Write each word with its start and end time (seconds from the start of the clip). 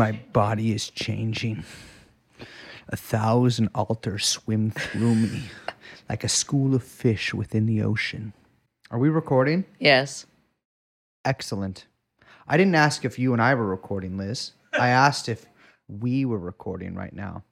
My 0.00 0.12
body 0.32 0.72
is 0.72 0.88
changing. 0.88 1.62
A 2.88 2.96
thousand 2.96 3.68
alters 3.74 4.24
swim 4.24 4.70
through 4.70 5.14
me 5.14 5.42
like 6.08 6.24
a 6.24 6.28
school 6.28 6.74
of 6.74 6.82
fish 6.82 7.34
within 7.34 7.66
the 7.66 7.82
ocean. 7.82 8.32
Are 8.90 8.98
we 8.98 9.10
recording? 9.10 9.66
Yes. 9.78 10.24
Excellent. 11.26 11.84
I 12.48 12.56
didn't 12.56 12.76
ask 12.76 13.04
if 13.04 13.18
you 13.18 13.34
and 13.34 13.42
I 13.42 13.54
were 13.54 13.66
recording, 13.66 14.16
Liz. 14.16 14.52
I 14.72 14.88
asked 14.88 15.28
if 15.28 15.44
we 15.86 16.24
were 16.24 16.38
recording 16.38 16.94
right 16.94 17.12
now. 17.12 17.44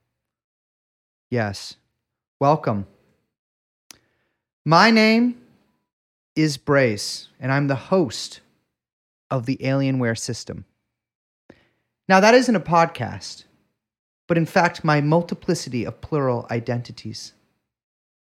Yes. 1.29 1.75
Welcome. 2.39 2.87
My 4.65 4.89
name 4.89 5.39
is 6.35 6.57
Brace, 6.57 7.27
and 7.39 7.51
I'm 7.51 7.67
the 7.67 7.75
host 7.75 8.41
of 9.29 9.45
the 9.45 9.57
Alienware 9.57 10.17
system. 10.17 10.65
Now, 12.09 12.19
that 12.21 12.33
isn't 12.33 12.55
a 12.55 12.59
podcast, 12.59 13.43
but 14.27 14.35
in 14.35 14.47
fact, 14.47 14.83
my 14.83 14.99
multiplicity 14.99 15.85
of 15.85 16.01
plural 16.01 16.47
identities. 16.49 17.33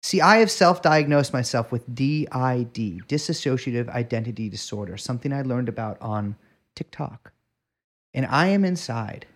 See, 0.03 0.19
I 0.19 0.39
have 0.39 0.51
self 0.51 0.81
diagnosed 0.81 1.35
myself 1.35 1.71
with 1.71 1.95
DID, 1.95 2.27
dissociative 3.07 3.91
identity 3.91 4.49
disorder, 4.49 4.97
something 4.97 5.31
I 5.31 5.43
learned 5.43 5.69
about 5.69 6.01
on 6.01 6.37
TikTok. 6.75 7.33
And 8.15 8.25
I 8.25 8.47
am 8.47 8.65
inside. 8.65 9.27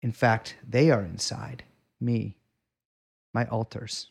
In 0.00 0.12
fact, 0.12 0.54
they 0.66 0.92
are 0.92 1.02
inside 1.02 1.64
me, 2.00 2.36
my 3.34 3.46
alters. 3.46 4.10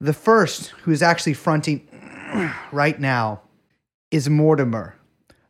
The 0.00 0.14
first 0.14 0.68
who 0.84 0.90
is 0.90 1.02
actually 1.02 1.34
fronting 1.34 1.86
right 2.72 2.98
now 2.98 3.42
is 4.10 4.30
Mortimer, 4.30 4.96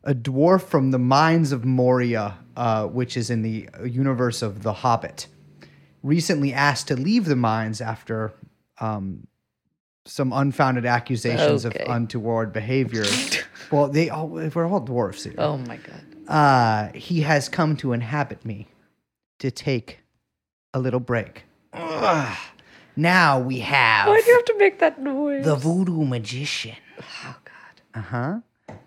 a 0.03 0.13
dwarf 0.13 0.63
from 0.63 0.91
the 0.91 0.99
mines 0.99 1.53
of 1.53 1.63
Moria, 1.63 2.39
uh, 2.59 2.85
which 2.87 3.15
is 3.15 3.29
in 3.29 3.41
the 3.41 3.67
universe 3.85 4.41
of 4.41 4.63
The 4.63 4.73
Hobbit. 4.73 5.27
Recently 6.03 6.53
asked 6.53 6.87
to 6.89 6.95
leave 6.95 7.23
the 7.25 7.35
mines 7.35 7.79
after 7.81 8.33
um, 8.79 9.27
some 10.05 10.33
unfounded 10.33 10.85
accusations 10.85 11.65
Okay. 11.65 11.83
of 11.85 11.89
untoward 11.95 12.51
behavior. 12.51 13.05
well, 13.71 13.87
they 13.87 14.09
all 14.09 14.27
we're 14.27 14.67
all 14.67 14.79
dwarfs 14.81 15.23
here. 15.23 15.35
Oh 15.37 15.57
my 15.57 15.77
god. 15.77 16.03
Uh, 16.27 16.97
he 16.97 17.21
has 17.21 17.47
come 17.49 17.75
to 17.77 17.93
inhabit 17.93 18.43
me 18.45 18.67
to 19.39 19.49
take 19.51 19.99
a 20.73 20.79
little 20.79 20.99
break. 20.99 21.43
Ugh. 21.73 22.37
Now 22.95 23.39
we 23.39 23.59
have 23.59 24.07
Why 24.09 24.19
do 24.21 24.27
you 24.29 24.35
have 24.35 24.45
to 24.45 24.57
make 24.57 24.79
that 24.79 25.01
noise? 25.01 25.45
the 25.45 25.55
voodoo 25.55 26.03
magician. 26.05 26.75
oh 27.25 27.35
god. 27.45 27.75
Uh 27.95 28.01
huh. 28.01 28.39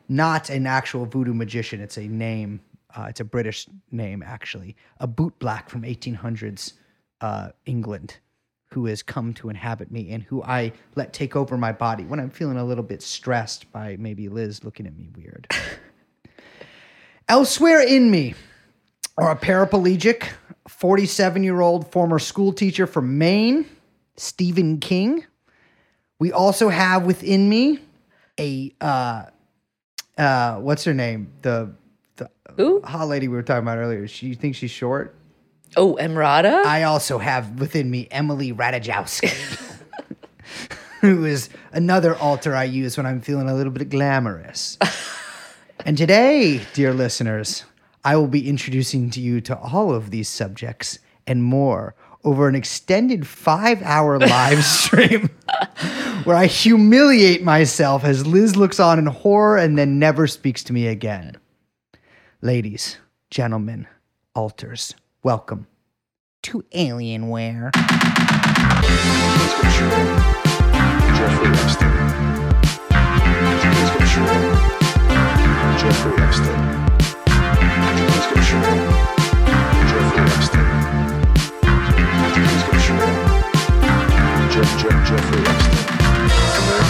Not 0.08 0.50
an 0.50 0.66
actual 0.66 1.06
voodoo 1.06 1.32
magician. 1.34 1.80
It's 1.80 1.96
a 1.96 2.06
name. 2.06 2.60
Uh, 2.94 3.06
it's 3.08 3.20
a 3.20 3.24
British 3.24 3.66
name, 3.90 4.22
actually. 4.22 4.76
A 5.00 5.08
bootblack 5.08 5.68
from 5.68 5.82
1800s 5.82 6.74
uh, 7.20 7.50
England 7.66 8.16
who 8.72 8.86
has 8.86 9.02
come 9.02 9.34
to 9.34 9.50
inhabit 9.50 9.90
me 9.90 10.10
and 10.10 10.22
who 10.22 10.42
I 10.42 10.72
let 10.94 11.12
take 11.12 11.36
over 11.36 11.56
my 11.58 11.72
body 11.72 12.04
when 12.04 12.18
I'm 12.18 12.30
feeling 12.30 12.56
a 12.56 12.64
little 12.64 12.84
bit 12.84 13.02
stressed 13.02 13.70
by 13.70 13.96
maybe 13.98 14.28
Liz 14.28 14.64
looking 14.64 14.86
at 14.86 14.96
me 14.96 15.10
weird. 15.14 15.46
Elsewhere 17.28 17.80
in 17.80 18.10
me 18.10 18.34
are 19.18 19.30
a 19.30 19.36
paraplegic, 19.36 20.28
47 20.68 21.44
year 21.44 21.60
old 21.60 21.90
former 21.92 22.18
school 22.18 22.52
teacher 22.52 22.86
from 22.86 23.18
Maine, 23.18 23.66
Stephen 24.16 24.78
King. 24.80 25.24
We 26.18 26.32
also 26.32 26.68
have 26.68 27.04
within 27.04 27.48
me 27.48 27.80
a 28.40 28.74
uh 28.80 29.24
uh 30.16 30.56
what's 30.56 30.84
her 30.84 30.94
name? 30.94 31.30
The 31.42 31.74
Who? 32.56 32.80
hot 32.82 33.08
lady 33.08 33.28
we 33.28 33.36
were 33.36 33.42
talking 33.42 33.62
about 33.62 33.78
earlier. 33.78 34.06
She 34.08 34.34
thinks 34.34 34.58
she's 34.58 34.70
short. 34.70 35.14
Oh, 35.76 35.96
Emrata? 36.00 36.64
I 36.64 36.82
also 36.82 37.18
have 37.18 37.58
within 37.58 37.90
me 37.90 38.06
Emily 38.10 38.52
Ratajkowski, 38.52 39.30
who 41.00 41.24
is 41.24 41.48
another 41.72 42.14
alter 42.16 42.54
I 42.54 42.64
use 42.64 42.96
when 42.96 43.06
I'm 43.06 43.20
feeling 43.20 43.48
a 43.48 43.54
little 43.54 43.72
bit 43.72 43.88
glamorous. 43.88 44.76
and 45.86 45.96
today, 45.96 46.60
dear 46.74 46.92
listeners, 46.92 47.64
I 48.04 48.16
will 48.16 48.26
be 48.26 48.48
introducing 48.48 49.08
to 49.10 49.20
you 49.20 49.40
to 49.42 49.56
all 49.56 49.94
of 49.94 50.10
these 50.10 50.28
subjects 50.28 50.98
and 51.26 51.42
more 51.42 51.94
over 52.24 52.48
an 52.48 52.54
extended 52.54 53.26
five 53.26 53.82
hour 53.82 54.18
live 54.18 54.64
stream 54.64 55.30
where 56.24 56.36
I 56.36 56.46
humiliate 56.46 57.42
myself 57.42 58.04
as 58.04 58.26
Liz 58.26 58.56
looks 58.56 58.78
on 58.78 58.98
in 58.98 59.06
horror 59.06 59.56
and 59.56 59.76
then 59.76 59.98
never 59.98 60.26
speaks 60.26 60.62
to 60.64 60.72
me 60.72 60.86
again. 60.86 61.36
Ladies, 62.44 62.98
gentlemen, 63.30 63.86
alters, 64.34 64.96
welcome 65.22 65.68
to 66.42 66.64
Alienware. 66.74 67.70
Jeffrey 71.14 71.52
Epstein. 71.54 71.92
Jeffrey 75.78 76.18
Epstein. 76.20 76.58
Jeffrey 79.86 80.22
Epstein. 80.26 80.72
Jeffrey 84.50 85.42
Epstein. 85.46 86.81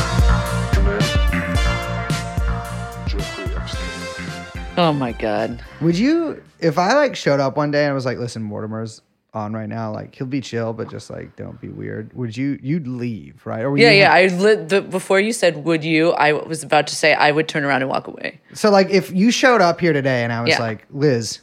Oh 4.77 4.93
my 4.93 5.13
god. 5.13 5.63
Would 5.81 5.99
you, 5.99 6.43
if 6.61 6.79
I 6.79 6.95
like 6.95 7.17
showed 7.17 7.41
up 7.41 7.57
one 7.57 7.71
day 7.71 7.85
and 7.85 7.91
I 7.93 7.95
was 7.95 8.05
like, 8.07 8.19
listen, 8.19 8.43
Mortimer's 8.43 9.03
on 9.35 9.53
right 9.55 9.69
now, 9.69 9.91
like 9.93 10.15
he'll 10.15 10.27
be 10.27 10.41
chill, 10.41 10.73
but 10.73 10.91
just 10.91 11.09
like 11.11 11.37
don't 11.37 11.61
be 11.61 11.69
weird. 11.69 12.13
Would 12.15 12.37
you, 12.37 12.59
you'd 12.63 12.87
leave, 12.87 13.45
right? 13.47 13.65
Or 13.65 13.77
Yeah, 13.79 13.91
you- 13.91 14.01
yeah. 14.01 14.13
I 14.13 14.27
lit 14.27 14.69
the, 14.69 14.83
before 14.83 15.21
you 15.21 15.33
said 15.33 15.65
would 15.65 15.85
you, 15.85 16.11
I 16.13 16.33
was 16.33 16.63
about 16.63 16.87
to 16.89 16.97
say 16.97 17.15
I 17.15 17.33
would 17.33 17.49
turn 17.49 17.65
around 17.65 17.83
and 17.83 17.91
walk 17.91 18.07
away. 18.09 18.41
So 18.55 18.71
like 18.71 18.91
if 18.91 19.11
you 19.11 19.31
showed 19.31 19.61
up 19.61 19.81
here 19.81 19.93
today 19.93 20.23
and 20.25 20.33
I 20.33 20.41
was 20.43 20.51
Yeah. 20.51 20.61
like, 20.61 20.87
Liz, 20.91 21.41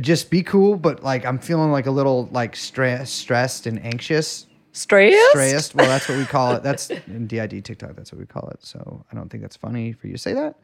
just 0.00 0.28
be 0.30 0.42
cool, 0.42 0.76
but 0.76 1.02
like 1.02 1.24
I'm 1.24 1.38
feeling 1.38 1.70
like 1.70 1.86
a 1.86 1.90
little 1.92 2.28
like 2.32 2.56
stress, 2.56 3.10
stressed 3.10 3.66
and 3.66 3.82
anxious. 3.84 4.46
Strayest? 4.72 5.30
Stressed. 5.30 5.74
Well, 5.74 5.86
that's 5.86 6.06
what 6.08 6.18
we 6.18 6.24
call 6.26 6.52
it. 6.54 6.62
That's 6.62 6.90
in 7.06 7.26
DID 7.26 7.64
TikTok. 7.64 7.96
That's 7.96 8.12
what 8.12 8.18
we 8.18 8.26
call 8.26 8.48
it. 8.50 8.58
So 8.62 9.04
I 9.10 9.14
don't 9.14 9.30
think 9.30 9.42
that's 9.42 9.56
funny 9.56 9.92
for 9.92 10.06
you 10.08 10.12
to 10.14 10.18
say 10.18 10.34
that. 10.34 10.56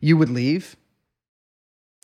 You 0.00 0.16
would 0.18 0.28
leave. 0.30 0.76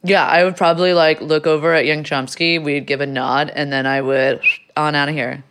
Yeah, 0.05 0.27
I 0.27 0.45
would 0.45 0.57
probably 0.57 0.95
like 0.95 1.21
look 1.21 1.47
over 1.47 1.75
at 1.75 1.87
Young 1.87 2.03
Chomsky, 2.05 2.63
we'd 2.63 2.87
give 2.87 3.01
a 3.01 3.07
nod, 3.07 3.51
and 3.55 3.73
then 3.73 3.87
I 3.87 4.01
would 4.01 4.41
on 4.77 4.95
out 4.95 5.09
of 5.09 5.15
here. 5.15 5.45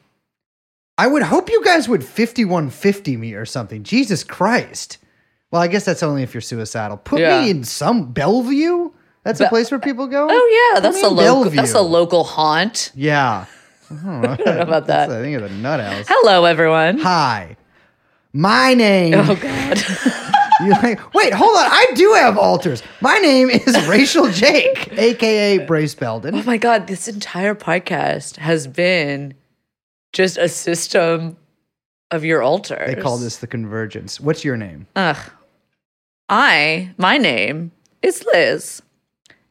I 0.97 1.07
would 1.07 1.23
hope 1.23 1.49
you 1.49 1.63
guys 1.63 1.87
would 1.87 2.03
5150 2.03 3.17
me 3.17 3.33
or 3.33 3.45
something. 3.45 3.83
Jesus 3.83 4.23
Christ. 4.23 4.97
Well, 5.49 5.61
I 5.61 5.67
guess 5.67 5.85
that's 5.85 6.03
only 6.03 6.21
if 6.23 6.33
you're 6.33 6.41
suicidal. 6.41 6.97
Put 6.97 7.19
Yeah. 7.21 7.41
me 7.41 7.49
in 7.49 7.63
some 7.63 8.11
Bellevue. 8.11 8.91
That's 9.23 9.39
a 9.39 9.47
place 9.49 9.69
where 9.71 9.79
people 9.79 10.07
go. 10.07 10.27
Oh 10.29 10.71
yeah, 10.73 10.79
that's 10.79 11.01
a 11.03 11.07
local 11.07 11.49
that's 11.51 11.73
a 11.73 11.81
local 11.81 12.23
haunt. 12.23 12.91
Yeah. 12.95 13.45
I 13.91 13.93
don't 13.95 14.21
know, 14.45 14.61
about 14.61 14.87
that. 14.87 15.09
I 15.11 15.21
think 15.21 15.39
it's 15.41 15.51
a 15.51 15.55
nut 15.55 15.79
house. 15.79 16.05
Hello 16.09 16.45
everyone. 16.45 16.97
Hi. 16.99 17.55
My 18.33 18.73
name. 18.73 19.13
Oh 19.15 19.35
god. 19.35 19.77
You're 20.63 20.75
like, 20.75 21.13
wait, 21.13 21.33
hold 21.33 21.55
on. 21.57 21.65
I 21.65 21.87
do 21.95 22.13
have 22.13 22.37
alters. 22.37 22.83
My 23.01 23.17
name 23.17 23.49
is 23.49 23.87
Rachel 23.87 24.29
Jake, 24.29 24.91
aka 24.97 25.59
Brace 25.59 25.95
Belden. 25.95 26.35
oh 26.35 26.43
my 26.43 26.57
god, 26.57 26.87
this 26.87 27.07
entire 27.07 27.55
podcast 27.55 28.37
has 28.37 28.67
been 28.67 29.33
just 30.13 30.37
a 30.37 30.49
system 30.49 31.37
of 32.11 32.25
your 32.25 32.41
alters. 32.43 32.93
They 32.93 33.01
call 33.01 33.17
this 33.17 33.37
the 33.37 33.47
convergence. 33.47 34.19
What's 34.19 34.43
your 34.43 34.57
name? 34.57 34.87
Ugh. 34.95 35.17
I, 36.29 36.91
my 36.97 37.17
name 37.17 37.71
is 38.01 38.25
Liz. 38.33 38.81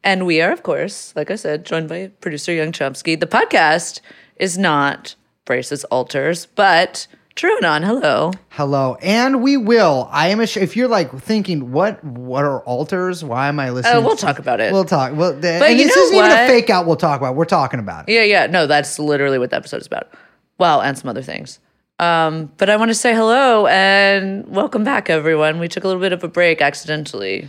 And 0.03 0.25
we 0.25 0.41
are, 0.41 0.51
of 0.51 0.63
course, 0.63 1.13
like 1.15 1.29
I 1.29 1.35
said, 1.35 1.65
joined 1.65 1.89
by 1.89 2.07
producer 2.21 2.51
Young 2.53 2.71
Chomsky. 2.71 3.19
The 3.19 3.27
podcast 3.27 4.01
is 4.35 4.57
not 4.57 5.15
Braces 5.45 5.83
Alters, 5.85 6.47
but 6.47 7.05
TrueAnon, 7.35 7.85
hello. 7.85 8.31
Hello, 8.49 8.97
and 9.01 9.41
we 9.41 9.55
will. 9.55 10.09
I 10.11 10.27
am. 10.27 10.41
If 10.41 10.75
you're 10.75 10.89
like 10.89 11.17
thinking, 11.17 11.71
what 11.71 12.03
what 12.03 12.43
are 12.43 12.59
alters? 12.63 13.23
Why 13.23 13.47
am 13.47 13.57
I 13.59 13.69
listening? 13.69 13.95
Oh, 13.95 14.01
we'll 14.01 14.17
to- 14.17 14.25
talk 14.25 14.37
about 14.39 14.59
it. 14.59 14.73
We'll 14.73 14.83
talk. 14.83 15.15
Well, 15.15 15.33
the, 15.33 15.57
But 15.59 15.69
and 15.71 15.79
you 15.79 15.85
this 15.85 15.95
know 15.95 16.01
isn't 16.03 16.17
even 16.17 16.31
a 16.31 16.47
fake 16.47 16.69
out. 16.69 16.85
We'll 16.85 16.97
talk 16.97 17.21
about. 17.21 17.35
We're 17.35 17.45
talking 17.45 17.79
about 17.79 18.09
it. 18.09 18.13
Yeah, 18.13 18.23
yeah. 18.23 18.47
No, 18.47 18.67
that's 18.67 18.99
literally 18.99 19.39
what 19.39 19.49
the 19.49 19.55
episode 19.55 19.77
is 19.79 19.87
about. 19.87 20.11
Well, 20.57 20.81
and 20.81 20.97
some 20.97 21.09
other 21.09 21.21
things. 21.21 21.59
Um, 21.99 22.51
but 22.57 22.69
I 22.69 22.75
want 22.75 22.89
to 22.89 22.95
say 22.95 23.13
hello 23.13 23.65
and 23.67 24.45
welcome 24.47 24.83
back, 24.83 25.09
everyone. 25.09 25.59
We 25.59 25.67
took 25.69 25.83
a 25.85 25.87
little 25.87 26.01
bit 26.01 26.11
of 26.13 26.23
a 26.23 26.27
break 26.27 26.61
accidentally. 26.61 27.47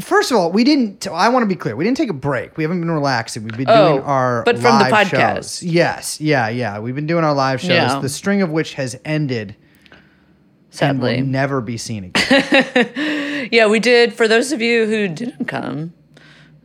First 0.00 0.30
of 0.30 0.36
all, 0.36 0.50
we 0.50 0.64
didn't. 0.64 1.06
I 1.06 1.28
want 1.28 1.42
to 1.42 1.46
be 1.46 1.54
clear. 1.54 1.76
We 1.76 1.84
didn't 1.84 1.96
take 1.98 2.10
a 2.10 2.14
break. 2.14 2.56
We 2.56 2.64
haven't 2.64 2.80
been 2.80 2.90
relaxing. 2.90 3.44
We've 3.44 3.56
been 3.56 3.68
Oh, 3.68 3.92
doing 3.94 4.02
our 4.04 4.42
but 4.44 4.58
from 4.58 4.78
the 4.78 4.84
podcast. 4.86 5.34
shows. 5.34 5.62
Yes, 5.62 6.20
yeah, 6.20 6.48
yeah. 6.48 6.78
We've 6.80 6.94
been 6.94 7.06
doing 7.06 7.24
our 7.24 7.34
live 7.34 7.60
shows. 7.60 7.70
Yeah. 7.70 7.98
The 8.00 8.08
string 8.08 8.42
of 8.42 8.50
which 8.50 8.74
has 8.74 8.98
ended 9.04 9.54
and 10.80 11.00
will 11.00 11.08
Sadly. 11.08 11.20
never 11.22 11.60
be 11.60 11.76
seen 11.76 12.04
again. 12.04 13.48
Yeah, 13.52 13.66
we 13.68 13.80
did. 13.80 14.12
For 14.12 14.28
those 14.28 14.52
of 14.52 14.60
you 14.60 14.86
who 14.86 15.08
didn't 15.08 15.46
come, 15.46 15.92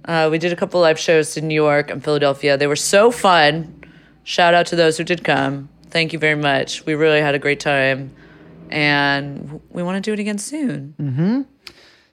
Uh, 0.06 0.28
we 0.32 0.38
did 0.38 0.52
a 0.54 0.56
couple 0.56 0.80
live 0.82 1.00
shows 1.00 1.36
in 1.38 1.48
New 1.48 1.56
York 1.56 1.90
and 1.90 2.04
Philadelphia. 2.04 2.58
They 2.58 2.68
were 2.68 2.76
so 2.76 3.12
fun. 3.12 3.82
Shout 4.24 4.54
out 4.54 4.68
to 4.68 4.76
those 4.76 4.98
who 4.98 5.04
did 5.04 5.24
come. 5.24 5.70
Thank 5.90 6.12
you 6.14 6.20
very 6.20 6.36
much. 6.36 6.86
We 6.86 6.94
really 6.96 7.22
had 7.22 7.34
a 7.34 7.40
great 7.40 7.60
time, 7.60 8.12
and 8.70 9.60
we 9.70 9.82
want 9.84 9.96
to 9.96 10.02
do 10.08 10.14
it 10.14 10.20
again 10.20 10.38
soon. 10.38 11.46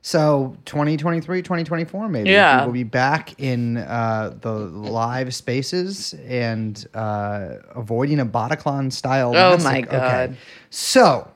So 0.04 0.56
2023, 0.64 1.42
2024, 1.42 2.08
maybe. 2.08 2.30
Yeah. 2.30 2.64
We'll 2.64 2.72
be 2.72 2.82
back 2.82 3.40
in 3.40 3.76
uh, 3.76 4.36
the 4.40 4.50
live 4.52 5.32
spaces 5.34 6.14
and 6.26 6.84
uh, 6.92 7.54
avoiding 7.74 8.18
a 8.18 8.26
Bataclan 8.26 8.92
style. 8.92 9.32
Oh 9.36 9.56
my 9.58 9.82
God. 9.82 10.36
So, 10.70 11.30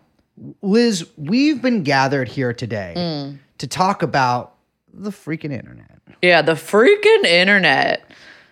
Liz, 0.63 1.07
we've 1.17 1.63
been 1.63 1.85
gathered 1.85 2.29
here 2.29 2.53
today 2.53 2.95
Mm. 2.97 3.39
to 3.59 3.67
talk 3.69 4.03
about 4.03 4.55
the 4.93 5.11
freaking 5.11 5.53
internet. 5.53 6.01
Yeah, 6.21 6.43
the 6.43 6.55
freaking 6.55 7.25
internet. 7.25 8.03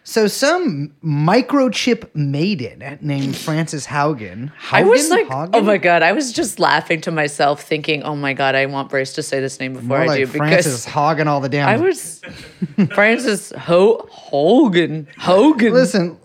So, 0.07 0.27
some 0.27 0.93
microchip 1.03 2.15
maiden 2.15 2.99
named 3.01 3.35
Frances 3.37 3.87
Haugen. 3.87 4.53
I 4.71 4.83
was 4.83 5.09
like, 5.09 5.27
oh 5.27 5.31
Haugen? 5.31 5.51
oh 5.55 5.63
my 5.63 5.79
god, 5.79 6.03
I 6.03 6.13
was 6.13 6.31
just 6.31 6.59
laughing 6.61 7.01
to 7.03 7.11
myself, 7.11 7.63
thinking, 7.63 8.03
oh 8.03 8.15
my 8.15 8.35
god, 8.35 8.55
I 8.55 8.67
want 8.67 8.91
Brace 8.91 9.15
to 9.15 9.23
say 9.23 9.41
this 9.41 9.59
name 9.59 9.73
before 9.73 9.89
More 9.89 9.99
I 10.03 10.07
like 10.07 10.19
do 10.19 10.27
Frances 10.27 10.67
because 10.67 10.85
hogging 10.85 11.27
all 11.27 11.41
the 11.41 11.49
damn. 11.49 11.69
I 11.69 11.79
was 11.79 12.21
Francis 12.95 13.51
Ho- 13.53 14.07
Hogan 14.11 15.09
Hogan. 15.19 15.73
Listen, 15.73 16.19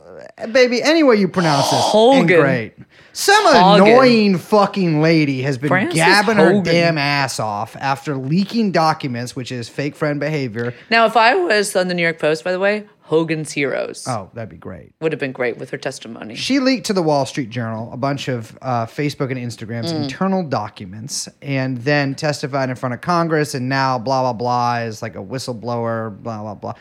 baby, 0.52 0.84
any 0.84 1.04
way 1.04 1.16
you 1.16 1.30
pronounce 1.30 1.70
this, 1.72 1.80
Hogan. 1.80 2.28
great. 2.28 2.74
Some 3.14 3.44
Hogan. 3.46 3.88
annoying 3.88 4.38
fucking 4.38 5.02
lady 5.02 5.42
has 5.42 5.58
been 5.58 5.70
Frances 5.70 5.96
gabbing 5.96 6.36
her 6.38 6.62
damn 6.62 6.98
ass 6.98 7.40
off 7.40 7.76
after 7.78 8.16
leaking 8.16 8.72
documents, 8.72 9.36
which 9.36 9.52
is 9.52 9.68
fake 9.68 9.96
friend 9.96 10.20
behavior. 10.20 10.74
Now, 10.90 11.06
if 11.06 11.18
I 11.18 11.36
was 11.36 11.76
on 11.76 11.88
the 11.88 11.94
New 11.94 12.04
York 12.04 12.20
Post, 12.20 12.44
by 12.44 12.52
the 12.52 12.60
way, 12.60 12.86
Hogan's 13.10 13.52
Heroes 13.52 14.06
Oh, 14.08 14.30
that'd 14.36 14.50
be 14.50 14.56
great. 14.58 14.94
would 15.02 15.12
have 15.12 15.20
been 15.20 15.32
great 15.32 15.58
with 15.58 15.72
her 15.72 15.78
testimony. 15.78 16.36
She 16.36 16.60
leaked 16.60 16.86
to 16.86 16.94
the 16.94 17.02
Wall 17.02 17.26
Street 17.26 17.50
Journal 17.50 17.92
a 17.92 17.98
bunch 17.98 18.28
of 18.28 18.56
uh, 18.62 18.86
Facebook 18.86 19.32
and 19.32 19.40
Instagram's 19.40 19.92
Mm. 19.92 20.04
internal 20.04 20.44
documents 20.44 21.28
and 21.42 21.80
then 21.80 22.14
testified 22.14 22.70
in 22.70 22.76
front 22.76 22.94
of 22.94 23.02
Congress. 23.02 23.56
And 23.56 23.68
now, 23.68 23.98
blah, 23.98 24.22
blah, 24.22 24.34
blah, 24.34 24.78
is 24.82 25.02
like 25.02 25.16
a 25.16 25.24
whistleblower, 25.24 26.22
blah, 26.22 26.42
blah, 26.44 26.54
blah. 26.54 26.74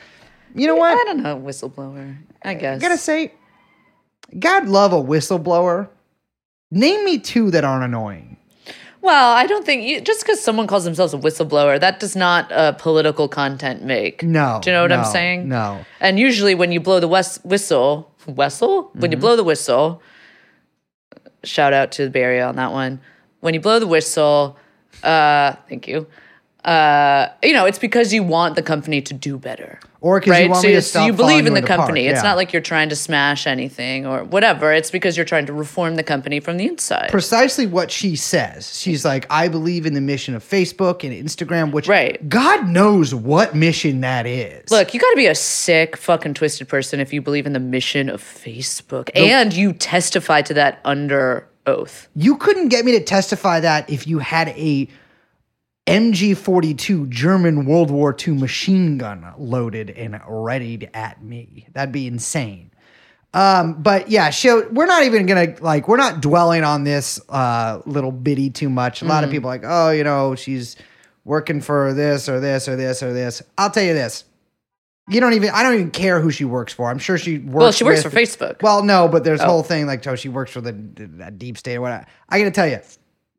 You 0.54 0.66
know 0.66 0.76
what? 0.76 0.92
I 0.92 1.04
don't 1.04 1.22
know, 1.22 1.36
whistleblower. 1.38 2.18
I 2.42 2.52
guess. 2.54 2.76
I 2.76 2.80
gotta 2.80 2.98
say, 2.98 3.32
God 4.38 4.68
love 4.68 4.92
a 4.92 4.96
whistleblower. 5.02 5.88
Name 6.70 7.06
me 7.06 7.18
two 7.18 7.50
that 7.52 7.64
aren't 7.64 7.84
annoying. 7.84 8.27
Well, 9.00 9.32
I 9.32 9.46
don't 9.46 9.64
think 9.64 9.84
you, 9.84 10.00
just 10.00 10.22
because 10.24 10.40
someone 10.40 10.66
calls 10.66 10.84
themselves 10.84 11.14
a 11.14 11.18
whistleblower, 11.18 11.78
that 11.80 12.00
does 12.00 12.16
not 12.16 12.50
uh, 12.50 12.72
political 12.72 13.28
content 13.28 13.82
make. 13.84 14.22
No. 14.22 14.58
Do 14.62 14.70
you 14.70 14.76
know 14.76 14.82
what 14.82 14.92
I'm 14.92 15.04
saying? 15.04 15.48
No. 15.48 15.84
And 16.00 16.18
usually, 16.18 16.54
when 16.54 16.72
you 16.72 16.80
blow 16.80 16.98
the 17.00 17.08
wes- 17.08 17.42
whistle, 17.44 18.12
whistle, 18.26 18.90
when 18.94 19.12
you 19.12 19.16
blow 19.18 19.36
the 19.36 19.44
whistle, 19.44 20.02
shout 21.44 21.72
out 21.72 21.92
to 21.92 22.04
the 22.04 22.10
Bay 22.10 22.22
Area 22.22 22.46
on 22.46 22.56
that 22.56 22.72
one. 22.72 23.00
When 23.40 23.54
you 23.54 23.60
blow 23.60 23.78
the 23.78 23.86
whistle, 23.86 24.56
uh, 25.04 25.54
thank 25.68 25.86
you. 25.86 26.06
Uh, 26.64 27.28
you 27.42 27.52
know, 27.52 27.64
it's 27.66 27.78
because 27.78 28.12
you 28.12 28.22
want 28.22 28.56
the 28.56 28.62
company 28.62 29.00
to 29.00 29.14
do 29.14 29.38
better. 29.38 29.78
Or 30.00 30.20
because 30.20 30.38
you 30.38 30.42
Right, 30.44 30.50
want 30.50 30.62
so, 30.62 30.68
me 30.68 30.74
to 30.74 30.82
so 30.82 30.88
stop 30.90 31.06
you 31.06 31.12
believe 31.12 31.46
in 31.46 31.54
the 31.54 31.60
the 31.60 31.66
company. 31.66 32.06
It's 32.06 32.22
not 32.22 32.36
like 32.36 32.52
you're 32.52 32.62
trying 32.62 32.88
to 32.90 32.96
smash 32.96 33.46
anything 33.46 34.06
or 34.06 34.22
whatever. 34.24 34.72
It's 34.72 34.90
because 34.90 35.16
you're 35.16 35.26
trying 35.26 35.46
to 35.46 35.52
reform 35.52 35.94
the 35.96 36.02
company 36.02 36.40
from 36.40 36.56
the 36.56 36.66
inside. 36.66 37.10
Precisely 37.10 37.66
what 37.66 37.90
she 37.90 38.14
says. 38.16 38.78
She's 38.78 39.04
like, 39.04 39.26
I 39.30 39.48
believe 39.48 39.86
in 39.86 39.94
the 39.94 40.00
mission 40.00 40.34
of 40.34 40.44
Facebook 40.44 41.02
and 41.04 41.12
Instagram, 41.12 41.72
which 41.72 41.88
Right. 41.88 42.28
God 42.28 42.68
knows 42.68 43.14
what 43.14 43.54
mission 43.56 44.00
that 44.02 44.26
is. 44.26 44.70
Look, 44.70 44.94
you 44.94 45.00
got 45.00 45.10
to 45.10 45.16
be 45.16 45.26
a 45.26 45.34
sick, 45.34 45.96
fucking 45.96 46.34
twisted 46.34 46.68
person 46.68 47.00
if 47.00 47.12
you 47.12 47.20
believe 47.22 47.46
in 47.46 47.52
the 47.52 47.60
mission 47.60 48.08
of 48.08 48.22
Facebook 48.22 49.10
and 49.14 49.52
you 49.52 49.72
testify 49.72 50.42
to 50.42 50.54
that 50.54 50.80
under 50.84 51.48
oath. 51.66 52.08
You 52.14 52.36
couldn't 52.36 52.68
get 52.68 52.84
me 52.84 52.92
to 52.92 53.00
testify 53.00 53.60
that 53.60 53.88
if 53.90 54.06
you 54.06 54.18
had 54.20 54.48
a 54.50 54.88
MG 55.88 56.36
42 56.36 57.06
German 57.06 57.64
World 57.64 57.90
War 57.90 58.14
II 58.26 58.34
machine 58.34 58.98
gun 58.98 59.32
loaded 59.38 59.88
and 59.90 60.20
readied 60.28 60.90
at 60.92 61.22
me. 61.24 61.66
That'd 61.72 61.92
be 61.92 62.06
insane. 62.06 62.70
Um, 63.32 63.82
but 63.82 64.10
yeah, 64.10 64.30
so 64.30 64.68
we're 64.70 64.86
not 64.86 65.04
even 65.04 65.26
gonna 65.26 65.54
like 65.60 65.88
we're 65.88 65.96
not 65.96 66.20
dwelling 66.20 66.62
on 66.64 66.84
this 66.84 67.20
uh 67.28 67.80
little 67.86 68.12
bitty 68.12 68.50
too 68.50 68.68
much. 68.68 69.02
A 69.02 69.06
lot 69.06 69.24
of 69.24 69.30
people 69.30 69.50
are 69.50 69.54
like, 69.54 69.64
oh, 69.64 69.90
you 69.90 70.04
know, 70.04 70.34
she's 70.34 70.76
working 71.24 71.60
for 71.60 71.92
this 71.94 72.28
or 72.28 72.40
this 72.40 72.68
or 72.68 72.76
this 72.76 73.02
or 73.02 73.12
this. 73.12 73.42
I'll 73.56 73.70
tell 73.70 73.82
you 73.82 73.94
this. 73.94 74.24
You 75.10 75.20
don't 75.20 75.32
even 75.34 75.50
I 75.50 75.62
don't 75.62 75.74
even 75.74 75.90
care 75.90 76.20
who 76.20 76.30
she 76.30 76.44
works 76.44 76.72
for. 76.72 76.90
I'm 76.90 76.98
sure 76.98 77.16
she 77.16 77.38
works 77.38 77.54
Well, 77.54 77.72
she 77.72 77.84
works 77.84 78.04
with- 78.04 78.12
for 78.12 78.18
Facebook. 78.18 78.62
Well, 78.62 78.82
no, 78.82 79.08
but 79.08 79.24
there's 79.24 79.42
whole 79.42 79.62
thing 79.62 79.86
like 79.86 80.06
oh, 80.06 80.16
she 80.16 80.28
works 80.28 80.50
for 80.50 80.60
the, 80.60 80.72
the 80.72 81.30
deep 81.30 81.56
state 81.56 81.76
or 81.76 81.80
whatever. 81.80 82.04
I 82.28 82.38
gotta 82.38 82.50
tell 82.50 82.66
you, 82.68 82.80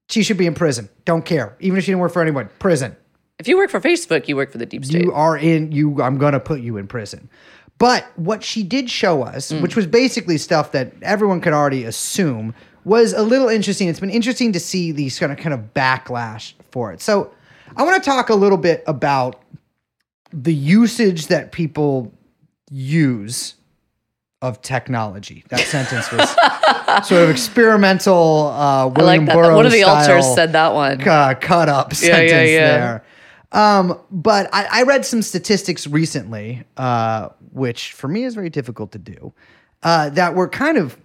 she 0.09 0.23
should 0.23 0.37
be 0.37 0.45
in 0.47 0.53
prison. 0.55 0.89
Don't 1.05 1.23
care. 1.25 1.55
Even 1.59 1.77
if 1.77 1.83
she 1.85 1.91
didn't 1.91 2.01
work 2.01 2.11
for 2.13 2.21
anyone, 2.21 2.49
prison. 2.59 2.95
If 3.37 3.47
you 3.47 3.57
work 3.57 3.69
for 3.69 3.79
Facebook, 3.79 4.27
you 4.27 4.35
work 4.35 4.51
for 4.51 4.57
the 4.57 4.65
deep 4.65 4.83
state. 4.83 5.03
You 5.03 5.13
are 5.13 5.37
in 5.37 5.71
you 5.71 6.01
I'm 6.01 6.17
gonna 6.17 6.39
put 6.39 6.59
you 6.61 6.77
in 6.77 6.87
prison. 6.87 7.29
But 7.77 8.05
what 8.17 8.43
she 8.43 8.63
did 8.63 8.89
show 8.89 9.23
us, 9.23 9.51
Mm. 9.53 9.61
which 9.61 9.75
was 9.77 9.87
basically 9.87 10.37
stuff 10.37 10.73
that 10.73 10.91
everyone 11.01 11.39
could 11.39 11.53
already 11.53 11.85
assume, 11.85 12.53
was 12.83 13.13
a 13.13 13.21
little 13.21 13.47
interesting. 13.47 13.87
It's 13.87 13.99
been 14.01 14.09
interesting 14.09 14.51
to 14.53 14.59
see 14.59 14.91
these 14.91 15.17
kind 15.19 15.31
of 15.31 15.37
kind 15.37 15.53
of 15.53 15.73
backlash 15.73 16.53
for 16.71 16.91
it. 16.91 17.01
So 17.01 17.31
I 17.77 17.83
want 17.83 18.03
to 18.03 18.09
talk 18.09 18.29
a 18.29 18.35
little 18.35 18.57
bit 18.57 18.83
about 18.87 19.41
the 20.33 20.53
usage 20.53 21.27
that 21.27 21.51
people 21.53 22.11
use 22.69 23.55
of 24.41 24.61
technology. 24.61 25.43
That 25.49 25.59
sentence 25.61 26.11
was 26.11 26.29
sort 27.07 27.23
of 27.23 27.29
experimental 27.29 28.47
uh 28.47 28.53
I 28.53 28.85
William 28.85 29.25
like 29.25 29.27
that. 29.27 29.35
Burroughs 29.35 29.55
One 29.55 29.65
of 29.65 29.71
the 29.71 29.81
style 29.81 29.95
altars 30.13 30.33
said 30.35 30.53
that 30.53 30.73
one. 30.73 31.05
uh, 31.07 31.33
cut 31.39 31.67
up 31.69 31.91
Yeah, 31.91 31.97
sentence 31.97 32.31
yeah, 32.31 32.41
yeah. 32.43 32.67
there. 32.77 33.03
Um, 33.51 33.99
but 34.11 34.47
I, 34.53 34.67
I 34.71 34.83
read 34.83 35.05
some 35.05 35.21
statistics 35.23 35.87
recently, 35.87 36.63
uh, 36.77 37.29
which 37.51 37.93
for 37.93 38.07
me 38.07 38.23
is 38.23 38.35
very 38.35 38.49
difficult 38.51 38.91
to 38.93 38.99
do, 38.99 39.33
uh, 39.83 40.09
that 40.11 40.35
were 40.35 40.47
kind 40.47 40.77
of 40.77 40.97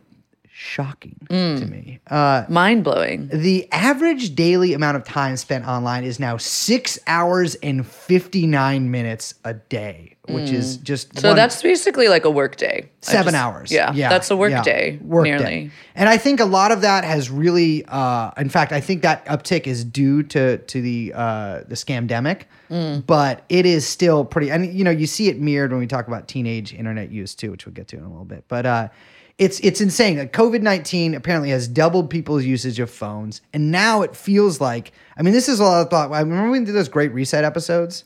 shocking 0.53 1.17
Mm. 1.31 1.59
to 1.59 1.67
me. 1.67 2.01
Uh, 2.09 2.45
Mind 2.49 2.85
blowing. 2.85 3.29
the 3.33 3.67
average 3.73 4.35
daily 4.37 4.75
amount 4.75 4.97
of 4.97 5.05
time 5.05 5.37
spent 5.37 5.67
online 5.67 6.05
is 6.05 6.21
now 6.21 6.37
six 6.37 6.99
hours 7.09 7.57
and 7.57 7.85
59 7.87 8.91
minutes 8.91 9.35
a 9.45 9.55
day, 9.55 10.14
which 10.29 10.51
is 10.51 10.77
just 10.79 11.13
Mm. 11.15 11.21
So 11.21 11.29
one- 11.29 11.37
that's 11.37 11.63
basically 11.63 12.09
like 12.09 12.25
a 12.25 12.31
work 12.31 12.57
day. 12.57 12.89
Seven 13.01 13.33
just- 13.33 13.37
hours. 13.45 13.71
Yeah, 13.73 13.93
that's 13.93 14.31
a 14.31 14.37
work 14.37 14.51
yeah. 14.51 14.63
day. 14.63 14.99
Work 15.03 15.25
nearly. 15.25 15.45
day. 15.45 15.71
And 15.95 16.09
I 16.09 16.17
think 16.17 16.41
a 16.41 16.45
lot 16.45 16.73
of 16.73 16.81
that 16.81 17.05
has 17.05 17.31
really, 17.31 17.85
uh, 17.87 18.31
in 18.39 18.49
fact, 18.49 18.73
I 18.73 18.81
think 18.81 19.03
that 19.03 19.27
uptick 19.27 19.67
is 19.67 19.85
due 19.85 20.23
to 20.25 20.59
to 20.59 20.81
the 20.81 21.13
uh, 21.15 21.61
the 21.69 21.75
scamdemic, 21.75 22.43
Mm. 22.71 23.05
but 23.07 23.45
it 23.49 23.67
is 23.67 23.87
still 23.87 24.25
pretty. 24.25 24.51
And 24.51 24.73
you 24.73 24.85
know, 24.85 24.91
you 24.91 25.07
see 25.07 25.29
it 25.29 25.41
mirrored 25.41 25.71
when 25.73 25.81
we 25.81 25.87
talk 25.87 26.09
about 26.09 26.27
teenage 26.29 26.73
internet 26.75 27.11
use 27.11 27.35
too, 27.35 27.51
which 27.51 27.67
we'll 27.67 27.75
get 27.75 27.89
to 27.89 27.97
in 27.97 28.05
a 28.05 28.09
little 28.09 28.25
bit. 28.25 28.45
But 28.49 28.65
uh, 28.67 28.89
it's 29.37 29.59
it's 29.61 29.81
insane. 29.81 30.17
Like 30.19 30.33
COVID 30.33 30.63
nineteen 30.63 31.15
apparently 31.15 31.51
has 31.51 31.69
doubled 31.69 32.09
people's 32.09 32.45
usage 32.45 32.79
of 32.81 32.89
phones, 32.91 33.43
and 33.53 33.71
now 33.71 34.03
it 34.03 34.17
feels 34.17 34.61
like. 34.61 34.93
I 35.17 35.23
mean, 35.23 35.35
this 35.35 35.49
is 35.49 35.61
a 35.61 35.65
lot 35.65 35.83
of 35.83 35.91
thought. 35.91 36.11
I 36.13 36.21
remember 36.21 36.51
when 36.51 36.61
we 36.61 36.65
did 36.67 36.75
those 36.75 36.89
great 36.89 37.13
reset 37.13 37.45
episodes 37.45 38.05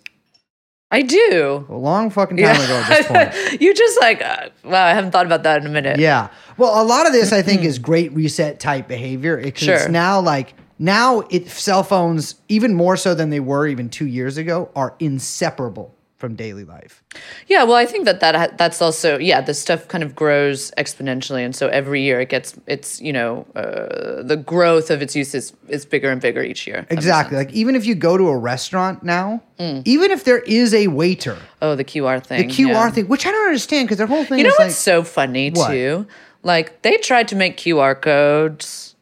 I 0.90 1.02
do. 1.02 1.66
a 1.68 1.74
long 1.76 2.08
fucking 2.10 2.38
time 2.38 2.56
ago 2.56 2.82
at 2.82 2.88
this 2.88 3.06
point. 3.06 3.60
you 3.60 3.74
just 3.74 4.00
like, 4.00 4.22
uh, 4.22 4.48
wow, 4.64 4.84
I 4.86 4.94
haven't 4.94 5.10
thought 5.10 5.26
about 5.26 5.42
that 5.42 5.60
in 5.60 5.66
a 5.66 5.70
minute. 5.70 5.98
Yeah. 6.00 6.28
Well, 6.56 6.80
a 6.82 6.84
lot 6.84 7.06
of 7.06 7.12
this 7.12 7.32
I 7.32 7.42
think 7.42 7.62
is 7.62 7.78
great 7.78 8.12
reset 8.14 8.58
type 8.58 8.88
behavior. 8.88 9.38
It, 9.38 9.54
'cause 9.56 9.68
It's 9.68 9.88
now 9.88 10.18
like 10.20 10.54
now 10.78 11.20
it 11.30 11.48
cell 11.50 11.82
phones 11.82 12.36
even 12.48 12.72
more 12.74 12.96
so 12.96 13.14
than 13.14 13.28
they 13.30 13.40
were 13.40 13.66
even 13.66 13.90
2 13.90 14.06
years 14.06 14.38
ago 14.38 14.70
are 14.74 14.94
inseparable 14.98 15.94
from 16.18 16.34
daily 16.34 16.64
life. 16.64 17.02
Yeah, 17.46 17.62
well, 17.62 17.76
I 17.76 17.86
think 17.86 18.04
that, 18.04 18.18
that 18.20 18.58
that's 18.58 18.82
also 18.82 19.18
yeah. 19.18 19.40
The 19.40 19.54
stuff 19.54 19.86
kind 19.88 20.02
of 20.04 20.14
grows 20.14 20.72
exponentially, 20.76 21.44
and 21.44 21.54
so 21.54 21.68
every 21.68 22.02
year 22.02 22.20
it 22.20 22.28
gets 22.28 22.58
it's 22.66 23.00
you 23.00 23.12
know 23.12 23.46
uh, 23.54 24.22
the 24.24 24.36
growth 24.36 24.90
of 24.90 25.00
its 25.00 25.14
use 25.16 25.34
is, 25.34 25.52
is 25.68 25.86
bigger 25.86 26.10
and 26.10 26.20
bigger 26.20 26.42
each 26.42 26.66
year. 26.66 26.86
Exactly. 26.90 27.36
Like 27.36 27.52
even 27.52 27.76
if 27.76 27.86
you 27.86 27.94
go 27.94 28.18
to 28.18 28.28
a 28.28 28.36
restaurant 28.36 29.02
now, 29.02 29.42
Mm. 29.58 29.82
even 29.86 30.12
if 30.12 30.22
there 30.22 30.38
is 30.38 30.72
a 30.72 30.86
waiter, 30.86 31.36
Oh, 31.60 31.74
the 31.74 31.82
QR 31.84 32.24
thing, 32.24 32.46
the. 32.46 32.54
QR 32.54 32.68
yeah. 32.68 32.90
thing, 32.90 33.08
which 33.08 33.26
I 33.26 33.32
don't 33.32 33.46
understand 33.46 33.88
because 33.88 33.98
their 33.98 34.06
whole 34.06 34.24
thing 34.24 34.38
You 34.38 34.44
know 34.44 34.50
what's 34.50 34.58
like 34.60 34.70
so 34.70 35.02
funny 35.02 35.50
What? 35.50 35.70
too? 35.70 36.06
Like 36.44 36.82
they 36.82 36.96
tried 36.98 37.26
to 37.28 37.36
make 37.36 37.56
QR 37.56 38.00
codes. 38.00 38.94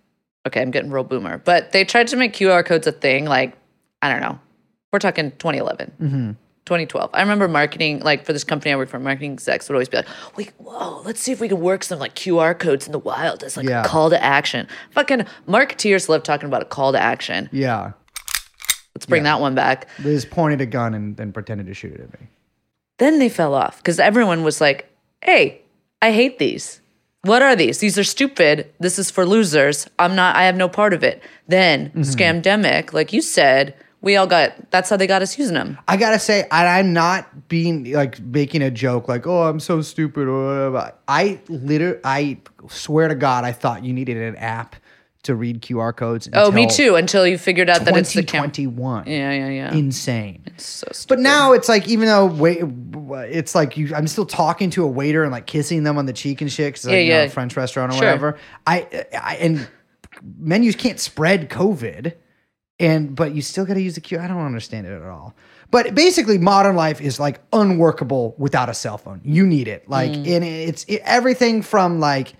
Okay, 0.46 0.62
I'm 0.62 0.70
getting 0.70 0.90
real 0.90 1.04
boomer, 1.04 1.38
but 1.38 1.72
they 1.72 1.84
tried 1.84 2.06
to 2.08 2.16
make 2.16 2.32
QR 2.32 2.64
codes 2.64 2.86
a 2.86 2.92
thing. 2.92 3.24
Like 3.26 3.54
I 4.00 4.10
don't 4.10 4.20
know, 4.22 4.38
we're 4.92 4.98
talking 4.98 5.30
2011. 5.32 5.92
Mm-hmm. 6.00 6.30
2012. 6.66 7.10
I 7.14 7.20
remember 7.22 7.48
marketing, 7.48 8.00
like 8.00 8.26
for 8.26 8.32
this 8.32 8.44
company 8.44 8.72
I 8.72 8.76
worked 8.76 8.90
for, 8.90 8.98
marketing 8.98 9.32
execs 9.32 9.68
would 9.68 9.74
always 9.76 9.88
be 9.88 9.98
like, 9.98 10.06
"Wait, 10.36 10.52
whoa, 10.58 11.00
let's 11.04 11.20
see 11.20 11.32
if 11.32 11.40
we 11.40 11.48
can 11.48 11.60
work 11.60 11.82
some 11.84 11.98
like 11.98 12.14
QR 12.14 12.58
codes 12.58 12.86
in 12.86 12.92
the 12.92 12.98
wild 12.98 13.42
as 13.42 13.56
like 13.56 13.66
Yeah. 13.68 13.82
a 13.82 13.86
call 13.86 14.10
to 14.10 14.22
action." 14.22 14.66
Fucking 14.90 15.24
marketeers 15.48 16.08
love 16.08 16.22
talking 16.24 16.48
about 16.48 16.62
a 16.62 16.66
call 16.66 16.92
to 16.92 17.00
action. 17.00 17.48
yeah. 17.52 17.92
Let's 18.94 19.04
bring 19.04 19.24
that 19.24 19.40
one 19.42 19.54
back. 19.54 19.88
Liz 20.02 20.24
pointed 20.24 20.62
a 20.62 20.66
gun 20.66 20.94
and 20.94 21.18
then 21.18 21.30
pretended 21.30 21.66
to 21.66 21.74
shoot 21.74 21.92
it 21.92 22.00
at 22.00 22.18
me. 22.18 22.28
Then 22.98 23.18
they 23.18 23.28
fell 23.28 23.52
off 23.52 23.76
because 23.76 24.00
everyone 24.00 24.42
was 24.42 24.58
like, 24.58 24.90
hey, 25.22 25.60
I 26.00 26.12
hate 26.12 26.38
these. 26.38 26.80
What 27.22 27.42
are 27.42 27.54
these? 27.54 27.76
These 27.78 27.98
are 27.98 28.04
stupid. 28.04 28.72
This 28.80 28.98
is 28.98 29.10
for 29.10 29.26
losers. 29.26 29.86
I'm 29.98 30.14
not, 30.16 30.34
I 30.34 30.44
have 30.44 30.56
no 30.56 30.66
part 30.68 30.94
of 30.94 31.04
it. 31.04 31.22
Then 31.46 31.90
Mm-hmm. 31.90 32.00
scamdemic, 32.02 32.94
like 32.94 33.12
you 33.12 33.20
said, 33.20 33.74
we 34.06 34.14
all 34.14 34.28
got, 34.28 34.70
that's 34.70 34.88
how 34.88 34.96
they 34.96 35.08
got 35.08 35.20
us 35.20 35.36
using 35.36 35.54
them. 35.54 35.76
I 35.88 35.96
gotta 35.96 36.20
say, 36.20 36.46
I, 36.52 36.78
I'm 36.78 36.92
not 36.92 37.48
being 37.48 37.92
like 37.92 38.20
making 38.20 38.62
a 38.62 38.70
joke, 38.70 39.08
like, 39.08 39.26
"Oh, 39.26 39.42
I'm 39.42 39.58
so 39.58 39.82
stupid." 39.82 40.28
Or 40.28 40.46
whatever. 40.70 40.92
I 41.08 41.40
literally, 41.48 41.98
I 42.04 42.38
swear 42.68 43.08
to 43.08 43.16
God, 43.16 43.42
I 43.44 43.50
thought 43.50 43.84
you 43.84 43.92
needed 43.92 44.16
an 44.16 44.36
app 44.36 44.76
to 45.24 45.34
read 45.34 45.60
QR 45.60 45.94
codes. 45.94 46.28
Oh, 46.32 46.52
me 46.52 46.68
too, 46.68 46.94
until 46.94 47.26
you 47.26 47.36
figured 47.36 47.68
out 47.68 47.84
that 47.84 47.96
it's 47.96 48.14
the 48.14 48.22
cam. 48.22 48.44
21. 48.44 49.08
Yeah, 49.08 49.32
yeah, 49.32 49.48
yeah. 49.48 49.74
Insane. 49.74 50.44
It's 50.46 50.64
so 50.64 50.86
stupid. 50.92 51.16
But 51.16 51.22
now 51.22 51.52
it's 51.52 51.68
like, 51.68 51.88
even 51.88 52.06
though 52.06 52.26
wait, 52.26 52.62
it's 53.28 53.56
like 53.56 53.76
you, 53.76 53.92
I'm 53.92 54.06
still 54.06 54.24
talking 54.26 54.70
to 54.70 54.84
a 54.84 54.86
waiter 54.86 55.24
and 55.24 55.32
like 55.32 55.46
kissing 55.48 55.82
them 55.82 55.98
on 55.98 56.06
the 56.06 56.12
cheek 56.12 56.42
and 56.42 56.52
shit. 56.52 56.74
Cause 56.74 56.84
it's 56.84 56.86
like, 56.86 56.92
Yeah, 56.94 57.00
you 57.00 57.10
know, 57.10 57.24
a 57.24 57.28
French 57.28 57.56
restaurant 57.56 57.92
or 57.92 57.96
Sure. 57.96 58.06
whatever. 58.06 58.38
I, 58.68 59.04
I, 59.20 59.36
and 59.40 59.66
menus 60.38 60.76
can't 60.76 61.00
spread 61.00 61.50
COVID 61.50 62.14
and 62.78 63.14
but 63.14 63.34
you 63.34 63.42
still 63.42 63.64
got 63.64 63.74
to 63.74 63.80
use 63.82 63.94
the 63.94 64.00
QR. 64.00 64.20
I 64.20 64.28
don't 64.28 64.44
understand 64.44 64.86
it 64.86 64.92
at 64.92 65.02
all. 65.08 65.34
But 65.70 65.94
basically, 65.94 66.38
modern 66.38 66.76
life 66.76 67.00
is 67.00 67.18
like 67.18 67.40
unworkable 67.52 68.34
without 68.38 68.68
a 68.68 68.74
cell 68.74 68.98
phone. 68.98 69.20
You 69.24 69.46
need 69.46 69.66
it, 69.68 69.88
like, 69.88 70.10
Mm. 70.12 70.28
and 70.36 70.44
it's 70.44 70.84
it, 70.84 71.02
everything 71.04 71.60
from 71.62 71.98
like 72.00 72.34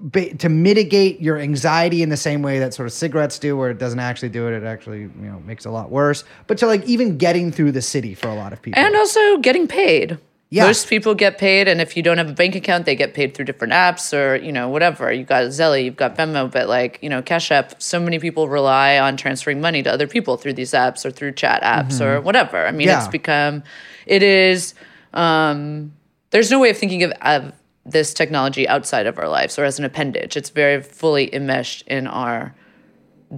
ba- 0.00 0.34
to 0.36 0.48
mitigate 0.48 1.20
your 1.20 1.38
anxiety 1.38 2.02
in 2.02 2.08
the 2.08 2.16
same 2.16 2.40
way 2.40 2.58
that 2.60 2.72
sort 2.72 2.86
of 2.86 2.92
cigarettes 2.92 3.38
do, 3.38 3.56
where 3.56 3.70
it 3.70 3.78
doesn't 3.78 4.00
actually 4.00 4.30
do 4.30 4.48
it. 4.48 4.54
It 4.54 4.64
actually 4.64 5.00
you 5.00 5.10
know 5.16 5.40
makes 5.46 5.66
it 5.66 5.68
a 5.68 5.72
lot 5.72 5.90
worse. 5.90 6.24
But 6.46 6.56
to 6.58 6.66
like 6.66 6.84
even 6.86 7.18
getting 7.18 7.52
through 7.52 7.72
the 7.72 7.82
city 7.82 8.14
for 8.14 8.28
a 8.28 8.34
lot 8.34 8.52
of 8.54 8.62
people. 8.62 8.80
and 8.82 8.94
also 8.96 9.36
getting 9.38 9.68
paid. 9.68 10.18
Yeah. 10.54 10.66
Most 10.66 10.86
people 10.88 11.16
get 11.16 11.36
paid, 11.36 11.66
and 11.66 11.80
if 11.80 11.96
you 11.96 12.02
don't 12.04 12.16
have 12.18 12.30
a 12.30 12.32
bank 12.32 12.54
account, 12.54 12.86
they 12.86 12.94
get 12.94 13.12
paid 13.12 13.34
through 13.34 13.46
different 13.46 13.72
apps 13.72 14.16
or 14.16 14.36
you 14.36 14.52
know 14.52 14.68
whatever. 14.68 15.12
You've 15.12 15.26
got 15.26 15.46
Zelle, 15.46 15.82
you've 15.84 15.96
got 15.96 16.16
Venmo, 16.16 16.48
but 16.48 16.68
like 16.68 17.00
you 17.02 17.10
know 17.10 17.22
Cash 17.22 17.50
App. 17.50 17.82
So 17.82 17.98
many 17.98 18.20
people 18.20 18.48
rely 18.48 18.96
on 18.96 19.16
transferring 19.16 19.60
money 19.60 19.82
to 19.82 19.92
other 19.92 20.06
people 20.06 20.36
through 20.36 20.52
these 20.52 20.70
apps 20.70 21.04
or 21.04 21.10
through 21.10 21.32
chat 21.32 21.60
apps 21.64 22.00
or 22.00 22.20
whatever. 22.20 22.64
I 22.68 22.70
mean, 22.70 22.86
Yeah. 22.86 22.98
it's 22.98 23.08
become, 23.08 23.64
it 24.06 24.22
is. 24.22 24.74
Um, 25.12 25.92
there's 26.30 26.52
no 26.52 26.60
way 26.60 26.70
of 26.70 26.78
thinking 26.78 27.02
of, 27.02 27.10
of 27.22 27.52
this 27.84 28.14
technology 28.14 28.68
outside 28.68 29.06
of 29.08 29.18
our 29.18 29.28
lives 29.28 29.58
or 29.58 29.64
as 29.64 29.80
an 29.80 29.84
appendage. 29.84 30.36
It's 30.36 30.50
very 30.50 30.80
fully 30.80 31.34
enmeshed 31.34 31.82
in 31.88 32.06
our 32.06 32.54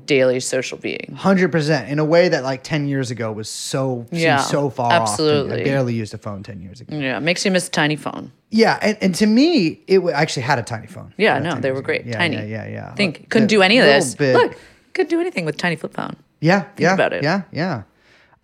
daily 0.05 0.41
social 0.41 0.79
being. 0.79 1.15
Hundred 1.17 1.53
percent, 1.53 1.89
in 1.89 1.99
a 1.99 2.05
way 2.05 2.29
that 2.29 2.43
like 2.45 2.63
ten 2.63 2.87
years 2.89 3.11
ago 3.11 3.33
was 3.33 3.49
so 3.49 4.07
Yeah, 4.11 4.39
so 4.39 4.69
far 4.71 4.93
off. 4.93 5.03
absolutely. 5.11 5.61
I 5.61 5.65
barely 5.65 5.95
used 5.95 6.13
a 6.15 6.19
phone 6.19 6.43
ten 6.43 6.61
years 6.61 6.81
ago. 6.81 6.97
Yeah, 6.97 7.17
it 7.17 7.21
makes 7.21 7.45
you 7.45 7.51
miss 7.51 7.69
a 7.69 7.71
tiny 7.71 7.97
phone. 7.97 8.33
Yeah, 8.51 8.79
and, 8.83 8.97
and 9.01 9.15
to 9.17 9.27
me, 9.27 9.81
it 9.87 9.97
w- 9.97 10.15
I 10.15 10.21
actually 10.23 10.43
had 10.43 10.59
a 10.59 10.63
tiny 10.63 10.87
phone. 10.87 11.13
Yeah, 11.17 11.39
no, 11.39 11.57
they 11.57 11.71
were 11.73 11.79
ago. 11.79 11.87
great. 11.87 12.07
Yeah, 12.07 12.19
Tiny. 12.19 12.37
Yeah, 12.37 12.45
yeah, 12.45 12.69
yeah. 12.69 12.95
Think 12.95 13.21
Look, 13.21 13.29
couldn't 13.31 13.49
do 13.49 13.63
any 13.63 13.79
of 13.79 13.85
this. 13.85 14.15
bit- 14.15 14.35
Look, 14.37 14.57
couldn't 14.95 15.11
do 15.11 15.21
anything 15.21 15.45
with 15.45 15.57
tiny 15.57 15.77
flip 15.77 15.95
phone. 15.95 16.17
Yeah, 16.41 16.67
yeah, 16.79 16.95
about 16.95 17.13
it. 17.13 17.23
Yeah, 17.25 17.43
yeah. 17.53 17.83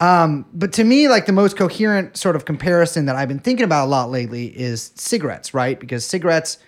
Um, 0.00 0.46
but 0.52 0.72
to 0.74 0.84
me, 0.84 1.08
like 1.08 1.26
the 1.26 1.32
most 1.32 1.56
coherent 1.56 2.16
sort 2.16 2.34
of 2.34 2.44
comparison 2.44 3.06
that 3.06 3.14
I've 3.14 3.28
been 3.28 3.38
thinking 3.38 3.64
about 3.64 3.84
a 3.86 3.90
lot 3.90 4.10
lately 4.10 4.46
is 4.46 4.90
cigarettes, 4.96 5.54
right? 5.54 5.78
Because 5.78 6.04
cigarettes, 6.04 6.58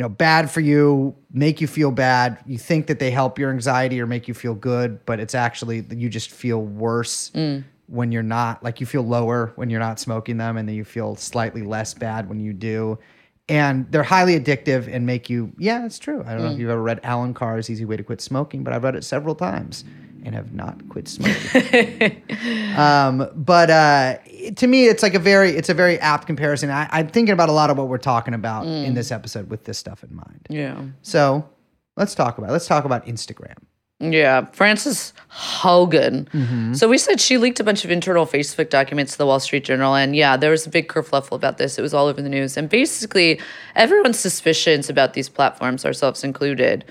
you 0.00 0.04
know, 0.04 0.08
bad 0.08 0.50
for 0.50 0.60
you, 0.62 1.14
make 1.30 1.60
you 1.60 1.66
feel 1.66 1.90
bad. 1.90 2.38
You 2.46 2.56
think 2.56 2.86
that 2.86 2.98
they 2.98 3.10
help 3.10 3.38
your 3.38 3.50
anxiety 3.50 4.00
or 4.00 4.06
make 4.06 4.28
you 4.28 4.32
feel 4.32 4.54
good, 4.54 5.04
but 5.04 5.20
it's 5.20 5.34
actually 5.34 5.84
you 5.90 6.08
just 6.08 6.30
feel 6.30 6.62
worse 6.62 7.30
Mm. 7.34 7.64
when 7.86 8.10
you're 8.10 8.22
not. 8.22 8.64
Like 8.64 8.80
you 8.80 8.86
feel 8.86 9.02
lower 9.02 9.52
when 9.56 9.68
you're 9.68 9.78
not 9.78 10.00
smoking 10.00 10.38
them, 10.38 10.56
and 10.56 10.66
then 10.66 10.74
you 10.74 10.84
feel 10.84 11.16
slightly 11.16 11.60
less 11.60 11.92
bad 11.92 12.30
when 12.30 12.40
you 12.40 12.54
do. 12.54 12.98
And 13.46 13.92
they're 13.92 14.02
highly 14.02 14.40
addictive 14.40 14.88
and 14.90 15.04
make 15.04 15.28
you. 15.28 15.52
Yeah, 15.58 15.84
it's 15.84 15.98
true. 15.98 16.24
I 16.26 16.32
don't 16.32 16.40
Mm. 16.40 16.44
know 16.46 16.52
if 16.52 16.58
you've 16.60 16.70
ever 16.70 16.80
read 16.82 17.00
Allen 17.02 17.34
Carr's 17.34 17.68
Easy 17.68 17.84
Way 17.84 17.98
to 17.98 18.02
Quit 18.02 18.22
Smoking, 18.22 18.64
but 18.64 18.72
I've 18.72 18.84
read 18.84 18.94
it 18.96 19.04
several 19.04 19.34
times 19.34 19.84
and 20.24 20.34
have 20.34 20.52
not 20.52 20.88
quit 20.88 21.08
smoking. 21.08 22.22
um, 22.76 23.28
but 23.34 23.70
uh, 23.70 24.16
to 24.56 24.66
me, 24.66 24.86
it's 24.86 25.02
like 25.02 25.14
a 25.14 25.18
very, 25.18 25.50
it's 25.50 25.68
a 25.68 25.74
very 25.74 25.98
apt 26.00 26.26
comparison. 26.26 26.70
I, 26.70 26.88
I'm 26.90 27.08
thinking 27.08 27.32
about 27.32 27.48
a 27.48 27.52
lot 27.52 27.70
of 27.70 27.78
what 27.78 27.88
we're 27.88 27.98
talking 27.98 28.34
about 28.34 28.64
Mm. 28.66 28.86
in 28.86 28.94
this 28.94 29.10
episode 29.10 29.50
with 29.50 29.64
this 29.64 29.78
stuff 29.78 30.02
in 30.04 30.14
mind. 30.14 30.46
Yeah. 30.50 30.82
So 31.02 31.48
let's 31.96 32.14
talk 32.14 32.38
about. 32.38 32.50
Let's 32.50 32.66
talk 32.66 32.84
about 32.84 33.06
Instagram. 33.06 33.56
Yeah, 34.02 34.46
Frances 34.52 35.12
Hogan. 35.28 36.26
Mm-hmm. 36.32 36.72
So 36.72 36.88
we 36.88 36.96
said 36.96 37.20
she 37.20 37.36
leaked 37.36 37.60
a 37.60 37.64
bunch 37.64 37.84
of 37.84 37.90
internal 37.90 38.24
Facebook 38.24 38.70
documents 38.70 39.12
to 39.12 39.18
the 39.18 39.26
Wall 39.26 39.40
Street 39.40 39.62
Journal, 39.62 39.94
and 39.94 40.16
yeah, 40.16 40.38
there 40.38 40.50
was 40.50 40.66
a 40.66 40.70
big 40.70 40.88
kerfluffle 40.88 41.32
about 41.32 41.58
this. 41.58 41.78
It 41.78 41.82
was 41.82 41.92
all 41.92 42.06
over 42.06 42.22
the 42.22 42.30
news, 42.30 42.56
and 42.56 42.70
basically, 42.70 43.38
everyone's 43.76 44.18
suspicions 44.18 44.88
about 44.88 45.12
these 45.12 45.28
platforms, 45.28 45.84
ourselves 45.84 46.24
included, 46.24 46.82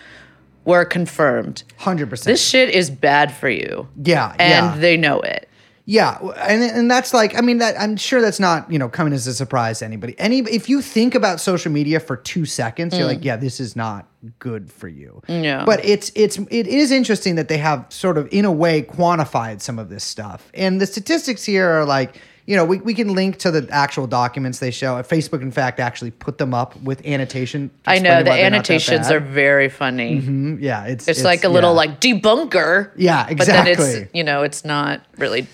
were 0.69 0.85
confirmed. 0.85 1.63
Hundred 1.77 2.09
percent. 2.09 2.31
This 2.33 2.47
shit 2.47 2.69
is 2.69 2.89
bad 2.89 3.33
for 3.33 3.49
you, 3.49 3.87
Yeah, 4.01 4.35
and 4.39 4.65
yeah. 4.75 4.77
they 4.77 4.97
know 4.97 5.19
it. 5.19 5.49
Yeah, 5.85 6.19
and 6.37 6.61
and 6.61 6.91
that's 6.91 7.15
like 7.15 7.35
I 7.35 7.41
mean 7.41 7.57
that 7.57 7.73
I'm 7.79 7.97
sure 7.97 8.21
that's 8.21 8.39
not 8.39 8.71
you 8.71 8.77
know 8.77 8.89
coming 8.89 9.11
as 9.11 9.25
a 9.25 9.33
surprise 9.33 9.79
to 9.79 9.85
anybody. 9.85 10.13
Any 10.19 10.39
if 10.41 10.69
you 10.69 10.83
think 10.83 11.15
about 11.15 11.39
social 11.41 11.71
media 11.71 11.99
for 11.99 12.15
two 12.15 12.45
seconds, 12.45 12.95
you're 12.95 13.07
like, 13.07 13.25
yeah, 13.25 13.37
this 13.37 13.59
is 13.59 13.75
not 13.75 14.05
good 14.37 14.71
for 14.71 14.87
you. 14.87 15.23
Mm. 15.27 15.43
Yeah. 15.43 15.65
But 15.65 15.83
it's 15.83 16.11
it's 16.13 16.37
it 16.51 16.67
is 16.67 16.91
interesting 16.91 17.35
that 17.35 17.47
they 17.47 17.57
have 17.57 17.87
sort 17.89 18.19
of 18.19 18.27
in 18.31 18.45
a 18.45 18.51
way 18.51 18.83
quantified 18.83 19.61
some 19.61 19.79
of 19.79 19.89
this 19.89 20.03
stuff, 20.03 20.51
and 20.53 20.79
the 20.79 20.85
statistics 20.85 21.43
here 21.43 21.67
are 21.67 21.85
like. 21.85 22.21
You 22.49 22.55
know, 22.55 22.65
we, 22.65 22.79
we 22.79 22.95
can 22.95 23.13
link 23.13 23.37
to 23.39 23.51
the 23.51 23.67
actual 23.69 24.07
documents 24.07 24.57
they 24.57 24.71
show. 24.71 24.95
Facebook, 25.03 25.43
in 25.43 25.51
fact, 25.51 25.79
actually 25.79 26.09
put 26.09 26.39
them 26.39 26.51
up 26.51 26.75
with 26.81 27.05
annotation. 27.05 27.69
I 27.85 27.99
know 27.99 28.23
the 28.23 28.29
why 28.31 28.37
they're 28.37 28.49
not 28.49 28.65
that 28.65 28.71
annotations 28.71 29.11
are 29.11 29.19
very 29.19 29.69
funny. 29.69 30.19
Mhm, 30.19 30.57
yeah, 30.59 30.85
it's 30.85 31.07
It's, 31.07 31.23
like 31.23 31.43
a 31.43 31.49
little 31.49 31.69
yeah. 31.73 31.75
like 31.77 31.99
debunker. 31.99 32.89
Yeah, 32.95 33.27
But 33.27 33.45
then 33.45 33.67
exactly. 33.67 33.85
it's 34.01 34.15
you 34.15 34.23
know 34.23 34.41
it's 34.41 34.65
not 34.65 35.01
really 35.17 35.45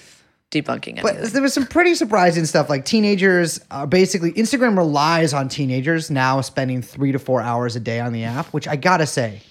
debunking 0.51 0.97
anything. 0.99 1.03
But 1.03 1.33
there 1.33 1.41
was 1.41 1.53
some 1.53 1.65
pretty 1.67 1.95
surprising 1.95 2.45
stuff. 2.45 2.69
Like 2.69 2.85
teenagers, 2.85 3.59
uh, 3.71 3.85
basically, 3.85 4.31
Instagram 4.31 4.77
relies 4.77 5.33
on 5.33 5.49
teenagers 5.49 6.09
now 6.09 6.39
spending 6.39 6.81
three 6.81 7.11
to 7.11 7.19
four 7.19 7.41
hours 7.41 7.75
a 7.75 7.81
day 7.81 7.99
on 7.99 8.13
the 8.13 8.23
app, 8.23 8.45
which 8.53 8.69
I 8.69 8.77
gotta 8.77 9.05
say, 9.05 9.41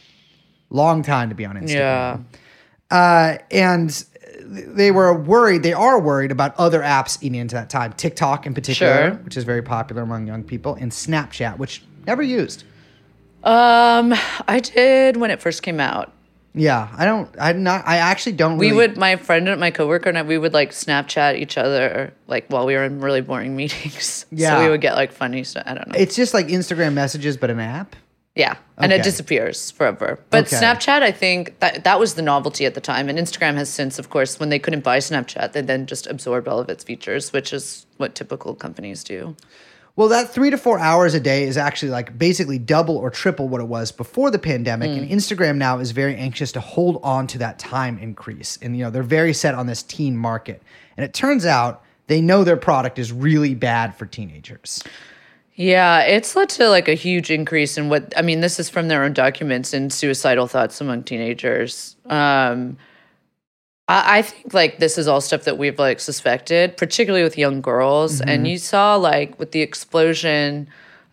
long 0.70 1.02
time 1.02 1.28
to 1.28 1.34
be 1.34 1.44
on 1.44 1.56
Instagram. 1.56 1.74
yeah. 1.74 2.18
Uh, 2.90 3.36
and 3.50 4.04
they 4.46 4.90
were 4.90 5.12
worried. 5.14 5.62
They 5.62 5.72
are 5.72 5.98
worried 6.00 6.30
about 6.30 6.54
other 6.58 6.80
apps 6.80 7.18
eating 7.22 7.40
into 7.40 7.54
that 7.54 7.70
time. 7.70 7.92
TikTok, 7.94 8.46
in 8.46 8.54
particular, 8.54 9.10
Sure. 9.10 9.10
which 9.24 9.36
is 9.36 9.44
very 9.44 9.62
popular 9.62 10.02
among 10.02 10.26
young 10.26 10.42
people, 10.44 10.74
and 10.74 10.92
Snapchat, 10.92 11.58
which 11.58 11.82
never 12.06 12.22
used. 12.22 12.64
Um, 13.42 14.14
I 14.48 14.60
did 14.60 15.16
when 15.16 15.30
it 15.30 15.40
first 15.40 15.62
came 15.62 15.80
out. 15.80 16.12
Yeah, 16.56 16.88
I 16.96 17.04
don't. 17.04 17.28
I'm 17.40 17.64
not. 17.64 17.82
I 17.86 17.96
actually 17.96 18.32
don't. 18.32 18.58
We 18.58 18.72
would, 18.72 18.96
my 18.96 19.16
friend 19.16 19.48
and 19.48 19.58
my 19.58 19.72
coworker 19.72 20.08
and 20.08 20.16
I, 20.16 20.22
we 20.22 20.38
would 20.38 20.52
like 20.54 20.70
Snapchat 20.70 21.36
each 21.36 21.58
other 21.58 22.14
like 22.28 22.46
while 22.46 22.64
we 22.64 22.74
were 22.74 22.84
in 22.84 23.00
really 23.00 23.20
boring 23.22 23.56
meetings. 23.62 24.24
Yeah. 24.30 24.56
So 24.58 24.64
we 24.64 24.70
would 24.70 24.80
get 24.80 24.94
like 24.94 25.10
funny 25.12 25.42
stuff. 25.42 25.64
I 25.66 25.74
don't 25.74 25.88
know. 25.88 25.94
It's 25.98 26.14
just 26.14 26.32
like 26.32 26.46
Instagram 26.46 26.92
messages, 26.92 27.36
but 27.36 27.50
an 27.50 27.58
app. 27.58 27.96
Yeah. 28.34 28.56
And 28.78 28.92
it 28.92 29.04
disappears 29.04 29.70
forever. 29.70 30.18
But 30.30 30.46
Okay. 30.46 30.56
Snapchat, 30.56 31.02
I 31.02 31.12
think 31.12 31.60
that 31.60 31.84
that 31.84 32.00
was 32.00 32.14
the 32.14 32.22
novelty 32.22 32.66
at 32.66 32.74
the 32.74 32.80
time. 32.80 33.08
And 33.08 33.16
Instagram 33.16 33.54
has 33.54 33.68
since, 33.68 34.00
of 34.00 34.10
course, 34.10 34.40
when 34.40 34.48
they 34.48 34.58
couldn't 34.58 34.82
buy 34.82 34.98
Snapchat, 34.98 35.52
they 35.52 35.60
then 35.60 35.86
just 35.86 36.08
absorbed 36.08 36.48
all 36.48 36.58
of 36.58 36.68
its 36.68 36.82
features, 36.82 37.32
which 37.32 37.52
is 37.52 37.86
what 37.98 38.16
typical 38.16 38.54
companies 38.54 39.04
do. 39.04 39.36
Well, 39.96 40.08
that 40.08 40.30
three 40.30 40.50
to 40.50 40.58
four 40.58 40.80
hours 40.80 41.14
a 41.14 41.20
day 41.20 41.44
is 41.44 41.56
actually 41.56 41.92
like 41.92 42.18
basically 42.18 42.58
double 42.58 42.96
or 42.96 43.10
triple 43.10 43.46
what 43.46 43.60
it 43.60 43.68
was 43.68 43.92
before 43.92 44.32
the 44.32 44.40
pandemic. 44.40 44.90
And 44.90 45.08
mm. 45.08 45.12
Instagram 45.12 45.56
now 45.56 45.78
is 45.78 45.92
very 45.92 46.16
anxious 46.16 46.50
to 46.52 46.60
hold 46.60 46.98
on 47.04 47.28
to 47.28 47.38
that 47.38 47.60
time 47.60 47.98
increase. 47.98 48.58
And, 48.60 48.76
you 48.76 48.82
know, 48.82 48.90
they're 48.90 49.04
very 49.04 49.32
set 49.32 49.54
on 49.54 49.68
this 49.68 49.84
teen 49.84 50.16
market. 50.16 50.60
And 50.96 51.04
it 51.04 51.14
turns 51.14 51.46
out 51.46 51.84
they 52.08 52.20
know 52.20 52.42
their 52.42 52.56
product 52.56 52.98
is 52.98 53.12
really 53.12 53.54
bad 53.54 53.94
for 53.94 54.04
teenagers. 54.04 54.82
Yeah, 55.56 56.00
it's 56.00 56.34
led 56.34 56.48
to 56.50 56.68
like 56.68 56.88
a 56.88 56.94
huge 56.94 57.30
increase 57.30 57.78
in 57.78 57.88
what 57.88 58.12
I 58.16 58.22
mean. 58.22 58.40
This 58.40 58.58
is 58.58 58.68
from 58.68 58.88
their 58.88 59.04
own 59.04 59.12
documents 59.12 59.72
in 59.72 59.88
suicidal 59.90 60.48
thoughts 60.48 60.80
among 60.80 61.04
teenagers. 61.04 61.94
Um, 62.06 62.76
I, 63.86 64.18
I 64.18 64.22
think 64.22 64.52
like 64.52 64.78
this 64.80 64.98
is 64.98 65.06
all 65.06 65.20
stuff 65.20 65.44
that 65.44 65.56
we've 65.56 65.78
like 65.78 66.00
suspected, 66.00 66.76
particularly 66.76 67.22
with 67.22 67.38
young 67.38 67.60
girls. 67.60 68.20
Mm-hmm. 68.20 68.28
And 68.28 68.48
you 68.48 68.58
saw 68.58 68.96
like 68.96 69.38
with 69.38 69.52
the 69.52 69.60
explosion 69.60 70.68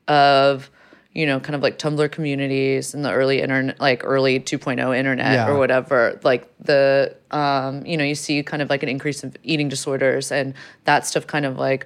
of 0.07 0.71
you 1.13 1.27
know 1.27 1.39
kind 1.39 1.53
of 1.53 1.61
like 1.61 1.77
Tumblr 1.77 2.11
communities 2.11 2.95
and 2.95 3.05
the 3.05 3.11
early 3.11 3.41
internet, 3.41 3.79
like 3.79 4.01
early 4.03 4.39
2.0 4.39 4.97
internet 4.97 5.33
Yeah. 5.33 5.49
or 5.49 5.57
whatever. 5.59 6.19
Like 6.23 6.49
the 6.59 7.15
um, 7.29 7.85
you 7.85 7.95
know 7.95 8.03
you 8.03 8.15
see 8.15 8.41
kind 8.41 8.63
of 8.63 8.71
like 8.71 8.81
an 8.81 8.89
increase 8.89 9.23
of 9.23 9.37
eating 9.43 9.69
disorders 9.69 10.31
and 10.31 10.55
that 10.85 11.05
stuff 11.05 11.27
kind 11.27 11.45
of 11.45 11.59
like 11.59 11.85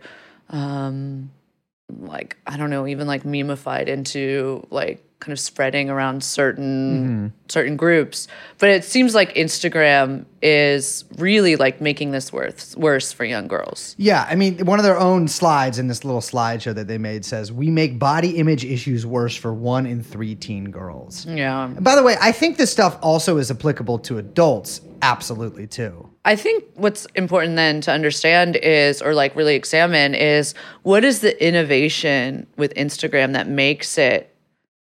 like 1.89 2.37
I 2.47 2.57
don't 2.57 2.69
know, 2.69 2.87
even 2.87 3.07
like 3.07 3.23
memeified 3.23 3.87
into 3.87 4.65
like 4.71 5.04
kind 5.19 5.31
of 5.31 5.39
spreading 5.39 5.89
around 5.89 6.23
certain 6.23 7.03
mm-hmm. 7.03 7.27
certain 7.47 7.75
groups. 7.77 8.27
But 8.59 8.69
it 8.69 8.83
seems 8.83 9.15
like 9.15 9.33
Instagram 9.35 10.25
is 10.41 11.05
really 11.17 11.55
like 11.55 11.81
making 11.81 12.11
this 12.11 12.31
worse 12.31 12.75
worse 12.75 13.11
for 13.11 13.25
young 13.25 13.47
girls. 13.47 13.95
Yeah, 13.97 14.25
I 14.29 14.35
mean, 14.35 14.65
one 14.65 14.77
of 14.79 14.83
their 14.83 14.99
own 14.99 15.27
slides 15.27 15.79
in 15.79 15.87
this 15.87 16.03
little 16.03 16.21
slideshow 16.21 16.75
that 16.75 16.87
they 16.87 16.97
made 16.97 17.25
says, 17.25 17.51
We 17.51 17.71
make 17.71 17.97
body 17.97 18.37
image 18.37 18.65
issues 18.65 19.05
worse 19.05 19.35
for 19.35 19.53
one 19.53 19.85
in 19.85 20.03
three 20.03 20.35
teen 20.35 20.69
girls. 20.69 21.25
Yeah. 21.25 21.67
By 21.79 21.95
the 21.95 22.03
way, 22.03 22.17
I 22.21 22.31
think 22.31 22.57
this 22.57 22.71
stuff 22.71 22.97
also 23.01 23.37
is 23.37 23.49
applicable 23.49 23.99
to 23.99 24.17
adults, 24.17 24.81
absolutely, 25.01 25.67
too. 25.67 26.09
I 26.25 26.35
think 26.35 26.65
what's 26.73 27.05
important 27.15 27.55
then 27.55 27.81
to 27.81 27.91
understand 27.91 28.55
is, 28.57 29.01
or 29.01 29.13
like 29.13 29.35
really 29.35 29.55
examine, 29.55 30.15
is 30.15 30.53
what 30.83 31.05
is 31.05 31.21
the 31.21 31.43
innovation 31.43 32.47
with 32.57 32.73
Instagram 32.73 33.33
that 33.33 33.47
makes 33.47 33.97
it 33.97 34.34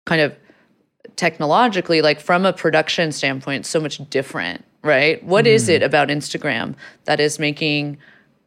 kind 0.08 0.22
of 0.22 0.34
technologically, 1.16 2.00
like 2.00 2.18
from 2.18 2.46
a 2.46 2.52
production 2.52 3.12
standpoint, 3.12 3.66
so 3.66 3.78
much 3.78 3.98
different, 4.08 4.64
right? 4.82 5.22
What 5.22 5.46
is 5.46 5.68
mm. 5.68 5.74
it 5.74 5.82
about 5.82 6.08
Instagram 6.08 6.74
that 7.04 7.20
is 7.20 7.38
making, 7.38 7.98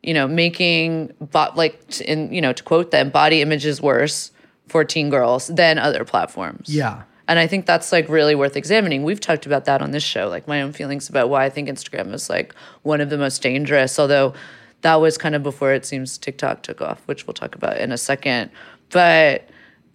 you 0.01 0.15
know, 0.15 0.27
making, 0.27 1.13
bo- 1.19 1.51
like, 1.55 1.87
t- 1.89 2.03
in, 2.05 2.33
you 2.33 2.41
know, 2.41 2.51
to 2.51 2.63
quote 2.63 2.89
them, 2.89 3.11
body 3.11 3.41
images 3.41 3.79
worse 3.79 4.31
for 4.67 4.83
teen 4.83 5.11
girls 5.11 5.47
than 5.47 5.77
other 5.77 6.03
platforms? 6.03 6.67
Yeah. 6.67 7.03
And 7.27 7.37
I 7.37 7.45
think 7.45 7.67
that's 7.67 7.91
like 7.91 8.09
really 8.09 8.33
worth 8.33 8.57
examining. 8.57 9.03
We've 9.03 9.19
talked 9.19 9.45
about 9.45 9.65
that 9.65 9.83
on 9.83 9.91
this 9.91 10.03
show, 10.03 10.27
like 10.27 10.47
my 10.47 10.63
own 10.63 10.73
feelings 10.73 11.09
about 11.09 11.29
why 11.29 11.45
I 11.45 11.49
think 11.49 11.69
Instagram 11.69 12.11
is 12.11 12.27
like 12.27 12.55
one 12.81 13.01
of 13.01 13.11
the 13.11 13.17
most 13.17 13.43
dangerous, 13.43 13.99
although 13.99 14.33
that 14.81 14.95
was 14.95 15.17
kind 15.17 15.35
of 15.35 15.43
before 15.43 15.73
it 15.73 15.85
seems 15.85 16.17
TikTok 16.17 16.63
took 16.63 16.81
off, 16.81 17.07
which 17.07 17.27
we'll 17.27 17.35
talk 17.35 17.53
about 17.53 17.77
in 17.77 17.91
a 17.91 17.97
second. 17.97 18.49
But 18.89 19.47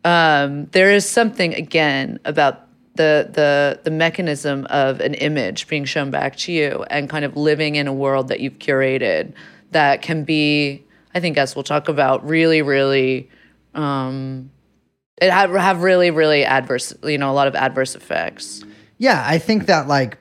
um, 0.06 0.66
there 0.66 0.92
is 0.92 1.08
something 1.08 1.52
again 1.54 2.20
about 2.24 2.62
the 2.94 3.28
the 3.30 3.80
the 3.82 3.90
mechanism 3.90 4.64
of 4.70 5.00
an 5.00 5.14
image 5.14 5.66
being 5.68 5.84
shown 5.84 6.10
back 6.10 6.36
to 6.36 6.52
you 6.52 6.84
and 6.90 7.10
kind 7.10 7.24
of 7.24 7.36
living 7.36 7.74
in 7.74 7.88
a 7.88 7.92
world 7.92 8.28
that 8.28 8.40
you've 8.40 8.58
curated 8.58 9.34
that 9.72 10.02
can 10.02 10.24
be, 10.24 10.84
I 11.14 11.20
think, 11.20 11.36
as 11.36 11.56
we'll 11.56 11.64
talk 11.64 11.88
about, 11.88 12.26
really, 12.26 12.62
really 12.62 13.28
um, 13.74 14.50
it 15.20 15.30
have, 15.30 15.50
have 15.50 15.82
really, 15.82 16.10
really 16.10 16.44
adverse, 16.44 16.94
you 17.02 17.18
know, 17.18 17.30
a 17.30 17.34
lot 17.34 17.48
of 17.48 17.54
adverse 17.54 17.94
effects. 17.94 18.64
Yeah, 18.98 19.22
I 19.26 19.38
think 19.38 19.66
that, 19.66 19.88
like, 19.88 20.18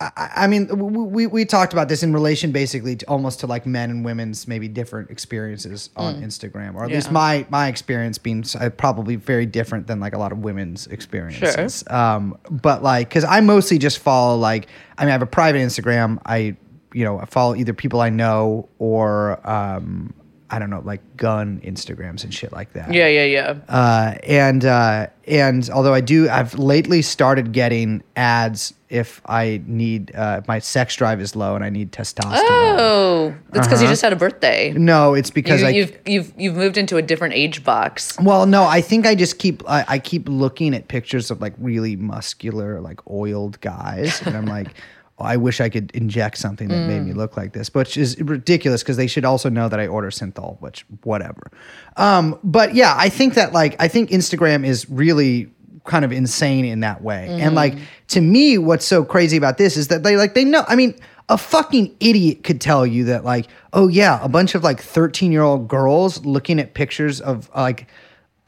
I, 0.00 0.30
I 0.34 0.46
mean, 0.46 0.66
we, 1.12 1.26
we 1.26 1.44
talked 1.44 1.74
about 1.74 1.88
this 1.88 2.02
in 2.02 2.12
relation 2.14 2.52
basically 2.52 2.96
to 2.96 3.06
almost 3.06 3.40
to 3.40 3.46
like 3.46 3.66
men 3.66 3.90
and 3.90 4.04
women's 4.04 4.48
maybe 4.48 4.66
different 4.66 5.10
experiences 5.10 5.90
on 5.94 6.14
Instagram, 6.22 6.74
or 6.74 6.84
at 6.84 6.90
least 6.90 7.10
my 7.12 7.46
my 7.50 7.68
experience 7.68 8.16
being 8.16 8.44
uh, 8.58 8.70
probably 8.70 9.16
very 9.16 9.44
different 9.44 9.86
than 9.86 10.00
like 10.00 10.14
a 10.14 10.18
lot 10.18 10.32
of 10.32 10.38
women's 10.38 10.86
experiences. 10.86 11.84
Um, 11.90 12.38
but 12.50 12.82
like, 12.82 13.08
because 13.10 13.24
I 13.24 13.40
mostly 13.40 13.76
just 13.78 13.98
follow 13.98 14.36
like, 14.36 14.68
I 14.96 15.02
mean, 15.04 15.10
I 15.10 15.12
have 15.12 15.22
a 15.22 15.26
private 15.26 15.58
Instagram. 15.58 16.18
I 16.24 16.56
you 16.92 17.04
know 17.04 17.20
I 17.20 17.26
follow 17.26 17.54
either 17.54 17.74
people 17.74 18.00
I 18.00 18.08
know 18.08 18.68
or 18.78 19.38
um, 19.48 20.14
I 20.52 20.58
don't 20.58 20.70
know 20.70 20.82
like 20.84 21.00
gun 21.16 21.60
Instagrams 21.64 22.24
and 22.24 22.34
shit 22.34 22.52
like 22.52 22.72
that. 22.72 22.92
Yeah, 22.92 23.06
yeah, 23.06 23.24
yeah. 23.24 23.54
Uh, 23.68 24.14
and 24.24 24.64
uh, 24.64 25.06
and 25.26 25.70
although 25.70 25.94
I 25.94 26.00
do, 26.00 26.28
I've 26.28 26.54
lately 26.58 27.02
started 27.02 27.52
getting 27.52 28.02
ads 28.16 28.74
if 28.88 29.20
I 29.26 29.62
need 29.66 30.12
uh, 30.16 30.40
if 30.42 30.48
my 30.48 30.58
sex 30.58 30.96
drive 30.96 31.20
is 31.20 31.36
low 31.36 31.54
and 31.54 31.64
I 31.64 31.70
need 31.70 31.92
testosterone. 31.92 32.34
Oh, 32.42 33.34
that's 33.50 33.68
because 33.68 33.80
you 33.80 33.88
just 33.88 34.02
had 34.02 34.12
a 34.12 34.16
birthday. 34.16 34.72
No, 34.72 35.14
it's 35.14 35.30
because 35.30 35.60
You, 35.60 35.66
I. 35.68 35.70
you've 35.70 35.98
you've 36.06 36.32
you've 36.36 36.56
moved 36.56 36.76
into 36.76 36.96
a 36.96 37.02
different 37.02 37.34
age 37.34 37.62
box. 37.62 38.18
well, 38.20 38.46
no, 38.46 38.64
I 38.64 38.80
think 38.80 39.06
I 39.06 39.14
just 39.14 39.38
keep 39.38 39.62
I, 39.68 39.84
I 39.86 39.98
keep 40.00 40.28
looking 40.28 40.74
at 40.74 40.88
pictures 40.88 41.30
of 41.30 41.40
like 41.40 41.54
really 41.58 41.94
muscular, 41.96 42.80
like 42.80 43.08
oiled 43.08 43.60
guys, 43.60 44.20
and 44.22 44.36
I'm 44.36 44.46
like. 44.46 44.74
"Oh, 45.20 45.24
I 45.24 45.36
wish 45.36 45.60
I 45.60 45.68
could 45.68 45.90
inject 45.92 46.38
something 46.38 46.68
that 46.68 46.86
made 46.86 47.02
me 47.02 47.12
look 47.12 47.36
like 47.36 47.52
this, 47.52 47.72
which 47.74 47.96
is 47.96 48.20
ridiculous 48.20 48.82
because 48.82 48.96
they 48.96 49.06
should 49.06 49.24
also 49.24 49.48
know 49.48 49.68
that 49.68 49.78
I 49.78 49.86
order 49.86 50.10
synthol, 50.10 50.60
which 50.60 50.84
whatever. 51.04 51.50
Um, 51.96 52.38
but 52.42 52.74
yeah, 52.74 52.94
I 52.96 53.08
think 53.08 53.34
that 53.34 53.52
like 53.52 53.76
I 53.80 53.88
think 53.88 54.10
Instagram 54.10 54.66
is 54.66 54.88
really 54.88 55.50
kind 55.84 56.04
of 56.04 56.12
insane 56.12 56.64
in 56.64 56.80
that 56.80 57.02
way. 57.02 57.26
And 57.28 57.54
like 57.54 57.76
to 58.08 58.20
me, 58.20 58.58
what's 58.58 58.84
so 58.84 59.04
crazy 59.04 59.36
about 59.36 59.58
this 59.58 59.76
is 59.76 59.88
that 59.88 60.02
they 60.02 60.16
like 60.16 60.34
they 60.34 60.44
know. 60.44 60.64
I 60.68 60.76
mean, 60.76 60.94
a 61.28 61.38
fucking 61.38 61.96
idiot 62.00 62.42
could 62.42 62.60
tell 62.60 62.86
you 62.86 63.04
that 63.04 63.24
like, 63.24 63.46
oh 63.72 63.88
yeah, 63.88 64.18
a 64.22 64.28
bunch 64.28 64.54
of 64.54 64.64
like 64.64 64.80
thirteen 64.80 65.32
year 65.32 65.42
old 65.42 65.68
girls 65.68 66.24
looking 66.24 66.58
at 66.58 66.74
pictures 66.74 67.20
of 67.20 67.50
like 67.54 67.86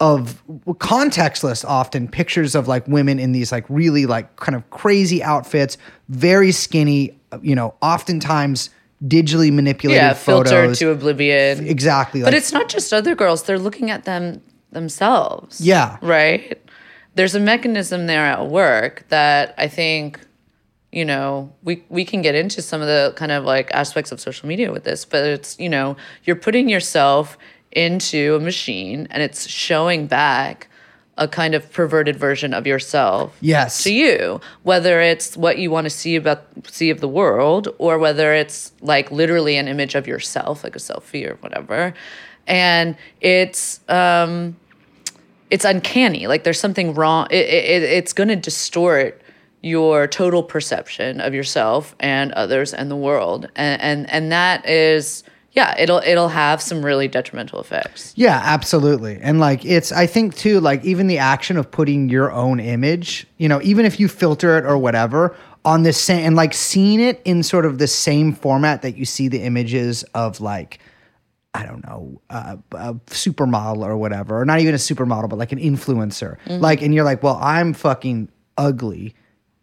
of 0.03 0.43
contextless 0.81 1.65
often 1.65 2.09
pictures 2.09 2.55
of 2.55 2.69
like 2.69 2.87
women 2.89 3.19
in 3.19 3.33
these 3.33 3.53
like 3.53 3.65
really 3.69 4.05
like 4.07 4.35
kind 4.37 4.57
of 4.57 4.69
crazy 4.71 5.23
outfits, 5.23 5.79
very 6.09 6.53
skinny, 6.53 7.19
uh, 7.33 7.39
you 7.43 7.55
know, 7.55 7.75
oftentimes 7.81 8.71
digitally 9.07 9.53
manipulated 9.53 10.03
Yeah, 10.03 10.13
filtered 10.15 10.49
photos. 10.51 10.79
to 10.81 10.91
oblivion. 10.91 11.67
exactly. 11.67 12.21
But 12.21 12.33
like- 12.33 12.35
it's 12.43 12.53
not 12.53 12.69
just 12.69 12.93
other 12.93 13.15
girls; 13.15 13.45
they're 13.45 13.59
looking 13.59 13.91
at 13.91 14.05
them 14.05 14.41
themselves. 14.73 15.61
Yeah. 15.61 15.97
right. 16.03 16.59
There's 17.15 17.35
a 17.35 17.41
mechanism 17.41 18.07
there 18.07 18.25
at 18.25 18.47
work 18.49 19.05
that 19.11 19.55
I 19.59 19.69
think, 19.69 20.19
you 20.93 21.05
know, 21.05 21.53
we 21.63 21.85
we 21.91 22.05
can 22.07 22.23
get 22.23 22.35
into 22.35 22.63
some 22.63 22.81
of 22.81 22.87
the 22.87 23.13
kind 23.17 23.31
of 23.33 23.45
like 23.45 23.71
aspects 23.75 24.13
of 24.13 24.21
social 24.21 24.49
media 24.49 24.73
with 24.73 24.85
this, 24.85 25.05
but 25.05 25.25
it's 25.27 25.59
you 25.59 25.69
know, 25.69 25.97
you're 26.25 26.37
putting 26.37 26.69
yourself 26.71 27.37
into 27.73 28.35
a 28.37 28.41
machine 28.41 29.07
and 29.11 29.23
it's 29.23 29.49
showing 29.49 30.07
back 30.07 30.69
a 31.19 31.29
kind 31.29 31.55
of 31.55 31.71
perverted 31.73 32.17
version 32.17 32.55
of 32.55 32.67
yourself 32.67 33.37
Yes. 33.41 33.83
to 33.85 33.93
you 33.93 34.41
whether 34.63 35.01
it's 35.01 35.37
what 35.37 35.59
you 35.59 35.71
want 35.71 35.85
to 35.85 35.91
see 35.91 36.17
about 36.17 36.45
see 36.67 36.89
of 36.91 37.01
the 37.01 37.09
world 37.09 37.69
or 37.79 37.99
whether 37.99 38.33
it's 38.33 38.73
like 38.81 39.11
literally 39.11 39.57
an 39.57 39.69
image 39.69 39.95
of 39.95 40.07
yourself 40.07 40.65
like 40.65 40.75
a 40.75 40.79
selfie 40.79 41.29
or 41.29 41.35
whatever 41.37 41.93
and 42.47 42.97
it's 43.21 43.81
um 43.91 44.57
it's 45.51 45.67
uncanny 45.67 46.27
like 46.27 46.45
there's 46.45 46.59
something 46.61 46.95
wrong 46.95 47.27
it, 47.31 47.47
it, 47.47 47.83
it's 47.83 48.13
going 48.15 48.29
to 48.29 48.37
distort 48.37 49.21
your 49.61 50.07
total 50.09 50.43
perception 50.43 51.21
of 51.21 51.35
yourself 51.35 51.95
and 52.01 52.33
others 52.33 52.73
and 52.73 52.91
the 52.91 52.97
world 52.97 53.49
and 53.55 53.81
and, 53.83 54.11
and 54.11 54.33
that 54.33 54.67
is 54.67 55.23
yeah 55.53 55.75
it'll 55.79 56.03
it'll 56.05 56.29
have 56.29 56.61
some 56.61 56.85
really 56.85 57.09
detrimental 57.09 57.61
effects 57.61 58.13
Yeah, 58.17 58.41
absolutely. 58.45 59.19
And 59.21 59.41
like 59.41 59.65
it's 59.65 59.93
I 59.93 60.07
think 60.07 60.35
too 60.37 60.61
like 60.61 60.85
even 60.85 61.07
the 61.07 61.19
action 61.19 61.57
of 61.57 61.71
putting 61.71 62.09
your 62.09 62.31
own 62.33 62.61
image, 62.61 63.27
you 63.39 63.49
know, 63.49 63.61
even 63.63 63.87
if 63.87 63.99
you 63.99 64.09
filter 64.09 64.59
it 64.59 64.65
or 64.65 64.79
whatever 64.79 65.37
on 65.65 65.83
this 65.83 66.01
same 66.01 66.27
and 66.27 66.37
like 66.37 66.55
seeing 66.55 67.01
it 67.01 67.21
in 67.25 67.43
sort 67.43 67.65
of 67.67 67.79
the 67.79 67.87
same 67.87 68.33
format 68.33 68.83
that 68.83 68.97
you 68.97 69.05
see 69.05 69.29
the 69.29 69.43
images 69.43 70.03
of 70.15 70.41
like 70.41 70.79
I 71.55 71.67
don't 71.67 71.85
know, 71.87 72.21
uh, 72.31 72.57
a 72.73 72.95
supermodel 73.09 73.85
or 73.85 73.97
whatever, 73.99 74.41
or 74.41 74.47
not 74.47 74.61
even 74.61 74.75
a 74.75 74.79
supermodel, 74.79 75.29
but 75.29 75.39
like 75.39 75.53
an 75.53 75.59
influencer. 75.59 76.39
Like, 76.47 76.81
and 76.81 76.95
you're 76.95 77.05
like, 77.05 77.23
well, 77.23 77.39
I'm 77.43 77.75
fucking 77.75 78.31
ugly, 78.57 79.15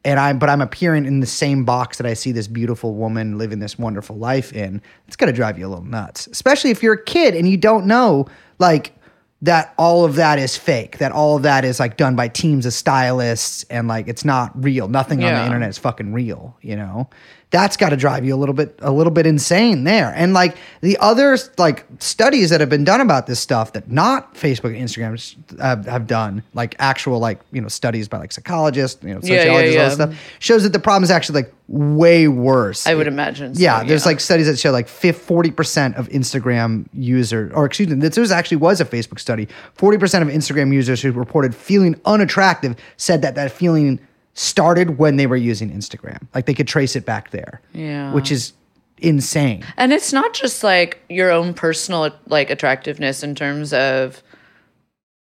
and 0.05 0.19
I'm, 0.19 0.39
but 0.39 0.49
I'm 0.49 0.61
appearing 0.61 1.05
in 1.05 1.19
the 1.19 1.27
same 1.27 1.65
box 1.65 1.97
that 1.97 2.07
I 2.07 2.13
see 2.13 2.31
this 2.31 2.47
beautiful 2.47 2.95
woman 2.95 3.37
living 3.37 3.59
this 3.59 3.77
wonderful 3.77 4.17
life 4.17 4.53
in. 4.53 4.81
It's 5.07 5.15
gonna 5.15 5.33
drive 5.33 5.59
you 5.59 5.67
a 5.67 5.69
little 5.69 5.85
nuts, 5.85 6.27
especially 6.27 6.71
if 6.71 6.81
you're 6.81 6.93
a 6.93 7.03
kid 7.03 7.35
and 7.35 7.47
you 7.47 7.57
don't 7.57 7.85
know, 7.85 8.27
like, 8.59 8.93
that 9.41 9.73
all 9.77 10.03
of 10.03 10.15
that 10.15 10.37
is 10.37 10.57
fake, 10.57 10.97
that 10.97 11.13
all 11.13 11.37
of 11.37 11.43
that 11.43 11.63
is 11.63 11.79
like 11.79 11.95
done 11.95 12.13
by 12.13 12.27
teams 12.27 12.65
of 12.65 12.73
stylists, 12.73 13.63
and 13.69 13.87
like 13.87 14.09
it's 14.09 14.25
not 14.25 14.51
real. 14.61 14.89
Nothing 14.89 15.23
on 15.23 15.33
the 15.33 15.45
internet 15.45 15.69
is 15.69 15.77
fucking 15.77 16.11
real, 16.11 16.57
you 16.61 16.75
know 16.75 17.09
that's 17.51 17.77
got 17.77 17.89
to 17.89 17.97
drive 17.97 18.23
you 18.25 18.35
a 18.35 18.37
little 18.37 18.53
bit 18.53 18.75
a 18.79 18.91
little 18.91 19.11
bit 19.11 19.25
insane 19.25 19.83
there 19.83 20.13
and 20.15 20.33
like 20.33 20.55
the 20.81 20.97
other 20.99 21.37
like 21.57 21.85
studies 21.99 22.49
that 22.49 22.59
have 22.59 22.69
been 22.69 22.83
done 22.83 23.01
about 23.01 23.27
this 23.27 23.39
stuff 23.39 23.73
that 23.73 23.89
not 23.89 24.35
facebook 24.35 24.75
and 24.75 24.87
instagram 24.87 25.59
have, 25.59 25.85
have 25.85 26.07
done 26.07 26.43
like 26.53 26.75
actual 26.79 27.19
like 27.19 27.39
you 27.51 27.61
know 27.61 27.67
studies 27.67 28.07
by 28.07 28.17
like 28.17 28.31
psychologists 28.31 29.03
you 29.03 29.13
know 29.13 29.19
Yeah, 29.23 29.33
yeah, 29.33 29.41
sociologists 29.41 29.75
all 29.75 29.81
yeah. 29.81 29.85
this 29.85 29.93
stuff 29.95 30.35
shows 30.39 30.63
that 30.63 30.73
the 30.73 30.79
problem 30.79 31.03
is 31.03 31.11
actually 31.11 31.43
like 31.43 31.53
way 31.67 32.27
worse 32.27 32.87
i 32.87 32.95
would 32.95 33.07
imagine 33.07 33.53
so, 33.55 33.61
yeah, 33.61 33.83
there's 33.83 34.05
like 34.05 34.19
studies 34.19 34.47
that 34.47 34.57
show 34.57 34.71
like 34.71 34.87
40% 34.87 35.95
of 35.97 36.09
Instagram 36.09 36.87
users, 36.93 37.51
or 37.53 37.65
excuse 37.65 37.89
me, 37.89 37.95
this 37.95 38.17
was 38.17 38.31
actually 38.31 38.57
was 38.57 38.81
a 38.81 38.85
Facebook 38.85 39.19
study. 39.19 39.47
40% 39.77 40.21
of 40.21 40.27
Instagram 40.27 40.73
users 40.73 41.01
who 41.01 41.11
reported 41.11 41.55
feeling 41.55 41.99
unattractive 42.05 42.75
said 42.97 43.21
that 43.21 43.35
that 43.35 43.51
feeling 43.51 43.99
started 44.39 44.97
when 44.97 45.17
they 45.17 45.27
were 45.27 45.35
using 45.35 45.69
Instagram. 45.69 46.25
Like 46.33 46.45
they 46.45 46.53
could 46.53 46.67
trace 46.67 46.95
it 46.95 47.05
back 47.05 47.31
there. 47.31 47.59
Yeah. 47.73 48.13
Which 48.13 48.31
is 48.31 48.53
insane. 48.99 49.65
And 49.75 49.91
it's 49.91 50.13
not 50.13 50.33
just 50.33 50.63
like 50.63 51.01
your 51.09 51.29
own 51.29 51.53
personal 51.53 52.09
like 52.25 52.49
attractiveness 52.49 53.21
in 53.21 53.35
terms 53.35 53.73
of 53.73 54.23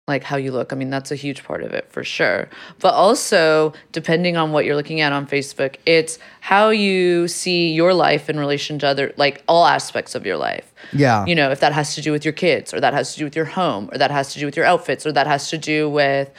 like 0.07 0.23
how 0.23 0.37
you 0.37 0.53
look. 0.53 0.71
I 0.71 0.77
mean, 0.77 0.89
that's 0.89 1.11
a 1.11 1.17
huge 1.17 1.43
part 1.43 1.61
of 1.61 1.73
it 1.73 1.91
for 1.91 2.05
sure. 2.05 2.47
But 2.79 2.93
also, 2.93 3.73
depending 3.91 4.37
on 4.37 4.53
what 4.53 4.63
you're 4.63 4.77
looking 4.77 5.01
at 5.01 5.11
on 5.11 5.27
Facebook, 5.27 5.75
it's 5.85 6.17
how 6.39 6.69
you 6.69 7.27
see 7.27 7.73
your 7.73 7.93
life 7.93 8.29
in 8.29 8.39
relation 8.39 8.79
to 8.79 8.87
other 8.87 9.13
like 9.17 9.43
all 9.45 9.65
aspects 9.65 10.15
of 10.15 10.25
your 10.25 10.37
life. 10.37 10.73
Yeah. 10.93 11.25
You 11.25 11.35
know, 11.35 11.51
if 11.51 11.59
that 11.59 11.73
has 11.73 11.95
to 11.95 12.01
do 12.01 12.13
with 12.13 12.23
your 12.23 12.33
kids 12.33 12.73
or 12.73 12.79
that 12.79 12.93
has 12.93 13.11
to 13.13 13.19
do 13.19 13.25
with 13.25 13.35
your 13.35 13.45
home 13.45 13.89
or 13.91 13.97
that 13.97 14.09
has 14.09 14.31
to 14.33 14.39
do 14.39 14.45
with 14.45 14.55
your 14.55 14.65
outfits 14.65 15.05
or 15.05 15.11
that 15.11 15.27
has 15.27 15.49
to 15.49 15.57
do 15.57 15.89
with 15.89 16.31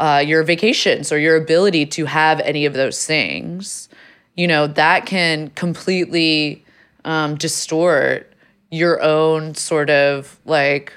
uh, 0.00 0.24
your 0.26 0.42
vacations 0.42 1.12
or 1.12 1.18
your 1.18 1.36
ability 1.36 1.84
to 1.84 2.06
have 2.06 2.40
any 2.40 2.64
of 2.64 2.72
those 2.72 3.06
things, 3.06 3.88
you 4.34 4.46
know, 4.46 4.66
that 4.66 5.04
can 5.04 5.50
completely 5.50 6.64
um, 7.04 7.36
distort 7.36 8.32
your 8.70 9.02
own 9.02 9.54
sort 9.54 9.90
of 9.90 10.40
like 10.46 10.92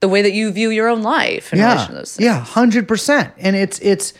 the 0.00 0.08
way 0.08 0.20
that 0.20 0.32
you 0.32 0.52
view 0.52 0.68
your 0.68 0.88
own 0.88 1.02
life 1.02 1.52
in 1.52 1.60
relation 1.60 1.88
to 1.88 1.94
those 1.94 2.16
things. 2.16 2.26
yeah, 2.26 2.40
hundred 2.40 2.86
percent. 2.86 3.32
And 3.38 3.56
it's 3.56 3.78
it's, 3.78 4.12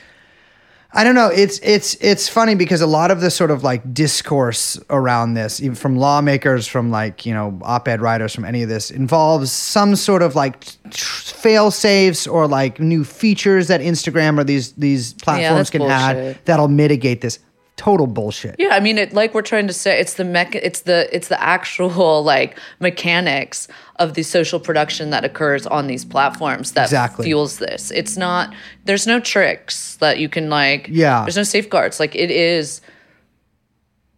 I 0.94 1.05
don't 1.05 1.14
know. 1.14 1.28
It's 1.28 1.59
it's 1.62 1.94
it's 2.00 2.28
funny 2.28 2.55
because 2.55 2.83
a 2.83 2.87
lot 2.87 3.11
of 3.11 3.22
the 3.22 3.31
sort 3.31 3.50
of 3.50 3.64
like 3.64 3.94
discourse 3.94 4.78
around 4.90 5.35
this, 5.35 5.61
even 5.61 5.74
from 5.74 5.96
lawmakers, 5.96 6.66
from 6.66 6.90
like 6.90 7.24
you 7.24 7.33
know 7.33 7.59
op-ed 7.62 8.02
writers, 8.02 8.35
from 8.35 8.44
any 8.44 8.62
of 8.62 8.68
this, 8.68 8.90
involves 8.90 9.50
some 9.50 9.96
sort 9.96 10.20
of 10.20 10.35
like 10.35 10.64
fail 10.92 11.70
safes 11.70 12.26
or 12.26 12.46
like 12.46 12.78
new 12.78 13.05
features 13.05 13.68
that 13.68 13.81
Instagram 13.81 14.38
or 14.38 14.44
these 14.44 14.72
these 14.72 15.14
platforms 15.14 15.57
that's 15.57 15.70
can 15.70 15.83
add 15.83 16.38
that'll 16.44 16.68
mitigate 16.68 17.22
this. 17.22 17.38
Total 17.76 18.06
bullshit. 18.06 18.56
Yeah, 18.58 18.68
I 18.72 18.80
mean, 18.80 18.98
it 18.98 19.12
like 19.12 19.35
we're 19.35 19.42
trying 19.42 19.66
to 19.66 19.72
say, 19.72 19.98
it's 19.98 20.14
the 20.14 20.24
mech, 20.24 20.54
it's 20.54 20.80
the 20.82 21.08
it's 21.14 21.28
the 21.28 21.42
actual 21.42 22.22
like 22.35 22.58
mechanics 22.80 23.66
of 23.96 24.14
the 24.14 24.22
social 24.22 24.61
production 24.61 25.11
that 25.11 25.24
occurs 25.24 25.66
on 25.66 25.87
these 25.87 26.04
platforms 26.04 26.72
that 26.72 26.85
Exactly. 26.85 27.24
fuels 27.24 27.58
this. 27.58 27.90
It's 27.90 28.16
not. 28.16 28.54
There's 28.85 29.06
no 29.06 29.20
tricks 29.20 29.96
that 29.96 30.18
you 30.18 30.28
can 30.28 30.50
like. 30.50 30.87
Yeah. 30.90 31.22
There's 31.22 31.37
no 31.37 31.42
safeguards. 31.44 31.98
Like 31.98 32.14
it 32.14 32.30
is. 32.30 32.82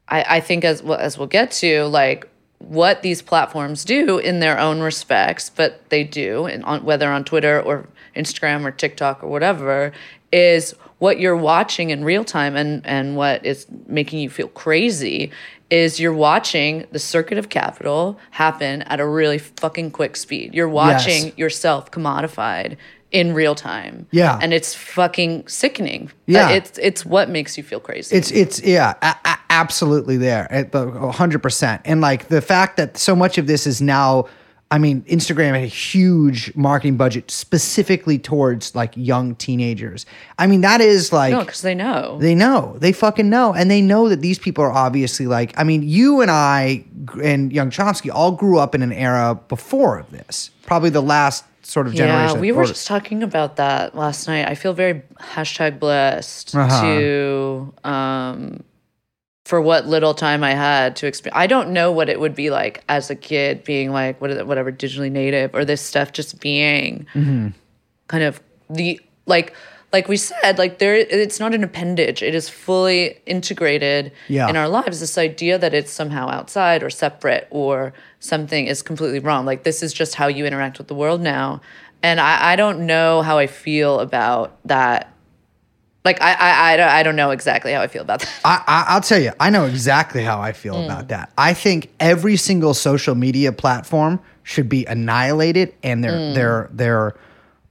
I 0.08 0.24
I 0.36 0.40
think 0.40 0.64
as 0.64 0.82
well 0.82 0.98
as 0.98 1.16
we'll 1.16 1.28
get 1.28 1.50
to 1.52 1.84
like 1.84 2.28
what 2.58 3.02
these 3.02 3.22
platforms 3.22 3.84
do 3.84 4.18
in 4.18 4.40
their 4.40 4.58
own 4.58 4.80
respects, 4.80 5.50
but 5.50 5.88
they 5.90 6.02
do, 6.04 6.46
and 6.46 6.64
on 6.64 6.84
whether 6.84 7.10
on 7.10 7.24
Twitter 7.24 7.60
or 7.60 7.86
Instagram 8.16 8.64
or 8.64 8.70
TikTok 8.70 9.22
or 9.22 9.28
whatever, 9.28 9.92
is 10.32 10.74
what 11.04 11.20
you're 11.20 11.36
watching 11.52 11.90
in 11.90 12.02
real 12.12 12.24
time 12.24 12.54
and 12.56 12.72
and 12.96 13.06
what 13.20 13.44
is 13.44 13.66
making 13.86 14.18
you 14.24 14.30
feel 14.38 14.48
crazy 14.64 15.30
is 15.70 15.98
you're 16.02 16.18
watching 16.30 16.72
the 16.92 16.98
circuit 16.98 17.36
of 17.38 17.46
capital 17.48 18.18
happen 18.30 18.82
at 18.92 18.98
a 19.00 19.06
really 19.06 19.38
fucking 19.62 19.90
quick 19.90 20.14
speed. 20.16 20.54
You're 20.54 20.68
watching 20.84 21.22
Yes. 21.26 21.38
yourself 21.42 21.90
commodified 21.90 22.76
in 23.10 23.32
real 23.34 23.54
time. 23.54 24.06
Yeah. 24.10 24.38
And 24.42 24.52
it's 24.52 24.74
fucking 24.74 25.46
sickening. 25.46 26.02
Uh, 26.08 26.36
yeah. 26.36 26.48
It's 26.58 26.78
it's 26.88 27.02
what 27.14 27.28
makes 27.28 27.56
you 27.58 27.62
feel 27.70 27.80
crazy. 27.80 28.16
It's 28.16 28.30
it's 28.42 28.56
yeah, 28.62 28.94
a- 29.02 29.16
a- 29.32 29.38
absolutely 29.50 30.16
there 30.16 30.46
at 30.50 30.72
the 30.72 30.82
hundred 31.22 31.40
percent. 31.42 31.82
And 31.84 32.00
like 32.00 32.28
the 32.28 32.40
fact 32.40 32.76
that 32.78 32.96
so 32.96 33.14
much 33.14 33.38
of 33.38 33.46
this 33.46 33.66
is 33.66 33.80
now, 33.80 34.26
I 34.70 34.78
mean, 34.78 35.02
Instagram 35.02 35.54
had 35.54 35.62
a 35.62 35.66
huge 35.66 36.52
marketing 36.56 36.96
budget 36.96 37.30
specifically 37.30 38.18
towards 38.18 38.74
like 38.74 38.92
young 38.96 39.36
teenagers. 39.36 40.04
I 40.38 40.46
mean, 40.48 40.62
that 40.62 40.80
is 40.80 41.12
like 41.12 41.32
no, 41.32 41.40
because 41.40 41.62
they 41.62 41.74
know. 41.74 42.18
they 42.18 42.34
know. 42.34 42.74
They 42.78 42.92
fucking 42.92 43.28
know. 43.30 43.54
And 43.54 43.70
they 43.70 43.80
know 43.80 44.08
that 44.08 44.20
these 44.20 44.38
people 44.38 44.64
are 44.64 44.72
obviously 44.72 45.26
like, 45.26 45.52
I 45.56 45.62
mean, 45.64 45.82
you 45.82 46.22
and 46.22 46.30
I 46.30 46.84
and 47.22 47.52
Young 47.52 47.70
Chomsky 47.70 48.10
all 48.12 48.32
grew 48.32 48.58
up 48.58 48.74
in 48.74 48.82
an 48.82 48.92
era 48.92 49.38
before 49.48 49.98
of 49.98 50.10
this. 50.10 50.50
Probably 50.62 50.90
the 50.90 51.02
last 51.02 51.44
sort 51.62 51.86
of 51.86 51.94
generation. 51.94 52.36
Yeah, 52.36 52.40
we 52.40 52.50
were 52.52 52.64
just 52.64 52.86
talking 52.86 53.22
about 53.22 53.56
that 53.56 53.94
last 53.94 54.26
night. 54.26 54.48
I 54.48 54.54
feel 54.54 54.72
very 54.72 55.02
hashtag 55.20 55.78
blessed 55.78 56.54
Uh-huh. 56.56 56.82
to 56.82 57.74
um 57.84 58.64
for 59.44 59.60
what 59.60 59.86
little 59.86 60.14
time 60.14 60.42
I 60.42 60.52
had 60.52 60.96
to 60.96 61.06
experience. 61.06 61.36
I 61.38 61.46
don't 61.46 61.70
know 61.70 61.92
what 61.92 62.08
it 62.08 62.18
would 62.18 62.34
be 62.34 62.48
like 62.50 62.82
as 62.88 63.10
a 63.10 63.14
kid 63.14 63.62
being 63.64 63.90
like 63.92 64.20
what 64.20 64.46
whatever 64.46 64.72
digitally 64.72 65.10
native 65.12 65.54
or 65.54 65.64
this 65.64 65.82
stuff 65.82 66.12
just 66.12 66.40
being 66.40 67.06
Mm-hmm. 67.14 67.48
kind 68.08 68.24
of 68.24 68.40
the 68.70 69.00
like 69.26 69.52
like 69.92 70.08
we 70.08 70.16
said 70.16 70.58
like 70.58 70.78
there 70.78 70.94
it's 70.96 71.38
not 71.38 71.54
an 71.54 71.62
appendage 71.62 72.22
it 72.22 72.34
is 72.34 72.48
fully 72.48 73.20
integrated 73.26 74.10
Yeah. 74.28 74.48
in 74.48 74.56
our 74.56 74.68
lives 74.68 75.00
this 75.00 75.16
idea 75.18 75.58
that 75.58 75.72
it's 75.74 75.92
somehow 75.92 76.28
outside 76.30 76.82
or 76.82 76.90
separate 76.90 77.46
or 77.50 77.92
something 78.20 78.66
is 78.66 78.82
completely 78.82 79.20
wrong 79.20 79.44
like 79.46 79.62
this 79.64 79.82
is 79.82 79.92
just 79.92 80.14
how 80.16 80.26
you 80.26 80.46
interact 80.46 80.78
with 80.78 80.88
the 80.88 80.94
world 80.94 81.20
now 81.20 81.60
and 82.02 82.18
i, 82.18 82.52
I 82.52 82.56
don't 82.56 82.86
know 82.86 83.22
how 83.22 83.38
i 83.38 83.46
feel 83.46 84.00
about 84.00 84.56
that 84.66 85.13
like 86.04 86.20
I, 86.20 86.32
I 86.34 86.72
i 86.72 86.76
don't 86.76 86.88
i 86.88 87.02
don't 87.02 87.16
know 87.16 87.30
exactly 87.30 87.72
how 87.72 87.80
i 87.80 87.86
feel 87.86 88.02
about 88.02 88.20
that 88.20 88.30
I, 88.44 88.62
I, 88.66 88.84
I'll 88.88 89.00
tell 89.00 89.20
you, 89.20 89.32
I 89.40 89.48
know 89.50 89.64
exactly 89.64 90.22
how 90.22 90.38
I 90.40 90.52
feel 90.52 90.74
Mm. 90.74 90.84
about 90.84 91.08
that. 91.08 91.32
I 91.38 91.54
think 91.54 91.90
every 91.98 92.36
single 92.36 92.74
social 92.74 93.14
media 93.14 93.52
platform 93.52 94.20
should 94.42 94.68
be 94.68 94.84
annihilated, 94.84 95.72
and 95.82 96.04
their 96.04 96.12
Mm. 96.18 96.34
their 96.34 96.68
their 96.72 97.14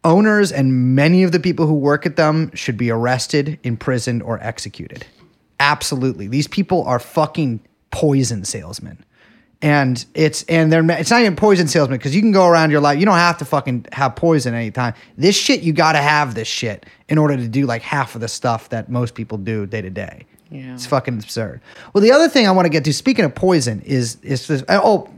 owners 0.04 0.52
and 0.52 0.96
many 0.96 1.22
of 1.24 1.32
the 1.32 1.39
people 1.39 1.67
who 1.67 1.76
work 1.76 2.06
at 2.08 2.15
them 2.15 2.50
should 2.56 2.76
be 2.78 2.89
arrested, 2.89 3.60
imprisoned, 3.63 4.24
or 4.24 4.39
executed. 4.41 5.06
Absolutely, 5.60 6.28
these 6.28 6.48
people 6.48 6.84
are 6.86 6.98
fucking 7.00 7.60
poison 7.91 8.43
salesmen. 8.46 8.98
And 9.63 10.06
it's 10.13 10.43
and 10.43 10.71
they're 10.71 10.84
it's 10.91 11.10
not 11.10 11.21
even 11.21 11.38
poison 11.38 11.69
salesmen 11.69 11.97
because 11.97 12.13
you 12.13 12.21
can 12.21 12.34
go 12.34 12.45
around 12.45 12.69
your 12.69 12.82
life. 12.82 12.99
You 12.99 13.06
don't 13.06 13.15
have 13.15 13.38
to 13.38 13.45
fucking 13.45 13.86
have 13.93 14.13
poison 14.15 14.54
anytime. 14.54 14.93
This 15.17 15.38
shit 15.38 15.62
you 15.62 15.71
got 15.71 15.93
to 15.93 15.99
have 15.99 16.36
this 16.36 16.49
shit 16.49 16.86
in 17.08 17.17
order 17.17 17.38
to 17.38 17.47
do 17.47 17.65
like 17.65 17.82
half 17.82 18.13
of 18.13 18.19
the 18.19 18.28
stuff 18.28 18.67
that 18.69 18.89
most 18.89 19.15
people 19.15 19.38
do 19.38 19.65
day 19.65 19.82
to 19.82 19.89
day. 19.89 20.26
Yeah. 20.52 20.73
It's 20.73 20.86
fucking 20.86 21.13
absurd. 21.15 21.62
Well, 21.93 22.02
the 22.02 22.12
other 22.12 22.28
thing 22.28 22.45
I 22.45 22.52
want 22.52 22.65
to 22.65 22.69
get 22.69 22.84
to, 22.84 22.93
speaking 22.93 23.23
of 23.23 23.34
poison, 23.34 23.82
is 23.82 24.17
is 24.21 24.47
this, 24.47 24.63
uh, 24.67 24.82
oh, 24.84 25.10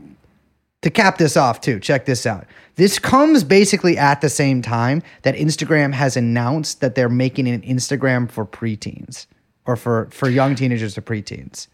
to 0.82 0.90
cap 0.90 1.18
this 1.18 1.36
off 1.36 1.60
too. 1.60 1.80
Check 1.80 2.06
this 2.06 2.24
out. 2.24 2.46
This 2.76 3.00
comes 3.00 3.42
basically 3.42 3.98
at 3.98 4.20
the 4.20 4.28
same 4.28 4.62
time 4.62 5.02
that 5.22 5.34
Instagram 5.34 5.92
has 5.92 6.16
announced 6.16 6.80
that 6.80 6.94
they're 6.94 7.08
making 7.08 7.48
an 7.48 7.62
Instagram 7.62 8.30
for 8.30 8.46
preteens 8.46 9.26
or 9.66 9.74
for 9.74 10.08
for 10.12 10.30
young 10.30 10.54
teenagers 10.54 10.94
to 10.94 11.02
preteens. 11.02 11.66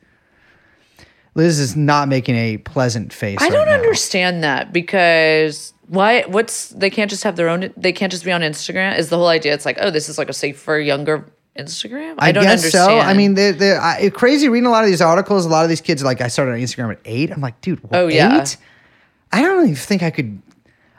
Liz 1.34 1.58
is 1.58 1.76
not 1.76 2.08
making 2.08 2.36
a 2.36 2.58
pleasant 2.58 3.12
face. 3.12 3.38
i 3.40 3.44
right 3.44 3.52
don't 3.52 3.66
now. 3.66 3.74
understand 3.74 4.44
that 4.44 4.72
because 4.72 5.72
why 5.88 6.22
what's 6.22 6.68
they 6.70 6.90
can't 6.90 7.10
just 7.10 7.24
have 7.24 7.36
their 7.36 7.48
own 7.48 7.72
they 7.76 7.92
can't 7.92 8.12
just 8.12 8.24
be 8.24 8.32
on 8.32 8.40
instagram 8.42 8.96
is 8.96 9.08
the 9.08 9.16
whole 9.16 9.28
idea 9.28 9.52
it's 9.54 9.64
like 9.66 9.78
oh 9.80 9.90
this 9.90 10.08
is 10.08 10.16
like 10.18 10.28
a 10.28 10.32
safer 10.32 10.78
younger 10.78 11.26
instagram 11.58 12.14
i, 12.18 12.32
don't 12.32 12.44
guess 12.44 12.60
understand 12.64 12.72
so. 12.90 12.98
I 12.98 13.14
mean, 13.14 13.34
they're, 13.34 13.52
they're, 13.52 13.80
I, 13.80 13.98
it's 13.98 14.16
crazy 14.16 14.48
reading 14.48 14.66
a 14.66 14.70
lot 14.70 14.84
of 14.84 14.90
these 14.90 15.02
articles. 15.02 15.44
A 15.44 15.48
lot 15.50 15.64
of 15.64 15.68
these 15.68 15.82
kids, 15.82 16.02
are 16.02 16.06
like, 16.06 16.20
I 16.22 16.28
started 16.28 16.52
on 16.52 16.58
Instagram 16.58 16.92
at 16.92 17.00
eight. 17.04 17.30
I'm 17.30 17.40
like, 17.42 17.60
dude, 17.60 17.82
what, 17.82 17.94
Oh, 17.94 18.06
yeah. 18.08 18.40
eight? 18.42 18.56
I 19.32 19.42
don't 19.42 19.62
even 19.64 19.74
think 19.76 20.02
I 20.02 20.10
could. 20.10 20.40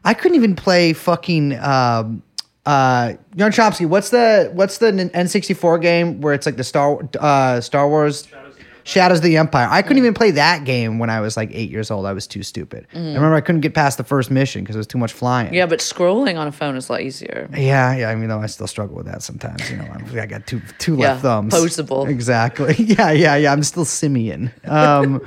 I 0.05 0.13
couldn't 0.13 0.35
even 0.35 0.55
play 0.55 0.93
fucking 0.93 1.57
um, 1.59 2.21
uh, 2.67 3.13
Young 3.35 3.51
Chomsky. 3.51 3.87
What's 3.87 4.09
the 4.11 4.51
what's 4.53 4.77
the 4.77 4.91
N64 4.91 5.81
game 5.81 6.21
where 6.21 6.33
it's 6.35 6.45
like 6.45 6.57
the 6.57 6.63
Star 6.63 6.99
uh, 7.19 7.59
Star 7.61 7.87
Wars 7.89 8.27
Shadows 8.83 9.19
of 9.19 9.23
the 9.23 9.37
Empire? 9.37 9.67
I 9.69 9.81
couldn't 9.81 9.97
even 9.99 10.13
play 10.13 10.31
that 10.31 10.65
game 10.65 10.99
when 10.99 11.09
I 11.09 11.21
was 11.21 11.37
like 11.37 11.49
eight 11.53 11.69
years 11.69 11.89
old. 11.91 12.05
I 12.05 12.13
was 12.13 12.27
too 12.27 12.43
stupid. 12.43 12.85
I 12.93 12.97
remember 12.97 13.33
I 13.35 13.41
couldn't 13.41 13.61
get 13.61 13.73
past 13.73 13.97
the 13.97 14.03
first 14.03 14.29
mission 14.29 14.61
because 14.63 14.75
it 14.75 14.79
was 14.79 14.87
too 14.87 14.97
much 14.97 15.13
flying. 15.13 15.53
yeah 15.53 15.65
but 15.65 15.79
scrolling 15.79 16.37
on 16.37 16.47
a 16.47 16.51
phone 16.51 16.75
is 16.75 16.89
a 16.89 16.91
lot 16.93 17.01
easier 17.01 17.49
Yeah, 17.55 17.95
yeah. 17.95 18.09
I 18.09 18.15
mean, 18.15 18.29
though 18.29 18.39
I 18.41 18.47
still 18.47 18.67
struggle 18.67 18.95
with 18.97 19.05
that 19.05 19.21
sometimes. 19.23 19.69
You 19.71 19.77
know, 19.77 19.85
I'm, 19.85 20.19
I 20.19 20.25
got 20.25 20.45
two 20.47 20.61
two 20.79 20.93
Yeah, 20.97 21.09
left 21.13 21.21
thumbs. 21.21 21.53
posable. 21.53 22.07
Exactly. 22.09 22.75
Yeah, 22.93 23.11
yeah, 23.11 23.35
yeah. 23.37 23.51
I'm 23.53 23.63
still 23.63 23.85
simian. 23.85 24.51
Um, 24.67 25.21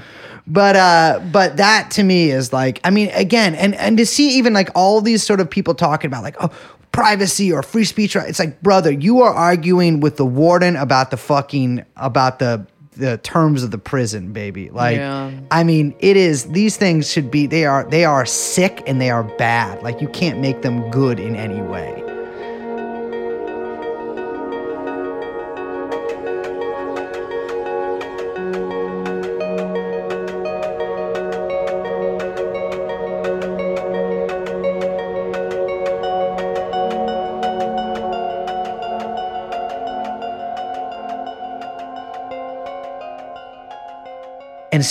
but 0.47 0.77
uh, 0.77 1.21
but 1.33 1.57
that 1.57 1.91
to 1.93 2.03
me 2.05 2.31
is 2.31 2.53
like, 2.53 2.81
I 2.85 2.91
mean, 2.91 3.11
again, 3.15 3.55
and 3.57 3.75
and 3.75 3.97
to 3.99 4.07
see 4.07 4.37
even 4.39 4.53
like 4.53 4.71
all 4.77 5.01
these 5.01 5.23
sort 5.25 5.41
of 5.41 5.51
people 5.51 5.75
talking 5.75 6.07
about 6.09 6.23
like, 6.23 6.37
oh, 6.41 6.51
privacy 6.93 7.53
or 7.53 7.63
free 7.63 7.85
speech. 7.85 8.15
right? 8.15 8.29
It's 8.29 8.39
like, 8.39 8.63
brother, 8.63 8.91
you 8.93 9.23
are 9.23 9.33
arguing 9.35 10.01
with 10.01 10.17
the 10.19 10.25
warden 10.25 10.77
about 10.77 11.11
the 11.11 11.17
fucking 11.17 11.85
about 11.97 12.39
the 12.39 12.65
the 12.97 13.19
terms 13.19 13.63
of 13.63 13.71
the 13.71 13.79
prison, 13.79 14.33
baby. 14.33 14.71
Like, 14.71 14.97
Yeah. 14.97 15.31
I 15.51 15.65
mean, 15.65 15.95
it 16.01 16.17
is. 16.17 16.45
These 16.45 16.77
things 16.77 17.11
should 17.11 17.31
be. 17.31 17.47
They 17.47 17.65
are. 17.65 17.85
They 17.85 18.05
are 18.05 18.27
sick 18.27 18.83
and 18.87 19.01
they 19.01 19.11
are 19.11 19.25
bad. 19.25 19.83
Like 19.83 20.01
you 20.01 20.09
can't 20.09 20.41
make 20.41 20.63
them 20.63 20.91
good 20.91 21.21
in 21.21 21.37
any 21.37 21.61
way. 21.63 22.03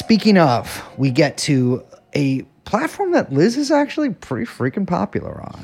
Speaking 0.06 0.38
of, 0.38 0.84
we 0.98 1.10
get 1.10 1.36
to 1.40 1.84
a 2.16 2.44
platform 2.66 3.12
that 3.14 3.34
Liz 3.34 3.58
is 3.58 3.72
actually 3.72 4.12
pretty 4.12 4.46
freaking 4.46 4.86
popular 4.86 5.42
on, 5.42 5.60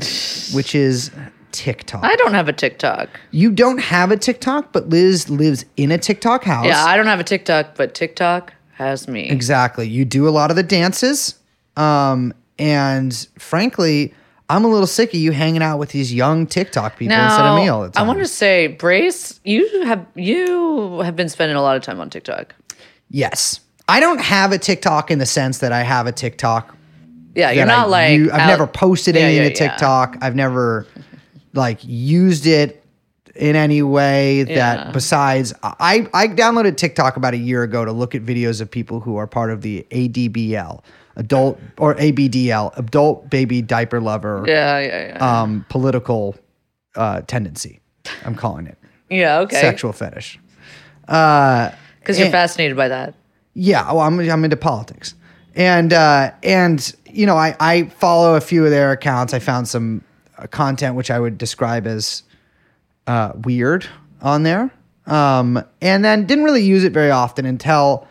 which 0.55 0.73
is 0.75 1.11
TikTok. 1.51 2.03
i 2.03 2.15
don't 2.15 2.33
have 2.33 2.47
a 2.47 2.53
tiktok 2.53 3.09
you 3.31 3.51
don't 3.51 3.79
have 3.79 4.09
a 4.09 4.17
TikTok, 4.17 4.71
but 4.71 4.87
Liz 4.89 5.29
lives 5.29 5.65
in 5.77 5.91
a 5.91 5.97
TikTok 5.97 6.43
house. 6.45 6.65
yeah 6.65 6.85
i 6.85 6.95
don't 6.95 7.07
have 7.07 7.19
a 7.19 7.23
tiktok 7.25 7.75
but 7.75 7.93
tiktok 7.93 8.53
has 8.73 9.07
me 9.07 9.29
Exactly. 9.29 9.87
You 9.87 10.05
do 10.05 10.27
a 10.27 10.31
lot 10.31 10.49
of 10.49 10.55
the 10.55 10.63
dances. 10.63 11.35
Um, 11.77 12.33
and 12.57 13.13
frankly, 13.37 14.13
I'm 14.49 14.65
a 14.65 14.67
little 14.69 14.87
sick 14.87 15.09
of 15.13 15.19
you 15.19 15.31
hanging 15.33 15.61
out 15.61 15.77
with 15.77 15.89
these 15.91 16.11
young 16.11 16.47
TikTok 16.47 16.97
people 16.97 17.15
instead 17.15 17.45
of 17.45 17.57
me 17.57 17.67
all 17.67 17.83
the 17.83 17.89
time. 17.89 18.03
I 18.03 18.07
want 18.07 18.19
to 18.19 18.27
say, 18.27 18.67
Brace, 18.67 19.39
you 19.43 19.83
have 19.85 20.03
you 20.15 20.99
have 21.01 21.15
been 21.15 21.29
spending 21.29 21.55
a 21.57 21.61
lot 21.61 21.75
of 21.77 21.83
time 21.83 21.99
on 21.99 22.09
TikTok. 22.09 22.55
yes. 23.09 23.59
I 23.91 23.99
don't 23.99 24.21
have 24.21 24.51
a 24.51 24.57
TikTok 24.57 25.11
in 25.11 25.19
the 25.19 25.25
sense 25.25 25.57
that 25.59 25.71
I 25.71 25.83
have 25.83 26.07
a 26.07 26.11
TikTok. 26.11 26.75
Yeah, 27.35 27.51
you're 27.51 27.65
not 27.65 27.87
I 27.87 27.89
like 27.89 28.19
I've 28.21 28.29
out- 28.41 28.47
never 28.47 28.67
posted 28.67 29.15
Yeah, 29.15 29.21
anything 29.21 29.43
yeah, 29.43 29.49
to 29.53 29.63
yeah. 29.63 29.69
TikTok. 29.71 30.17
I've 30.21 30.35
never 30.35 30.87
like 31.53 31.79
used 31.83 32.45
it 32.45 32.83
in 33.35 33.55
any 33.55 33.81
way 33.81 34.43
that 34.43 34.93
besides 34.93 35.53
I 35.63 36.07
I 36.13 36.27
downloaded 36.27 36.77
TikTok 36.77 37.17
about 37.17 37.33
a 37.33 37.37
year 37.37 37.63
ago 37.63 37.83
to 37.85 37.91
look 37.91 38.15
at 38.15 38.21
videos 38.23 38.61
of 38.61 38.69
people 38.69 38.99
who 38.99 39.15
are 39.17 39.27
part 39.27 39.49
of 39.51 39.61
the 39.61 39.85
ADBL, 39.91 40.81
adult 41.15 41.59
or 41.77 41.95
ABDL, 41.95 42.77
adult 42.77 43.29
baby 43.29 43.61
diaper 43.61 43.99
lover 44.01 44.43
Yeah, 44.47 44.79
yeah, 44.79 45.07
yeah. 45.07 45.41
um 45.41 45.65
political 45.69 46.35
uh 46.95 47.21
tendency. 47.27 47.79
I'm 48.25 48.35
calling 48.35 48.67
it. 48.67 48.77
yeah, 49.09 49.39
okay. 49.39 49.59
Sexual 49.61 49.93
fetish. 49.93 50.39
Uh 51.07 51.71
Because 51.99 52.19
you're 52.19 52.29
fascinated 52.29 52.75
by 52.77 52.89
that. 52.89 53.13
Yeah, 53.53 53.91
well, 53.91 54.01
I'm 54.01 54.19
I'm 54.19 54.43
into 54.43 54.57
politics, 54.57 55.15
and 55.55 55.91
uh, 55.91 56.31
and 56.43 56.95
you 57.05 57.25
know, 57.25 57.35
I 57.35 57.55
I 57.59 57.83
follow 57.83 58.35
a 58.35 58.41
few 58.41 58.63
of 58.63 58.71
their 58.71 58.91
accounts. 58.91 59.33
I 59.33 59.39
found 59.39 59.67
some 59.67 60.03
uh, 60.37 60.47
content 60.47 60.95
which 60.95 61.11
I 61.11 61.19
would 61.19 61.37
describe 61.37 61.85
as 61.85 62.23
uh, 63.07 63.33
weird 63.43 63.85
on 64.21 64.43
there, 64.43 64.71
um, 65.05 65.63
and 65.81 66.03
then 66.05 66.25
didn't 66.25 66.45
really 66.45 66.63
use 66.63 66.83
it 66.83 66.93
very 66.93 67.11
often 67.11 67.45
until. 67.45 68.07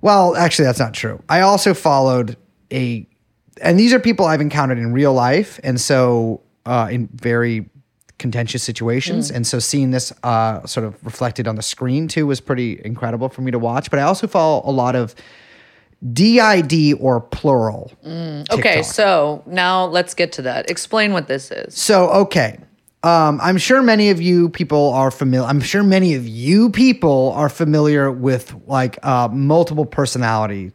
Well, 0.00 0.36
actually, 0.36 0.66
that's 0.66 0.78
not 0.78 0.92
true. 0.92 1.22
I 1.30 1.40
also 1.40 1.72
followed 1.72 2.36
a, 2.70 3.06
and 3.62 3.78
these 3.78 3.94
are 3.94 3.98
people 3.98 4.26
I've 4.26 4.42
encountered 4.42 4.76
in 4.76 4.92
real 4.92 5.14
life, 5.14 5.58
and 5.64 5.80
so 5.80 6.42
uh, 6.66 6.88
in 6.90 7.08
very 7.14 7.70
contentious 8.18 8.62
situations, 8.62 9.30
and 9.30 9.46
so 9.46 9.58
seeing 9.58 9.90
this 9.90 10.12
uh, 10.22 10.64
sort 10.66 10.86
of 10.86 11.04
reflected 11.04 11.48
on 11.48 11.56
the 11.56 11.62
screen 11.62 12.08
too 12.08 12.26
was 12.26 12.40
pretty 12.40 12.80
incredible 12.84 13.28
for 13.28 13.42
me 13.42 13.50
to 13.50 13.58
watch. 13.58 13.90
But 13.90 13.98
I 13.98 14.02
also 14.02 14.26
follow 14.26 14.62
a 14.64 14.70
lot 14.70 14.94
of 14.96 15.14
DID 16.12 16.94
or 17.00 17.20
plural. 17.20 17.92
Okay, 18.50 18.82
so 18.82 19.42
now 19.46 19.86
let's 19.86 20.14
get 20.14 20.32
to 20.32 20.42
that. 20.42 20.70
Explain 20.70 21.12
what 21.12 21.28
this 21.28 21.50
is. 21.50 21.74
So, 21.74 22.08
okay. 22.10 22.58
Um, 23.02 23.38
I'm 23.42 23.58
sure 23.58 23.82
many 23.82 24.08
of 24.08 24.22
you 24.22 24.48
people 24.48 24.90
are 24.94 25.10
familiar. 25.10 25.46
I'm 25.46 25.60
sure 25.60 25.82
many 25.82 26.14
of 26.14 26.26
you 26.26 26.70
people 26.70 27.32
are 27.32 27.50
familiar 27.50 28.10
with 28.10 28.54
like 28.66 28.98
uh, 29.04 29.28
multiple 29.30 29.84
personality 29.84 30.72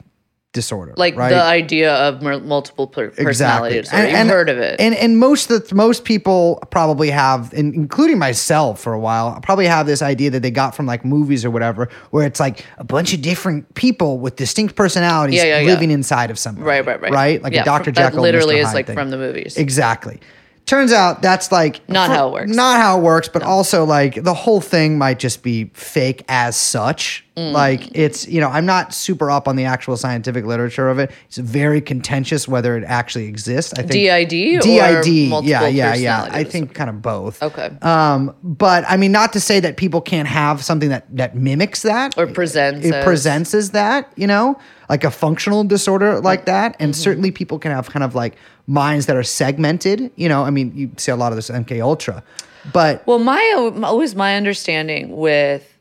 disorder, 0.51 0.93
Like 0.97 1.15
right? 1.15 1.29
the 1.29 1.41
idea 1.41 1.93
of 1.93 2.23
multiple 2.23 2.87
per- 2.87 3.11
personality 3.11 3.81
disorder. 3.81 4.07
You've 4.07 4.27
heard 4.27 4.49
of 4.49 4.57
it. 4.57 4.79
And 4.79 4.95
and 4.95 5.19
most 5.19 5.47
the, 5.49 5.63
most 5.75 6.05
people 6.05 6.59
probably 6.71 7.11
have, 7.11 7.53
and 7.53 7.73
including 7.75 8.17
myself 8.17 8.81
for 8.81 8.93
a 8.93 8.99
while, 8.99 9.39
probably 9.41 9.67
have 9.67 9.85
this 9.85 10.01
idea 10.01 10.31
that 10.31 10.41
they 10.41 10.49
got 10.49 10.75
from 10.75 10.87
like 10.87 11.05
movies 11.05 11.45
or 11.45 11.51
whatever, 11.51 11.87
where 12.09 12.25
it's 12.25 12.39
like 12.39 12.65
a 12.79 12.83
bunch 12.83 13.13
of 13.13 13.21
different 13.21 13.75
people 13.75 14.17
with 14.19 14.37
distinct 14.37 14.75
personalities 14.75 15.35
Yeah, 15.37 15.43
yeah, 15.45 15.59
yeah. 15.59 15.67
living 15.67 15.91
inside 15.91 16.31
of 16.31 16.39
somebody. 16.39 16.65
right, 16.65 16.83
right, 16.85 16.99
right. 16.99 17.11
Right, 17.11 17.43
like 17.43 17.53
Yeah, 17.53 17.61
a 17.61 17.65
Dr. 17.65 17.83
from- 17.85 17.93
Jekyll. 17.93 18.15
That 18.17 18.21
literally 18.21 18.57
is 18.57 18.73
like 18.73 18.87
thing. 18.87 18.95
from 18.95 19.11
the 19.11 19.17
movies. 19.17 19.55
Exactly. 19.55 20.19
Turns 20.69 20.91
out 20.93 21.23
that's 21.23 21.51
like 21.51 21.87
Not 21.89 22.11
how 22.11 22.27
it 22.27 22.33
works. 22.33 22.51
Not 22.55 22.79
how 22.79 22.99
it 22.99 23.01
works, 23.01 23.27
but 23.27 23.41
also 23.41 23.85
like 23.85 24.23
the 24.23 24.35
whole 24.35 24.61
thing 24.61 24.99
might 24.99 25.17
just 25.17 25.41
be 25.41 25.71
fake 25.73 26.23
as 26.29 26.55
such. 26.55 27.25
Mm. 27.35 27.53
Like 27.53 27.89
it's 27.97 28.27
you 28.27 28.39
know 28.39 28.49
I'm 28.49 28.67
not 28.67 28.93
super 28.93 29.31
up 29.31 29.47
on 29.47 29.55
the 29.55 29.65
actual 29.65 29.97
scientific 29.97 30.45
literature 30.45 30.87
of 30.87 30.99
it. 30.99 31.09
It's 31.25 31.37
very 31.37 31.81
contentious 31.81 32.47
whether 32.47 32.77
it 32.77 32.83
actually 32.83 33.25
exists. 33.25 33.73
I 33.73 33.81
think 33.81 33.93
DID 33.93 34.57
or 34.57 34.61
DID. 34.61 35.29
multiple 35.29 35.41
Yeah, 35.49 35.65
yeah, 35.67 35.95
yeah. 35.95 36.27
I 36.29 36.43
think 36.43 36.75
kind 36.75 36.89
of 36.91 37.01
both. 37.01 37.41
Okay. 37.41 37.71
Um, 37.81 38.35
but 38.43 38.83
I 38.87 38.95
mean, 38.97 39.11
not 39.11 39.33
to 39.33 39.39
say 39.39 39.59
that 39.61 39.75
people 39.75 40.01
can't 40.01 40.27
have 40.27 40.63
something 40.63 40.89
that 40.89 41.07
that 41.15 41.35
mimics 41.35 41.81
that 41.81 42.15
Or 42.15 42.27
presents 42.27 42.85
It 42.85 42.93
as- 42.93 43.03
presents 43.03 43.55
as 43.55 43.71
that. 43.71 44.11
You 44.17 44.27
know, 44.27 44.59
like 44.87 45.03
a 45.03 45.09
functional 45.09 45.63
disorder 45.63 46.19
like 46.21 46.45
that, 46.45 46.75
and 46.79 46.93
Mm-hmm. 46.93 47.01
certainly 47.01 47.31
people 47.31 47.57
can 47.57 47.71
have 47.71 47.89
kind 47.89 48.03
of 48.03 48.13
like 48.13 48.35
minds 48.69 49.07
that 49.07 49.15
are 49.15 49.23
segmented. 49.23 50.11
You 50.15 50.29
know, 50.29 50.43
I 50.45 50.51
mean, 50.51 50.71
you 50.75 50.91
see 50.97 51.11
a 51.11 51.15
lot 51.15 51.31
of 51.31 51.35
this 51.35 51.49
MK 51.49 51.81
Ultra, 51.81 52.23
but 52.71 53.05
Well, 53.07 53.19
my 53.19 53.71
always 53.83 54.15
my 54.15 54.35
understanding 54.35 55.17
with 55.17 55.77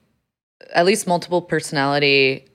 at 0.74 0.86
least 0.86 1.06
multiple 1.06 1.42
personality, 1.42 2.46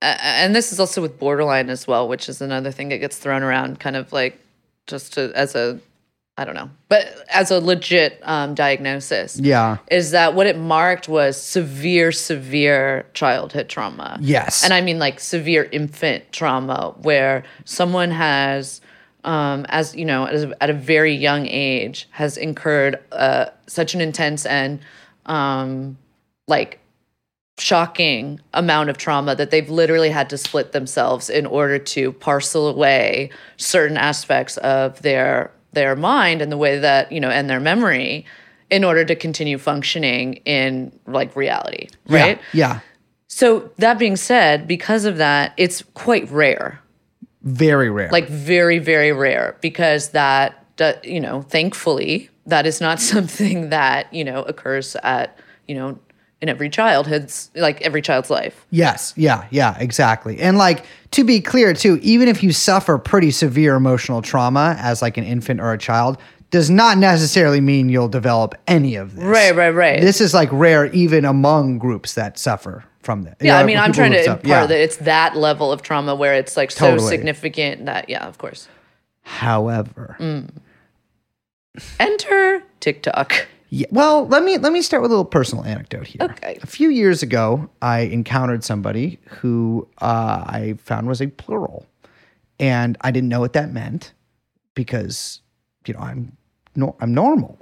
and 0.00 0.56
this 0.56 0.72
is 0.72 0.80
also 0.80 1.02
with 1.02 1.18
borderline 1.18 1.68
as 1.70 1.86
well, 1.86 2.08
which 2.08 2.28
is 2.28 2.40
another 2.40 2.72
thing 2.72 2.88
that 2.88 2.98
gets 2.98 3.18
thrown 3.18 3.42
around, 3.42 3.80
kind 3.80 3.96
of 3.96 4.12
like 4.12 4.40
just 4.86 5.12
to, 5.14 5.30
as 5.34 5.54
a, 5.54 5.78
I 6.38 6.44
don't 6.44 6.54
know, 6.54 6.70
but 6.88 7.06
as 7.28 7.50
a 7.50 7.60
legit 7.60 8.18
um, 8.22 8.54
diagnosis. 8.54 9.38
yeah, 9.38 9.76
Is 9.90 10.10
that 10.12 10.34
what 10.34 10.46
it 10.46 10.58
marked 10.58 11.06
was 11.08 11.40
severe, 11.40 12.12
severe 12.12 13.06
childhood 13.12 13.68
trauma? 13.68 14.18
Yes. 14.20 14.64
And 14.64 14.72
I 14.72 14.80
mean 14.80 14.98
like 14.98 15.20
severe 15.20 15.68
infant 15.70 16.32
trauma 16.32 16.94
where 17.02 17.44
someone 17.64 18.10
has, 18.10 18.80
um, 19.24 19.66
as 19.68 19.94
you 19.94 20.04
know, 20.04 20.24
as, 20.24 20.46
at 20.60 20.70
a 20.70 20.74
very 20.74 21.14
young 21.14 21.46
age, 21.46 22.08
has 22.10 22.36
incurred 22.36 22.98
uh, 23.12 23.46
such 23.66 23.94
an 23.94 24.00
intense 24.00 24.46
and 24.46 24.80
um, 25.26 25.96
like 26.48 26.80
shocking 27.58 28.40
amount 28.54 28.90
of 28.90 28.96
trauma 28.96 29.34
that 29.36 29.50
they've 29.50 29.68
literally 29.68 30.10
had 30.10 30.30
to 30.30 30.38
split 30.38 30.72
themselves 30.72 31.28
in 31.28 31.46
order 31.46 31.78
to 31.78 32.12
parcel 32.12 32.68
away 32.68 33.30
certain 33.56 33.96
aspects 33.96 34.56
of 34.58 35.00
their 35.02 35.50
their 35.72 35.94
mind 35.94 36.42
and 36.42 36.50
the 36.50 36.56
way 36.56 36.78
that 36.78 37.12
you 37.12 37.20
know 37.20 37.30
and 37.30 37.48
their 37.48 37.60
memory 37.60 38.24
in 38.70 38.84
order 38.84 39.04
to 39.04 39.14
continue 39.14 39.58
functioning 39.58 40.34
in 40.44 40.90
like 41.06 41.36
reality 41.36 41.88
right? 42.08 42.40
Yeah, 42.52 42.74
yeah, 42.74 42.80
so 43.28 43.70
that 43.76 43.98
being 43.98 44.16
said 44.16 44.66
because 44.66 45.04
of 45.04 45.18
that 45.18 45.52
it's 45.56 45.82
quite 45.94 46.28
rare 46.30 46.80
very 47.44 47.90
rare. 47.90 48.08
like 48.10 48.28
very 48.28 48.78
very 48.78 49.12
rare 49.12 49.56
because 49.60 50.10
that 50.10 50.58
you 51.04 51.20
know 51.20 51.42
thankfully 51.42 52.28
that 52.46 52.66
is 52.66 52.80
not 52.80 53.00
something 53.12 53.70
that 53.70 54.12
you 54.12 54.24
know 54.24 54.42
occurs 54.42 54.96
at 55.02 55.38
you 55.68 55.74
know 55.74 55.98
in 56.40 56.48
every 56.48 56.68
childhood's 56.68 57.50
like 57.54 57.80
every 57.82 58.02
child's 58.02 58.28
life 58.30 58.66
Yes, 58.70 59.12
yeah, 59.16 59.46
yeah, 59.50 59.76
exactly. 59.78 60.40
And 60.40 60.58
like 60.58 60.84
to 61.12 61.22
be 61.24 61.40
clear 61.40 61.72
too, 61.74 62.00
even 62.02 62.26
if 62.26 62.42
you 62.42 62.52
suffer 62.52 62.98
pretty 62.98 63.30
severe 63.30 63.76
emotional 63.76 64.22
trauma 64.22 64.74
as 64.80 65.02
like 65.02 65.16
an 65.18 65.24
infant 65.24 65.60
or 65.60 65.72
a 65.72 65.78
child, 65.78 66.16
does 66.52 66.70
not 66.70 66.98
necessarily 66.98 67.60
mean 67.60 67.88
you'll 67.88 68.08
develop 68.08 68.54
any 68.68 68.94
of 68.94 69.16
this. 69.16 69.24
Right, 69.24 69.54
right, 69.56 69.70
right. 69.70 70.00
This 70.00 70.20
is 70.20 70.32
like 70.32 70.48
rare 70.52 70.86
even 70.92 71.24
among 71.24 71.78
groups 71.78 72.14
that 72.14 72.38
suffer 72.38 72.84
from 73.00 73.22
that. 73.24 73.36
yeah 73.40 73.58
i 73.58 73.62
Uh, 73.62 73.66
mean 73.66 73.76
i'm 73.78 73.92
trying 73.92 74.12
to 74.12 74.20
impart 74.22 74.46
yeah. 74.46 74.64
that 74.64 74.78
it's 74.78 74.98
that 74.98 75.34
level 75.36 75.72
of 75.72 75.82
trauma 75.82 76.14
where 76.14 76.34
it's 76.34 76.56
like 76.56 76.70
so 76.70 76.98
significant 76.98 77.84
that 77.86 78.08
yeah 78.08 78.24
of 78.28 78.38
course 78.38 78.68
However, 79.22 80.14
Mm. 80.20 80.50
enter 81.98 82.62
tiktok 82.80 83.46
Yeah. 83.70 83.86
Well, 83.90 84.26
let 84.28 84.44
me 84.44 84.58
let 84.58 84.72
me 84.72 84.82
start 84.82 85.00
with 85.02 85.10
a 85.10 85.14
little 85.14 85.24
personal 85.24 85.64
anecdote 85.64 86.06
here. 86.06 86.18
Okay. 86.22 86.58
A 86.62 86.66
few 86.66 86.90
years 86.90 87.22
ago, 87.22 87.70
I 87.80 88.00
encountered 88.00 88.62
somebody 88.64 89.18
who 89.40 89.88
uh, 90.02 90.44
I 90.46 90.74
found 90.78 91.08
was 91.08 91.22
a 91.22 91.28
plural, 91.28 91.86
and 92.60 92.98
I 93.00 93.10
didn't 93.10 93.30
know 93.30 93.40
what 93.40 93.54
that 93.54 93.72
meant 93.72 94.12
because 94.74 95.40
you 95.86 95.94
know 95.94 96.00
I'm 96.00 96.36
no, 96.74 96.96
I'm 97.00 97.14
normal, 97.14 97.58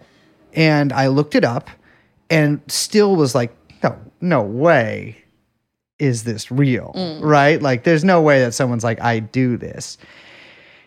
and 0.53 0.93
I 0.93 1.09
looked 1.09 1.35
it 1.35 1.45
up, 1.45 1.71
and 2.29 2.61
still 2.69 3.17
was 3.17 3.35
like, 3.35 3.55
no, 3.83 3.99
no 4.21 4.43
way, 4.43 5.17
is 5.99 6.25
this 6.25 6.51
real? 6.51 6.93
Right? 7.23 7.61
Like, 7.61 7.85
there's 7.85 8.05
no 8.05 8.23
way 8.23 8.41
that 8.41 8.55
someone's 8.55 8.85
like, 8.85 9.01
I 9.01 9.21
do 9.21 9.57
this. 9.57 9.99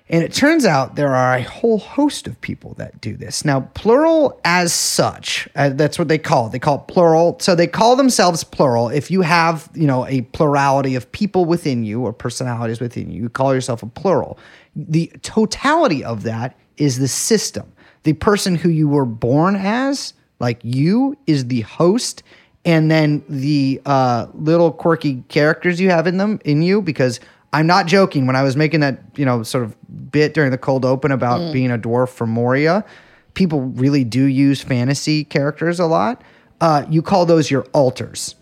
And 0.09 0.21
it 0.21 0.33
turns 0.33 0.65
out 0.65 0.95
there 0.95 1.15
are 1.15 1.35
a 1.35 1.43
whole 1.43 1.79
host 1.79 2.27
of 2.27 2.39
people 2.41 2.73
that 2.75 2.99
do 2.99 3.15
this. 3.15 3.45
Now, 3.45 3.61
plural 3.73 4.39
as 4.43 4.73
such, 4.73 5.47
uh, 5.55 5.69
that's 5.69 5.97
what 5.97 6.07
they 6.09 6.17
call 6.17 6.47
it. 6.47 6.51
They 6.51 6.59
call 6.59 6.79
it 6.79 6.87
plural. 6.87 7.37
So 7.39 7.55
they 7.55 7.67
call 7.67 7.95
themselves 7.95 8.43
plural. 8.43 8.89
If 8.89 9.09
you 9.09 9.21
have, 9.21 9.69
you 9.73 9.87
know, 9.87 10.05
a 10.05 10.21
plurality 10.21 10.95
of 10.95 11.09
people 11.13 11.45
within 11.45 11.83
you 11.83 12.01
or 12.01 12.11
personalities 12.11 12.81
within 12.81 13.09
you, 13.11 13.23
you 13.23 13.29
call 13.29 13.55
yourself 13.55 13.81
a 13.81 13.87
plural. 13.87 14.37
The 14.75 15.11
totality 15.21 16.03
of 16.03 16.23
that 16.23 16.57
is 16.77 16.99
the 16.99 17.07
system. 17.07 17.71
The 18.03 18.13
person 18.13 18.55
who 18.55 18.69
you 18.69 18.87
were 18.87 19.05
born 19.05 19.55
as, 19.55 20.13
like 20.39 20.59
you, 20.63 21.17
is 21.25 21.47
the 21.47 21.61
host 21.61 22.23
and 22.65 22.89
then 22.89 23.23
the 23.27 23.81
uh, 23.85 24.27
little 24.33 24.71
quirky 24.71 25.23
characters 25.27 25.79
you 25.79 25.89
have 25.89 26.07
in 26.07 26.17
them 26.17 26.39
in 26.45 26.61
you 26.61 26.81
because 26.81 27.19
i'm 27.51 27.67
not 27.67 27.87
joking. 27.87 28.25
When 28.25 28.35
i 28.35 28.43
was 28.43 28.55
making 28.55 28.79
that 28.79 29.01
you 29.15 29.25
know 29.25 29.43
sort 29.43 29.65
of 29.65 29.75
bit 30.11 30.33
during 30.33 30.51
the 30.51 30.57
cold 30.57 30.85
open 30.85 31.11
about 31.11 31.51
being 31.51 31.71
a 31.71 31.77
dwarf 31.77 32.09
from 32.09 32.29
moria 32.29 32.85
people 33.33 33.61
really 33.61 34.03
do 34.03 34.23
use 34.23 34.61
fantasy 34.61 35.23
characters 35.23 35.79
a 35.79 35.85
lot. 35.85 36.23
Uh, 36.61 36.85
you 36.89 37.01
call 37.01 37.25
those 37.25 37.51
your 37.51 37.63
alters 37.73 38.35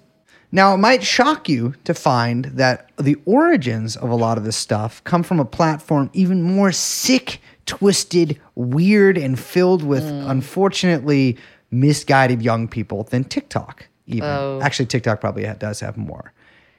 now, 0.53 0.73
it 0.73 0.77
might 0.77 1.01
shock 1.01 1.47
you 1.47 1.75
to 1.85 1.93
find 1.93 2.45
that 2.45 2.91
the 2.97 3.15
origins 3.25 3.95
of 3.95 4.09
a 4.09 4.15
lot 4.15 4.37
of 4.37 4.43
this 4.43 4.57
stuff 4.57 5.01
come 5.05 5.23
from 5.23 5.39
a 5.39 5.45
platform 5.45 6.09
even 6.13 6.41
more 6.41 6.73
sick 6.73 7.41
twisted, 7.65 8.39
weird, 8.55 9.17
and 9.17 9.39
filled 9.39 9.83
with 9.83 10.03
mm. 10.03 10.29
unfortunately 10.29 11.37
misguided 11.71 12.41
young 12.41 12.67
people 12.67 13.03
than 13.03 13.23
TikTok. 13.23 13.87
Even 14.07 14.27
Oh. 14.27 14.59
actually, 14.61 14.87
TikTok 14.87 15.21
probably 15.21 15.43
does 15.59 15.79
have 15.79 15.97
more. 15.97 16.33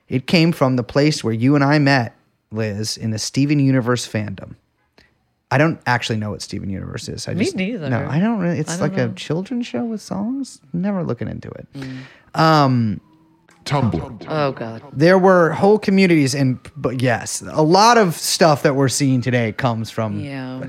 It 0.09 0.27
came 0.27 0.53
from 0.53 0.77
the 0.77 0.83
place 0.83 1.25
where 1.25 1.33
you 1.33 1.55
and 1.55 1.65
I 1.65 1.79
met, 1.79 2.15
Liz, 2.51 2.97
in 2.97 3.11
the 3.11 3.19
Steven 3.19 3.59
Universe 3.59 4.07
fandom. 4.07 4.57
I 5.51 5.59
don't 5.59 5.81
actually 5.87 6.19
know 6.19 6.31
what 6.31 6.41
Steven 6.41 6.71
Universe 6.71 7.09
is. 7.09 7.29
I 7.29 7.35
Me 7.35 7.45
just, 7.45 7.57
neither. 7.57 7.91
No, 7.91 8.07
I 8.09 8.19
don't 8.19 8.39
really. 8.39 8.59
It's 8.59 8.79
don't 8.79 8.81
like 8.81 8.97
know. 8.97 9.11
a 9.11 9.13
children's 9.13 9.67
show 9.67 9.85
with 9.85 10.01
songs. 10.01 10.61
Never 10.73 11.05
looking 11.05 11.29
into 11.29 11.51
it. 11.51 11.69
Mm. 11.75 12.41
Um, 12.41 13.01
Tumblr. 13.73 14.27
Oh 14.29 14.53
God. 14.53 14.83
There 14.93 15.19
were 15.19 15.51
whole 15.53 15.79
communities, 15.79 16.35
and 16.35 16.59
but 16.77 17.01
yes, 17.03 17.43
a 17.51 17.63
lot 17.63 17.97
of 17.99 18.15
stuff 18.17 18.63
that 18.63 18.75
we're 18.77 18.89
seeing 18.89 19.21
today 19.23 19.53
comes 19.53 19.91
from 19.91 20.21
Yeah. 20.21 20.61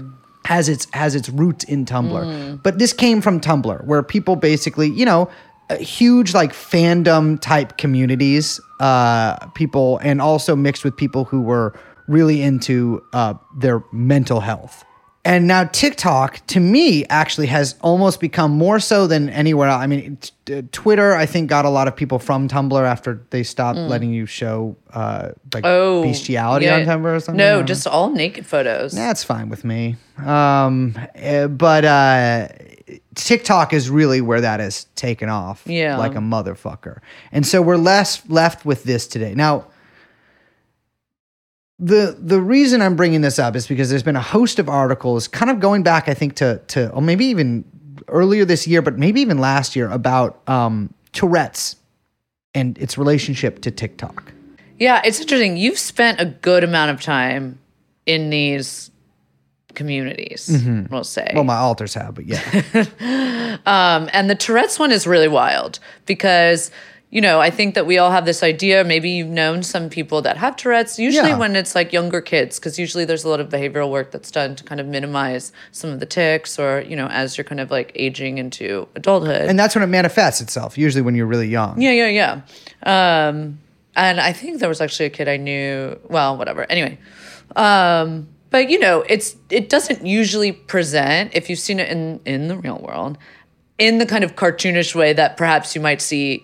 has 0.45 0.69
its 0.69 0.87
has 0.93 1.15
its 1.15 1.29
roots 1.29 1.63
in 1.65 1.85
Tumblr. 1.85 2.61
But 2.63 2.79
this 2.79 2.93
came 2.93 3.21
from 3.21 3.39
Tumblr, 3.39 3.85
where 3.85 4.03
people 4.03 4.35
basically, 4.35 4.89
you 4.89 5.05
know, 5.05 5.29
uh, 5.69 5.77
huge 5.77 6.33
like 6.33 6.51
fandom 6.53 7.39
type 7.39 7.77
communities, 7.77 8.59
uh, 8.79 9.37
people, 9.55 9.97
and 10.03 10.21
also 10.21 10.55
mixed 10.55 10.83
with 10.83 10.95
people 10.97 11.25
who 11.25 11.41
were 11.41 11.73
really 12.07 12.41
into 12.41 13.01
uh, 13.13 13.33
their 13.57 13.81
mental 13.91 14.39
health. 14.41 14.83
And 15.25 15.47
now 15.47 15.63
TikTok, 15.63 16.45
to 16.47 16.59
me, 16.59 17.05
actually 17.05 17.47
has 17.47 17.75
almost 17.81 18.19
become 18.19 18.51
more 18.51 18.77
so 18.81 19.07
than 19.07 19.29
anywhere 19.29 19.69
else. 19.69 19.81
I 19.81 19.87
mean, 19.87 20.17
t- 20.43 20.61
Twitter, 20.73 21.15
I 21.15 21.25
think, 21.25 21.49
got 21.49 21.63
a 21.63 21.69
lot 21.69 21.87
of 21.87 21.95
people 21.95 22.19
from 22.19 22.49
Tumblr 22.49 22.85
after 22.85 23.21
they 23.29 23.43
stopped 23.43 23.79
letting 23.79 24.11
you 24.11 24.25
show 24.25 24.75
uh, 24.93 25.29
like 25.53 25.63
Oh. 25.65 26.03
bestiality 26.03 26.65
yeah. 26.65 26.75
on 26.75 26.81
Tumblr 26.85 27.05
or 27.15 27.19
something. 27.21 27.37
No, 27.37 27.63
just 27.63 27.87
all 27.87 28.09
naked 28.09 28.45
photos. 28.45 28.91
That's 28.91 29.23
fine 29.23 29.47
with 29.47 29.63
me. 29.63 29.95
Um, 30.17 30.93
eh, 31.15 31.47
but 31.47 31.85
uh, 31.85 32.49
TikTok 33.15 33.71
is 33.71 33.89
really 33.89 34.19
where 34.19 34.41
that 34.41 34.59
has 34.59 34.85
taken 34.95 35.29
off, 35.29 35.63
Yeah. 35.65 35.95
like 35.97 36.15
a 36.15 36.19
motherfucker. 36.19 36.99
And 37.31 37.47
so 37.47 37.61
we're 37.61 37.77
less 37.77 38.21
left 38.27 38.65
with 38.65 38.83
this 38.83 39.07
today. 39.07 39.35
Now, 39.35 39.67
the 41.83 42.17
the 42.17 42.39
reason 42.39 42.81
I'm 42.81 42.95
bringing 42.95 43.21
this 43.21 43.37
up 43.37 43.55
is 43.55 43.67
because 43.67 43.89
there's 43.89 44.03
been 44.03 44.15
a 44.15 44.21
host 44.21 44.57
of 44.57 44.69
articles, 44.69 45.27
kind 45.27 45.51
of 45.51 45.59
going 45.59 45.83
back, 45.83 46.07
I 46.07 46.13
think 46.13 46.35
to 46.35 46.61
to 46.69 46.89
or 46.91 47.01
maybe 47.01 47.25
even 47.25 47.65
earlier 48.07 48.45
this 48.45 48.65
year, 48.67 48.81
but 48.81 48.97
maybe 48.97 49.21
even 49.21 49.37
last 49.37 49.75
year 49.75 49.89
about 49.89 50.47
um, 50.47 50.93
Tourette's 51.11 51.75
and 52.55 52.77
its 52.77 52.97
relationship 52.97 53.61
to 53.61 53.71
TikTok. 53.71 54.31
Yeah, 54.79 55.01
it's 55.03 55.19
interesting. 55.19 55.57
You've 55.57 55.79
spent 55.79 56.19
a 56.19 56.25
good 56.25 56.63
amount 56.63 56.91
of 56.91 57.01
time 57.01 57.59
in 58.05 58.29
these 58.29 58.91
communities, 59.73 60.63
we'll 60.89 61.03
say. 61.03 61.31
Well, 61.33 61.43
my 61.43 61.57
alters 61.57 61.93
have, 61.95 62.15
but 62.15 62.25
yeah. 62.25 63.19
Um, 63.65 64.09
and 64.13 64.29
the 64.29 64.35
Tourette's 64.35 64.79
one 64.79 64.91
is 64.91 65.05
really 65.05 65.27
wild 65.27 65.79
because, 66.07 66.71
you 67.13 67.21
know, 67.21 67.39
I 67.39 67.51
think 67.51 67.75
that 67.75 67.85
we 67.85 67.99
all 67.99 68.09
have 68.09 68.25
this 68.25 68.41
idea. 68.41 68.83
Maybe 68.83 69.11
you've 69.11 69.27
known 69.29 69.61
some 69.61 69.87
people 69.87 70.23
that 70.23 70.35
have 70.37 70.55
Tourette's, 70.55 70.97
usually 70.97 71.29
Yeah. 71.29 71.37
when 71.37 71.55
it's 71.55 71.75
like 71.75 71.93
younger 71.93 72.21
kids, 72.21 72.57
because 72.57 72.79
usually 72.79 73.05
there's 73.05 73.23
a 73.23 73.29
lot 73.29 73.39
of 73.39 73.49
behavioral 73.49 73.91
work 73.91 74.09
that's 74.09 74.31
done 74.31 74.55
to 74.55 74.63
kind 74.63 74.81
of 74.81 74.87
minimize 74.87 75.51
some 75.71 75.91
of 75.91 75.99
the 75.99 76.07
tics 76.07 76.57
or, 76.57 76.81
you 76.81 76.95
know, 76.95 77.05
as 77.09 77.37
you're 77.37 77.45
kind 77.45 77.59
of 77.61 77.69
like 77.69 77.91
aging 77.93 78.39
into 78.39 78.87
adulthood. 78.95 79.47
and 79.47 79.59
that's 79.59 79.75
when 79.75 79.83
it 79.83 79.87
manifests 79.99 80.41
itself. 80.41 80.75
Usually 80.75 81.03
when 81.03 81.13
you're 81.13 81.27
really 81.27 81.47
young. 81.47 81.79
Yeah, 81.79 81.91
yeah, 81.91 82.07
yeah. 82.07 83.27
Um, 83.27 83.59
and 83.95 84.19
I 84.19 84.33
think 84.33 84.59
there 84.59 84.69
was 84.69 84.81
actually 84.81 85.05
a 85.05 85.11
kid 85.11 85.27
I 85.27 85.37
knew. 85.37 85.99
Well, 86.09 86.35
whatever. 86.35 86.65
Anyway, 86.67 86.97
um, 87.55 88.27
but 88.49 88.71
you 88.71 88.79
know, 88.79 89.03
it's 89.07 89.35
it 89.51 89.69
doesn't 89.69 90.03
usually 90.03 90.51
present 90.51 91.29
if 91.35 91.47
you've 91.47 91.59
seen 91.59 91.79
it 91.79 91.89
in 91.89 92.19
in 92.25 92.47
the 92.47 92.57
real 92.57 92.79
world 92.79 93.19
in 93.77 93.97
the 93.99 94.05
kind 94.07 94.23
of 94.23 94.35
cartoonish 94.35 94.95
way 94.95 95.13
that 95.13 95.37
perhaps 95.37 95.75
you 95.75 95.81
might 95.81 96.01
see 96.01 96.43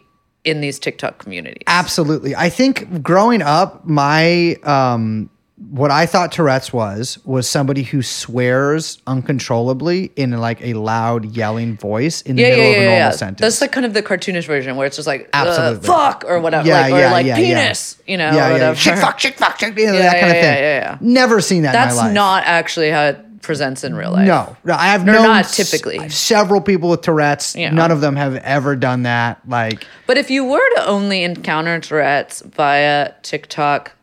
in 0.49 0.61
these 0.61 0.79
TikTok 0.79 1.17
communities. 1.19 1.63
Absolutely. 1.67 2.35
I 2.35 2.49
think 2.49 3.01
growing 3.03 3.41
up, 3.41 3.85
my 3.85 4.55
um 4.63 5.29
what 5.71 5.91
I 5.91 6.05
thought 6.05 6.31
Tourette's 6.31 6.71
was 6.71 7.19
was 7.25 7.47
somebody 7.47 7.83
who 7.83 8.01
swears 8.01 9.01
uncontrollably 9.07 10.11
in 10.15 10.31
like 10.31 10.61
a 10.61 10.73
loud 10.73 11.25
yelling 11.35 11.75
voice 11.77 12.21
in 12.21 12.37
the 12.37 12.43
Yeah, 12.43 12.49
middle 12.51 12.63
yeah, 12.63 12.69
of 12.69 12.75
a 12.75 12.79
normal 12.85 12.97
yeah. 12.99 13.11
sentence. 13.11 13.41
That's 13.41 13.59
like 13.61 13.71
kind 13.73 13.85
of 13.85 13.93
the 13.93 14.01
cartoonish 14.01 14.45
version 14.45 14.77
where 14.77 14.87
it's 14.87 14.95
just 14.95 15.07
like 15.07 15.23
uh, 15.33 15.45
Absolutely. 15.47 15.87
fuck 15.87 16.23
or 16.25 16.39
whatever, 16.39 16.65
yeah, 16.67 16.81
like, 16.81 16.91
yeah, 16.91 17.07
or 17.09 17.11
like 17.11 17.25
yeah, 17.25 17.35
penis, 17.35 18.01
you 18.07 18.15
know, 18.17 18.31
yeah, 18.31 18.31
or 18.31 18.35
yeah, 18.47 18.53
whatever. 18.53 18.75
shit 18.75 18.97
fuck, 18.99 19.19
shit 19.19 19.35
fuck, 19.35 19.59
shit, 19.59 19.77
you 19.77 19.85
know, 19.85 19.93
Yeah, 19.99 19.99
that 20.03 20.19
kind 20.21 20.31
of 20.31 20.35
yeah, 20.37 20.41
thing. 20.41 20.63
yeah, 20.63 20.79
yeah. 20.91 20.97
Never 21.01 21.41
seen 21.41 21.63
that 21.63 21.73
That's 21.73 21.91
in 21.93 21.97
my 21.97 22.05
life. 22.05 22.13
not 22.15 22.43
actually 22.45 22.89
how 22.89 23.05
it 23.07 23.25
presents 23.41 23.83
in 23.83 23.95
real 23.95 24.11
life. 24.11 24.27
No, 24.27 24.55
no, 24.63 24.73
I 24.73 24.87
have 24.87 25.05
no. 25.05 25.13
not 25.13 25.45
s- 25.45 25.55
typically. 25.57 25.99
I 25.99 26.03
have 26.03 26.13
several 26.13 26.61
people 26.61 26.89
with 26.89 27.01
Tourette's. 27.01 27.55
Yeah. 27.55 27.71
None 27.71 27.91
of 27.91 28.01
them 28.01 28.15
have 28.15 28.35
ever 28.37 28.75
done 28.75 29.03
that. 29.03 29.39
Like, 29.47 29.85
But 30.07 30.17
if 30.17 30.29
you 30.29 30.45
were 30.45 30.67
to 30.75 30.85
only 30.87 31.23
encounter 31.23 31.79
Tourette's 31.79 32.41
via 32.41 33.13
TikTok 33.23 33.93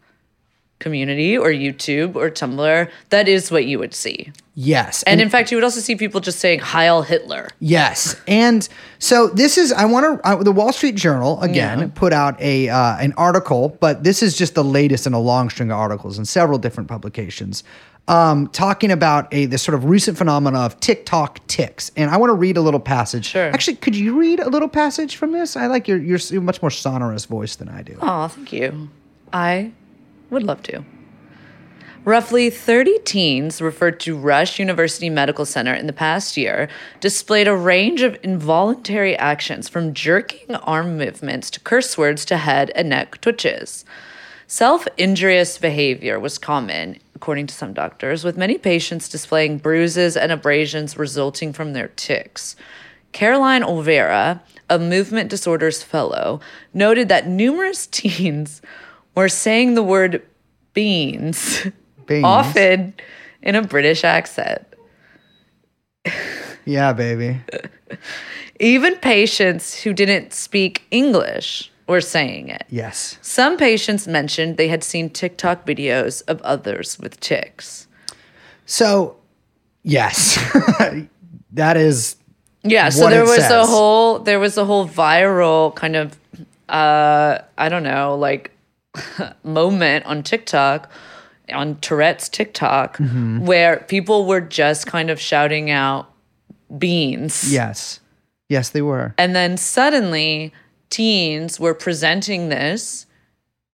community 0.78 1.36
or 1.38 1.48
YouTube 1.50 2.16
or 2.16 2.30
Tumblr, 2.30 2.90
that 3.10 3.28
is 3.28 3.50
what 3.50 3.64
you 3.64 3.78
would 3.78 3.94
see. 3.94 4.30
yes, 4.54 5.02
And 5.04 5.20
in 5.22 5.30
fact, 5.30 5.50
you 5.50 5.56
would 5.56 5.64
also 5.64 5.80
see 5.80 5.96
people 5.96 6.20
just 6.20 6.38
saying 6.38 6.60
Heil 6.60 7.00
Hitler. 7.02 7.48
Yes, 7.60 8.14
and 8.28 8.68
so 8.98 9.28
this 9.28 9.56
is 9.56 9.72
I 9.72 9.86
want 9.86 10.22
to. 10.22 10.28
Uh, 10.28 10.42
the 10.42 10.52
Wall 10.52 10.72
Street 10.72 10.94
Journal 10.94 11.40
again 11.40 11.78
Yeah. 11.80 11.88
put 11.94 12.12
out 12.12 12.40
a 12.42 12.68
uh, 12.68 12.96
an 12.98 13.14
article, 13.16 13.76
but 13.80 14.04
this 14.04 14.22
is 14.22 14.36
just 14.36 14.54
the 14.54 14.64
latest 14.64 15.06
in 15.06 15.14
a 15.14 15.18
long 15.20 15.48
string 15.50 15.70
of 15.70 15.78
articles 15.78 16.18
in 16.18 16.24
several 16.26 16.58
different 16.58 16.88
publications, 16.90 17.64
um, 18.08 18.48
talking 18.48 18.90
about 18.90 19.32
a 19.32 19.46
this 19.46 19.62
sort 19.62 19.74
of 19.74 19.84
recent 19.84 20.16
phenomena 20.16 20.58
of 20.60 20.78
TikTok 20.80 21.46
tics. 21.46 21.90
And 21.96 22.10
I 22.10 22.16
want 22.16 22.30
to 22.30 22.34
read 22.34 22.56
a 22.56 22.60
little 22.60 22.80
passage. 22.80 23.26
Sure. 23.26 23.50
Actually, 23.50 23.76
could 23.76 23.96
you 23.96 24.18
read 24.18 24.40
a 24.40 24.48
little 24.48 24.68
passage 24.68 25.16
from 25.16 25.32
this? 25.32 25.56
I 25.56 25.66
like 25.66 25.88
your 25.88 25.98
your 25.98 26.18
much 26.40 26.62
more 26.62 26.70
sonorous 26.70 27.24
voice 27.24 27.56
than 27.56 27.68
I 27.68 27.82
do. 27.82 27.98
Oh, 28.00 28.28
thank 28.28 28.52
you. 28.52 28.90
I 29.32 29.72
would 30.30 30.42
love 30.42 30.62
to. 30.64 30.84
Roughly 32.04 32.50
30 32.50 33.00
teens 33.00 33.60
referred 33.60 33.98
to 34.00 34.16
Rush 34.16 34.60
University 34.60 35.10
Medical 35.10 35.44
Center 35.44 35.74
in 35.74 35.88
the 35.88 35.92
past 35.92 36.36
year 36.36 36.68
displayed 37.00 37.48
a 37.48 37.56
range 37.56 38.00
of 38.00 38.16
involuntary 38.22 39.16
actions 39.16 39.68
from 39.68 39.92
jerking 39.92 40.54
arm 40.54 40.96
movements 40.96 41.50
to 41.50 41.58
curse 41.58 41.98
words 41.98 42.24
to 42.26 42.36
head 42.36 42.70
and 42.76 42.90
neck 42.90 43.20
twitches. 43.20 43.84
Self 44.46 44.86
injurious 44.96 45.58
behavior 45.58 46.20
was 46.20 46.38
common, 46.38 47.00
according 47.16 47.46
to 47.46 47.54
some 47.54 47.72
doctors, 47.72 48.24
with 48.24 48.36
many 48.36 48.58
patients 48.58 49.08
displaying 49.08 49.56
bruises 49.56 50.18
and 50.18 50.30
abrasions 50.30 50.98
resulting 50.98 51.50
from 51.50 51.72
their 51.72 51.88
tics. 51.96 52.54
Caroline 53.12 53.62
Olvera, 53.62 54.40
a 54.68 54.78
movement 54.78 55.30
disorders 55.30 55.82
fellow, 55.82 56.40
noted 56.74 57.08
that 57.08 57.26
numerous 57.26 57.86
teens 57.90 58.60
were 59.14 59.30
saying 59.30 59.74
the 59.74 59.82
word 59.82 60.22
beans, 60.74 61.66
Beans. 62.04 62.22
often 62.22 62.92
in 63.42 63.54
a 63.54 63.62
British 63.62 64.04
accent. 64.04 64.62
Yeah, 66.66 66.92
baby. 66.92 67.40
Even 68.60 68.96
patients 68.96 69.82
who 69.82 69.94
didn't 69.94 70.34
speak 70.34 70.84
English 70.90 71.72
were 71.88 72.00
saying 72.00 72.48
it. 72.48 72.64
Yes. 72.68 73.18
Some 73.22 73.56
patients 73.56 74.08
mentioned 74.08 74.56
they 74.56 74.68
had 74.68 74.82
seen 74.82 75.08
TikTok 75.10 75.66
videos 75.66 76.22
of 76.26 76.40
others 76.42 76.98
with 76.98 77.20
tics. 77.20 77.86
So, 78.66 79.16
yes, 79.82 80.36
that 81.52 81.76
is 81.76 82.16
Yeah, 82.64 82.88
so 82.88 83.08
there 83.08 83.22
was 83.24 83.38
a 83.50 83.64
whole 83.64 84.18
there 84.18 84.40
was 84.40 84.56
a 84.58 84.64
whole 84.64 84.88
viral 84.88 85.74
kind 85.74 85.94
of 85.96 86.18
uh 86.68 87.38
I 87.56 87.68
don't 87.68 87.84
know, 87.84 88.16
like 88.16 88.50
moment 89.44 90.04
on 90.06 90.22
TikTok 90.22 90.90
on 91.52 91.76
Tourette's 91.80 92.28
TikTok 92.28 92.96
Mm-hmm. 92.98 93.46
where 93.46 93.84
people 93.86 94.26
were 94.26 94.40
just 94.40 94.86
kind 94.88 95.10
of 95.10 95.20
shouting 95.20 95.70
out 95.70 96.10
beans. 96.76 97.52
yes, 97.52 98.00
yes, 98.48 98.70
they 98.70 98.82
were. 98.82 99.14
And 99.18 99.36
then 99.36 99.56
suddenly, 99.56 100.52
teens 100.90 101.58
were 101.60 101.74
presenting 101.74 102.48
this 102.48 103.06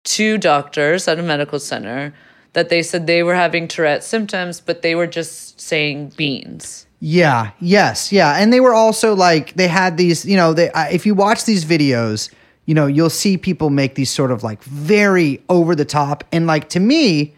to 0.05 0.39
doctors 0.39 1.07
at 1.09 1.19
a 1.19 1.23
medical 1.23 1.59
center 1.59 2.13
that 2.53 2.69
they 2.69 2.83
said 2.83 3.07
they 3.07 3.23
were 3.23 3.35
having 3.35 3.67
Tourette 3.67 4.05
symptoms, 4.05 4.61
but 4.61 4.83
they 4.83 4.95
were 4.95 5.07
just 5.07 5.61
saying 5.61 6.13
beans. 6.17 6.87
Yeah, 7.01 7.51
yes, 7.61 8.13
yeah. 8.13 8.37
And 8.39 8.53
they 8.53 8.61
were 8.61 8.75
also 8.75 9.15
like 9.15 9.55
they 9.55 9.69
had 9.69 9.97
these, 9.97 10.25
you 10.25 10.37
know, 10.37 10.53
they 10.53 10.71
uh, 10.71 10.85
if 10.91 11.05
you 11.05 11.15
watch 11.15 11.45
these 11.45 11.65
videos, 11.65 12.31
you 12.67 12.75
know, 12.75 12.87
you'll 12.87 13.11
see 13.11 13.37
people 13.37 13.71
make 13.71 13.95
these 13.97 14.11
sort 14.11 14.31
of 14.31 14.43
like 14.43 14.63
very 14.63 15.43
over 15.49 15.75
the 15.75 15.85
top 15.85 16.25
and 16.31 16.47
like 16.47 16.69
to 16.71 16.81
me, 16.81 17.35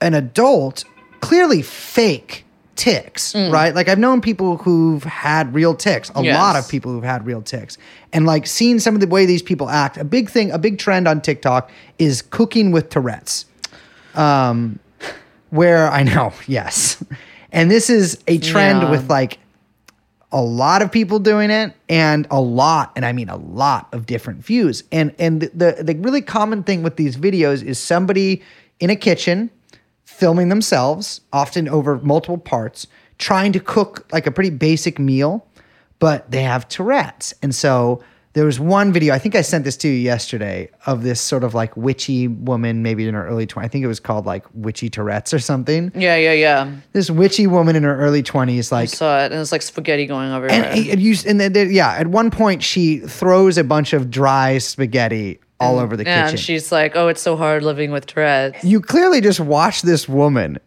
an 0.00 0.14
adult 0.14 0.84
clearly 1.20 1.62
fake 1.62 2.44
tics, 2.80 3.34
right? 3.34 3.74
Like 3.74 3.88
I've 3.88 3.98
known 3.98 4.22
people 4.22 4.56
who've 4.56 5.04
had 5.04 5.52
real 5.54 5.74
tics, 5.74 6.10
a 6.14 6.22
Yes. 6.22 6.34
lot 6.34 6.56
of 6.56 6.66
people 6.66 6.90
who've 6.92 7.04
had 7.04 7.26
real 7.26 7.42
tics. 7.42 7.76
And 8.14 8.24
like 8.24 8.46
seeing 8.46 8.78
some 8.80 8.94
of 8.94 9.00
the 9.02 9.06
way 9.06 9.26
these 9.26 9.42
people 9.42 9.68
act, 9.68 9.98
a 9.98 10.04
big 10.04 10.30
thing, 10.30 10.50
a 10.50 10.58
big 10.58 10.78
trend 10.78 11.06
on 11.06 11.20
TikTok 11.20 11.70
is 11.98 12.22
cooking 12.22 12.72
with 12.72 12.88
Tourette's 12.88 13.44
Um 14.14 14.78
where 15.50 15.90
I 15.90 16.04
know, 16.04 16.32
yes. 16.46 17.02
And 17.52 17.70
this 17.70 17.90
is 17.90 18.18
a 18.28 18.38
trend 18.38 18.82
Yeah. 18.82 18.90
with 18.90 19.10
like 19.10 19.38
a 20.32 20.40
lot 20.40 20.80
of 20.80 20.90
people 20.92 21.18
doing 21.18 21.50
it 21.50 21.74
and 21.88 22.24
a 22.30 22.40
lot 22.40 22.92
and 22.94 23.04
i 23.04 23.12
mean 23.12 23.28
a 23.28 23.36
lot 23.36 23.88
of 23.92 24.06
different 24.06 24.38
views 24.46 24.84
and 24.92 25.12
and 25.18 25.40
the 25.42 25.74
the 25.82 25.96
really 25.98 26.22
common 26.22 26.62
thing 26.62 26.84
with 26.84 26.94
these 26.94 27.16
videos 27.16 27.64
is 27.64 27.80
somebody 27.80 28.40
in 28.78 28.90
a 28.90 28.94
kitchen 28.94 29.50
filming 30.20 30.48
themselves 30.50 31.22
often 31.32 31.68
over 31.68 31.98
multiple 31.98 32.38
parts 32.38 32.86
trying 33.18 33.52
to 33.52 33.60
cook 33.60 34.06
like 34.12 34.26
a 34.26 34.30
pretty 34.30 34.50
basic 34.50 34.98
meal 34.98 35.46
but 35.98 36.30
they 36.30 36.42
have 36.42 36.68
tourette's 36.68 37.32
and 37.42 37.54
so 37.54 38.02
there 38.34 38.44
was 38.44 38.60
one 38.60 38.92
video 38.92 39.12
i 39.14 39.18
think 39.18 39.34
i 39.34 39.40
sent 39.42 39.64
this 39.64 39.76
to 39.78 39.88
you 39.88 39.94
yesterday 39.94 40.68
of 40.86 41.02
this 41.02 41.20
sort 41.20 41.42
of 41.42 41.52
like 41.54 41.74
witchy 41.76 42.28
woman 42.28 42.82
maybe 42.82 43.06
in 43.08 43.14
her 43.14 43.26
early 43.26 43.46
20s 43.46 43.64
i 43.64 43.68
think 43.68 43.82
it 43.82 43.88
was 43.88 43.98
called 44.00 44.24
like 44.26 44.44
witchy 44.54 44.88
tourette's 44.90 45.32
or 45.34 45.38
something 45.38 45.90
Yeah, 45.94 46.16
yeah, 46.16 46.32
yeah. 46.46 46.70
this 46.92 47.10
witchy 47.10 47.46
woman 47.46 47.74
in 47.76 47.82
her 47.82 47.96
early 47.98 48.22
20s 48.22 48.70
like. 48.70 48.82
I 48.82 48.86
saw 48.86 49.24
it, 49.24 49.32
and 49.32 49.40
it's 49.40 49.52
like 49.52 49.62
spaghetti 49.62 50.06
going 50.06 50.28
and, 50.32 50.44
everywhere. 50.44 50.92
and 50.92 51.00
you 51.00 51.14
and 51.26 51.40
then 51.40 51.70
yeah, 51.72 51.92
at 52.02 52.06
one 52.08 52.30
point 52.30 52.62
she 52.62 52.98
throws 52.98 53.58
a 53.58 53.64
bunch 53.64 53.92
of 53.94 54.10
dry 54.10 54.58
spaghetti 54.58 55.40
all 55.60 55.78
over 55.78 55.96
the 55.96 56.04
yeah, 56.04 56.22
kitchen. 56.22 56.30
and 56.30 56.40
she's 56.40 56.72
like, 56.72 56.96
"Oh, 56.96 57.08
it's 57.08 57.22
so 57.22 57.36
hard 57.36 57.62
living 57.62 57.90
with 57.90 58.06
Tourette's." 58.06 58.64
you 58.64 58.80
clearly 58.80 59.20
just 59.20 59.40
watch 59.40 59.82
this 59.82 60.08
woman 60.08 60.58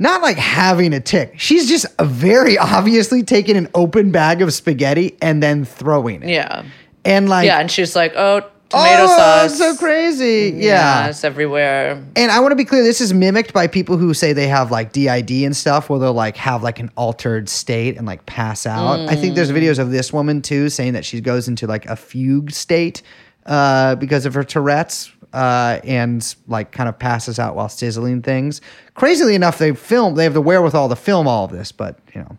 not 0.00 0.22
like 0.22 0.38
having 0.38 0.94
a 0.94 1.00
tic. 1.00 1.38
She's 1.38 1.68
just 1.68 1.86
very 2.00 2.58
obviously 2.58 3.22
taking 3.22 3.56
an 3.56 3.68
open 3.74 4.10
bag 4.10 4.40
of 4.40 4.52
spaghetti 4.52 5.16
and 5.20 5.42
then 5.42 5.64
throwing 5.64 6.22
it. 6.22 6.30
Yeah, 6.30 6.64
And 7.04 7.28
like 7.28 7.46
yeah, 7.46 7.60
and 7.60 7.70
she's 7.70 7.94
like, 7.94 8.14
"Oh, 8.16 8.40
tomato 8.70 9.02
oh, 9.02 9.06
sauce, 9.06 9.58
so 9.58 9.76
crazy. 9.76 10.54
Yeah, 10.56 11.02
yeah. 11.02 11.08
it's 11.08 11.22
everywhere." 11.22 12.02
And 12.16 12.32
I 12.32 12.40
want 12.40 12.52
to 12.52 12.56
be 12.56 12.64
clear, 12.64 12.82
this 12.82 13.02
is 13.02 13.12
mimicked 13.12 13.52
by 13.52 13.66
people 13.66 13.98
who 13.98 14.14
say 14.14 14.32
they 14.32 14.48
have 14.48 14.70
like 14.70 14.92
DID 14.92 15.30
and 15.30 15.54
stuff, 15.54 15.90
where 15.90 15.98
they'll 15.98 16.14
like 16.14 16.38
have 16.38 16.62
like 16.62 16.78
an 16.78 16.90
altered 16.96 17.50
state 17.50 17.98
and 17.98 18.06
like 18.06 18.24
pass 18.24 18.64
out. 18.64 19.06
I 19.06 19.16
think 19.16 19.34
there's 19.34 19.52
mm. 19.52 19.58
videos 19.58 19.78
of 19.78 19.90
this 19.90 20.14
woman 20.14 20.40
too 20.40 20.70
saying 20.70 20.94
that 20.94 21.04
she 21.04 21.20
goes 21.20 21.46
into 21.46 21.66
like 21.66 21.84
a 21.84 21.94
fugue 21.94 22.52
state 22.52 23.02
uh, 23.46 23.94
because 23.96 24.26
of 24.26 24.34
her 24.34 24.44
Tourette's 24.44 25.10
uh, 25.32 25.80
and 25.84 26.34
like 26.48 26.72
kind 26.72 26.88
of 26.88 26.98
passes 26.98 27.38
out 27.38 27.54
while 27.54 27.68
sizzling 27.68 28.22
things. 28.22 28.60
Crazily 28.94 29.34
enough, 29.34 29.58
they 29.58 29.74
film, 29.74 30.14
they 30.14 30.24
have 30.24 30.34
the 30.34 30.40
wherewithal 30.40 30.88
to 30.88 30.96
film 30.96 31.28
all 31.28 31.44
of 31.44 31.50
this, 31.50 31.72
but 31.72 31.98
you 32.14 32.20
know. 32.20 32.36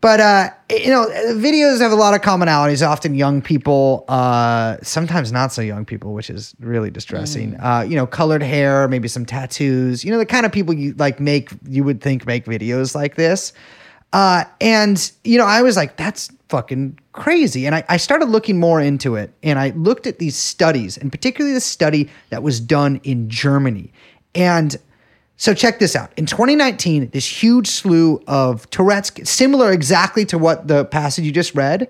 But 0.00 0.20
uh, 0.20 0.50
you 0.70 0.90
know, 0.90 1.06
videos 1.34 1.80
have 1.80 1.90
a 1.90 1.96
lot 1.96 2.14
of 2.14 2.20
commonalities. 2.20 2.86
Often 2.86 3.16
young 3.16 3.42
people, 3.42 4.04
uh, 4.06 4.76
sometimes 4.80 5.32
not 5.32 5.52
so 5.52 5.60
young 5.60 5.84
people, 5.84 6.14
which 6.14 6.30
is 6.30 6.54
really 6.60 6.90
distressing. 6.90 7.56
Uh, 7.56 7.80
you 7.80 7.96
know, 7.96 8.06
colored 8.06 8.42
hair, 8.42 8.86
maybe 8.86 9.08
some 9.08 9.26
tattoos. 9.26 10.04
You 10.04 10.12
know, 10.12 10.18
the 10.18 10.26
kind 10.26 10.46
of 10.46 10.52
people 10.52 10.72
you 10.72 10.94
like 10.94 11.18
make 11.18 11.50
you 11.68 11.82
would 11.82 12.00
think 12.00 12.26
make 12.26 12.44
videos 12.44 12.94
like 12.94 13.16
this. 13.16 13.52
Uh, 14.12 14.44
and 14.60 15.12
you 15.24 15.38
know, 15.38 15.44
I 15.44 15.62
was 15.62 15.76
like, 15.76 15.96
that's 15.96 16.30
fucking 16.48 16.98
crazy. 17.12 17.66
And 17.66 17.74
I, 17.74 17.84
I 17.88 17.96
started 17.98 18.28
looking 18.30 18.58
more 18.58 18.80
into 18.80 19.16
it, 19.16 19.32
and 19.42 19.58
I 19.58 19.70
looked 19.70 20.06
at 20.06 20.18
these 20.18 20.36
studies, 20.36 20.96
and 20.96 21.12
particularly 21.12 21.54
the 21.54 21.60
study 21.60 22.08
that 22.30 22.42
was 22.42 22.60
done 22.60 23.00
in 23.04 23.28
Germany, 23.28 23.92
and 24.34 24.76
so 25.40 25.54
check 25.54 25.78
this 25.78 25.94
out. 25.94 26.10
In 26.16 26.26
2019, 26.26 27.10
this 27.10 27.42
huge 27.42 27.68
slew 27.68 28.20
of 28.26 28.68
Tourette's, 28.70 29.12
similar 29.30 29.70
exactly 29.70 30.24
to 30.26 30.36
what 30.36 30.66
the 30.66 30.84
passage 30.86 31.24
you 31.24 31.30
just 31.30 31.54
read, 31.54 31.88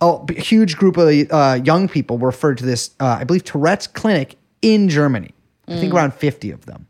a 0.00 0.32
huge 0.32 0.76
group 0.76 0.96
of 0.96 1.08
uh, 1.08 1.60
young 1.64 1.88
people 1.88 2.18
were 2.18 2.28
referred 2.28 2.58
to 2.58 2.64
this, 2.64 2.90
uh, 3.00 3.18
I 3.20 3.24
believe, 3.24 3.42
Tourette's 3.42 3.88
clinic 3.88 4.36
in 4.62 4.88
Germany. 4.88 5.32
I 5.66 5.80
think 5.80 5.94
around 5.94 6.14
50 6.14 6.50
of 6.50 6.66
them. 6.66 6.86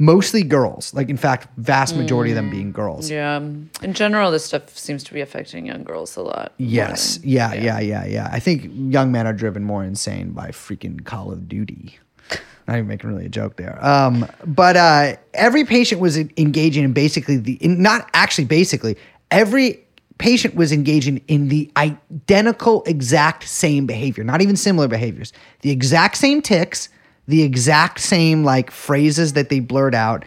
Mostly 0.00 0.44
girls. 0.44 0.94
Like, 0.94 1.08
in 1.08 1.16
fact, 1.16 1.48
vast 1.56 1.96
majority 1.96 2.30
of 2.30 2.36
them 2.36 2.50
being 2.50 2.70
girls. 2.70 3.10
Yeah, 3.10 3.36
in 3.38 3.92
general, 3.94 4.30
this 4.30 4.44
stuff 4.44 4.76
seems 4.78 5.02
to 5.04 5.12
be 5.12 5.20
affecting 5.20 5.66
young 5.66 5.82
girls 5.82 6.16
a 6.16 6.22
lot. 6.22 6.52
Yes. 6.56 7.16
than- 7.16 7.28
Yeah, 7.28 7.52
yeah, 7.54 7.80
yeah, 7.80 8.06
yeah. 8.06 8.28
I 8.30 8.38
think 8.38 8.70
young 8.72 9.10
men 9.10 9.26
are 9.26 9.32
driven 9.32 9.64
more 9.64 9.82
insane 9.82 10.30
by 10.30 10.50
freaking 10.50 11.04
Call 11.04 11.32
of 11.32 11.48
Duty. 11.48 11.98
Not 12.68 12.76
even 12.76 12.86
making 12.86 13.10
really 13.10 13.26
a 13.26 13.28
joke 13.28 13.56
there. 13.56 13.84
Um, 13.84 14.28
but 14.46 14.76
uh, 14.76 15.16
every 15.34 15.64
patient 15.64 16.00
was 16.00 16.16
engaging 16.16 16.84
in 16.84 16.92
basically 16.92 17.36
the, 17.38 17.54
in, 17.54 17.82
not 17.82 18.08
actually 18.14 18.44
basically, 18.44 18.96
every 19.32 19.80
patient 20.18 20.54
was 20.54 20.70
engaging 20.70 21.22
in 21.28 21.48
the 21.48 21.70
identical 21.76 22.82
exact 22.84 23.48
same 23.48 23.86
behavior, 23.86 24.22
not 24.22 24.42
even 24.42 24.54
similar 24.56 24.86
behaviors. 24.86 25.32
The 25.62 25.70
exact 25.70 26.16
same 26.18 26.42
tics, 26.42 26.88
the 27.28 27.42
exact 27.42 28.00
same 28.00 28.42
like 28.42 28.70
phrases 28.70 29.34
that 29.34 29.50
they 29.50 29.60
blurred 29.60 29.94
out, 29.94 30.24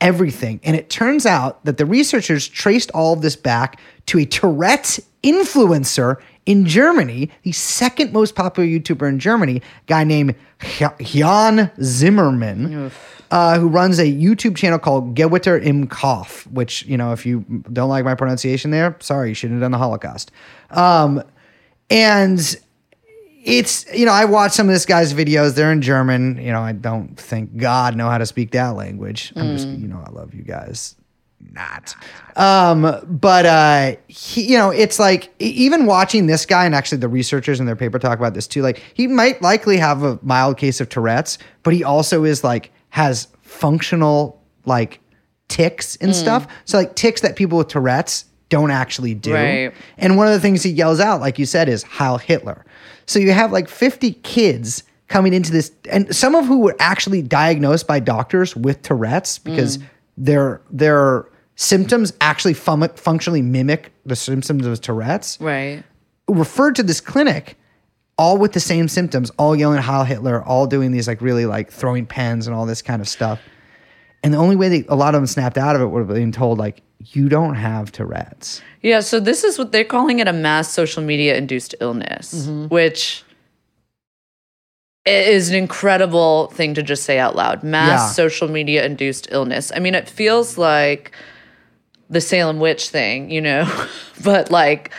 everything. 0.00 0.60
And 0.62 0.76
it 0.76 0.88
turns 0.88 1.26
out 1.26 1.64
that 1.64 1.76
the 1.76 1.84
researchers 1.84 2.48
traced 2.48 2.90
all 2.92 3.12
of 3.12 3.20
this 3.22 3.36
back 3.36 3.78
to 4.06 4.20
a 4.20 4.24
Tourette's 4.24 5.00
influencer 5.22 6.16
in 6.46 6.66
Germany, 6.66 7.30
the 7.42 7.52
second 7.52 8.12
most 8.12 8.34
popular 8.34 8.68
YouTuber 8.68 9.08
in 9.08 9.18
Germany, 9.18 9.56
a 9.56 9.62
guy 9.86 10.04
named 10.04 10.34
Jan 11.00 11.70
Zimmermann, 11.82 12.92
uh, 13.30 13.58
who 13.58 13.66
runs 13.66 13.98
a 13.98 14.04
YouTube 14.04 14.54
channel 14.54 14.78
called 14.78 15.16
Gewitter 15.16 15.58
im 15.58 15.88
Kopf, 15.88 16.46
which, 16.48 16.84
you 16.84 16.96
know, 16.96 17.12
if 17.12 17.24
you 17.24 17.40
don't 17.72 17.88
like 17.88 18.04
my 18.04 18.14
pronunciation 18.14 18.70
there, 18.70 18.96
sorry, 19.00 19.30
you 19.30 19.34
shouldn't 19.34 19.60
have 19.60 19.64
done 19.64 19.72
the 19.72 19.78
Holocaust. 19.78 20.30
Um, 20.70 21.22
and 21.90 22.56
it's 23.44 23.86
you 23.94 24.06
know 24.06 24.12
I 24.12 24.24
watch 24.24 24.52
some 24.52 24.68
of 24.68 24.74
this 24.74 24.86
guy's 24.86 25.12
videos. 25.14 25.54
They're 25.54 25.70
in 25.70 25.82
German. 25.82 26.38
You 26.38 26.50
know 26.50 26.62
I 26.62 26.72
don't 26.72 27.16
think 27.16 27.56
God 27.56 27.94
know 27.94 28.08
how 28.08 28.18
to 28.18 28.26
speak 28.26 28.50
that 28.52 28.70
language. 28.70 29.32
I'm 29.36 29.56
just 29.56 29.68
you 29.68 29.86
know 29.86 30.02
I 30.04 30.10
love 30.10 30.34
you 30.34 30.42
guys. 30.42 30.96
Not. 31.52 31.94
Um, 32.36 33.00
but 33.06 33.44
uh, 33.44 33.96
he, 34.08 34.50
you 34.52 34.56
know, 34.56 34.70
it's 34.70 34.98
like 34.98 35.32
even 35.38 35.84
watching 35.84 36.26
this 36.26 36.46
guy 36.46 36.64
and 36.64 36.74
actually 36.74 36.98
the 36.98 37.08
researchers 37.08 37.60
in 37.60 37.66
their 37.66 37.76
paper 37.76 37.98
talk 37.98 38.18
about 38.18 38.32
this 38.32 38.46
too. 38.46 38.62
Like 38.62 38.82
he 38.94 39.06
might 39.06 39.42
likely 39.42 39.76
have 39.76 40.02
a 40.02 40.18
mild 40.22 40.56
case 40.56 40.80
of 40.80 40.88
Tourette's, 40.88 41.38
but 41.62 41.74
he 41.74 41.84
also 41.84 42.24
is 42.24 42.42
like 42.42 42.72
has 42.88 43.28
functional 43.42 44.42
like 44.64 45.00
tics 45.48 45.96
and 45.96 46.16
stuff. 46.16 46.46
So 46.64 46.78
like 46.78 46.96
tics 46.96 47.20
that 47.20 47.36
people 47.36 47.58
with 47.58 47.68
Tourette's 47.68 48.24
don't 48.48 48.70
actually 48.70 49.14
do. 49.14 49.34
Right. 49.34 49.74
And 49.98 50.16
one 50.16 50.26
of 50.26 50.32
the 50.32 50.40
things 50.40 50.62
he 50.62 50.70
yells 50.70 51.00
out, 51.00 51.20
like 51.20 51.38
you 51.38 51.46
said, 51.46 51.68
is 51.68 51.82
Heil 51.82 52.18
Hitler. 52.18 52.64
So 53.06 53.18
you 53.18 53.32
have 53.32 53.52
like 53.52 53.68
50 53.68 54.12
kids 54.22 54.82
coming 55.08 55.32
into 55.32 55.52
this, 55.52 55.72
and 55.90 56.14
some 56.14 56.34
of 56.34 56.46
who 56.46 56.60
were 56.60 56.76
actually 56.78 57.22
diagnosed 57.22 57.86
by 57.86 58.00
doctors 58.00 58.56
with 58.56 58.82
Tourette's 58.82 59.38
because 59.38 59.78
mm. 59.78 59.84
their 60.16 60.60
their 60.70 61.26
symptoms 61.56 62.12
actually 62.20 62.54
fun- 62.54 62.88
functionally 62.96 63.42
mimic 63.42 63.92
the 64.04 64.16
symptoms 64.16 64.66
of 64.66 64.80
Tourette's. 64.80 65.38
Right. 65.40 65.82
Referred 66.26 66.76
to 66.76 66.82
this 66.82 67.00
clinic, 67.00 67.56
all 68.16 68.38
with 68.38 68.52
the 68.52 68.60
same 68.60 68.88
symptoms, 68.88 69.30
all 69.38 69.54
yelling 69.54 69.80
Heil 69.80 70.04
Hitler, 70.04 70.42
all 70.42 70.66
doing 70.66 70.92
these 70.92 71.06
like 71.06 71.20
really 71.20 71.46
like 71.46 71.70
throwing 71.70 72.06
pens 72.06 72.46
and 72.46 72.56
all 72.56 72.66
this 72.66 72.82
kind 72.82 73.00
of 73.00 73.08
stuff. 73.08 73.40
And 74.22 74.32
the 74.32 74.38
only 74.38 74.56
way 74.56 74.68
they, 74.68 74.84
a 74.88 74.94
lot 74.94 75.14
of 75.14 75.20
them 75.20 75.26
snapped 75.26 75.58
out 75.58 75.76
of 75.76 75.82
it 75.82 75.86
would 75.86 76.00
have 76.00 76.08
been 76.08 76.32
told 76.32 76.58
like, 76.58 76.82
you 76.98 77.28
don't 77.28 77.54
have 77.56 77.92
Tourette's. 77.92 78.62
Yeah, 78.82 79.00
so 79.00 79.20
this 79.20 79.44
is 79.44 79.58
what 79.58 79.72
they're 79.72 79.84
calling 79.84 80.18
it 80.20 80.28
a 80.28 80.32
mass 80.32 80.70
social 80.72 81.02
media 81.02 81.36
induced 81.36 81.74
illness, 81.80 82.34
Mm-hmm. 82.46 82.68
which 82.68 83.22
is 85.06 85.50
an 85.50 85.56
incredible 85.56 86.46
thing 86.48 86.72
to 86.74 86.82
just 86.82 87.02
say 87.04 87.18
out 87.18 87.36
loud. 87.36 87.62
Mass 87.62 87.88
Yeah. 88.00 88.06
social 88.12 88.48
media 88.48 88.84
induced 88.86 89.28
illness. 89.30 89.70
I 89.74 89.78
mean, 89.78 89.94
it 89.94 90.08
feels 90.08 90.56
like 90.56 91.12
the 92.08 92.20
Salem 92.22 92.58
witch 92.58 92.88
thing, 92.88 93.30
you 93.30 93.40
know, 93.42 93.66
but 94.24 94.50
like 94.50 94.90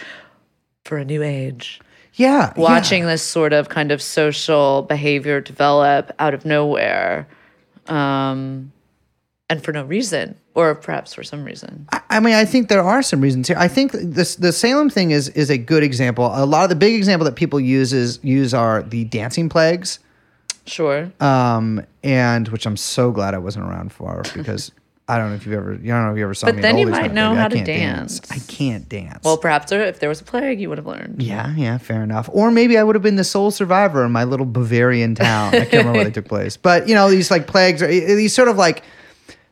for 0.83 0.97
a 0.97 1.05
new 1.05 1.23
age. 1.23 1.79
Yeah. 2.13 2.53
yeah. 2.55 2.61
Watching 2.61 3.05
this 3.07 3.23
sort 3.23 3.51
of 3.51 3.69
kind 3.69 3.91
of 3.91 4.01
social 4.01 4.83
behavior 4.83 5.41
develop 5.41 6.11
out 6.19 6.33
of 6.35 6.45
nowhere. 6.45 7.27
Um, 7.87 8.71
and 9.49 9.63
for 9.63 9.71
no 9.73 9.83
reason, 9.83 10.35
or 10.55 10.73
perhaps 10.73 11.13
for 11.13 11.21
some 11.23 11.43
reason. 11.45 11.87
I 12.09 12.19
mean, 12.19 12.33
I 12.33 12.45
think 12.45 12.69
there 12.69 12.81
are 12.81 13.01
some 13.03 13.21
reasons 13.21 13.47
here. 13.47 13.57
I 13.59 13.67
think 13.67 13.91
this 13.91 14.35
the 14.35 14.51
Salem 14.51 14.89
thing 14.89 15.11
is 15.11 15.29
is 15.29 15.49
a 15.49 15.57
good 15.57 15.83
example. 15.83 16.31
A 16.33 16.45
lot 16.45 16.63
of 16.63 16.69
the 16.69 16.75
big 16.75 16.95
example 16.95 17.25
that 17.25 17.35
people 17.35 17.59
use 17.59 17.93
is 17.93 18.19
use 18.23 18.53
are 18.53 18.81
the 18.81 19.03
dancing 19.05 19.49
plagues, 19.49 19.99
Sure. 20.65 21.11
um, 21.19 21.85
and 22.03 22.47
which 22.47 22.65
I'm 22.65 22.77
so 22.77 23.11
glad 23.11 23.33
I 23.35 23.37
wasn't 23.37 23.65
around 23.65 23.93
for 23.93 24.23
because 24.35 24.71
I 25.07 25.19
don't 25.19 25.29
know 25.29 25.35
if 25.35 25.45
you've 25.45 25.53
ever 25.53 25.73
you 25.73 25.89
don't 25.91 26.05
know 26.05 26.11
if 26.13 26.17
you 26.17 26.23
ever 26.23 26.33
saw 26.33 26.47
But 26.47 26.55
me. 26.55 26.61
then 26.63 26.77
you 26.79 26.87
might 26.87 27.13
know 27.13 27.35
how 27.35 27.47
to 27.47 27.55
can't 27.55 27.67
dance. 27.67 28.21
I 28.31 28.39
can't 28.51 28.89
dance. 28.89 29.23
Well, 29.23 29.37
perhaps 29.37 29.71
if 29.71 29.99
there 29.99 30.09
was 30.09 30.21
a 30.21 30.23
plague, 30.23 30.59
you 30.59 30.69
would 30.69 30.79
have 30.79 30.87
learned. 30.87 31.21
yeah, 31.21 31.53
yeah, 31.55 31.77
fair 31.77 32.01
enough. 32.01 32.27
Or 32.33 32.49
maybe 32.49 32.77
I 32.77 32.83
would 32.83 32.95
have 32.95 33.03
been 33.03 33.15
the 33.15 33.23
sole 33.23 33.51
survivor 33.51 34.03
in 34.03 34.11
my 34.11 34.23
little 34.23 34.47
Bavarian 34.47 35.13
town. 35.13 35.53
I 35.53 35.59
can't 35.65 35.73
remember 35.73 35.91
where 35.99 36.05
they 36.05 36.11
took 36.21 36.27
place, 36.27 36.57
but 36.57 36.87
you 36.87 36.95
know 36.95 37.09
these 37.11 37.29
like 37.29 37.45
plagues 37.45 37.83
are 37.83 37.87
these 37.87 38.33
sort 38.33 38.47
of 38.47 38.57
like 38.57 38.81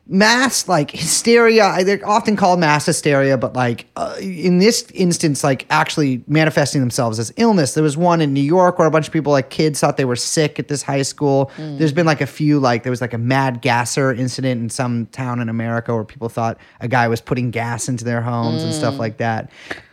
mass 0.06 0.68
like 0.68 0.90
hysteria. 0.90 1.82
They're 1.84 2.06
often 2.06 2.36
called 2.36 2.60
mass 2.60 2.84
hysteria 2.86 3.38
but 3.38 3.54
like 3.54 3.86
uh, 3.96 4.16
in 4.20 4.58
this 4.58 4.86
instance 4.92 5.42
like 5.42 5.66
actually 5.70 6.22
manifesting 6.26 6.80
themselves 6.80 7.18
as 7.18 7.32
illness. 7.36 7.74
There 7.74 7.82
was 7.82 7.96
one 7.96 8.20
in 8.20 8.32
new 8.34 8.42
york 8.42 8.78
where 8.78 8.86
a 8.86 8.90
bunch 8.90 9.06
of 9.06 9.12
people 9.12 9.32
like 9.32 9.50
kids 9.50 9.80
thought 9.80 9.96
they 9.96 10.04
were 10.04 10.16
sick 10.16 10.58
at 10.58 10.68
this 10.68 10.82
high 10.82 11.02
school. 11.02 11.50
There's 11.56 11.92
been 11.92 12.06
like 12.06 12.20
a 12.20 12.26
few 12.26 12.60
like 12.60 12.82
there 12.82 12.90
was 12.90 13.00
like 13.00 13.14
a 13.14 13.18
mad 13.18 13.62
gasser 13.62 14.12
incident 14.12 14.60
in 14.60 14.68
some 14.68 15.06
town 15.06 15.40
in 15.40 15.48
america 15.48 15.94
where 15.94 16.04
people 16.04 16.28
thought 16.28 16.58
a 16.80 16.88
guy 16.88 17.08
was 17.08 17.20
putting 17.22 17.50
gas 17.50 17.88
into 17.88 18.04
their 18.04 18.20
homes 18.20 18.62
and 18.62 18.74
stuff 18.74 18.98
like 18.98 19.16
that. 19.18 19.50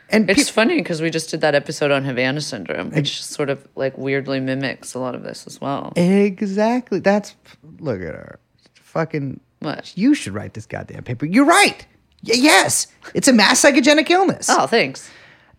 And 0.09 0.29
It's 0.29 0.43
peop- 0.49 0.53
funny 0.55 0.75
because 0.75 1.01
we 1.01 1.09
just 1.09 1.29
did 1.29 1.39
that 1.39 1.55
episode 1.55 1.89
on 1.89 2.03
Havana 2.03 2.41
syndrome, 2.41 2.91
which 2.91 3.23
sort 3.23 3.49
of 3.49 3.65
like 3.75 3.97
weirdly 3.97 4.41
mimics 4.41 4.93
a 4.93 4.99
lot 4.99 5.15
of 5.15 5.23
this 5.23 5.47
as 5.47 5.61
well. 5.61 5.93
exactly. 5.95 6.99
That's 6.99 7.33
look 7.79 8.01
at 8.01 8.13
her. 8.13 8.39
Fucking 8.73 9.39
What? 9.61 9.93
you 9.95 10.13
should 10.13 10.33
write 10.33 10.53
this 10.53 10.65
goddamn 10.65 11.03
paper 11.03 11.25
you're 11.25 11.45
right 11.45 11.85
Y- 12.27 12.33
yes 12.35 12.87
it's 13.13 13.27
a 13.27 13.33
mass 13.33 13.61
psychogenic 13.63 14.09
illness 14.09 14.47
Oh, 14.49 14.67
thanks. 14.67 15.09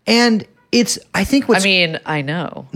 and 0.07 0.45
it's 0.71 0.97
i 1.13 1.23
think 1.23 1.47
what's 1.47 1.63
I 1.63 1.67
mean, 1.67 1.99
I 2.05 2.21
know. 2.21 2.67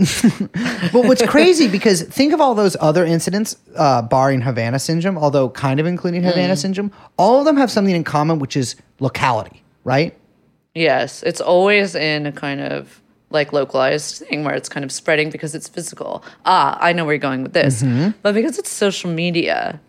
but 0.92 1.04
what's 1.04 1.22
crazy 1.26 1.68
because 1.68 2.02
think 2.02 2.32
of 2.32 2.40
all 2.40 2.54
those 2.54 2.76
other 2.80 3.04
incidents 3.04 3.56
uh, 3.76 4.02
barring 4.02 4.40
havana 4.40 4.78
syndrome 4.78 5.18
although 5.18 5.48
kind 5.50 5.80
of 5.80 5.86
including 5.86 6.22
havana 6.22 6.56
syndrome 6.56 6.92
all 7.16 7.38
of 7.40 7.44
them 7.44 7.56
have 7.56 7.70
something 7.70 7.94
in 7.94 8.04
common 8.04 8.38
which 8.38 8.56
is 8.56 8.76
locality 9.00 9.62
right 9.84 10.14
Yes, 10.74 11.24
it's 11.24 11.40
always 11.40 11.96
in 11.96 12.24
a 12.26 12.30
kind 12.30 12.60
of 12.60 13.00
like 13.30 13.52
localized 13.52 14.18
thing 14.18 14.44
where 14.44 14.54
it's 14.54 14.68
kind 14.68 14.84
of 14.84 14.92
spreading 14.92 15.28
because 15.28 15.52
it's 15.56 15.66
physical. 15.66 16.22
Ah, 16.44 16.78
I 16.80 16.92
know 16.92 17.04
where 17.04 17.14
you're 17.14 17.18
going 17.18 17.42
with 17.42 17.52
this. 17.52 17.82
But 18.22 18.32
because 18.34 18.60
it's 18.60 18.70
social 18.70 19.10
media, 19.10 19.80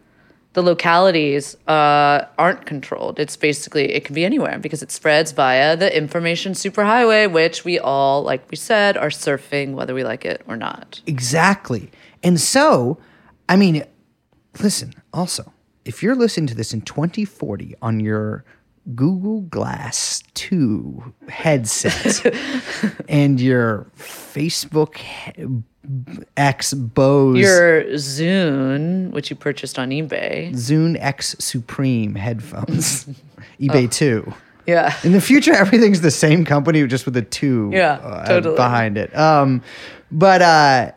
the 0.54 0.64
localities 0.64 1.56
uh, 1.68 2.26
aren't 2.38 2.66
controlled. 2.66 3.20
It's 3.20 3.38
basically, 3.38 3.93
it 3.93 4.04
can 4.04 4.16
be 4.16 4.26
anywhere 4.26 4.58
because 4.58 4.82
it 4.82 4.91
spreads 4.91 5.32
via 5.32 5.78
the 5.78 5.95
information 5.95 6.54
superhighway, 6.54 7.32
which 7.32 7.64
we 7.64 7.78
all, 7.78 8.24
like 8.24 8.50
we 8.50 8.58
said, 8.58 8.97
are 8.97 9.10
surfing 9.10 9.74
whether 9.74 9.93
we 9.93 10.04
like 10.04 10.26
it 10.26 10.41
or 10.47 10.58
not. 10.58 11.02
Exactly. 11.06 11.91
And 12.24 12.39
so, 12.39 12.97
I 13.47 13.58
mean, 13.58 13.84
listen, 14.60 14.95
also, 15.14 15.54
if 15.86 16.02
you're 16.02 16.16
listening 16.16 16.47
to 16.47 16.56
this 16.56 16.74
in 16.74 16.82
2040 16.82 17.76
on 17.82 18.00
your 18.00 18.43
Google 18.96 19.42
Glass 19.42 20.24
2 20.36 21.14
headset 21.28 22.26
and 23.10 23.40
your 23.40 23.86
Facebook 23.98 24.98
he- 24.98 25.64
X 26.38 26.74
Bose 26.74 27.38
Your 27.40 27.84
Zune, 27.96 29.12
which 29.12 29.30
you 29.30 29.36
purchased 29.36 29.80
on 29.80 29.90
eBay. 29.90 30.52
Zune 30.54 30.98
X 31.00 31.36
Supreme 31.40 32.16
headphones, 32.16 33.06
eBay 33.60 33.92
2. 33.92 34.32
Yeah. 34.68 34.96
In 35.04 35.14
the 35.14 35.22
future, 35.22 35.54
everything's 35.54 36.02
the 36.02 36.12
same 36.12 36.46
company, 36.46 36.86
just 36.86 37.06
with 37.06 37.18
a 37.18 37.24
two 37.24 37.72
Yeah, 37.74 37.94
uh, 37.94 38.26
totally. 38.28 38.56
behind 38.56 38.98
it. 39.00 39.16
Um, 39.18 39.64
but 40.12 40.42
uh, 40.44 40.92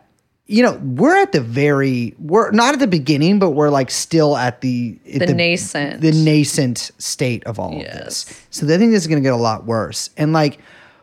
you 0.47 0.63
know, 0.63 0.73
we're 0.83 1.17
at 1.17 1.33
the 1.33 1.41
very 1.41 2.15
we're 2.19 2.51
not 2.51 2.75
at 2.75 2.81
the 2.81 2.87
beginning, 2.87 3.39
but 3.39 3.51
we're 3.51 3.71
like 3.71 3.91
still 3.91 4.37
at 4.37 4.61
the 4.61 4.99
at 5.13 5.27
The 5.27 5.35
nascent. 5.35 6.01
the 6.01 6.13
nascent 6.13 6.91
state 6.99 7.45
of 7.45 7.59
all 7.59 7.77
of 7.77 7.83
this. 7.85 8.27
So 8.51 8.67
I 8.67 8.77
think 8.79 8.93
this 8.93 9.03
is 9.03 9.07
going 9.07 9.23
to 9.23 9.27
get 9.27 9.33
a 9.33 9.37
lot 9.37 9.65
worse. 9.65 10.11
And 10.17 10.33
like, 10.33 10.59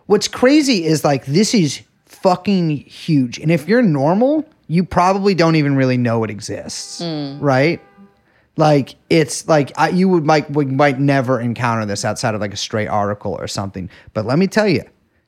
what's 0.08 0.28
crazy 0.28 0.86
is 0.86 1.04
like 1.04 1.26
this 1.26 1.54
is 1.54 1.82
fucking 2.06 2.70
huge. 2.70 3.40
And 3.40 3.50
if 3.52 3.68
you're 3.68 3.82
normal, 3.82 4.46
you 4.68 4.84
probably 4.84 5.34
don't 5.34 5.56
even 5.56 5.76
really 5.76 5.98
know 5.98 6.24
it 6.24 6.30
exists, 6.30 7.00
Hmm. 7.02 7.40
right? 7.40 7.82
Like 8.58 8.96
it's 9.10 9.48
like 9.48 9.72
I, 9.78 9.88
you 9.90 10.10
would 10.10 10.26
might 10.26 10.52
we 10.52 10.66
might 10.66 11.00
never 11.00 11.40
encounter 11.40 11.86
this 11.86 12.04
outside 12.04 12.36
of 12.36 12.42
like 12.42 12.54
a 12.54 12.58
straight 12.58 12.88
article 12.88 13.36
or 13.40 13.48
something. 13.48 13.90
But 14.14 14.26
let 14.26 14.38
me 14.38 14.48
tell 14.48 14.68
you, 14.68 14.84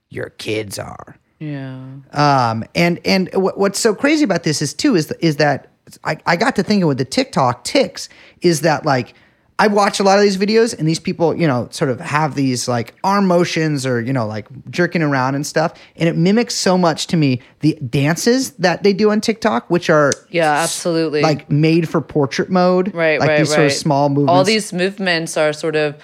your 0.10 0.32
kids 0.32 0.78
are. 0.78 1.16
Yeah. 1.42 1.84
Um, 2.14 2.64
and 2.76 3.00
and 3.04 3.30
what, 3.34 3.58
what's 3.58 3.80
so 3.80 3.96
crazy 3.96 4.24
about 4.24 4.44
this 4.44 4.62
is 4.62 4.74
too 4.76 4.96
is 4.96 5.12
is 5.20 5.38
that 5.38 5.70
I, 6.04 6.18
I 6.26 6.36
got 6.36 6.56
to 6.58 6.64
thinking 6.64 6.86
with 6.88 7.00
the 7.00 7.06
TikTok 7.06 7.64
tics 7.64 8.10
is 8.42 8.62
that 8.62 8.86
like 8.86 9.16
I 9.58 9.68
watch 9.68 10.00
a 10.00 10.04
lot 10.04 10.18
of 10.18 10.24
these 10.24 10.38
videos 10.38 10.78
and 10.78 10.88
these 10.88 11.00
people 11.00 11.36
you 11.36 11.48
know 11.48 11.68
sort 11.72 11.90
of 11.90 12.00
have 12.00 12.36
these 12.36 12.68
like 12.68 12.94
arm 13.04 13.26
motions 13.26 13.88
or 13.88 14.00
you 14.00 14.14
know 14.14 14.28
like 14.28 14.48
jerking 14.70 15.02
around 15.02 15.34
and 15.34 15.46
stuff 15.46 15.74
and 15.96 16.08
it 16.08 16.16
mimics 16.16 16.54
so 16.54 16.78
much 16.78 17.08
to 17.08 17.18
me 17.18 17.42
the 17.62 17.74
dances 17.90 18.52
that 18.52 18.84
they 18.84 18.94
do 18.94 19.10
on 19.10 19.20
TikTok 19.20 19.68
which 19.70 19.90
are 19.90 20.14
Yeah, 20.30 20.52
absolutely. 20.52 21.22
like 21.22 21.50
made 21.50 21.90
for 21.90 22.02
portrait 22.02 22.52
mode 22.52 22.94
Right, 22.94 23.20
like 23.20 23.30
right, 23.30 23.38
these 23.40 23.50
right. 23.50 23.56
sort 23.56 23.66
of 23.68 23.74
small 23.74 24.10
movements 24.10 24.32
All 24.32 24.44
these 24.44 24.72
movements 24.72 25.38
are 25.38 25.54
sort 25.54 25.76
of 25.76 25.96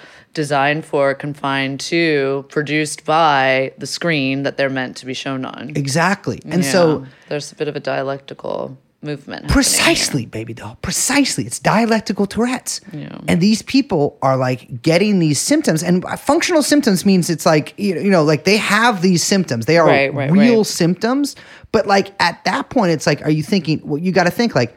designed 0.42 0.84
for, 0.84 1.14
confined 1.14 1.80
to, 1.80 2.44
produced 2.48 3.04
by 3.04 3.72
the 3.82 3.86
screen 3.88 4.44
that 4.44 4.56
they're 4.56 4.70
meant 4.80 4.96
to 4.98 5.04
be 5.04 5.14
shown 5.24 5.44
on. 5.44 5.72
exactly 5.74 6.38
and 6.44 6.62
Yeah. 6.62 6.70
so 6.74 7.06
there's 7.28 7.50
a 7.50 7.56
bit 7.60 7.66
of 7.66 7.74
a 7.74 7.80
dialectical 7.80 8.78
movement. 9.02 9.48
Precisely, 9.48 10.26
baby 10.26 10.54
doll. 10.54 10.76
Precisely. 10.82 11.44
It's 11.44 11.58
dialectical 11.58 12.26
Tourette's. 12.26 12.80
And 13.28 13.40
these 13.40 13.62
people 13.62 14.16
are 14.22 14.36
like 14.36 14.82
getting 14.82 15.18
these 15.18 15.40
symptoms. 15.40 15.82
And 15.82 16.04
functional 16.18 16.62
symptoms 16.62 17.04
means 17.04 17.30
it's 17.30 17.46
like, 17.46 17.74
you 17.76 17.94
know, 17.94 18.00
you 18.00 18.10
know 18.10 18.22
like 18.32 18.42
they 18.44 18.56
have 18.58 19.02
these 19.02 19.22
symptoms. 19.24 19.66
They 19.66 19.78
are 19.78 19.86
Right, 19.86 20.12
right, 20.14 20.30
real 20.30 20.58
right. 20.58 20.66
symptoms. 20.66 21.36
But 21.72 21.86
like 21.86 22.08
at 22.20 22.44
that 22.44 22.70
point, 22.70 22.90
it's 22.92 23.06
like, 23.06 23.20
are 23.22 23.30
you 23.38 23.42
thinking, 23.42 23.80
well, 23.84 23.98
you 23.98 24.12
got 24.12 24.24
to 24.24 24.30
think 24.32 24.54
like, 24.54 24.76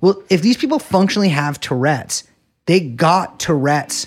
well, 0.00 0.22
if 0.30 0.42
these 0.42 0.56
people 0.56 0.78
functionally 0.78 1.30
have 1.30 1.58
Tourette's, 1.60 2.22
they 2.66 2.80
got 2.80 3.40
Tourette's 3.40 4.06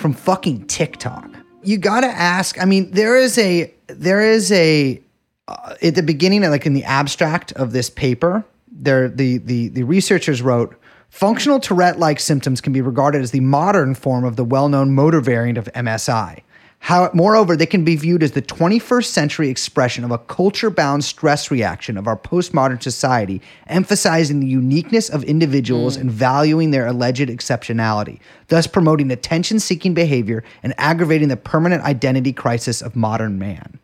from 0.00 0.14
fucking 0.14 0.66
TikTok. 0.66 1.30
You 1.62 1.76
got 1.78 2.00
to 2.00 2.08
ask. 2.08 2.60
I 2.60 2.64
mean, 2.64 2.90
there 2.90 3.16
is 3.16 3.38
a, 3.38 3.72
there 3.86 4.22
is 4.22 4.50
a, 4.50 5.00
uh, 5.46 5.74
at 5.82 5.94
the 5.94 6.02
beginning, 6.02 6.42
like 6.42 6.66
in 6.66 6.72
the 6.72 6.84
abstract 6.84 7.52
of 7.52 7.72
this 7.72 7.90
paper, 7.90 8.44
there 8.72 9.08
the 9.08 9.38
the 9.38 9.68
the 9.68 9.82
researchers 9.82 10.40
wrote. 10.42 10.74
Functional 11.10 11.58
Tourette 11.58 11.98
like 11.98 12.20
symptoms 12.20 12.60
can 12.60 12.72
be 12.72 12.80
regarded 12.80 13.20
as 13.20 13.32
the 13.32 13.40
modern 13.40 13.94
form 13.94 14.24
of 14.24 14.36
the 14.36 14.44
well 14.44 14.68
known 14.68 14.94
motor 14.94 15.20
variant 15.20 15.58
of 15.58 15.66
MSI. 15.74 16.42
How, 16.82 17.10
moreover, 17.12 17.56
they 17.56 17.66
can 17.66 17.84
be 17.84 17.94
viewed 17.94 18.22
as 18.22 18.32
the 18.32 18.40
21st 18.40 19.04
century 19.04 19.50
expression 19.50 20.02
of 20.02 20.10
a 20.10 20.18
culture 20.18 20.70
bound 20.70 21.04
stress 21.04 21.50
reaction 21.50 21.98
of 21.98 22.06
our 22.06 22.16
postmodern 22.16 22.82
society, 22.82 23.42
emphasizing 23.66 24.40
the 24.40 24.46
uniqueness 24.46 25.10
of 25.10 25.22
individuals 25.24 25.94
hmm. 25.94 26.00
and 26.00 26.10
valuing 26.10 26.70
their 26.70 26.86
alleged 26.86 27.28
exceptionality, 27.28 28.18
thus 28.48 28.66
promoting 28.66 29.10
attention 29.10 29.60
seeking 29.60 29.92
behavior 29.92 30.42
and 30.62 30.74
aggravating 30.78 31.28
the 31.28 31.36
permanent 31.36 31.84
identity 31.84 32.32
crisis 32.32 32.80
of 32.80 32.96
modern 32.96 33.38
man. 33.38 33.78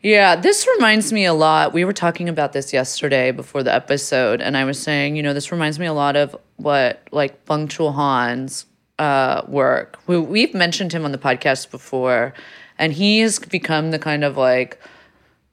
Yeah, 0.00 0.36
this 0.36 0.66
reminds 0.76 1.12
me 1.12 1.24
a 1.24 1.34
lot. 1.34 1.72
We 1.72 1.84
were 1.84 1.92
talking 1.92 2.28
about 2.28 2.52
this 2.52 2.72
yesterday 2.72 3.32
before 3.32 3.64
the 3.64 3.74
episode, 3.74 4.40
and 4.40 4.56
I 4.56 4.64
was 4.64 4.80
saying, 4.80 5.16
you 5.16 5.22
know, 5.22 5.34
this 5.34 5.52
reminds 5.52 5.78
me 5.78 5.86
a 5.86 5.92
lot 5.92 6.16
of 6.16 6.36
what 6.56 7.02
like 7.10 7.44
Byung-Chul 7.46 7.94
Han's 7.94 8.66
uh, 8.98 9.42
work. 9.48 9.98
We, 10.06 10.18
we've 10.18 10.54
mentioned 10.54 10.92
him 10.92 11.04
on 11.04 11.12
the 11.12 11.18
podcast 11.18 11.70
before, 11.70 12.34
and 12.78 12.92
he 12.92 13.20
has 13.20 13.38
become 13.38 13.90
the 13.90 13.98
kind 13.98 14.24
of 14.24 14.36
like, 14.36 14.80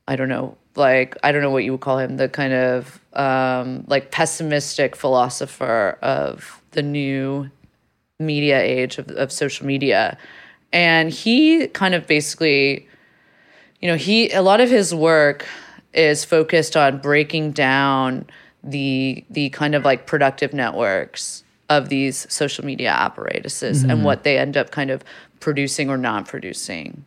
I 0.07 0.15
don't 0.15 0.29
know, 0.29 0.57
like 0.75 1.17
I 1.23 1.31
don't 1.31 1.41
know 1.41 1.51
what 1.51 1.63
you 1.63 1.73
would 1.73 1.81
call 1.81 1.99
him, 1.99 2.17
the 2.17 2.29
kind 2.29 2.53
of 2.53 2.99
um, 3.13 3.83
like 3.87 4.11
pessimistic 4.11 4.95
philosopher 4.95 5.97
of 6.01 6.61
the 6.71 6.81
new 6.81 7.49
media 8.19 8.61
age 8.61 8.97
of, 8.97 9.09
of 9.11 9.31
social 9.31 9.65
media, 9.65 10.17
and 10.73 11.09
he 11.09 11.67
kind 11.67 11.95
of 11.95 12.05
basically 12.07 12.87
you 13.81 13.87
know 13.87 13.95
he 13.95 14.29
a 14.31 14.41
lot 14.41 14.61
of 14.61 14.69
his 14.69 14.93
work 14.93 15.47
is 15.93 16.23
focused 16.25 16.77
on 16.77 16.99
breaking 16.99 17.51
down 17.51 18.25
the 18.63 19.23
the 19.29 19.49
kind 19.49 19.75
of 19.75 19.85
like 19.85 20.05
productive 20.05 20.53
networks 20.53 21.43
of 21.69 21.89
these 21.89 22.31
social 22.33 22.65
media 22.65 22.89
apparatuses 22.89 23.83
and 23.83 24.03
what 24.03 24.23
they 24.23 24.37
end 24.37 24.57
up 24.57 24.71
kind 24.71 24.89
of 24.89 25.03
producing 25.39 25.89
or 25.89 25.97
not 25.97 26.27
producing. 26.27 27.05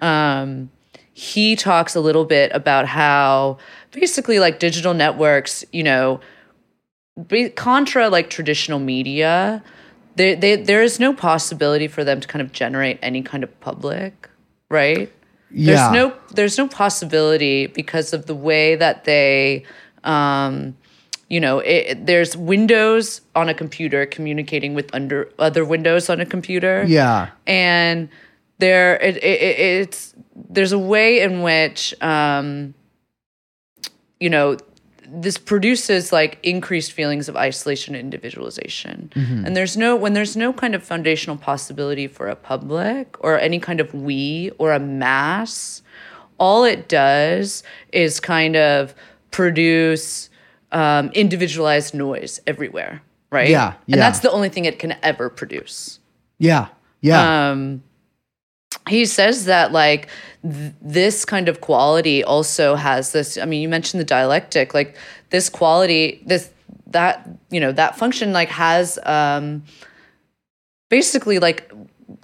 Um, 0.00 0.70
he 1.12 1.54
talks 1.54 1.94
a 1.94 2.00
little 2.00 2.24
bit 2.24 2.50
about 2.54 2.86
how 2.86 3.58
basically 3.90 4.38
like 4.38 4.58
digital 4.58 4.94
networks 4.94 5.64
you 5.72 5.82
know 5.82 6.20
be, 7.26 7.50
contra 7.50 8.08
like 8.08 8.30
traditional 8.30 8.78
media 8.78 9.62
they, 10.16 10.34
they, 10.34 10.56
there 10.56 10.82
is 10.82 10.98
no 10.98 11.12
possibility 11.12 11.88
for 11.88 12.04
them 12.04 12.20
to 12.20 12.28
kind 12.28 12.40
of 12.42 12.52
generate 12.52 12.98
any 13.02 13.22
kind 13.22 13.44
of 13.44 13.60
public 13.60 14.30
right? 14.70 15.12
Yeah. 15.50 15.74
there's 15.74 15.92
no 15.92 16.16
there's 16.30 16.58
no 16.58 16.68
possibility 16.68 17.66
because 17.66 18.12
of 18.12 18.26
the 18.26 18.34
way 18.34 18.76
that 18.76 19.04
they 19.04 19.64
um 20.04 20.76
you 21.30 21.40
know 21.40 21.60
it, 21.60 22.04
there's 22.06 22.36
windows 22.36 23.22
on 23.34 23.48
a 23.48 23.54
computer 23.54 24.04
communicating 24.04 24.74
with 24.74 24.92
under 24.94 25.30
other 25.38 25.64
windows 25.64 26.10
on 26.10 26.20
a 26.20 26.26
computer 26.26 26.84
Yeah. 26.86 27.30
and 27.46 28.08
there 28.58 28.96
it, 28.96 29.16
it, 29.16 29.22
it, 29.24 29.58
it's 29.60 30.14
there's 30.50 30.72
a 30.72 30.78
way 30.78 31.20
in 31.22 31.40
which 31.42 31.94
um 32.02 32.74
you 34.18 34.28
know 34.28 34.56
this 35.12 35.38
produces 35.38 36.12
like 36.12 36.38
increased 36.44 36.92
feelings 36.92 37.28
of 37.28 37.36
isolation 37.36 37.96
and 37.96 38.00
individualization. 38.04 39.10
And 39.16 39.56
there's 39.56 39.76
no 39.76 39.96
when 39.96 40.12
there's 40.12 40.36
no 40.36 40.52
kind 40.52 40.72
of 40.72 40.84
foundational 40.84 41.36
possibility 41.36 42.06
for 42.06 42.28
a 42.28 42.36
public 42.36 43.16
or 43.24 43.36
any 43.36 43.58
kind 43.58 43.80
of 43.80 43.92
we 43.92 44.52
or 44.58 44.72
a 44.72 44.78
mass, 44.78 45.82
all 46.38 46.62
it 46.62 46.88
does 46.88 47.64
is 47.92 48.20
kind 48.20 48.54
of 48.54 48.94
produce 49.32 50.29
um, 50.72 51.10
individualized 51.12 51.94
noise 51.94 52.40
everywhere, 52.46 53.02
right? 53.30 53.48
Yeah, 53.48 53.74
yeah. 53.86 53.94
And 53.94 54.02
that's 54.02 54.20
the 54.20 54.30
only 54.30 54.48
thing 54.48 54.64
it 54.64 54.78
can 54.78 54.96
ever 55.02 55.28
produce 55.30 55.98
Yeah. 56.38 56.68
Yeah. 57.00 57.50
um 57.50 57.82
he 58.88 59.04
says 59.06 59.44
that 59.46 59.72
like 59.72 60.08
th- 60.42 60.72
this 60.80 61.24
kind 61.24 61.48
of 61.48 61.60
quality 61.60 62.22
also 62.24 62.74
has 62.76 63.12
this 63.12 63.36
i 63.38 63.44
mean 63.44 63.62
you 63.62 63.68
mentioned 63.68 64.00
the 64.00 64.04
dialectic 64.04 64.74
like 64.74 64.96
this 65.30 65.48
quality 65.48 66.22
this 66.26 66.50
that 66.86 67.28
you 67.50 67.58
know 67.60 67.72
that 67.72 67.96
function 67.96 68.32
like 68.32 68.48
has 68.48 68.98
um 69.04 69.62
basically 70.88 71.38
like 71.38 71.70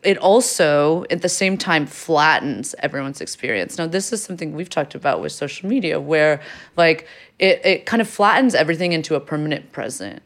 it 0.03 0.19
also 0.19 1.05
at 1.11 1.23
the 1.23 1.29
same 1.29 1.57
time 1.57 1.87
flattens 1.87 2.75
everyone's 2.81 3.21
experience 3.21 3.79
now 3.79 3.87
this 3.87 4.13
is 4.13 4.23
something 4.23 4.53
we've 4.53 4.71
talked 4.71 4.95
about 4.95 5.21
with 5.21 5.33
social 5.33 5.69
media 5.69 6.01
where 6.01 6.41
like 6.77 7.07
it, 7.39 7.65
it 7.65 7.87
kind 7.87 8.01
of 8.01 8.09
flattens 8.09 8.55
everything 8.55 8.93
into 8.93 9.15
a 9.15 9.21
permanent 9.21 9.73
present 9.73 10.23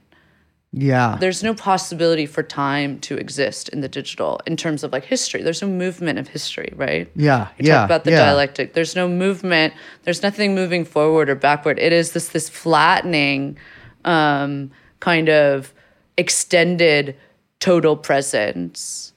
yeah. 0.72 1.16
there's 1.18 1.42
no 1.42 1.52
possibility 1.52 2.26
for 2.26 2.42
time 2.42 3.00
to 3.00 3.16
exist 3.16 3.68
in 3.70 3.80
the 3.80 3.88
digital 3.88 4.40
in 4.46 4.56
terms 4.56 4.84
of 4.84 4.92
like 4.92 5.04
history. 5.04 5.42
There's 5.42 5.62
no 5.62 5.68
movement 5.68 6.20
of 6.20 6.28
history, 6.28 6.72
right? 6.76 7.11
Yeah. 7.16 7.48
We 7.58 7.66
yeah. 7.66 7.78
talk 7.78 7.84
about 7.86 8.04
the 8.04 8.12
yeah. 8.12 8.24
dialectic. 8.24 8.74
There's 8.74 8.94
no 8.94 9.08
movement. 9.08 9.74
There's 10.04 10.22
nothing 10.22 10.54
moving 10.54 10.84
forward 10.84 11.28
or 11.28 11.34
backward. 11.34 11.80
It 11.80 11.92
is 11.92 12.12
this 12.12 12.28
this 12.28 12.48
flattening, 12.48 13.58
um, 14.04 14.70
kind 15.00 15.28
of 15.28 15.74
extended 16.16 17.16
total 17.58 17.96
presence 17.96 19.12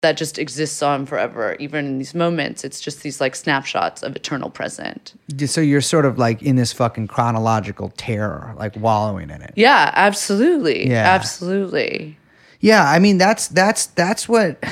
that 0.00 0.16
just 0.16 0.38
exists 0.38 0.82
on 0.82 1.06
forever. 1.06 1.56
Even 1.58 1.86
in 1.86 1.98
these 1.98 2.14
moments, 2.14 2.64
it's 2.64 2.80
just 2.80 3.02
these 3.02 3.20
like 3.20 3.34
snapshots 3.34 4.02
of 4.02 4.14
eternal 4.14 4.48
present. 4.48 5.14
So 5.46 5.60
you're 5.60 5.80
sort 5.80 6.04
of 6.04 6.18
like 6.18 6.42
in 6.42 6.56
this 6.56 6.72
fucking 6.72 7.08
chronological 7.08 7.92
terror, 7.96 8.54
like 8.56 8.76
wallowing 8.76 9.30
in 9.30 9.42
it. 9.42 9.52
Yeah, 9.56 9.90
absolutely. 9.94 10.88
Yeah. 10.88 11.04
Absolutely. 11.08 12.16
Yeah, 12.60 12.88
I 12.88 12.98
mean 12.98 13.18
that's 13.18 13.48
that's 13.48 13.86
that's 13.86 14.28
what 14.28 14.62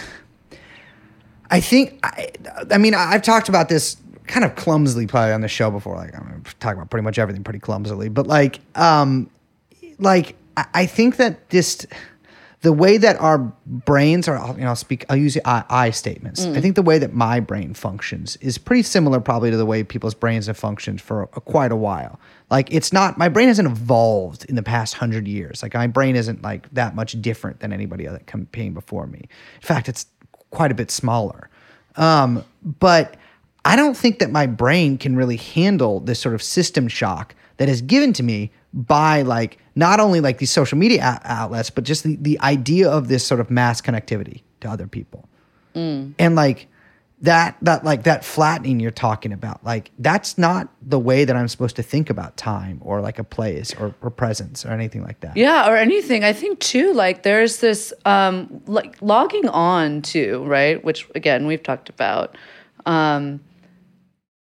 I 1.51 1.61
think. 1.61 1.99
I, 2.03 2.31
I 2.71 2.79
mean, 2.79 2.95
I've 2.95 3.23
talked 3.23 3.49
about 3.49 3.69
this 3.69 3.97
kind 4.27 4.45
of 4.45 4.57
clumsily 4.57 5.07
probably 5.07 5.33
on 5.33 5.41
the 5.41 5.49
show 5.49 5.71
before. 5.71 5.97
Like 5.97 6.15
I'm 6.15 6.43
talking 6.61 6.79
about 6.79 6.91
pretty 6.91 7.05
much 7.05 7.19
everything 7.19 7.45
pretty 7.45 7.61
clumsily, 7.61 8.09
but 8.09 8.27
like, 8.27 8.61
um, 8.75 9.31
like 9.99 10.35
I, 10.57 10.67
I 10.75 10.87
think 10.87 11.17
that 11.17 11.51
this 11.51 11.87
the 12.63 12.73
way 12.73 12.97
that 12.97 13.21
our 13.21 13.39
brains 13.67 14.29
are, 14.29 14.55
you 14.57 14.63
know, 14.63 14.69
I'll 14.69 14.77
speak, 14.77 15.05
I'll 15.09 15.17
use 15.17 15.37
I, 15.45 15.65
I 15.69 15.91
statements. 15.91 16.45
I 16.45 16.61
think 16.61 16.75
the 16.75 16.83
way 16.83 16.99
that 16.99 17.13
my 17.13 17.39
brain 17.39 17.75
functions 17.75 18.37
is 18.37 18.59
pretty 18.59 18.83
similar, 18.83 19.21
probably, 19.21 19.51
to 19.51 19.57
the 19.57 19.67
way 19.67 19.85
people's 19.85 20.15
brains 20.15 20.47
have 20.47 20.57
functioned 20.57 21.01
for 21.01 21.25
a, 21.25 21.41
quite 21.41 21.71
a 21.71 21.77
while. 21.77 22.19
Like, 22.51 22.73
it's 22.73 22.93
not, 22.93 23.19
my 23.19 23.29
brain 23.29 23.49
hasn't 23.49 23.69
evolved 23.69 24.47
in 24.47 24.57
the 24.57 24.63
past 24.63 24.95
hundred 24.95 25.29
years. 25.29 25.63
Like, 25.63 25.75
my 25.75 25.87
brain 25.87 26.17
isn't 26.17 26.43
like 26.43 26.69
that 26.73 26.95
much 26.95 27.21
different 27.21 27.61
than 27.61 27.73
anybody 27.73 28.07
that 28.07 28.27
came 28.27 28.73
before 28.73 29.07
me. 29.07 29.29
In 29.57 29.67
fact, 29.67 29.89
it's 29.89 30.07
quite 30.51 30.73
a 30.73 30.75
bit 30.75 30.91
smaller. 30.91 31.51
Um, 31.97 32.45
but 32.63 33.17
I 33.65 33.77
don't 33.77 33.97
think 33.97 34.19
that 34.21 34.31
my 34.31 34.47
brain 34.47 34.97
can 34.97 35.15
really 35.15 35.37
handle 35.37 36.01
this 36.01 36.21
sort 36.21 36.35
of 36.35 36.43
system 36.43 36.89
shock 36.89 37.35
that 37.59 37.69
is 37.69 37.83
given 37.83 38.13
to 38.15 38.23
me 38.23 38.51
by 38.77 39.23
like 39.23 39.59
not 39.75 39.99
only 39.99 40.21
like 40.21 40.39
these 40.39 40.51
social 40.51 40.77
media 40.77 41.01
ou- 41.01 41.29
outlets, 41.29 41.71
but 41.71 41.83
just 41.83 42.05
the, 42.05 42.17
the 42.17 42.39
idea 42.41 42.89
of 42.89 43.09
this 43.09 43.27
sort 43.27 43.41
of 43.41 43.51
mass 43.51 43.81
connectivity 43.81 44.43
to 44.61 44.69
other 44.69 44.87
people. 44.87 45.29
And 46.19 46.37
like 46.37 46.69
that 47.23 47.57
that 47.63 47.85
like 47.85 48.05
that 48.05 48.25
flattening 48.25 48.81
you're 48.81 48.91
talking 48.91 49.33
about, 49.33 49.65
like 49.65 49.91
that's 49.99 50.39
not 50.39 50.69
the 50.83 50.99
way 50.99 51.25
that 51.25 51.37
I'm 51.37 51.49
supposed 51.49 51.77
to 51.77 51.83
think 51.83 52.11
about 52.11 52.37
time 52.37 52.79
or 52.83 53.01
like 53.01 53.19
a 53.19 53.25
place 53.25 53.75
or, 53.75 53.95
or 54.03 54.11
presence 54.11 54.65
or 54.65 54.71
anything 54.71 55.03
like 55.03 55.21
that. 55.21 55.37
Yeah, 55.37 55.71
or 55.71 55.77
anything. 55.77 56.25
I 56.25 56.33
think 56.33 56.61
too, 56.61 56.93
like 56.93 57.23
there's 57.23 57.59
this 57.59 57.93
um 58.05 58.63
like 58.67 58.97
logging 59.01 59.49
on 59.49 60.03
to, 60.03 60.45
right? 60.45 60.83
Which 60.85 61.09
again 61.15 61.47
we've 61.47 61.63
talked 61.63 61.89
about. 61.89 62.37
Um 62.85 63.41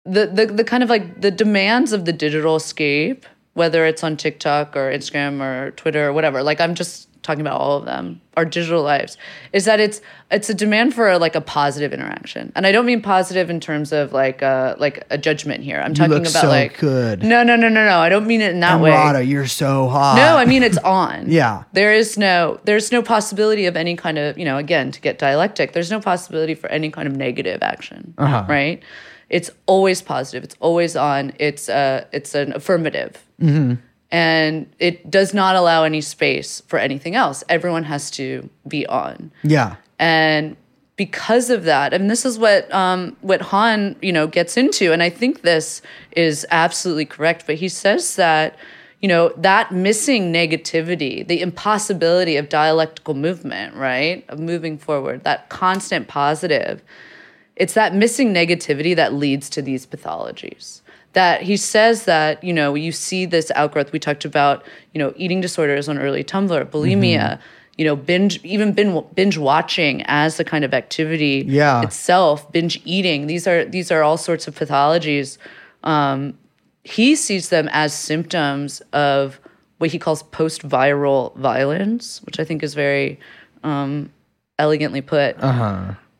the 0.05 0.27
the 0.27 0.45
the 0.47 0.63
kind 0.63 0.83
of 0.83 0.89
like 0.89 1.21
the 1.21 1.31
demands 1.31 1.91
of 1.93 2.05
the 2.05 2.13
digital 2.13 2.55
escape, 2.55 3.25
whether 3.57 3.87
it's 3.87 4.03
on 4.03 4.15
TikTok 4.15 4.75
or 4.75 4.91
Instagram 4.91 5.41
or 5.41 5.71
Twitter 5.71 6.07
or 6.07 6.13
whatever, 6.13 6.43
like 6.43 6.61
I'm 6.61 6.75
just 6.75 7.07
talking 7.23 7.41
about 7.41 7.59
all 7.59 7.75
of 7.75 7.85
them, 7.85 8.21
our 8.37 8.45
digital 8.45 8.83
lives, 8.83 9.17
is 9.51 9.65
that 9.65 9.79
it's 9.79 9.99
it's 10.29 10.47
a 10.47 10.53
demand 10.53 10.93
for 10.93 11.17
like 11.17 11.33
a 11.33 11.41
positive 11.41 11.91
interaction. 11.91 12.51
And 12.55 12.67
I 12.67 12.71
don't 12.71 12.85
mean 12.85 13.01
positive 13.01 13.49
in 13.49 13.59
terms 13.59 13.91
of 13.91 14.13
like 14.13 14.43
uh 14.43 14.75
like 14.77 15.05
a 15.09 15.17
judgment 15.17 15.63
here. 15.63 15.81
I'm 15.83 15.95
talking 15.95 16.13
look 16.13 16.21
about 16.21 16.41
so 16.41 16.47
like 16.47 16.77
good. 16.77 17.23
No, 17.23 17.41
no, 17.41 17.55
no, 17.55 17.67
no, 17.67 17.83
no. 17.83 17.97
I 17.97 18.09
don't 18.09 18.27
mean 18.27 18.41
it 18.41 18.51
in 18.51 18.59
that 18.59 18.79
way. 18.79 18.91
Rada, 18.91 19.25
you're 19.25 19.47
so 19.47 19.87
hot. 19.87 20.17
No, 20.17 20.37
I 20.37 20.45
mean 20.45 20.61
it's 20.61 20.77
on. 20.77 21.31
Yeah. 21.37 21.63
There 21.73 21.93
is 21.93 22.17
no 22.17 22.59
there's 22.63 22.91
no 22.91 23.01
possibility 23.01 23.65
of 23.65 23.75
any 23.75 23.95
kind 23.95 24.19
of, 24.19 24.37
you 24.37 24.45
know, 24.45 24.57
again, 24.57 24.91
to 24.91 25.01
get 25.01 25.17
dialectic, 25.17 25.73
there's 25.73 25.91
no 25.91 25.99
possibility 25.99 26.53
for 26.53 26.69
any 26.69 26.91
kind 26.91 27.07
of 27.07 27.15
negative 27.15 27.63
action. 27.63 28.13
Uh-huh. 28.19 28.45
Right? 28.47 28.83
It's 29.29 29.49
always 29.65 30.01
positive. 30.01 30.43
It's 30.43 30.55
always 30.59 30.95
on. 30.95 31.33
It's 31.39 31.69
uh 31.69 32.05
it's 32.11 32.35
an 32.35 32.53
affirmative. 32.53 33.23
Mm-hmm. 33.41 33.75
And 34.09 34.73
it 34.79 35.11
does 35.11 35.33
not 35.33 35.57
allow 35.57 35.83
any 35.83 35.99
space 35.99 36.61
for 36.67 36.79
anything 36.79 37.15
else. 37.15 37.43
Everyone 37.49 37.83
has 37.83 38.09
to 38.11 38.49
be 38.65 38.85
on 38.87 39.31
yeah. 39.43 39.75
and 39.99 40.55
because 40.97 41.51
of 41.51 41.63
that 41.63 41.93
and 41.93 42.09
this 42.09 42.25
is 42.25 42.37
what 42.37 42.71
um, 42.73 43.15
what 43.21 43.39
han 43.41 43.95
you 44.01 44.11
know 44.11 44.27
gets 44.27 44.57
into 44.57 44.91
and 44.91 45.01
i 45.01 45.09
think 45.09 45.41
this 45.41 45.81
is 46.11 46.45
absolutely 46.49 47.05
correct 47.05 47.45
but 47.45 47.55
he 47.55 47.69
says 47.69 48.15
that 48.17 48.57
you 48.99 49.07
know 49.07 49.31
that 49.37 49.71
missing 49.71 50.33
negativity 50.33 51.25
the 51.25 51.39
impossibility 51.39 52.35
of 52.35 52.49
dialectical 52.49 53.13
movement 53.13 53.75
right 53.75 54.25
of 54.27 54.39
moving 54.39 54.77
forward 54.77 55.23
that 55.23 55.47
constant 55.49 56.07
positive 56.07 56.81
it's 57.57 57.73
that 57.73 57.93
missing 57.93 58.33
negativity 58.33 58.95
that 58.95 59.13
leads 59.13 59.49
to 59.51 59.61
these 59.61 59.85
pathologies. 59.85 60.81
That 61.13 61.41
he 61.41 61.57
says 61.57 62.05
that 62.05 62.43
you 62.43 62.53
know 62.53 62.75
you 62.75 62.91
see 62.91 63.25
this 63.25 63.51
outgrowth. 63.55 63.91
We 63.91 63.99
talked 63.99 64.25
about 64.25 64.63
you 64.93 64.99
know 64.99 65.13
eating 65.15 65.41
disorders 65.41 65.89
on 65.89 65.97
early 65.97 66.23
tumblr 66.23 66.65
bulimia 66.65 67.39
you 67.77 67.85
know 67.85 67.95
binge 67.95 68.39
even 68.43 68.71
bin, 68.73 69.03
binge 69.15 69.37
watching 69.37 70.03
as 70.05 70.37
the 70.37 70.43
kind 70.43 70.63
of 70.63 70.73
activity 70.73 71.43
Yeah. 71.47 71.81
itself 71.83 72.51
binge 72.51 72.79
eating. 72.85 73.27
These 73.27 73.47
are 73.47 73.65
these 73.65 73.91
are 73.91 74.01
all 74.03 74.17
sorts 74.17 74.47
of 74.47 74.55
pathologies. 74.57 75.37
Um, 75.83 76.37
he 76.83 77.15
sees 77.15 77.49
them 77.49 77.67
as 77.71 77.93
symptoms 77.93 78.81
of 78.93 79.39
what 79.79 79.91
he 79.91 79.99
calls 79.99 80.23
post-viral 80.23 81.35
violence 81.37 82.21
which 82.25 82.39
i 82.39 82.43
think 82.43 82.63
is 82.63 82.73
very 82.73 83.19
um, 83.63 84.09
elegantly 84.57 85.01
put 85.01 85.35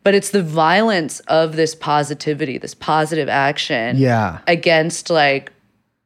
but 0.08 0.16
it's 0.16 0.30
the 0.30 0.42
violence 0.42 1.20
of 1.28 1.58
this 1.58 1.76
positivity, 1.76 2.58
this 2.58 2.74
positive 2.74 3.28
action 3.28 3.98
Yeah. 3.98 4.38
against 4.48 5.10
like 5.10 5.52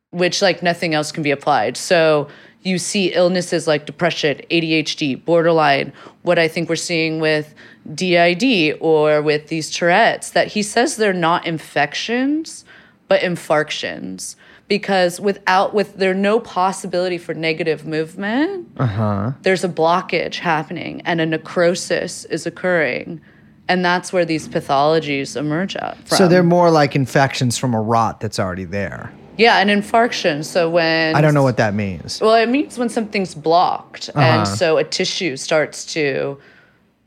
which 0.10 0.42
like 0.42 0.64
nothing 0.64 0.96
else 0.96 1.12
can 1.12 1.22
be 1.22 1.30
applied. 1.30 1.78
So 1.78 2.28
you 2.64 2.80
see 2.80 3.14
illnesses 3.14 3.68
like 3.68 3.86
depression, 3.86 4.42
ADHD, 4.50 5.24
borderline, 5.24 5.94
what 6.24 6.40
I 6.40 6.48
think 6.48 6.68
we're 6.68 6.78
seeing 6.78 7.20
with 7.20 7.54
DID 7.94 8.76
or 8.80 9.22
with 9.22 9.50
these 9.50 9.70
Tourette's 9.70 10.32
that 10.32 10.48
he 10.48 10.64
says 10.64 10.96
they're 10.96 11.14
not 11.14 11.46
infections 11.46 12.66
but 13.08 13.22
infarctions 13.22 14.36
because 14.68 15.20
without 15.20 15.76
with 15.76 15.98
there 15.98 16.16
no 16.16 16.40
possibility 16.40 17.20
for 17.20 17.36
negative 17.36 17.86
movement 17.86 18.68
uh-huh. 18.78 19.34
there's 19.44 19.64
a 19.64 19.70
blockage 19.70 20.40
happening 20.40 21.02
and 21.06 21.22
a 21.22 21.26
necrosis 21.28 22.26
is 22.26 22.48
occurring 22.48 23.22
and 23.68 23.84
that's 23.86 24.12
where 24.12 24.26
these 24.26 24.48
pathologies 24.48 25.36
emerge 25.38 25.76
out 25.78 25.98
from. 26.08 26.18
So 26.18 26.28
they're 26.28 26.44
more 26.44 26.70
like 26.72 26.96
infections 26.96 27.58
from 27.58 27.74
a 27.74 27.82
rot 27.82 28.20
that's 28.20 28.40
already 28.40 28.66
there. 28.66 29.12
yeah, 29.38 29.60
an 29.60 29.70
infarction. 29.70 30.44
So 30.44 30.70
when 30.70 31.16
I 31.16 31.22
don't 31.22 31.34
know 31.34 31.44
what 31.44 31.58
that 31.58 31.74
means. 31.74 32.20
Well, 32.22 32.36
it 32.36 32.50
means 32.50 32.78
when 32.78 32.90
something's 32.90 33.34
blocked, 33.34 34.10
Uh-huh. 34.14 34.20
and 34.22 34.48
so 34.48 34.78
a 34.78 34.84
tissue 34.84 35.36
starts 35.38 35.86
to 35.94 36.38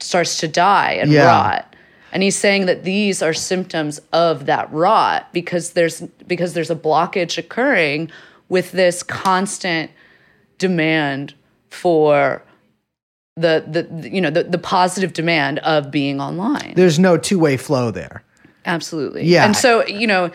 starts 0.00 0.38
to 0.40 0.48
die 0.48 0.92
and 0.92 1.10
Yeah. 1.10 1.26
rot. 1.26 1.76
And 2.12 2.22
he's 2.22 2.36
saying 2.36 2.66
that 2.66 2.84
these 2.84 3.22
are 3.22 3.32
symptoms 3.34 4.00
of 4.12 4.46
that 4.46 4.72
rot 4.72 5.28
because 5.32 5.70
there's 5.70 6.00
because 6.26 6.54
there's 6.54 6.70
a 6.70 6.76
blockage 6.76 7.38
occurring 7.38 8.10
with 8.48 8.72
this 8.72 9.02
constant 9.02 9.90
demand 10.58 11.34
for 11.70 12.42
the 13.36 13.64
the 13.66 14.08
you 14.08 14.20
know 14.20 14.30
the, 14.30 14.44
the 14.44 14.58
positive 14.58 15.12
demand 15.12 15.58
of 15.60 15.90
being 15.90 16.20
online. 16.20 16.74
There's 16.76 16.98
no 16.98 17.16
two 17.16 17.38
way 17.38 17.56
flow 17.56 17.90
there. 17.90 18.22
Absolutely. 18.66 19.24
Yeah. 19.24 19.44
And 19.44 19.56
so, 19.56 19.86
you 19.86 20.06
know, 20.06 20.30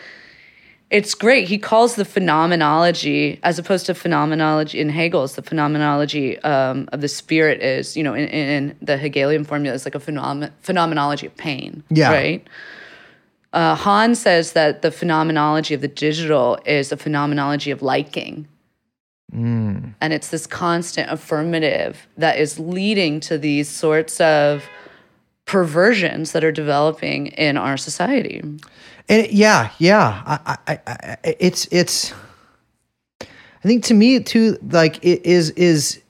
it's 0.90 1.14
great. 1.14 1.48
He 1.48 1.58
calls 1.58 1.96
the 1.96 2.04
phenomenology, 2.04 3.40
as 3.42 3.58
opposed 3.58 3.86
to 3.86 3.94
phenomenology 3.94 4.80
in 4.80 4.88
Hegel's, 4.88 5.34
the 5.34 5.42
phenomenology 5.42 6.38
um, 6.40 6.88
of 6.92 7.00
the 7.00 7.08
spirit 7.08 7.60
is, 7.60 7.96
you 7.96 8.02
know, 8.02 8.14
in, 8.14 8.28
in 8.28 8.76
the 8.80 8.96
Hegelian 8.96 9.44
formula, 9.44 9.74
is 9.74 9.84
like 9.84 9.94
a 9.94 9.98
phenom- 9.98 10.50
phenomenology 10.60 11.26
of 11.26 11.36
pain. 11.36 11.82
Yeah. 11.90 12.12
Right. 12.12 12.46
Uh, 13.52 13.74
Han 13.74 14.14
says 14.14 14.52
that 14.52 14.82
the 14.82 14.92
phenomenology 14.92 15.74
of 15.74 15.80
the 15.80 15.88
digital 15.88 16.58
is 16.66 16.92
a 16.92 16.96
phenomenology 16.96 17.72
of 17.72 17.82
liking. 17.82 18.46
Mm. 19.34 19.94
And 20.00 20.12
it's 20.12 20.28
this 20.28 20.46
constant 20.46 21.10
affirmative 21.10 22.06
that 22.16 22.38
is 22.38 22.58
leading 22.58 23.20
to 23.20 23.38
these 23.38 23.68
sorts 23.68 24.20
of 24.20 24.64
perversions 25.44 26.32
that 26.32 26.44
are 26.44 26.52
developing 26.52 27.28
in 27.28 27.56
our 27.56 27.76
society. 27.76 28.40
And 28.40 28.60
it- 29.26 29.32
yeah, 29.32 29.70
yeah, 29.78 30.22
I, 30.26 30.56
I, 30.66 30.72
I, 30.86 31.16
I- 31.24 31.36
it's 31.40 31.66
it's. 31.70 32.12
I 33.22 33.68
think 33.68 33.84
to 33.84 33.94
me 33.94 34.20
too, 34.20 34.56
like 34.70 34.96
it 35.04 35.24
is 35.26 35.50
is 35.50 36.00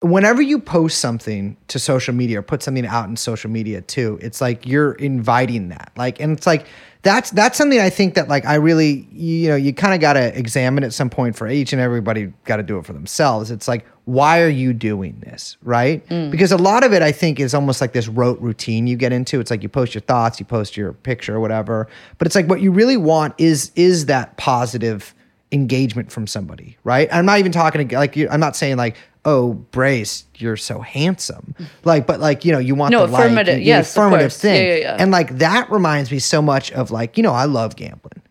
whenever 0.00 0.40
you 0.42 0.60
post 0.60 0.98
something 0.98 1.56
to 1.68 1.78
social 1.78 2.14
media 2.14 2.38
or 2.38 2.42
put 2.42 2.62
something 2.62 2.86
out 2.86 3.08
in 3.08 3.16
social 3.16 3.50
media 3.50 3.80
too, 3.80 4.18
it's 4.22 4.40
like 4.40 4.66
you're 4.66 4.92
inviting 4.92 5.70
that. 5.70 5.90
Like, 5.96 6.20
and 6.20 6.36
it's 6.36 6.46
like 6.46 6.66
that's 7.04 7.30
that's 7.30 7.56
something 7.56 7.78
I 7.78 7.90
think 7.90 8.14
that 8.14 8.28
like 8.28 8.46
I 8.46 8.54
really 8.54 9.06
you 9.12 9.48
know 9.48 9.56
you 9.56 9.72
kind 9.72 9.94
of 9.94 10.00
got 10.00 10.14
to 10.14 10.36
examine 10.36 10.82
at 10.82 10.92
some 10.92 11.10
point 11.10 11.36
for 11.36 11.46
each 11.46 11.72
and 11.72 11.80
everybody 11.80 12.32
got 12.44 12.56
to 12.56 12.62
do 12.62 12.78
it 12.78 12.86
for 12.86 12.94
themselves. 12.94 13.50
It's 13.50 13.68
like 13.68 13.86
why 14.06 14.42
are 14.42 14.48
you 14.48 14.72
doing 14.72 15.16
this, 15.20 15.56
right? 15.62 16.06
Mm. 16.08 16.30
Because 16.30 16.52
a 16.52 16.56
lot 16.56 16.82
of 16.82 16.92
it 16.92 17.02
I 17.02 17.12
think 17.12 17.38
is 17.38 17.54
almost 17.54 17.80
like 17.80 17.92
this 17.92 18.08
rote 18.08 18.40
routine 18.40 18.86
you 18.86 18.96
get 18.96 19.12
into. 19.12 19.38
It's 19.38 19.50
like 19.50 19.62
you 19.62 19.68
post 19.68 19.94
your 19.94 20.02
thoughts, 20.02 20.40
you 20.40 20.46
post 20.46 20.76
your 20.76 20.94
picture 20.94 21.36
or 21.36 21.40
whatever, 21.40 21.88
but 22.18 22.26
it's 22.26 22.34
like 22.34 22.48
what 22.48 22.60
you 22.60 22.72
really 22.72 22.96
want 22.96 23.34
is 23.38 23.70
is 23.76 24.06
that 24.06 24.36
positive 24.38 25.14
engagement 25.52 26.10
from 26.10 26.26
somebody, 26.26 26.76
right? 26.84 27.08
I'm 27.12 27.26
not 27.26 27.38
even 27.38 27.52
talking 27.52 27.86
like 27.88 28.16
I'm 28.16 28.40
not 28.40 28.56
saying 28.56 28.76
like, 28.76 28.96
oh, 29.24 29.54
Brace, 29.54 30.24
you're 30.36 30.56
so 30.56 30.80
handsome, 30.80 31.54
like, 31.84 32.06
but 32.06 32.20
like 32.20 32.44
you 32.44 32.52
know, 32.52 32.58
you 32.58 32.74
want 32.74 32.92
No, 32.92 33.06
the 33.06 33.12
like, 33.12 33.24
affirmative- 33.24 33.54
you- 33.58 33.62
you 33.64 33.68
yes, 33.68 33.90
of 33.96 34.02
affirmative 34.02 34.24
course. 34.32 34.38
thing, 34.40 34.66
Yeah, 34.66 34.72
yeah, 34.74 34.78
yeah. 34.80 34.96
and 34.98 35.10
like 35.10 35.38
that 35.38 35.70
reminds 35.70 36.10
me 36.10 36.18
so 36.18 36.42
much 36.42 36.70
of 36.72 36.90
like 36.90 37.16
you 37.16 37.22
know, 37.22 37.32
I 37.32 37.44
love 37.44 37.76
gambling. 37.76 38.22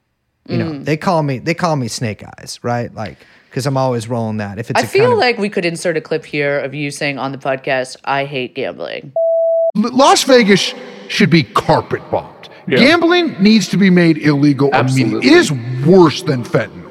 You 0.48 0.58
know, 0.58 0.72
Mm. 0.72 0.86
they 0.86 0.98
call 0.98 1.24
me 1.24 1.40
they 1.40 1.54
call 1.54 1.76
me 1.78 1.88
Snake 1.88 2.24
Eyes, 2.40 2.60
right? 2.64 2.94
Like 2.94 3.18
because 3.50 3.66
I'm 3.66 3.78
always 3.78 4.08
rolling 4.10 4.38
that. 4.38 4.58
If 4.60 4.70
it's 4.72 4.80
I 4.80 4.84
a 4.84 4.88
feel 4.88 5.04
kind 5.04 5.14
of- 5.14 5.20
like 5.20 5.38
we 5.38 5.48
could 5.50 5.64
insert 5.66 5.96
a 5.96 6.02
clip 6.02 6.26
here 6.26 6.60
of 6.60 6.74
you 6.74 6.92
saying 6.92 7.18
on 7.20 7.32
the 7.32 7.38
podcast, 7.38 7.96
I 8.04 8.26
hate 8.26 8.54
gambling. 8.56 9.14
Las 9.76 10.24
Vegas 10.24 10.74
should 11.08 11.30
be 11.30 11.44
carpet 11.44 12.02
bombed. 12.12 12.50
Gambling 12.68 13.36
needs 13.42 13.68
to 13.70 13.78
be 13.78 13.90
made 13.90 14.18
illegal 14.20 14.70
Absolutely. 14.74 15.28
immediately. 15.28 15.38
It 15.38 15.40
is 15.40 15.86
worse 15.88 16.24
than 16.24 16.44
fentanyl. 16.44 16.83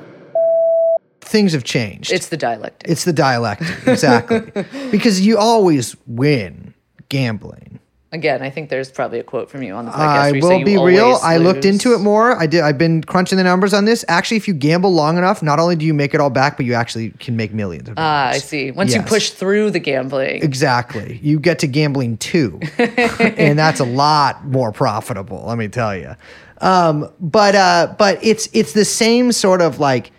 Things 1.32 1.54
have 1.54 1.64
changed. 1.64 2.12
It's 2.12 2.28
the 2.28 2.36
dialect. 2.36 2.84
It's 2.86 3.04
the 3.04 3.12
dialect, 3.12 3.62
exactly. 3.86 4.40
because 4.92 5.20
you 5.20 5.38
always 5.38 5.96
win 6.06 6.74
gambling. 7.08 7.80
Again, 8.14 8.42
I 8.42 8.50
think 8.50 8.68
there's 8.68 8.90
probably 8.90 9.20
a 9.20 9.24
quote 9.24 9.48
from 9.48 9.62
you 9.62 9.72
on 9.72 9.86
the 9.86 9.90
podcast. 9.90 9.96
I 9.96 10.32
will 10.32 10.62
be 10.62 10.76
real. 10.76 11.18
I 11.22 11.38
looked 11.38 11.64
into 11.64 11.94
it 11.94 11.98
more. 12.00 12.38
I 12.38 12.46
did. 12.46 12.60
I've 12.60 12.76
been 12.76 13.02
crunching 13.02 13.38
the 13.38 13.44
numbers 13.44 13.72
on 13.72 13.86
this. 13.86 14.04
Actually, 14.06 14.36
if 14.36 14.46
you 14.46 14.52
gamble 14.52 14.92
long 14.92 15.16
enough, 15.16 15.42
not 15.42 15.58
only 15.58 15.76
do 15.76 15.86
you 15.86 15.94
make 15.94 16.12
it 16.12 16.20
all 16.20 16.28
back, 16.28 16.58
but 16.58 16.66
you 16.66 16.74
actually 16.74 17.12
can 17.12 17.36
make 17.36 17.54
millions 17.54 17.88
of 17.88 17.94
dollars. 17.94 18.06
Ah, 18.06 18.28
I 18.36 18.38
see. 18.38 18.70
Once 18.70 18.94
you 18.94 19.00
push 19.00 19.30
through 19.30 19.70
the 19.70 19.78
gambling, 19.78 20.42
Exactly. 20.42 21.20
You 21.22 21.40
get 21.40 21.60
to 21.60 21.66
gambling 21.66 22.18
too, 22.18 22.60
and 22.78 23.58
that's 23.58 23.80
a 23.80 23.86
lot 23.86 24.44
more 24.44 24.72
profitable. 24.72 25.44
Let 25.46 25.56
me 25.56 25.68
tell 25.68 25.96
you. 25.96 26.14
Um, 26.60 27.10
but 27.18 27.54
uh, 27.54 27.94
but 27.98 28.22
it's 28.22 28.46
it's 28.52 28.74
the 28.74 28.84
same 28.84 29.32
sort 29.32 29.62
of 29.62 29.80
like 29.80 30.12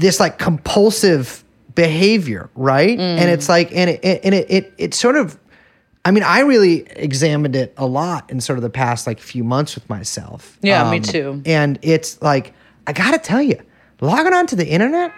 this 0.00 0.18
like 0.20 0.38
compulsive 0.38 1.44
behavior, 1.74 2.50
right? 2.54 2.98
And 2.98 3.30
it's 3.30 3.48
like 3.48 3.70
and 3.74 3.90
it 3.90 4.00
and 4.24 4.34
it 4.34 4.50
it 4.50 4.74
it 4.78 4.94
sort 4.94 5.16
of. 5.16 5.38
I 6.02 6.12
mean, 6.12 6.22
I 6.22 6.40
really 6.40 6.86
examined 6.96 7.54
it 7.54 7.74
a 7.76 7.84
lot 7.86 8.30
in 8.30 8.40
sort 8.40 8.58
of 8.58 8.62
the 8.62 8.70
past 8.70 9.06
like 9.06 9.20
few 9.20 9.44
months 9.44 9.74
with 9.74 9.86
myself. 9.90 10.58
Yeah, 10.62 10.90
me 10.90 10.96
Um, 10.96 11.02
too. 11.02 11.42
And 11.44 11.78
it's 11.82 12.20
like 12.22 12.54
I 12.86 12.92
gotta 12.92 13.18
tell 13.18 13.42
you, 13.42 13.60
logging 14.00 14.32
onto 14.32 14.56
the 14.56 14.66
internet 14.66 15.12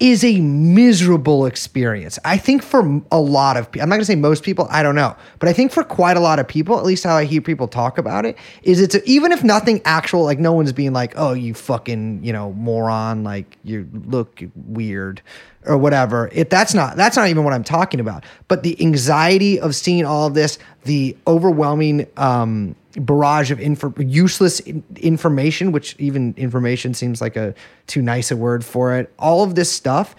is 0.00 0.24
a 0.24 0.40
miserable 0.40 1.44
experience. 1.44 2.18
I 2.24 2.38
think 2.38 2.62
for 2.62 3.02
a 3.12 3.20
lot 3.20 3.58
of 3.58 3.70
people, 3.70 3.82
I'm 3.82 3.90
not 3.90 3.96
gonna 3.96 4.06
say 4.06 4.16
most 4.16 4.42
people, 4.42 4.66
I 4.70 4.82
don't 4.82 4.94
know, 4.94 5.14
but 5.38 5.48
I 5.48 5.52
think 5.52 5.72
for 5.72 5.84
quite 5.84 6.16
a 6.16 6.20
lot 6.20 6.38
of 6.38 6.48
people, 6.48 6.78
at 6.78 6.84
least 6.84 7.04
how 7.04 7.14
I 7.14 7.26
hear 7.26 7.42
people 7.42 7.68
talk 7.68 7.98
about 7.98 8.24
it, 8.24 8.38
is 8.62 8.80
it's 8.80 8.94
a, 8.94 9.04
even 9.04 9.30
if 9.30 9.44
nothing 9.44 9.82
actual, 9.84 10.24
like 10.24 10.38
no 10.38 10.52
one's 10.52 10.72
being 10.72 10.94
like, 10.94 11.12
oh, 11.16 11.34
you 11.34 11.52
fucking, 11.52 12.24
you 12.24 12.32
know, 12.32 12.52
moron, 12.54 13.22
like 13.24 13.58
you 13.62 13.88
look 14.06 14.42
weird 14.54 15.20
or 15.66 15.76
whatever. 15.76 16.30
It 16.32 16.50
that's 16.50 16.74
not 16.74 16.96
that's 16.96 17.16
not 17.16 17.28
even 17.28 17.44
what 17.44 17.52
I'm 17.52 17.64
talking 17.64 18.00
about. 18.00 18.24
But 18.48 18.62
the 18.62 18.80
anxiety 18.80 19.60
of 19.60 19.74
seeing 19.74 20.04
all 20.04 20.26
of 20.26 20.34
this, 20.34 20.58
the 20.84 21.16
overwhelming 21.26 22.06
um, 22.16 22.74
barrage 22.96 23.50
of 23.50 23.60
info, 23.60 23.94
useless 23.98 24.60
in- 24.60 24.82
information, 24.96 25.72
which 25.72 25.96
even 25.98 26.34
information 26.36 26.94
seems 26.94 27.20
like 27.20 27.36
a 27.36 27.54
too 27.86 28.02
nice 28.02 28.30
a 28.30 28.36
word 28.36 28.64
for 28.64 28.96
it. 28.96 29.12
All 29.18 29.42
of 29.42 29.54
this 29.54 29.70
stuff 29.70 30.14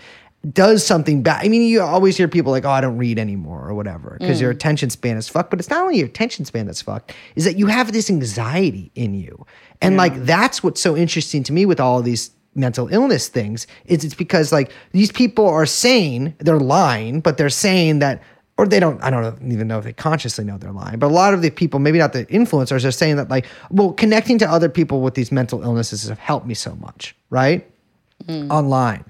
does 0.54 0.86
something 0.86 1.22
bad. 1.22 1.46
I 1.46 1.50
mean, 1.50 1.62
you 1.62 1.82
always 1.82 2.18
hear 2.18 2.28
people 2.28 2.52
like, 2.52 2.66
"Oh, 2.66 2.72
I 2.72 2.82
don't 2.82 2.98
read 2.98 3.20
anymore" 3.20 3.68
or 3.68 3.74
whatever, 3.76 4.18
because 4.20 4.42
your 4.42 4.50
attention 4.50 4.90
span 4.90 5.18
is 5.18 5.30
fucked. 5.30 5.52
But 5.52 5.60
it's 5.60 5.70
not 5.70 5.82
only 5.82 5.98
your 5.98 6.08
attention 6.08 6.46
span 6.46 6.66
that's 6.66 6.82
fucked; 6.82 7.14
is 7.36 7.46
that 7.46 7.58
you 7.58 7.68
have 7.68 7.92
this 7.92 8.10
anxiety 8.10 8.92
in 8.96 9.14
you, 9.14 9.46
and 9.82 9.98
like 9.98 10.24
that's 10.24 10.64
what's 10.64 10.82
so 10.82 10.96
interesting 10.96 11.44
to 11.44 11.54
me 11.54 11.66
with 11.66 11.80
all 11.80 12.00
of 12.00 12.06
these 12.06 12.32
mental 12.56 12.88
illness 12.90 13.28
things. 13.28 13.68
Is 13.86 14.04
it's 14.04 14.16
because 14.16 14.52
like 14.52 14.72
these 14.92 15.12
people 15.12 15.48
are 15.48 15.66
saying 15.66 16.36
they're 16.40 16.60
lying, 16.60 17.22
but 17.22 17.38
they're 17.38 17.50
saying 17.50 18.00
that 18.00 18.22
or 18.58 18.68
they 18.68 18.82
don't 18.82 19.02
i 19.02 19.10
don't 19.10 19.52
even 19.52 19.68
know 19.68 19.80
if 19.80 19.86
they 19.86 19.94
consciously 19.94 20.44
know 20.44 20.58
they're 20.58 20.74
lying 20.74 21.00
but 21.00 21.08
a 21.08 21.14
lot 21.14 21.34
of 21.34 21.42
the 21.42 21.50
people 21.50 21.80
maybe 21.80 21.98
not 21.98 22.12
the 22.14 22.26
influencers 22.28 22.86
are 22.86 22.92
saying 22.92 23.16
that 23.16 23.30
like 23.30 23.46
well 23.72 23.94
connecting 23.94 24.38
to 24.38 24.48
other 24.48 24.68
people 24.68 25.02
with 25.02 25.16
these 25.16 25.32
mental 25.32 25.64
illnesses 25.64 26.08
have 26.08 26.20
helped 26.20 26.46
me 26.46 26.54
so 26.54 26.76
much 26.76 27.16
right 27.30 27.66
online 28.52 29.04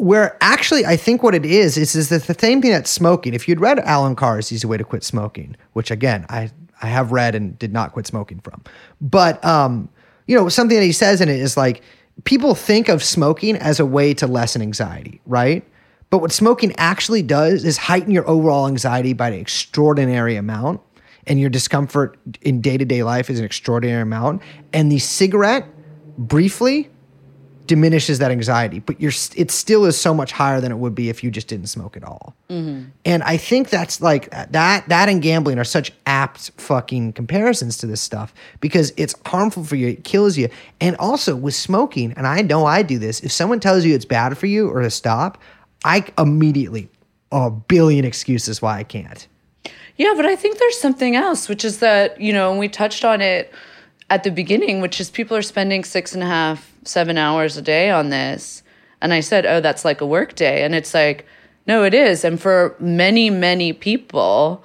where 0.00 0.36
actually 0.40 0.86
I 0.86 0.96
think 0.96 1.22
what 1.22 1.34
it 1.34 1.44
is 1.44 1.76
is 1.76 1.94
is 1.94 2.08
that 2.08 2.24
the 2.24 2.34
same 2.34 2.62
thing 2.62 2.70
that's 2.70 2.90
smoking. 2.90 3.34
If 3.34 3.46
you'd 3.48 3.60
read 3.60 3.78
Allen 3.80 4.16
Carr's 4.16 4.50
Easy 4.50 4.66
Way 4.66 4.78
to 4.78 4.84
Quit 4.84 5.04
Smoking, 5.04 5.56
which 5.74 5.90
again 5.90 6.26
I 6.28 6.50
I 6.82 6.86
have 6.86 7.12
read 7.12 7.34
and 7.34 7.58
did 7.58 7.72
not 7.72 7.92
quit 7.92 8.06
smoking 8.06 8.40
from, 8.40 8.62
but 9.00 9.44
um, 9.44 9.88
you 10.26 10.36
know 10.36 10.48
something 10.48 10.76
that 10.76 10.84
he 10.84 10.92
says 10.92 11.20
in 11.20 11.28
it 11.28 11.38
is 11.38 11.56
like 11.56 11.82
people 12.24 12.54
think 12.54 12.88
of 12.88 13.02
smoking 13.02 13.56
as 13.56 13.80
a 13.80 13.86
way 13.86 14.14
to 14.14 14.26
lessen 14.26 14.62
anxiety, 14.62 15.20
right? 15.26 15.64
But 16.10 16.18
what 16.18 16.32
smoking 16.32 16.74
actually 16.76 17.22
does 17.22 17.64
is 17.64 17.76
heighten 17.76 18.10
your 18.10 18.28
overall 18.28 18.66
anxiety 18.66 19.12
by 19.12 19.28
an 19.28 19.34
extraordinary 19.34 20.36
amount, 20.36 20.80
and 21.26 21.38
your 21.38 21.50
discomfort 21.50 22.18
in 22.42 22.60
day 22.60 22.76
to 22.76 22.84
day 22.84 23.02
life 23.02 23.30
is 23.30 23.38
an 23.38 23.44
extraordinary 23.44 24.02
amount. 24.02 24.42
And 24.72 24.90
the 24.90 24.98
cigarette, 24.98 25.66
briefly, 26.18 26.90
diminishes 27.70 28.18
that 28.18 28.32
anxiety, 28.32 28.80
but 28.80 29.00
you're 29.00 29.12
it 29.36 29.52
still 29.52 29.84
is 29.84 29.96
so 29.96 30.12
much 30.12 30.32
higher 30.32 30.60
than 30.60 30.72
it 30.72 30.78
would 30.78 30.92
be 30.92 31.08
if 31.08 31.22
you 31.22 31.30
just 31.30 31.46
didn't 31.46 31.68
smoke 31.68 31.96
at 31.96 32.02
all. 32.02 32.34
Mm-hmm. 32.50 32.86
And 33.04 33.22
I 33.22 33.36
think 33.36 33.70
that's 33.70 34.00
like 34.00 34.28
uh, 34.34 34.46
that 34.50 34.88
that 34.88 35.08
and 35.08 35.22
gambling 35.22 35.56
are 35.56 35.62
such 35.62 35.92
apt 36.04 36.50
fucking 36.56 37.12
comparisons 37.12 37.78
to 37.78 37.86
this 37.86 38.00
stuff 38.00 38.34
because 38.58 38.92
it's 38.96 39.14
harmful 39.24 39.62
for 39.62 39.76
you, 39.76 39.86
it 39.86 40.02
kills 40.02 40.36
you. 40.36 40.48
And 40.80 40.96
also 40.96 41.36
with 41.36 41.54
smoking, 41.54 42.12
and 42.16 42.26
I 42.26 42.42
know 42.42 42.66
I 42.66 42.82
do 42.82 42.98
this, 42.98 43.20
if 43.20 43.30
someone 43.30 43.60
tells 43.60 43.84
you 43.84 43.94
it's 43.94 44.04
bad 44.04 44.36
for 44.36 44.46
you 44.46 44.68
or 44.68 44.82
to 44.82 44.90
stop, 44.90 45.38
I 45.84 46.04
immediately 46.18 46.88
a 47.30 47.52
billion 47.52 48.04
excuses 48.04 48.60
why 48.60 48.78
I 48.78 48.82
can't. 48.82 49.28
Yeah, 49.96 50.14
but 50.16 50.26
I 50.26 50.34
think 50.34 50.58
there's 50.58 50.80
something 50.80 51.14
else, 51.14 51.48
which 51.48 51.64
is 51.64 51.78
that, 51.78 52.20
you 52.20 52.32
know, 52.32 52.50
and 52.50 52.58
we 52.58 52.68
touched 52.68 53.04
on 53.04 53.20
it 53.20 53.54
at 54.10 54.24
the 54.24 54.30
beginning, 54.30 54.80
which 54.80 55.00
is 55.00 55.08
people 55.08 55.36
are 55.36 55.42
spending 55.42 55.84
six 55.84 56.12
and 56.12 56.22
a 56.22 56.26
half, 56.26 56.72
seven 56.84 57.16
hours 57.16 57.56
a 57.56 57.62
day 57.62 57.90
on 57.90 58.10
this. 58.10 58.62
And 59.00 59.14
I 59.14 59.20
said, 59.20 59.46
oh, 59.46 59.60
that's 59.60 59.84
like 59.84 60.00
a 60.00 60.06
work 60.06 60.34
day. 60.34 60.64
And 60.64 60.74
it's 60.74 60.92
like, 60.92 61.24
no, 61.66 61.84
it 61.84 61.94
is. 61.94 62.24
And 62.24 62.40
for 62.40 62.74
many, 62.80 63.30
many 63.30 63.72
people, 63.72 64.64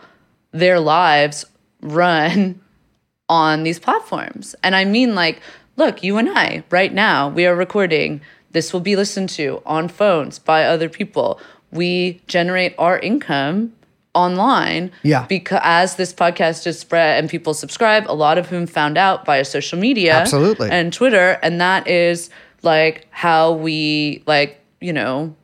their 0.52 0.80
lives 0.80 1.46
run 1.82 2.60
on 3.30 3.64
these 3.64 3.80
platforms. 3.80 4.56
And 4.64 4.76
I 4.76 4.84
mean, 4.84 5.16
like, 5.16 5.42
look, 5.78 6.04
you 6.04 6.18
and 6.18 6.30
I, 6.30 6.64
right 6.72 6.94
now, 6.94 7.30
we 7.30 7.46
are 7.46 7.56
recording. 7.56 8.22
This 8.52 8.74
will 8.74 8.82
be 8.82 8.96
listened 8.96 9.30
to 9.30 9.62
on 9.66 9.88
phones 9.88 10.40
by 10.40 10.64
other 10.64 10.90
people. 10.90 11.40
We 11.72 12.22
generate 12.28 12.74
our 12.78 12.98
income 12.98 13.74
online. 14.16 14.92
Yeah. 15.04 15.26
Because 15.28 15.60
as 15.64 15.96
this 15.98 16.14
podcast 16.14 16.66
is 16.66 16.80
spread 16.80 17.20
and 17.20 17.30
people 17.30 17.54
subscribe, 17.54 18.10
a 18.10 18.14
lot 18.14 18.38
of 18.38 18.48
whom 18.48 18.66
found 18.66 18.98
out 18.98 19.26
via 19.26 19.46
social 19.46 19.78
media. 19.78 20.14
Absolutely. 20.14 20.72
And 20.72 20.92
Twitter. 20.92 21.38
And 21.44 21.62
that 21.62 21.88
is 21.88 22.30
like 22.64 23.08
how 23.12 23.52
we, 23.52 24.24
like, 24.26 24.60
you 24.82 24.94
know, 24.94 25.36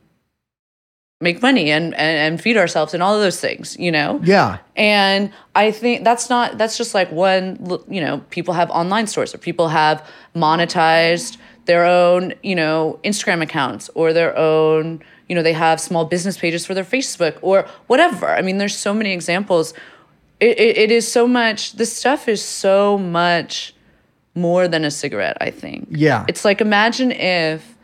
make 1.20 1.40
money 1.40 1.70
and, 1.70 1.94
and, 1.94 2.18
and 2.18 2.40
feed 2.40 2.56
ourselves 2.56 2.94
and 2.94 3.02
all 3.02 3.14
of 3.14 3.20
those 3.20 3.38
things, 3.40 3.76
you 3.78 3.92
know? 3.92 4.20
Yeah. 4.24 4.58
And 4.74 5.32
I 5.54 5.70
think 5.70 6.02
that's 6.02 6.28
not, 6.28 6.58
that's 6.58 6.76
just 6.76 6.94
like 6.94 7.12
one, 7.12 7.64
you 7.88 8.00
know, 8.00 8.18
people 8.30 8.54
have 8.54 8.70
online 8.70 9.06
stores 9.06 9.32
or 9.32 9.38
people 9.38 9.68
have 9.68 10.04
monetized 10.34 11.36
their 11.66 11.84
own, 11.84 12.34
you 12.42 12.56
know, 12.56 12.98
Instagram 13.04 13.40
accounts 13.40 13.88
or 13.94 14.12
their 14.12 14.36
own, 14.36 15.00
you 15.28 15.34
know, 15.34 15.42
they 15.42 15.52
have 15.52 15.80
small 15.80 16.04
business 16.04 16.36
pages 16.36 16.66
for 16.66 16.74
their 16.74 16.84
Facebook 16.84 17.38
or 17.42 17.66
whatever. 17.86 18.28
I 18.28 18.42
mean, 18.42 18.58
there's 18.58 18.76
so 18.76 18.92
many 18.92 19.12
examples. 19.12 19.74
It, 20.40 20.58
it, 20.58 20.78
it 20.78 20.90
is 20.90 21.10
so 21.10 21.26
much, 21.26 21.72
this 21.74 21.92
stuff 21.92 22.28
is 22.28 22.44
so 22.44 22.98
much 22.98 23.74
more 24.34 24.68
than 24.68 24.84
a 24.84 24.90
cigarette, 24.90 25.36
I 25.40 25.50
think. 25.50 25.88
Yeah. 25.90 26.24
It's 26.28 26.44
like 26.44 26.60
imagine 26.60 27.12
if 27.12 27.76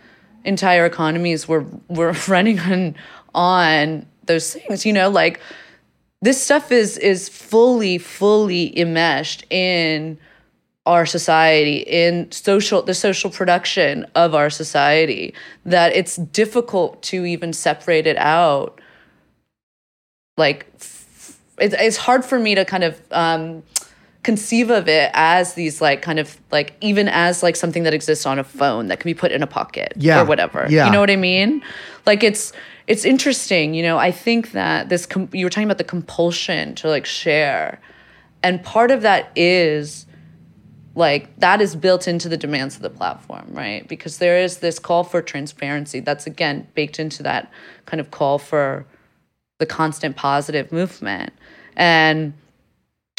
entire 0.45 0.87
economies 0.87 1.47
were 1.47 1.67
were 1.89 2.13
running 2.29 2.59
on 2.61 2.95
on 3.35 4.07
those 4.27 4.55
things, 4.55 4.87
you 4.87 4.93
know, 4.93 5.09
like 5.09 5.41
this 6.21 6.43
stuff 6.43 6.73
is 6.73 6.99
is 6.99 7.29
fully 7.29 7.99
fully 7.99 8.77
enmeshed 8.79 9.45
in 9.51 10.19
our 10.89 11.05
society 11.07 11.79
in 11.87 12.31
social 12.33 12.81
the 12.83 12.95
social 12.95 13.31
production 13.31 14.05
of 14.15 14.35
our 14.35 14.51
society 14.51 15.35
that 15.67 15.95
it's 15.95 16.17
difficult 16.17 17.01
to 17.03 17.25
even 17.27 17.53
separate 17.53 18.07
it 18.07 18.17
out 18.17 18.81
like 20.37 20.67
f- 20.81 21.39
it's, 21.59 21.75
it's 21.79 21.97
hard 21.97 22.25
for 22.25 22.39
me 22.39 22.55
to 22.55 22.65
kind 22.65 22.85
of 22.85 23.01
um, 23.11 23.63
conceive 24.23 24.71
of 24.71 24.89
it 24.89 25.11
as 25.15 25.55
these 25.55 25.81
like 25.81 26.01
kind 26.03 26.19
of 26.19 26.37
like 26.51 26.75
even 26.81 27.09
as 27.09 27.43
like 27.43 27.57
something 27.57 27.83
that 27.83 27.95
exists 27.95 28.25
on 28.27 28.39
a 28.39 28.45
phone 28.45 28.89
that 28.89 29.01
can 29.01 29.09
be 29.09 29.15
put 29.15 29.31
in 29.33 29.43
a 29.43 29.47
pocket 29.47 29.93
Yeah. 29.97 30.23
or 30.23 30.25
whatever 30.25 30.67
Yeah. 30.69 30.87
you 30.87 30.93
know 30.93 31.01
what 31.01 31.11
i 31.11 31.17
mean 31.17 31.63
like 32.07 32.23
it's 32.23 32.53
it's 32.87 33.05
interesting 33.05 33.75
you 33.75 33.83
know 33.83 33.99
i 33.99 34.11
think 34.11 34.53
that 34.53 34.89
this 34.89 35.07
com- 35.07 35.29
you 35.33 35.45
were 35.45 35.51
talking 35.51 35.65
about 35.69 35.79
the 35.79 35.85
compulsion 35.85 36.75
to 36.77 36.89
like 36.89 37.07
share 37.07 37.81
and 38.43 38.63
part 38.63 38.91
of 38.91 39.03
that 39.03 39.31
is 39.37 40.07
like 40.99 41.39
that 41.39 41.61
is 41.61 41.77
built 41.77 42.09
into 42.09 42.29
the 42.29 42.37
demands 42.37 42.77
of 42.77 42.83
the 42.83 42.91
platform 42.91 43.47
right? 43.51 43.87
Because 43.89 44.19
there 44.19 44.39
is 44.39 44.59
this 44.59 44.79
call 44.79 45.05
for 45.05 45.23
transparency 45.23 46.01
that's 46.01 46.27
again 46.27 46.67
baked 46.75 46.99
into 46.99 47.23
that 47.23 47.51
kind 47.87 48.01
of 48.01 48.11
call 48.11 48.39
for 48.39 48.85
the 49.59 49.67
constant 49.67 50.17
positive 50.17 50.71
movement. 50.73 51.33
And 51.77 52.35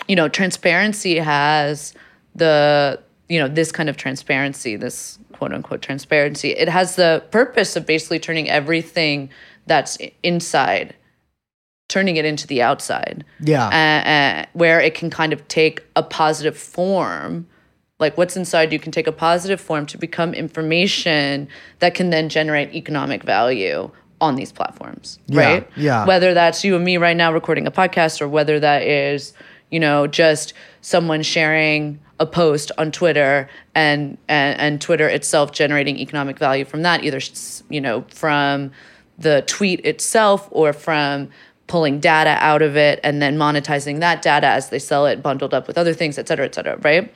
you 0.07 0.15
know 0.15 0.27
transparency 0.27 1.17
has 1.17 1.93
the 2.35 3.01
you 3.27 3.39
know 3.39 3.47
this 3.47 3.71
kind 3.71 3.89
of 3.89 3.97
transparency 3.97 4.75
this 4.75 5.17
quote 5.33 5.53
unquote 5.53 5.81
transparency. 5.81 6.49
It 6.49 6.69
has 6.69 6.95
the 6.95 7.23
purpose 7.31 7.75
of 7.75 7.85
basically 7.85 8.19
turning 8.19 8.49
everything 8.49 9.29
that's 9.65 9.97
inside 10.21 10.95
turning 11.89 12.17
it 12.17 12.23
into 12.23 12.47
the 12.47 12.61
outside. 12.61 13.25
Yeah. 13.41 13.67
uh, 13.67 14.09
uh, 14.09 14.45
where 14.53 14.79
it 14.79 14.93
can 14.93 15.09
kind 15.09 15.33
of 15.33 15.45
take 15.47 15.83
a 15.95 16.03
positive 16.03 16.55
form 16.57 17.47
like 17.99 18.17
what's 18.17 18.35
inside 18.37 18.71
you 18.73 18.79
can 18.79 18.91
take 18.91 19.07
a 19.07 19.11
positive 19.11 19.59
form 19.59 19.85
to 19.85 19.97
become 19.97 20.33
information 20.33 21.47
that 21.79 21.93
can 21.93 22.09
then 22.09 22.29
generate 22.29 22.73
economic 22.73 23.23
value 23.23 23.91
on 24.21 24.35
these 24.35 24.51
platforms 24.51 25.19
Yeah, 25.27 25.41
right 25.41 25.69
yeah. 25.75 26.05
whether 26.05 26.33
that's 26.33 26.63
you 26.63 26.75
and 26.75 26.83
me 26.83 26.97
right 26.97 27.15
now 27.15 27.31
recording 27.31 27.67
a 27.67 27.71
podcast 27.71 28.21
or 28.21 28.27
whether 28.27 28.59
that 28.59 28.83
is 28.83 29.33
you 29.69 29.79
know 29.79 30.07
just 30.07 30.53
someone 30.81 31.21
sharing 31.23 31.99
a 32.19 32.25
post 32.25 32.71
on 32.77 32.91
twitter 32.91 33.49
and 33.75 34.17
and, 34.27 34.59
and 34.59 34.81
twitter 34.81 35.07
itself 35.07 35.51
generating 35.51 35.97
economic 35.97 36.37
value 36.37 36.65
from 36.65 36.81
that 36.81 37.03
either 37.03 37.19
you 37.69 37.79
know 37.79 38.03
from 38.09 38.71
the 39.17 39.43
tweet 39.47 39.85
itself 39.85 40.47
or 40.51 40.73
from 40.73 41.29
pulling 41.67 41.99
data 41.99 42.35
out 42.39 42.61
of 42.61 42.75
it 42.75 42.99
and 43.03 43.21
then 43.21 43.37
monetizing 43.37 43.99
that 43.99 44.21
data 44.21 44.47
as 44.47 44.69
they 44.69 44.79
sell 44.79 45.05
it 45.05 45.21
bundled 45.21 45.53
up 45.53 45.67
with 45.67 45.77
other 45.77 45.93
things 45.93 46.17
et 46.17 46.27
cetera 46.27 46.45
et 46.45 46.53
cetera 46.55 46.77
right 46.81 47.13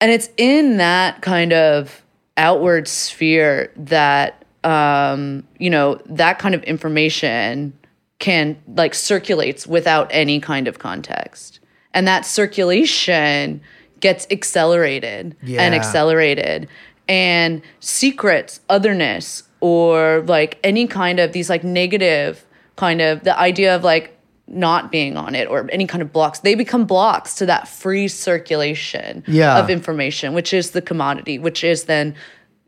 and 0.00 0.10
it's 0.10 0.28
in 0.36 0.76
that 0.76 1.22
kind 1.22 1.52
of 1.52 2.02
outward 2.36 2.86
sphere 2.88 3.72
that 3.76 4.44
um, 4.64 5.46
you 5.58 5.70
know 5.70 6.00
that 6.06 6.38
kind 6.38 6.54
of 6.54 6.62
information 6.64 7.72
can 8.18 8.56
like 8.74 8.94
circulates 8.94 9.66
without 9.66 10.08
any 10.10 10.40
kind 10.40 10.68
of 10.68 10.78
context. 10.78 11.60
And 11.92 12.06
that 12.06 12.26
circulation 12.26 13.60
gets 14.00 14.26
accelerated 14.30 15.36
and 15.62 15.74
accelerated. 15.74 16.68
And 17.08 17.62
secrets 17.80 18.60
otherness 18.68 19.44
or 19.60 20.22
like 20.26 20.58
any 20.64 20.86
kind 20.86 21.20
of 21.20 21.32
these 21.32 21.48
like 21.48 21.62
negative 21.62 22.44
kind 22.76 23.00
of 23.00 23.22
the 23.22 23.38
idea 23.38 23.74
of 23.74 23.84
like 23.84 24.15
not 24.48 24.92
being 24.92 25.16
on 25.16 25.34
it 25.34 25.48
or 25.48 25.68
any 25.72 25.86
kind 25.86 26.02
of 26.02 26.12
blocks 26.12 26.38
they 26.40 26.54
become 26.54 26.84
blocks 26.84 27.34
to 27.34 27.46
that 27.46 27.66
free 27.66 28.06
circulation 28.08 29.24
Yeah. 29.26 29.58
of 29.58 29.68
information 29.70 30.34
which 30.34 30.52
is 30.54 30.70
the 30.70 30.80
commodity 30.82 31.38
which 31.38 31.64
is 31.64 31.84
then 31.84 32.14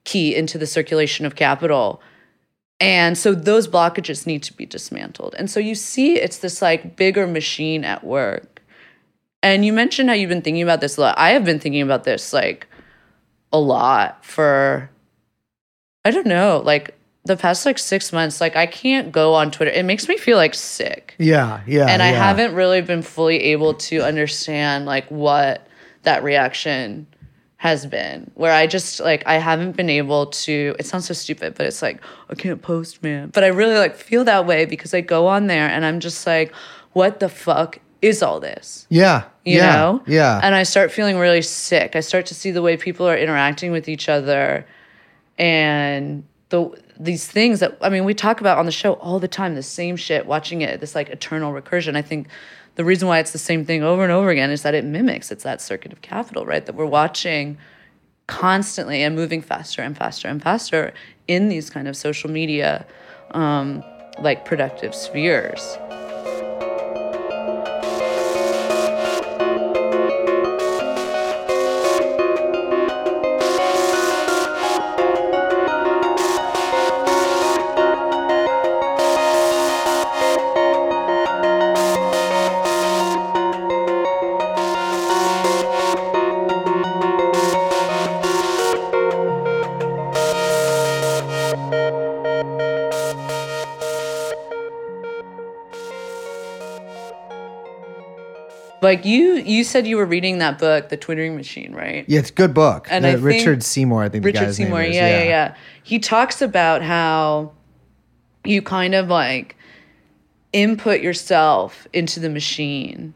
key 0.04 0.34
into 0.34 0.56
the 0.58 0.66
circulation 0.66 1.26
of 1.26 1.34
capital. 1.36 2.00
And 2.80 3.18
so 3.18 3.34
those 3.34 3.68
blockages 3.68 4.26
need 4.26 4.42
to 4.44 4.56
be 4.56 4.64
dismantled. 4.64 5.34
And 5.36 5.50
so 5.50 5.60
you 5.60 5.74
see 5.74 6.14
it's 6.16 6.38
this 6.38 6.62
like 6.62 6.96
bigger 6.96 7.26
machine 7.26 7.84
at 7.84 8.04
work. 8.04 8.62
And 9.42 9.64
you 9.66 9.72
mentioned 9.72 10.08
how 10.08 10.14
you've 10.14 10.30
been 10.30 10.40
thinking 10.42 10.62
about 10.62 10.80
this 10.80 10.96
a 10.96 11.00
lot. 11.02 11.18
I 11.18 11.30
have 11.30 11.44
been 11.44 11.60
thinking 11.60 11.82
about 11.82 12.04
this 12.04 12.32
like 12.32 12.66
a 13.52 13.58
lot 13.58 14.24
for 14.24 14.90
i 16.04 16.10
don't 16.10 16.26
know 16.26 16.60
like 16.64 16.97
the 17.28 17.36
past 17.36 17.64
like 17.64 17.78
six 17.78 18.12
months 18.12 18.40
like 18.40 18.56
i 18.56 18.66
can't 18.66 19.12
go 19.12 19.34
on 19.34 19.50
twitter 19.50 19.70
it 19.70 19.84
makes 19.84 20.08
me 20.08 20.16
feel 20.16 20.36
like 20.36 20.54
sick 20.54 21.14
yeah. 21.18 21.60
Yeah. 21.66 21.86
and 21.86 22.00
I 22.00 22.12
yeah. 22.12 22.24
haven't 22.24 22.54
really 22.54 22.80
been 22.80 23.02
fully 23.02 23.42
able 23.44 23.74
to 23.74 24.00
understand 24.02 24.86
like 24.86 25.10
what 25.10 25.66
that 26.04 26.22
reaction 26.22 27.06
has 27.56 27.86
been. 27.86 28.30
Where 28.34 28.52
I 28.52 28.68
just 28.68 29.00
like 29.00 29.24
I 29.26 29.34
haven't 29.34 29.76
been 29.76 29.90
able 29.90 30.26
to. 30.26 30.76
It 30.78 30.86
sounds 30.86 31.06
so 31.06 31.14
stupid, 31.14 31.54
but 31.56 31.66
it's 31.66 31.82
like 31.82 32.00
I 32.30 32.36
can't 32.36 32.62
post, 32.62 33.02
man. 33.02 33.30
But 33.30 33.42
I 33.42 33.48
really 33.48 33.74
like 33.76 33.96
feel 33.96 34.24
that 34.24 34.46
way 34.46 34.64
because 34.64 34.94
I 34.94 35.00
go 35.00 35.26
on 35.26 35.48
there 35.48 35.68
and 35.68 35.84
I'm 35.84 35.98
just 35.98 36.24
like, 36.24 36.54
what 36.92 37.18
the 37.18 37.28
fuck 37.28 37.80
is 38.00 38.22
all 38.22 38.38
this? 38.38 38.86
Yeah. 38.90 39.24
you 39.44 39.56
yeah. 39.56 39.72
know 39.74 40.02
Yeah. 40.06 40.40
and 40.42 40.54
i 40.54 40.62
start 40.62 40.92
feeling 40.92 41.18
really 41.18 41.42
sick 41.42 41.96
i 41.96 42.00
start 42.00 42.26
to 42.26 42.34
see 42.34 42.52
the 42.52 42.62
way 42.62 42.76
people 42.76 43.08
are 43.08 43.16
interacting 43.16 43.72
with 43.72 43.88
each 43.88 44.08
other 44.08 44.64
and 45.38 46.22
the 46.50 46.60
these 46.98 47.26
things 47.26 47.60
that 47.60 47.78
i 47.80 47.88
mean 47.88 48.04
we 48.04 48.14
talk 48.14 48.40
about 48.40 48.58
on 48.58 48.66
the 48.66 48.72
show 48.72 48.94
all 48.94 49.18
the 49.18 49.28
time 49.28 49.54
the 49.54 49.62
same 49.62 49.96
shit 49.96 50.26
watching 50.26 50.62
it 50.62 50.80
this 50.80 50.94
like 50.94 51.08
eternal 51.08 51.52
recursion. 51.52 51.96
I 51.96 52.02
think 52.02 52.28
the 52.74 52.84
reason 52.84 53.08
why 53.08 53.18
it's 53.18 53.32
the 53.32 53.38
same 53.38 53.64
thing 53.64 53.82
over 53.82 54.02
and 54.02 54.12
over 54.12 54.30
again 54.30 54.50
is 54.50 54.62
that 54.62 54.74
it 54.74 54.84
mimics 54.84 55.30
it's 55.30 55.44
that 55.44 55.60
circuit 55.60 55.92
of 55.92 56.00
capital 56.02 56.44
right 56.44 56.66
that 56.66 56.74
we're 56.74 56.86
watching 56.86 57.58
constantly 58.26 59.02
and 59.02 59.14
moving 59.14 59.40
faster 59.40 59.82
and 59.82 59.96
faster 59.96 60.28
and 60.28 60.42
faster 60.42 60.92
in 61.28 61.48
these 61.48 61.70
kind 61.70 61.88
of 61.88 61.96
social 61.96 62.30
media 62.30 62.86
um, 63.32 63.82
like 64.20 64.44
productive 64.44 64.94
spheres 64.94 65.76
like 98.88 99.04
you 99.04 99.34
you 99.34 99.64
said 99.64 99.86
you 99.86 99.96
were 99.98 100.06
reading 100.06 100.38
that 100.38 100.58
book 100.58 100.88
the 100.88 100.96
twittering 100.96 101.36
machine 101.36 101.74
right 101.74 102.06
yeah. 102.08 102.20
It's 102.20 102.30
a 102.30 102.32
good 102.32 102.54
book. 102.54 102.88
And 102.90 103.04
The 103.04 103.10
I 103.10 103.12
think- 103.12 103.24
Richard 103.24 103.62
Seymour, 103.62 104.02
I 104.02 104.08
think 104.08 104.22
the 104.22 104.28
Richard 104.28 104.46
guy's 104.46 104.56
Seymour. 104.56 104.82
is. 104.82 104.96
yeah, 104.96 105.18
yeah, 105.18 105.24
yeah. 105.24 105.54
He 105.82 105.98
talks 105.98 106.40
about 106.40 106.82
how 106.82 107.52
you 108.44 108.62
kind 108.62 108.94
of 108.94 109.08
like 109.08 109.56
input 110.52 111.00
yourself 111.02 111.86
into 111.92 112.18
the 112.18 112.30
machine 112.30 113.12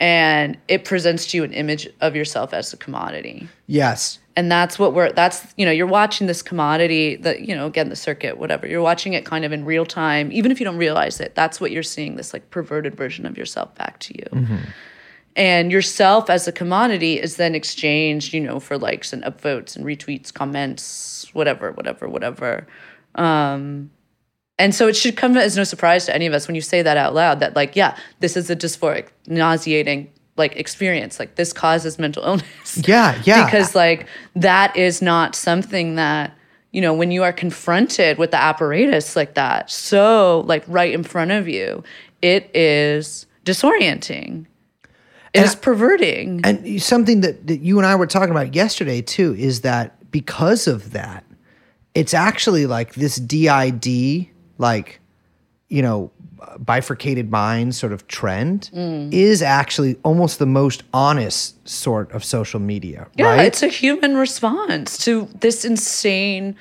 and 0.00 0.58
it 0.66 0.84
presents 0.84 1.30
to 1.30 1.36
you 1.36 1.44
an 1.44 1.52
image 1.52 1.88
of 2.00 2.16
yourself 2.16 2.52
as 2.52 2.72
a 2.72 2.76
commodity. 2.76 3.48
Yes. 3.68 4.18
And 4.34 4.50
that's 4.50 4.76
what 4.78 4.94
we're 4.94 5.12
that's 5.12 5.46
you 5.56 5.64
know, 5.64 5.70
you're 5.70 5.86
watching 5.86 6.26
this 6.26 6.42
commodity 6.42 7.16
that, 7.16 7.42
you 7.42 7.54
know, 7.54 7.66
again 7.66 7.88
the 7.90 7.96
circuit, 7.96 8.38
whatever. 8.38 8.66
You're 8.66 8.82
watching 8.82 9.12
it 9.12 9.24
kind 9.24 9.44
of 9.44 9.52
in 9.52 9.64
real 9.64 9.86
time, 9.86 10.32
even 10.32 10.50
if 10.50 10.58
you 10.58 10.64
don't 10.64 10.78
realize 10.78 11.20
it. 11.20 11.36
That's 11.36 11.60
what 11.60 11.70
you're 11.70 11.84
seeing, 11.84 12.16
this 12.16 12.32
like 12.32 12.50
perverted 12.50 12.96
version 12.96 13.26
of 13.26 13.38
yourself 13.38 13.72
back 13.76 14.00
to 14.00 14.18
you 14.18 14.24
mm-hmm. 14.32 14.56
And 15.36 15.72
yourself 15.72 16.28
as 16.28 16.46
a 16.46 16.52
commodity 16.52 17.20
is 17.20 17.36
then 17.36 17.54
exchanged 17.54 18.32
you 18.34 18.40
know 18.40 18.60
for 18.60 18.78
likes 18.78 19.12
and 19.12 19.22
upvotes 19.24 19.76
and 19.76 19.84
retweets 19.84 20.32
comments 20.32 21.26
whatever 21.32 21.72
whatever 21.72 22.08
whatever. 22.08 22.66
Um 23.14 23.90
and 24.58 24.74
so 24.74 24.86
it 24.86 24.94
should 24.94 25.16
come 25.16 25.36
as 25.36 25.56
no 25.56 25.64
surprise 25.64 26.06
to 26.06 26.14
any 26.14 26.26
of 26.26 26.34
us 26.34 26.46
when 26.46 26.54
you 26.54 26.60
say 26.60 26.82
that 26.82 26.96
out 26.96 27.14
loud 27.14 27.40
that 27.40 27.56
like 27.56 27.76
yeah 27.76 27.96
this 28.20 28.36
is 28.36 28.50
a 28.50 28.56
dysphoric 28.56 29.08
nauseating 29.26 30.10
like 30.36 30.56
experience. 30.56 31.18
Like 31.18 31.34
this 31.34 31.52
causes 31.52 31.98
mental 31.98 32.22
illness. 32.26 32.82
Yeah, 32.86 33.20
yeah. 33.24 33.44
because 33.44 33.74
like 33.74 34.06
that 34.36 34.76
is 34.76 35.02
not 35.02 35.34
something 35.34 35.96
that 35.96 36.36
you 36.72 36.80
know 36.80 36.94
when 36.94 37.10
you 37.10 37.22
are 37.22 37.32
confronted 37.32 38.18
with 38.18 38.30
the 38.30 38.42
apparatus 38.42 39.14
like 39.14 39.34
that 39.34 39.70
so 39.70 40.42
like 40.46 40.64
right 40.66 40.92
in 40.92 41.02
front 41.02 41.30
of 41.30 41.46
you 41.46 41.84
it 42.22 42.50
is 42.56 43.26
disorienting 43.44 44.46
it 45.34 45.42
is 45.44 45.54
perverting 45.54 46.40
And 46.44 46.82
something 46.82 47.22
that, 47.22 47.46
that 47.46 47.60
you 47.60 47.78
and 47.78 47.86
I 47.86 47.94
were 47.94 48.06
talking 48.06 48.30
about 48.30 48.54
yesterday 48.54 49.00
too 49.02 49.34
is 49.38 49.62
that 49.62 50.10
because 50.10 50.66
of 50.66 50.92
that, 50.92 51.24
it's 51.94 52.14
actually 52.14 52.66
like 52.66 52.94
this 52.94 53.16
DID, 53.16 54.28
like, 54.58 55.00
you 55.68 55.82
know, 55.82 56.10
bifurcated 56.58 57.30
mind 57.30 57.74
sort 57.74 57.92
of 57.92 58.06
trend 58.08 58.68
Mm. 58.74 59.12
is 59.12 59.42
actually 59.42 59.96
almost 60.02 60.38
the 60.38 60.46
most 60.46 60.82
honest 60.92 61.66
sort 61.66 62.10
of 62.12 62.24
social 62.24 62.60
media, 62.60 63.06
yeah 63.16 63.26
right? 63.26 63.46
it's 63.46 63.62
a 63.62 63.68
human 63.68 64.16
response 64.16 64.98
to 64.98 65.28
this 65.40 65.64
insane 65.64 66.56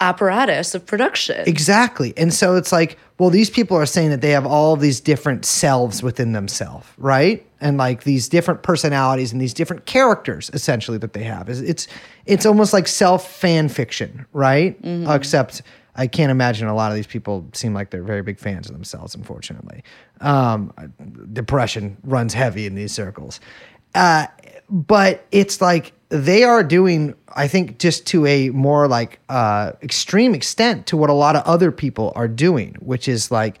apparatus 0.00 0.74
of 0.74 0.84
production 0.84 1.42
Exactly. 1.46 2.12
And 2.16 2.32
so 2.34 2.56
it's 2.56 2.72
like, 2.72 2.98
well, 3.18 3.30
these 3.30 3.48
people 3.48 3.76
are 3.76 3.86
saying 3.86 4.10
that 4.10 4.20
they 4.20 4.30
have 4.30 4.44
all 4.46 4.76
these 4.76 5.00
different 5.00 5.44
selves 5.44 6.02
within 6.02 6.32
themselves, 6.32 6.86
right? 6.98 7.45
And 7.60 7.78
like 7.78 8.04
these 8.04 8.28
different 8.28 8.62
personalities 8.62 9.32
and 9.32 9.40
these 9.40 9.54
different 9.54 9.86
characters 9.86 10.50
essentially 10.52 10.98
that 10.98 11.14
they 11.14 11.24
have. 11.24 11.48
It's 11.48 11.60
it's, 11.60 11.88
it's 12.26 12.46
almost 12.46 12.72
like 12.72 12.86
self 12.86 13.30
fan 13.30 13.68
fiction, 13.68 14.26
right? 14.32 14.78
Except 15.14 15.62
I 15.94 16.06
can't 16.06 16.30
imagine 16.30 16.68
a 16.68 16.74
lot 16.74 16.90
of 16.90 16.96
these 16.96 17.06
people 17.06 17.48
seem 17.54 17.72
like 17.72 17.90
they're 17.90 18.02
very 18.02 18.22
big 18.22 18.38
fans 18.38 18.66
of 18.68 18.74
themselves, 18.74 19.14
unfortunately. 19.14 19.82
Um, 20.20 20.72
depression 21.32 21.96
runs 22.04 22.34
heavy 22.34 22.66
in 22.66 22.74
these 22.74 22.92
circles. 22.92 23.40
Uh, 23.94 24.26
but 24.68 25.24
it's 25.30 25.60
like 25.60 25.92
they 26.08 26.44
are 26.44 26.62
doing 26.62 27.14
i 27.34 27.48
think 27.48 27.78
just 27.78 28.06
to 28.06 28.26
a 28.26 28.50
more 28.50 28.86
like 28.86 29.18
uh 29.28 29.72
extreme 29.82 30.34
extent 30.34 30.86
to 30.86 30.96
what 30.96 31.10
a 31.10 31.12
lot 31.12 31.34
of 31.36 31.42
other 31.44 31.72
people 31.72 32.12
are 32.14 32.28
doing 32.28 32.76
which 32.80 33.08
is 33.08 33.30
like 33.30 33.58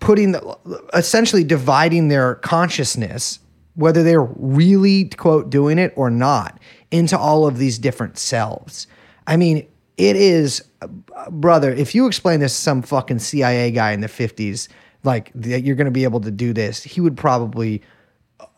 putting 0.00 0.32
the, 0.32 0.88
essentially 0.94 1.44
dividing 1.44 2.08
their 2.08 2.36
consciousness 2.36 3.38
whether 3.74 4.02
they're 4.02 4.22
really 4.22 5.04
quote 5.04 5.48
doing 5.48 5.78
it 5.78 5.92
or 5.96 6.10
not 6.10 6.58
into 6.90 7.16
all 7.16 7.46
of 7.46 7.58
these 7.58 7.78
different 7.78 8.18
selves 8.18 8.86
i 9.26 9.36
mean 9.36 9.66
it 9.96 10.16
is 10.16 10.64
uh, 10.82 10.88
brother 11.30 11.72
if 11.72 11.94
you 11.94 12.06
explain 12.06 12.40
this 12.40 12.54
to 12.54 12.60
some 12.60 12.82
fucking 12.82 13.18
cia 13.18 13.70
guy 13.70 13.92
in 13.92 14.00
the 14.00 14.08
50s 14.08 14.68
like 15.04 15.30
that 15.34 15.62
you're 15.62 15.76
going 15.76 15.86
to 15.86 15.90
be 15.90 16.04
able 16.04 16.20
to 16.20 16.30
do 16.30 16.52
this 16.52 16.82
he 16.82 17.00
would 17.00 17.16
probably 17.16 17.82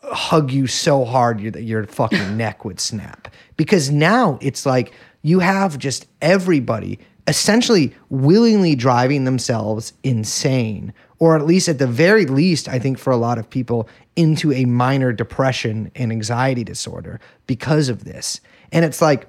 hug 0.03 0.51
you 0.51 0.67
so 0.67 1.05
hard 1.05 1.39
that 1.53 1.63
your 1.63 1.85
fucking 1.85 2.37
neck 2.37 2.65
would 2.65 2.79
snap. 2.79 3.27
Because 3.57 3.89
now 3.89 4.37
it's 4.41 4.65
like 4.65 4.93
you 5.21 5.39
have 5.39 5.77
just 5.77 6.07
everybody 6.21 6.99
essentially 7.27 7.95
willingly 8.09 8.75
driving 8.75 9.23
themselves 9.23 9.93
insane, 10.03 10.93
or 11.23 11.37
at 11.37 11.45
least 11.45 11.69
at 11.69 11.77
the 11.77 11.87
very 11.87 12.25
least, 12.25 12.67
I 12.67 12.79
think 12.79 12.99
for 12.99 13.09
a 13.11 13.15
lot 13.15 13.37
of 13.37 13.49
people, 13.49 13.87
into 14.17 14.51
a 14.51 14.65
minor 14.65 15.13
depression 15.13 15.89
and 15.95 16.11
anxiety 16.11 16.65
disorder 16.65 17.21
because 17.47 17.87
of 17.87 18.03
this. 18.03 18.41
And 18.73 18.83
it's 18.83 19.01
like, 19.01 19.27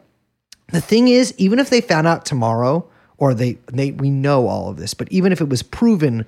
the 0.73 0.81
thing 0.81 1.07
is, 1.07 1.33
even 1.39 1.61
if 1.61 1.71
they 1.71 1.81
found 1.81 2.09
out 2.09 2.27
tomorrow, 2.27 2.91
or 3.17 3.33
they, 3.33 3.59
they 3.73 3.93
we 3.93 4.11
know 4.11 4.49
all 4.49 4.69
of 4.71 4.77
this, 4.77 4.93
but 4.93 5.07
even 5.13 5.31
if 5.31 5.41
it 5.41 5.49
was 5.49 5.63
proven 5.63 6.27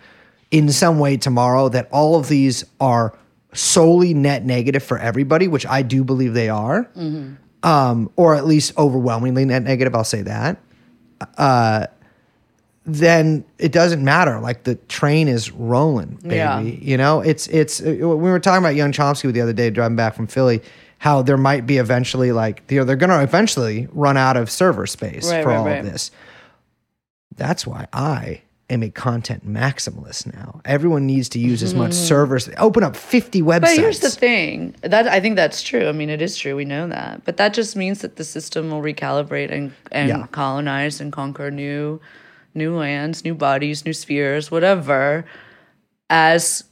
in 0.53 0.71
some 0.71 1.01
way 1.01 1.17
tomorrow 1.17 1.69
that 1.69 1.89
all 1.91 2.15
of 2.15 2.29
these 2.29 2.63
are 2.79 3.19
solely 3.53 4.15
net 4.15 4.45
negative 4.45 4.85
for 4.85 5.01
everybody, 5.01 5.49
which 5.49 5.67
I 5.67 5.83
do 5.83 6.05
believe 6.05 6.33
they 6.33 6.49
are, 6.49 6.89
um, 7.65 8.09
or 8.15 8.37
at 8.37 8.47
least 8.47 8.73
overwhelmingly 8.79 9.45
net 9.45 9.65
negative, 9.65 9.97
I'll 9.97 10.05
say 10.05 10.23
that. 10.23 10.59
Uh, 11.37 11.89
then 12.87 13.45
it 13.59 13.73
doesn't 13.73 14.03
matter. 14.05 14.39
Like 14.39 14.63
the 14.63 14.77
train 14.77 15.27
is 15.29 15.51
rolling, 15.51 16.19
baby. 16.23 16.37
Yeah. 16.37 16.61
You 16.61 16.97
know, 16.97 17.21
it's 17.21 17.49
it's. 17.49 17.81
uh, 17.81 17.91
We 17.99 18.07
were 18.07 18.39
talking 18.41 18.63
about 18.65 18.77
Young 18.77 18.93
Chomsky 18.93 19.33
the 19.33 19.41
other 19.41 19.53
day 19.53 19.71
driving 19.71 19.97
back 19.97 20.15
from 20.15 20.27
Philly. 20.29 20.63
How 20.99 21.21
there 21.21 21.37
might 21.37 21.67
be 21.67 21.77
eventually, 21.79 22.33
like 22.33 22.63
you 22.71 22.79
know, 22.79 22.85
they're 22.85 22.97
going 22.97 23.11
to 23.11 23.23
eventually 23.23 23.87
run 23.93 24.17
out 24.17 24.37
of 24.37 24.51
server 24.51 24.87
space 24.87 25.31
Right, 25.31 25.43
for 25.43 25.51
right, 25.51 25.57
all 25.57 25.67
right. 25.67 25.79
of 25.85 25.85
this. 25.93 26.11
That's 27.37 27.67
why 27.67 27.87
I 27.93 28.41
am 28.71 28.83
a 28.83 28.89
content 28.91 29.47
maximalist 29.47 30.33
now. 30.35 30.61
Everyone 30.65 31.07
needs 31.07 31.29
to 31.31 31.39
use 31.39 31.63
as 31.63 31.75
much 31.75 31.93
servers. 31.93 32.49
Open 32.57 32.83
up 32.83 32.97
fifty 32.97 33.43
websites. 33.43 33.47
Mm-hmm. 33.55 33.61
But 33.61 33.77
here's 33.77 34.01
the 34.01 34.11
thing. 34.11 34.75
That 34.83 35.07
I 35.07 35.21
think 35.21 35.37
that's 35.37 35.61
true. 35.63 35.89
I 35.89 35.93
mean, 35.93 36.09
it 36.09 36.23
is 36.23 36.37
true. 36.37 36.57
We 36.57 36.65
know 36.65 36.89
that. 36.89 37.25
But 37.25 37.37
that 37.37 37.53
just 37.53 37.77
means 37.77 38.01
that 38.01 38.17
the 38.17 38.25
system 38.25 38.71
will 38.71 38.81
recalibrate 38.81 39.53
and 39.53 39.73
and 39.93 40.09
Yeah. 40.09 40.27
colonize 40.31 41.01
and 41.01 41.13
conquer 41.13 41.51
new 41.51 42.01
new 42.57 42.75
lands, 42.77 43.25
new 43.25 43.35
bodies, 43.35 43.85
new 43.85 43.93
spheres, 43.93 44.51
whatever. 44.51 45.25
As 46.11 46.65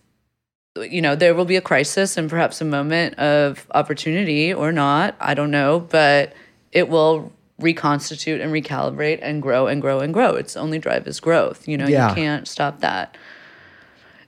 you 0.77 1.01
know, 1.01 1.15
there 1.15 1.35
will 1.35 1.45
be 1.45 1.57
a 1.57 1.61
crisis 1.61 2.17
and 2.17 2.29
perhaps 2.29 2.61
a 2.61 2.65
moment 2.65 3.15
of 3.19 3.67
opportunity 3.75 4.53
or 4.53 4.73
not. 4.73 5.15
I 5.21 5.35
don't 5.35 5.51
know, 5.53 5.81
but 5.81 6.33
it 6.73 6.89
will 6.89 7.33
reconstitute 7.61 8.41
and 8.41 8.53
recalibrate 8.53 9.21
and 9.23 9.41
grow 9.41 9.69
and 9.69 9.81
grow 9.81 10.01
and 10.01 10.13
grow. 10.13 10.31
Its 10.31 10.57
only 10.57 10.81
drive 10.81 11.07
is 11.07 11.21
growth. 11.21 11.69
You 11.69 11.77
know, 11.77 11.87
Yeah. 11.87 12.09
you 12.09 12.15
can't 12.17 12.49
stop 12.49 12.81
that. 12.81 13.17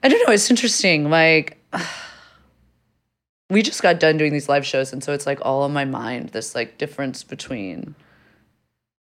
I 0.01 0.07
don't 0.07 0.25
know. 0.25 0.33
It's 0.33 0.49
interesting. 0.49 1.09
Like, 1.09 1.57
we 3.49 3.61
just 3.61 3.81
got 3.81 3.99
done 3.99 4.17
doing 4.17 4.31
these 4.33 4.49
live 4.49 4.65
shows 4.65 4.91
and 4.91 5.03
so 5.03 5.13
it's 5.13 5.25
like 5.25 5.39
all 5.41 5.65
in 5.65 5.71
my 5.71 5.85
mind 5.85 6.29
this 6.29 6.53
like 6.53 6.77
difference 6.77 7.23
between 7.23 7.95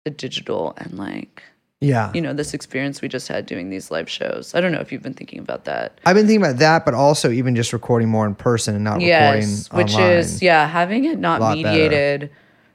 the 0.03 0.09
digital 0.09 0.73
and 0.77 0.97
like 0.97 1.43
yeah. 1.81 2.11
you 2.13 2.21
know 2.21 2.31
this 2.33 2.53
experience 2.53 3.01
we 3.01 3.09
just 3.09 3.27
had 3.27 3.45
doing 3.45 3.69
these 3.69 3.91
live 3.91 4.09
shows 4.09 4.55
i 4.55 4.61
don't 4.61 4.71
know 4.71 4.79
if 4.79 4.91
you've 4.91 5.01
been 5.01 5.13
thinking 5.13 5.39
about 5.39 5.65
that 5.65 5.99
I've 6.05 6.15
been 6.15 6.27
thinking 6.27 6.43
about 6.45 6.59
that, 6.59 6.85
but 6.85 6.93
also 6.93 7.29
even 7.31 7.55
just 7.55 7.73
recording 7.73 8.07
more 8.07 8.25
in 8.25 8.35
person 8.35 8.75
and 8.75 8.83
not 8.83 9.01
yes 9.01 9.67
recording 9.69 9.85
which 9.85 9.95
online. 9.95 10.11
is 10.17 10.41
yeah 10.41 10.67
having 10.67 11.03
it 11.05 11.19
not 11.19 11.41
Lot 11.41 11.55
better. 11.57 11.67
mediated 11.69 12.29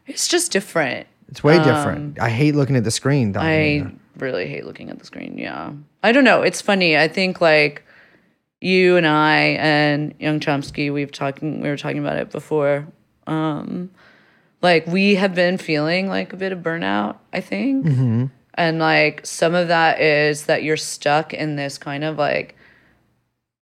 it's 0.07 0.29
just 0.29 0.53
different 0.53 1.07
It's 1.29 1.43
way 1.43 1.57
different. 1.59 2.21
I 2.21 2.31
hate 2.31 2.55
looking 2.55 2.77
at 2.77 2.85
the 2.85 2.91
screen. 2.93 3.37
Um, 3.37 3.43
I 3.43 3.91
really 4.19 4.47
hate 4.47 4.65
looking 4.65 4.91
at 4.91 4.99
the 5.01 5.05
screen. 5.05 5.37
Yeah. 5.37 5.73
I 6.05 6.13
don't 6.13 6.23
know. 6.23 6.43
It's 6.43 6.61
funny. 6.63 6.97
I 6.97 7.09
think 7.09 7.41
like 7.41 7.83
you 8.61 8.97
and 8.97 9.07
I 9.07 9.39
and 9.59 10.15
Young 10.21 10.39
Chomsky, 10.39 10.93
we've 10.93 11.11
talking 11.11 11.61
we 11.61 11.69
were 11.69 11.77
talking 11.77 11.99
about 11.99 12.17
it 12.19 12.31
before. 12.31 12.87
Um 13.27 13.91
like 14.63 14.87
we 14.87 15.17
have 15.17 15.35
been 15.35 15.59
feeling 15.59 16.07
like 16.09 16.33
a 16.33 16.37
bit 16.37 16.53
of 16.53 16.61
burnout, 16.61 17.17
I 17.33 17.41
think. 17.41 18.31
And 18.57 18.79
like 18.79 19.27
some 19.27 19.55
of 19.55 19.69
that 19.69 20.01
is 20.01 20.47
that 20.47 20.63
you're 20.63 20.77
stuck 20.77 21.35
in 21.35 21.57
this 21.57 21.77
kind 21.79 22.05
of 22.05 22.17
like 22.17 22.57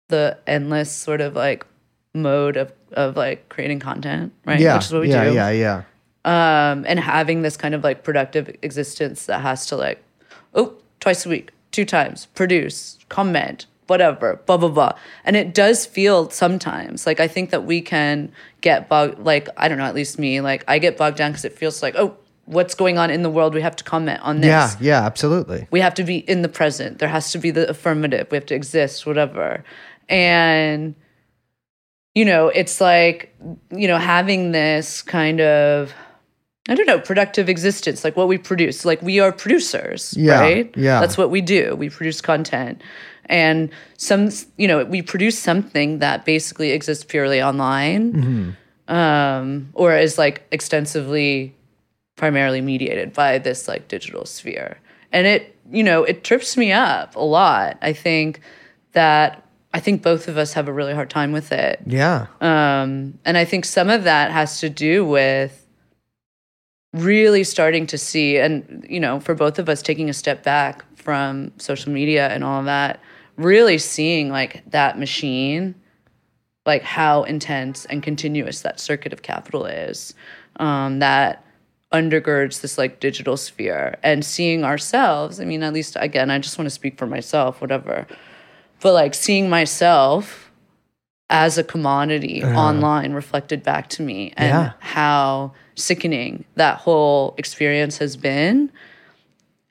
the 0.08 0.38
endless 0.46 0.90
sort 0.90 1.20
of 1.20 1.34
like 1.36 1.66
mode 2.14 2.56
of 2.56 2.72
of 2.92 3.16
like 3.16 3.48
creating 3.48 3.78
content, 3.80 4.32
right? 4.44 4.58
yeah, 4.60 4.74
Which 4.76 4.86
is 4.86 4.92
what 4.92 5.02
we 5.02 5.10
yeah, 5.10 5.24
do 5.24 5.34
yeah, 5.34 5.50
yeah. 5.50 5.82
um, 6.24 6.84
and 6.88 6.98
having 6.98 7.42
this 7.42 7.56
kind 7.56 7.74
of 7.74 7.84
like 7.84 8.02
productive 8.02 8.56
existence 8.62 9.26
that 9.26 9.40
has 9.40 9.66
to 9.66 9.76
like, 9.76 10.02
oh, 10.54 10.74
twice 10.98 11.24
a 11.24 11.28
week, 11.28 11.52
two 11.70 11.84
times, 11.84 12.26
produce, 12.34 12.98
comment, 13.08 13.66
whatever, 13.86 14.40
blah 14.46 14.56
blah 14.56 14.68
blah. 14.68 14.92
And 15.24 15.36
it 15.36 15.54
does 15.54 15.86
feel 15.86 16.30
sometimes 16.30 17.06
like 17.06 17.20
I 17.20 17.28
think 17.28 17.50
that 17.50 17.64
we 17.64 17.80
can 17.80 18.32
get 18.60 18.88
bogged. 18.88 19.18
Like 19.18 19.48
I 19.56 19.68
don't 19.68 19.78
know, 19.78 19.84
at 19.84 19.94
least 19.94 20.18
me, 20.18 20.40
like 20.40 20.64
I 20.66 20.78
get 20.78 20.96
bogged 20.96 21.18
down 21.18 21.30
because 21.30 21.44
it 21.44 21.52
feels 21.52 21.82
like 21.82 21.94
oh, 21.96 22.16
what's 22.50 22.74
going 22.74 22.98
on 22.98 23.10
in 23.10 23.22
the 23.22 23.30
world? 23.30 23.54
We 23.54 23.62
have 23.62 23.76
to 23.76 23.84
comment 23.84 24.20
on 24.22 24.40
this. 24.40 24.48
Yeah, 24.48 24.74
yeah, 24.80 25.06
absolutely. 25.06 25.68
We 25.70 25.80
have 25.80 25.94
to 25.94 26.04
be 26.04 26.18
in 26.18 26.42
the 26.42 26.48
present. 26.48 26.98
There 26.98 27.08
has 27.08 27.30
to 27.32 27.38
be 27.38 27.50
the 27.52 27.68
affirmative. 27.70 28.26
We 28.30 28.36
have 28.36 28.46
to 28.46 28.54
exist, 28.54 29.06
whatever. 29.06 29.64
And, 30.08 30.96
you 32.14 32.24
know, 32.24 32.48
it's 32.48 32.80
like, 32.80 33.34
you 33.70 33.86
know, 33.86 33.98
having 33.98 34.50
this 34.50 35.00
kind 35.02 35.40
of, 35.40 35.92
I 36.68 36.74
don't 36.74 36.86
know, 36.86 36.98
productive 36.98 37.48
existence, 37.48 38.02
like 38.02 38.16
what 38.16 38.26
we 38.26 38.36
produce. 38.36 38.84
Like 38.84 39.00
we 39.00 39.20
are 39.20 39.30
producers, 39.32 40.14
Yeah, 40.16 40.40
right? 40.40 40.74
yeah. 40.76 41.00
That's 41.00 41.16
what 41.16 41.30
we 41.30 41.40
do. 41.40 41.76
We 41.76 41.88
produce 41.88 42.20
content. 42.20 42.82
And 43.26 43.70
some, 43.96 44.30
you 44.56 44.66
know, 44.66 44.84
we 44.84 45.02
produce 45.02 45.38
something 45.38 46.00
that 46.00 46.24
basically 46.24 46.72
exists 46.72 47.04
purely 47.04 47.40
online 47.40 48.56
um, 48.88 49.68
or 49.74 49.96
is 49.96 50.18
like 50.18 50.42
extensively 50.50 51.54
primarily 52.20 52.60
mediated 52.60 53.14
by 53.14 53.38
this 53.38 53.66
like 53.66 53.88
digital 53.88 54.26
sphere. 54.26 54.78
And 55.10 55.26
it, 55.26 55.56
you 55.72 55.82
know, 55.82 56.04
it 56.04 56.22
trips 56.22 56.54
me 56.54 56.70
up 56.70 57.16
a 57.16 57.24
lot. 57.24 57.78
I 57.80 57.94
think 57.94 58.42
that 58.92 59.42
I 59.72 59.80
think 59.80 60.02
both 60.02 60.28
of 60.28 60.36
us 60.36 60.52
have 60.52 60.68
a 60.68 60.72
really 60.72 60.92
hard 60.92 61.08
time 61.08 61.32
with 61.32 61.50
it. 61.50 61.80
Yeah. 61.86 62.26
Um, 62.42 63.18
and 63.24 63.38
I 63.38 63.46
think 63.46 63.64
some 63.64 63.88
of 63.88 64.04
that 64.04 64.30
has 64.32 64.60
to 64.60 64.68
do 64.68 65.02
with 65.02 65.66
really 66.92 67.42
starting 67.42 67.86
to 67.86 67.96
see, 67.96 68.36
and, 68.36 68.84
you 68.86 69.00
know, 69.00 69.18
for 69.20 69.34
both 69.34 69.58
of 69.58 69.68
us 69.70 69.80
taking 69.80 70.10
a 70.10 70.12
step 70.12 70.42
back 70.42 70.84
from 70.96 71.52
social 71.56 71.90
media 71.90 72.28
and 72.28 72.44
all 72.44 72.62
that, 72.64 73.00
really 73.36 73.78
seeing 73.78 74.28
like 74.28 74.68
that 74.70 74.98
machine 74.98 75.74
like 76.66 76.82
how 76.82 77.22
intense 77.22 77.86
and 77.86 78.02
continuous 78.02 78.60
that 78.60 78.78
circuit 78.78 79.14
of 79.14 79.22
capital 79.22 79.64
is 79.64 80.12
um, 80.56 80.98
that 80.98 81.42
undergirds 81.92 82.60
this 82.60 82.78
like 82.78 83.00
digital 83.00 83.36
sphere 83.36 83.96
and 84.02 84.24
seeing 84.24 84.62
ourselves 84.64 85.40
i 85.40 85.44
mean 85.44 85.62
at 85.62 85.72
least 85.72 85.96
again 85.98 86.30
i 86.30 86.38
just 86.38 86.56
want 86.56 86.66
to 86.66 86.70
speak 86.70 86.96
for 86.96 87.06
myself 87.06 87.60
whatever 87.60 88.06
but 88.80 88.92
like 88.94 89.12
seeing 89.12 89.48
myself 89.50 90.52
as 91.30 91.58
a 91.58 91.64
commodity 91.64 92.42
online 92.44 93.12
reflected 93.12 93.62
back 93.62 93.88
to 93.88 94.02
me 94.02 94.32
and 94.36 94.48
Yeah. 94.50 94.72
how 94.78 95.52
sickening 95.74 96.44
that 96.54 96.78
whole 96.78 97.34
experience 97.38 97.98
has 97.98 98.16
been 98.16 98.70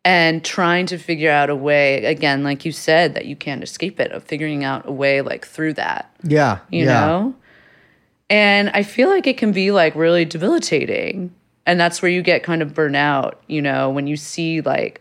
and 0.06 0.44
trying 0.44 0.86
to 0.88 0.98
figure 0.98 1.32
out 1.32 1.50
a 1.50 1.56
way 1.56 2.04
again 2.06 2.44
like 2.44 2.66
you 2.66 2.72
said 2.74 3.16
that 3.16 3.26
you 3.28 3.36
can't 3.36 3.64
escape 3.64 4.00
it 4.00 4.12
of 4.12 4.24
figuring 4.24 4.64
out 4.66 4.88
a 4.88 4.92
way 4.92 5.22
like 5.22 5.46
through 5.46 5.74
that 5.76 6.14
Yeah. 6.24 6.60
you 6.70 6.84
yeah. 6.86 7.06
know 7.06 7.36
and 8.30 8.70
i 8.74 8.84
feel 8.84 9.10
like 9.10 9.26
it 9.28 9.38
can 9.38 9.52
be 9.54 9.72
like 9.72 9.96
really 9.96 10.26
debilitating 10.26 11.34
and 11.70 11.80
that's 11.80 12.02
where 12.02 12.10
you 12.10 12.24
get 12.24 12.42
kind 12.42 12.62
of 12.64 12.74
burnout 12.74 13.36
you 13.48 13.62
know 13.62 13.90
when 13.92 14.08
you 14.08 14.18
see 14.18 14.60
like 14.62 15.00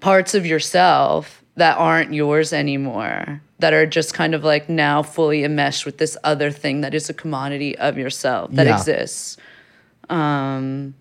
parts 0.00 0.34
of 0.34 0.44
yourself 0.44 1.44
that 1.54 1.78
aren't 1.78 2.12
yours 2.12 2.52
anymore 2.52 3.40
that 3.60 3.72
are 3.72 3.86
just 3.86 4.12
kind 4.12 4.34
of 4.34 4.42
like 4.44 4.68
now 4.68 5.02
fully 5.02 5.44
enmeshed 5.44 5.86
with 5.86 5.98
this 5.98 6.16
other 6.24 6.50
thing 6.50 6.80
that 6.80 6.92
is 6.92 7.08
a 7.08 7.14
commodity 7.14 7.78
of 7.78 7.96
yourself 7.96 8.50
that 8.52 8.66
Yeah. 8.66 8.76
exists 8.76 9.36
um 10.10 10.94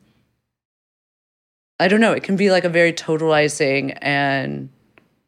i 1.79 1.87
don't 1.87 1.99
know 1.99 2.13
it 2.13 2.21
can 2.23 2.35
be 2.35 2.51
like 2.51 2.63
a 2.63 2.69
very 2.69 2.93
totalizing 2.93 3.97
and 4.01 4.69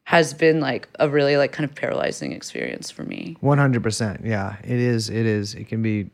has 0.04 0.32
been 0.32 0.60
like 0.60 0.88
a 1.00 1.08
really 1.08 1.36
like 1.36 1.50
kind 1.52 1.68
of 1.68 1.74
paralyzing 1.74 2.32
experience 2.32 2.90
for 2.90 3.02
me 3.02 3.36
One 3.40 3.58
hundred 3.58 3.82
percent. 3.82 4.20
Yeah, 4.24 4.56
it 4.64 4.78
is. 4.78 5.10
It 5.10 5.26
is. 5.26 5.54
It 5.54 5.68
can 5.68 5.82
be, 5.82 6.08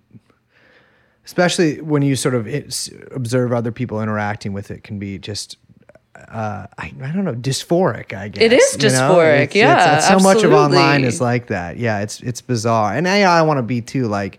especially 1.25 1.81
when 1.81 2.03
you 2.03 2.17
sort 2.17 2.35
of 2.35 2.47
observe 3.13 3.53
other 3.53 3.73
people 3.73 4.01
interacting 4.01 4.53
with 4.53 4.71
it. 4.71 4.85
Can 4.85 4.99
be 4.99 5.19
just, 5.19 5.57
uh, 6.17 6.67
I, 6.79 6.93
I 7.03 7.11
don't 7.13 7.25
know, 7.25 7.35
dysphoric. 7.35 8.13
I 8.13 8.29
guess 8.29 8.43
It 8.43 8.53
is 8.53 8.73
you 8.75 8.89
know? 8.91 8.95
dysphoric, 8.95 9.43
It's- 9.43 9.55
yeah, 9.55 9.97
it's, 9.97 10.09
so 10.09 10.19
much 10.19 10.43
of 10.43 10.53
online 10.53 11.05
is 11.05 11.21
like 11.21 11.49
that. 11.49 11.79
Yeah, 11.79 12.01
it's 12.01 12.21
it's 12.21 12.41
bizarre, 12.41 12.95
and 12.95 13.09
I, 13.09 13.23
I 13.23 13.43
want 13.43 13.59
to 13.59 13.63
be 13.63 13.81
too 13.81 14.07
like, 14.07 14.39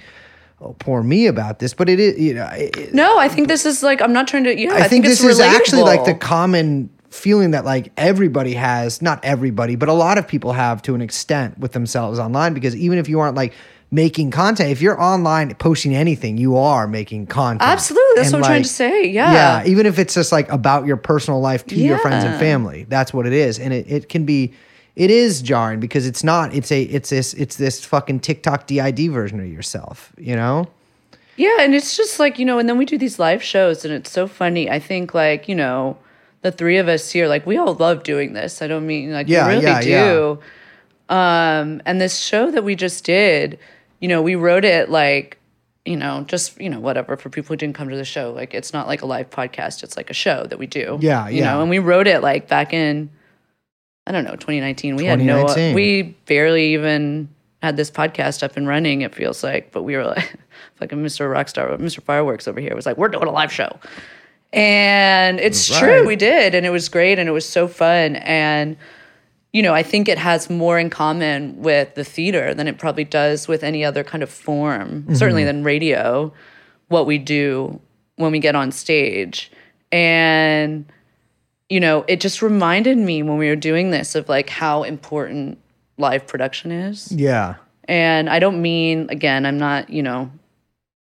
oh, 0.61 0.75
poor 0.79 1.01
me 1.03 1.27
about 1.27 1.59
this, 1.59 1.73
but 1.73 1.89
it 1.89 1.99
is. 1.99 2.19
You 2.19 2.35
know, 2.35 2.49
it, 2.51 2.93
no 2.93 3.17
i 3.17 3.27
think 3.27 3.47
this 3.47 3.65
is 3.65 3.83
like 3.83 4.01
i'm 4.01 4.13
not 4.13 4.27
trying 4.27 4.43
to 4.45 4.57
yeah 4.57 4.73
I, 4.73 4.87
think, 4.87 5.05
it's 5.05 5.19
this 5.19 5.31
is 5.31 5.39
actually 5.39 5.83
like 5.83 6.05
the 6.05 6.13
common 6.15 6.89
feeling 7.15 7.51
that 7.51 7.65
like 7.65 7.91
everybody 7.97 8.53
has, 8.53 9.01
not 9.01 9.23
everybody, 9.23 9.75
but 9.75 9.89
a 9.89 9.93
lot 9.93 10.17
of 10.17 10.27
people 10.27 10.51
have 10.51 10.81
to 10.83 10.93
an 10.93 11.01
extent 11.01 11.57
with 11.57 11.71
themselves 11.71 12.19
online 12.19 12.53
because 12.53 12.75
even 12.75 12.97
if 12.97 13.07
you 13.07 13.19
aren't 13.19 13.35
like 13.35 13.53
making 13.91 14.31
content, 14.31 14.71
if 14.71 14.81
you're 14.81 14.99
online 15.01 15.53
posting 15.55 15.95
anything, 15.95 16.37
you 16.37 16.57
are 16.57 16.87
making 16.87 17.27
content. 17.27 17.61
Absolutely, 17.61 18.11
that's 18.15 18.33
And, 18.33 18.41
what 18.41 18.45
I'm 18.45 18.51
trying 18.51 18.63
to 18.63 18.69
say, 18.69 19.07
yeah. 19.07 19.33
Yeah. 19.63 19.69
Even 19.69 19.85
if 19.85 19.99
it's 19.99 20.13
just 20.13 20.31
like 20.31 20.49
about 20.51 20.85
your 20.85 20.97
personal 20.97 21.39
life 21.39 21.65
to 21.67 21.75
your 21.75 21.97
friends 21.99 22.23
and 22.23 22.39
family. 22.39 22.85
That's 22.89 23.13
what 23.13 23.25
it 23.25 23.33
is. 23.33 23.59
And 23.59 23.73
it, 23.73 23.89
it 23.89 24.09
can 24.09 24.25
be 24.25 24.53
it 24.95 25.11
is 25.11 25.41
jarring 25.41 25.79
because 25.79 26.07
it's 26.07 26.23
not, 26.23 26.53
it's 26.53 26.71
a 26.71 26.83
it's 26.83 27.09
this 27.09 27.33
it's 27.33 27.57
this 27.57 27.83
fucking 27.83 28.21
TikTok 28.21 28.67
DID 28.67 29.11
version 29.11 29.39
of 29.39 29.47
yourself, 29.47 30.13
you 30.17 30.35
know? 30.35 30.67
Yeah, 31.37 31.57
and 31.59 31.75
it's 31.75 31.97
just 31.97 32.17
like, 32.17 32.39
you 32.39 32.45
know, 32.45 32.59
and 32.59 32.69
then 32.69 32.77
we 32.77 32.85
do 32.85 32.97
these 32.97 33.19
live 33.19 33.43
shows 33.43 33.83
and 33.83 33.93
it's 33.93 34.09
so 34.09 34.25
funny. 34.25 34.69
I 34.69 34.79
think 34.79 35.13
like, 35.13 35.49
you 35.49 35.55
know, 35.55 35.97
the 36.43 36.51
three 36.51 36.77
of 36.77 36.87
us 36.87 37.11
here, 37.11 37.27
like 37.27 37.45
we 37.45 37.57
all 37.57 37.73
love 37.73 38.03
doing 38.03 38.33
this. 38.33 38.61
I 38.61 38.67
don't 38.67 38.87
mean 38.87 39.11
like 39.11 39.27
Yeah, 39.27 39.47
we 39.47 39.53
really 39.55 39.65
yeah, 39.65 39.81
do. 39.81 40.39
Um, 41.09 41.81
and 41.85 41.99
this 41.99 42.19
show 42.19 42.49
that 42.51 42.63
we 42.63 42.75
just 42.75 43.03
did, 43.03 43.59
you 43.99 44.07
know, 44.07 44.21
we 44.21 44.35
wrote 44.35 44.65
it 44.65 44.89
like, 44.89 45.37
you 45.85 45.95
know, 45.95 46.23
just, 46.27 46.59
you 46.59 46.69
know, 46.69 46.79
whatever 46.79 47.15
for 47.17 47.29
people 47.29 47.53
who 47.53 47.57
didn't 47.57 47.75
come 47.75 47.89
to 47.89 47.95
the 47.95 48.05
show. 48.05 48.31
Like 48.31 48.53
it's 48.53 48.73
not 48.73 48.87
like 48.87 49.01
a 49.01 49.05
live 49.05 49.29
podcast, 49.29 49.83
it's 49.83 49.95
like 49.97 50.09
a 50.09 50.13
show 50.13 50.43
that 50.45 50.57
we 50.59 50.67
do. 50.67 50.97
Yeah, 51.01 51.27
You 51.27 51.39
yeah. 51.39 51.53
know, 51.53 51.61
and 51.61 51.69
we 51.69 51.79
wrote 51.79 52.07
it 52.07 52.21
like 52.21 52.47
back 52.47 52.73
in 52.73 53.09
I 54.07 54.11
don't 54.11 54.23
know, 54.23 54.31
2019. 54.35 54.95
We 54.97 55.05
had 55.05 55.19
no 55.19 55.45
we 55.73 56.15
barely 56.27 56.73
even 56.73 57.27
had 57.63 57.75
this 57.77 57.89
podcast 57.89 58.43
up 58.43 58.55
and 58.57 58.67
running, 58.67 59.01
it 59.01 59.15
feels 59.15 59.43
like, 59.43 59.71
but 59.71 59.81
we 59.83 59.95
were 59.95 60.05
like 60.05 60.35
fucking 60.75 60.99
Mr. 60.99 61.27
Rockstar, 61.31 61.75
Mr. 61.79 62.01
Fireworks 62.03 62.47
over 62.47 62.59
here 62.59 62.75
was 62.75 62.85
like, 62.85 62.97
we're 62.97 63.07
doing 63.07 63.27
a 63.27 63.31
live 63.31 63.51
show. 63.51 63.79
And 64.53 65.39
it's 65.39 65.69
Right. 65.69 65.79
true, 65.79 66.05
we 66.07 66.15
did. 66.15 66.55
And 66.55 66.65
it 66.65 66.69
was 66.69 66.87
great 66.89 67.19
and 67.19 67.27
it 67.27 67.31
was 67.31 67.47
so 67.47 67.67
fun. 67.67 68.15
And, 68.17 68.77
you 69.55 69.61
know, 69.61 69.73
I 69.73 69.83
think 69.83 70.09
it 70.09 70.17
has 70.17 70.49
more 70.49 70.77
in 70.77 70.89
common 70.89 71.55
with 71.61 71.95
the 71.95 72.03
theater 72.03 72.53
than 72.53 72.67
it 72.67 72.77
probably 72.77 73.05
does 73.05 73.47
with 73.47 73.63
any 73.63 73.85
other 73.85 74.03
kind 74.03 74.21
of 74.21 74.29
form, 74.29 75.03
mm-hmm. 75.03 75.13
certainly 75.13 75.45
than 75.45 75.63
radio, 75.63 76.33
what 76.89 77.05
we 77.05 77.17
do 77.17 77.79
when 78.17 78.33
we 78.33 78.39
get 78.39 78.53
on 78.53 78.73
stage. 78.73 79.49
And, 79.93 80.85
you 81.69 81.79
know, 81.79 82.03
it 82.09 82.19
just 82.19 82.41
reminded 82.41 82.97
me 82.97 83.23
when 83.23 83.37
we 83.37 83.47
were 83.47 83.55
doing 83.55 83.91
this 83.91 84.13
of 84.13 84.27
like 84.27 84.49
how 84.49 84.83
important 84.83 85.57
live 85.97 86.27
production 86.27 86.73
is. 86.73 87.09
Yeah. 87.09 87.55
And 87.85 88.29
I 88.29 88.39
don't 88.39 88.61
mean, 88.61 89.07
again, 89.09 89.45
I'm 89.45 89.57
not, 89.57 89.89
you 89.89 90.03
know, 90.03 90.29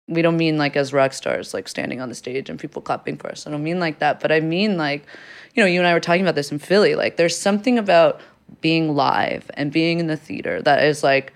we 0.09 0.21
don't 0.21 0.35
mean 0.35 0.57
like 0.57 0.75
as 0.75 0.91
rock 0.91 1.13
stars, 1.13 1.53
like 1.53 1.69
standing 1.69 2.01
on 2.01 2.09
the 2.09 2.15
stage 2.15 2.49
and 2.49 2.59
people 2.59 2.81
clapping 2.81 3.15
for 3.15 3.31
us. 3.31 3.47
I 3.47 3.51
don't 3.51 3.63
mean 3.63 3.79
like 3.79 3.99
that. 3.99 4.19
But 4.19 4.33
I 4.33 4.41
mean 4.41 4.75
like, 4.75 5.05
you 5.53 5.63
know, 5.63 5.67
you 5.67 5.79
and 5.79 5.87
I 5.87 5.93
were 5.93 6.01
talking 6.01 6.21
about 6.21 6.35
this 6.35 6.51
in 6.51 6.59
Philly. 6.59 6.95
Like, 6.95 7.17
there's 7.17 7.37
something 7.37 7.77
about 7.77 8.21
being 8.59 8.95
live 8.95 9.49
and 9.53 9.71
being 9.71 9.99
in 9.99 10.07
the 10.07 10.17
theater 10.17 10.61
that 10.61 10.83
is 10.83 11.03
like, 11.03 11.33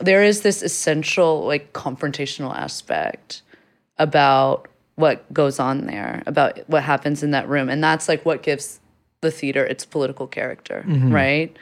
there 0.00 0.22
is 0.22 0.40
this 0.40 0.62
essential, 0.62 1.44
like, 1.44 1.74
confrontational 1.74 2.54
aspect 2.56 3.42
about 3.98 4.66
what 4.94 5.30
goes 5.32 5.58
on 5.58 5.86
there, 5.86 6.22
about 6.26 6.58
what 6.68 6.82
happens 6.82 7.22
in 7.22 7.32
that 7.32 7.48
room. 7.48 7.68
And 7.68 7.84
that's 7.84 8.08
like 8.08 8.24
what 8.24 8.42
gives 8.42 8.80
the 9.20 9.30
theater 9.30 9.64
its 9.64 9.84
political 9.84 10.26
character, 10.26 10.84
mm-hmm. 10.86 11.12
right? 11.12 11.56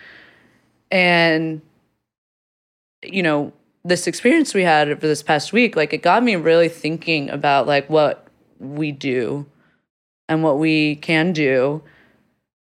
And 0.91 1.61
you 3.03 3.23
know, 3.23 3.53
this 3.85 4.07
experience 4.07 4.55
we 4.55 4.63
had 4.63 4.89
over 4.91 5.07
this 5.07 5.23
past 5.23 5.53
week, 5.53 5.77
like 5.77 5.93
it 5.93 6.03
got 6.03 6.23
me 6.23 6.37
really 6.37 6.69
thinking 6.69 7.31
about 7.31 7.67
like 7.67 7.89
what 7.89 8.27
we 8.59 8.93
do 8.93 9.47
and 10.29 10.43
what 10.43 10.59
we 10.59 10.97
can 10.97 11.33
do, 11.33 11.83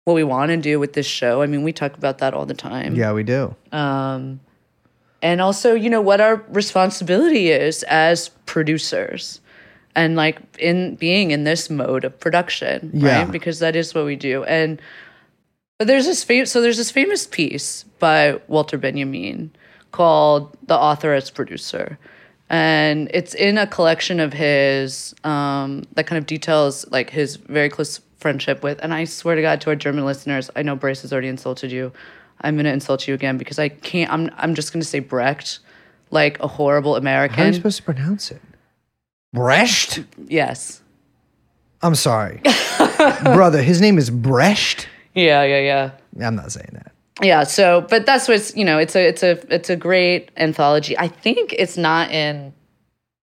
what 0.05 0.15
we 0.15 0.25
want 0.25 0.51
to 0.51 0.57
do 0.57 0.79
with 0.81 0.95
this 0.95 1.07
show. 1.07 1.43
I 1.43 1.47
mean, 1.47 1.63
we 1.63 1.73
talk 1.73 1.97
about 1.97 2.19
that 2.19 2.35
all 2.35 2.47
the 2.47 2.55
time. 2.55 2.95
Yeah, 2.95 3.13
we 3.13 3.23
do. 3.23 3.55
Um, 3.73 4.41
and 5.23 5.41
also, 5.41 5.75
you 5.75 5.91
know, 5.91 6.01
what 6.01 6.21
our 6.21 6.37
responsibility 6.49 7.51
is 7.51 7.83
as 7.85 8.31
producers 8.47 9.41
and 9.95 10.17
like 10.17 10.39
in 10.59 10.95
being 10.97 11.31
in 11.33 11.45
this 11.45 11.69
mode 11.69 12.05
of 12.05 12.19
production, 12.19 12.91
Yeah. 12.95 13.23
right? 13.25 13.31
Because 13.33 13.59
that 13.59 13.77
is 13.77 13.95
what 13.95 14.05
we 14.07 14.17
do. 14.17 14.45
And 14.45 14.81
but 15.79 15.87
there's 15.87 16.07
this 16.07 16.25
famous 16.25 16.51
so 16.51 16.61
there's 16.61 16.77
this 16.77 16.91
famous 16.91 17.27
piece 17.27 17.85
by 17.99 18.41
Walter 18.49 18.79
Benjamin 18.79 19.51
called 19.93 20.57
The 20.67 20.77
Author 20.77 21.13
as 21.13 21.31
Producer. 21.31 21.99
And 22.51 23.09
it's 23.15 23.33
in 23.35 23.59
a 23.59 23.67
collection 23.67 24.19
of 24.19 24.33
his 24.33 25.15
um, 25.23 25.85
that 25.95 26.09
kind 26.09 26.19
of 26.19 26.27
details 26.27 26.85
like 26.91 27.09
his 27.11 27.37
very 27.37 27.69
close 27.69 28.01
friendship 28.19 28.63
with. 28.65 28.81
And 28.83 28.93
I 28.93 29.05
swear 29.05 29.37
to 29.37 29.43
God, 29.43 29.61
to 29.63 29.71
our 29.71 29.77
German 29.77 30.05
listeners, 30.05 30.51
I 30.57 30.63
know 30.63 30.75
Bryce 30.75 31.03
has 31.03 31.13
already 31.13 31.29
insulted 31.29 31.71
you. 31.71 31.93
I'm 32.41 32.57
gonna 32.57 32.73
insult 32.73 33.07
you 33.07 33.15
again 33.15 33.39
because 33.39 33.59
I 33.59 33.69
can't. 33.69 34.13
I'm 34.13 34.31
I'm 34.37 34.55
just 34.55 34.73
gonna 34.73 34.85
say 34.85 34.99
Brecht, 34.99 35.61
like 36.11 36.41
a 36.41 36.49
horrible 36.49 36.97
American. 36.97 37.37
How 37.37 37.45
are 37.45 37.49
you 37.49 37.55
supposed 37.55 37.77
to 37.77 37.83
pronounce 37.85 38.31
it? 38.31 38.43
Brecht? 39.33 40.05
yes. 40.27 40.83
I'm 41.83 41.95
sorry. 41.95 42.43
Brother, 43.23 43.63
his 43.63 43.81
name 43.81 43.97
is 43.97 44.11
Brecht? 44.11 44.89
Yeah, 45.15 45.45
yeah, 45.45 45.61
yeah. 45.61 46.27
I'm 46.27 46.37
not 46.37 46.53
saying 46.53 46.71
that. 46.73 46.93
Yeah 47.23 47.43
so 47.45 47.81
but 47.91 48.07
that's 48.07 48.29
what's 48.29 48.55
you 48.57 48.65
know 48.65 48.79
it's 48.79 48.95
a 48.97 49.07
it's 49.09 49.23
a 49.23 49.33
it's 49.55 49.69
a 49.71 49.77
great 49.77 50.31
anthology 50.37 50.97
i 50.99 51.09
think 51.09 51.55
it's 51.59 51.77
not 51.77 52.11
in 52.11 52.53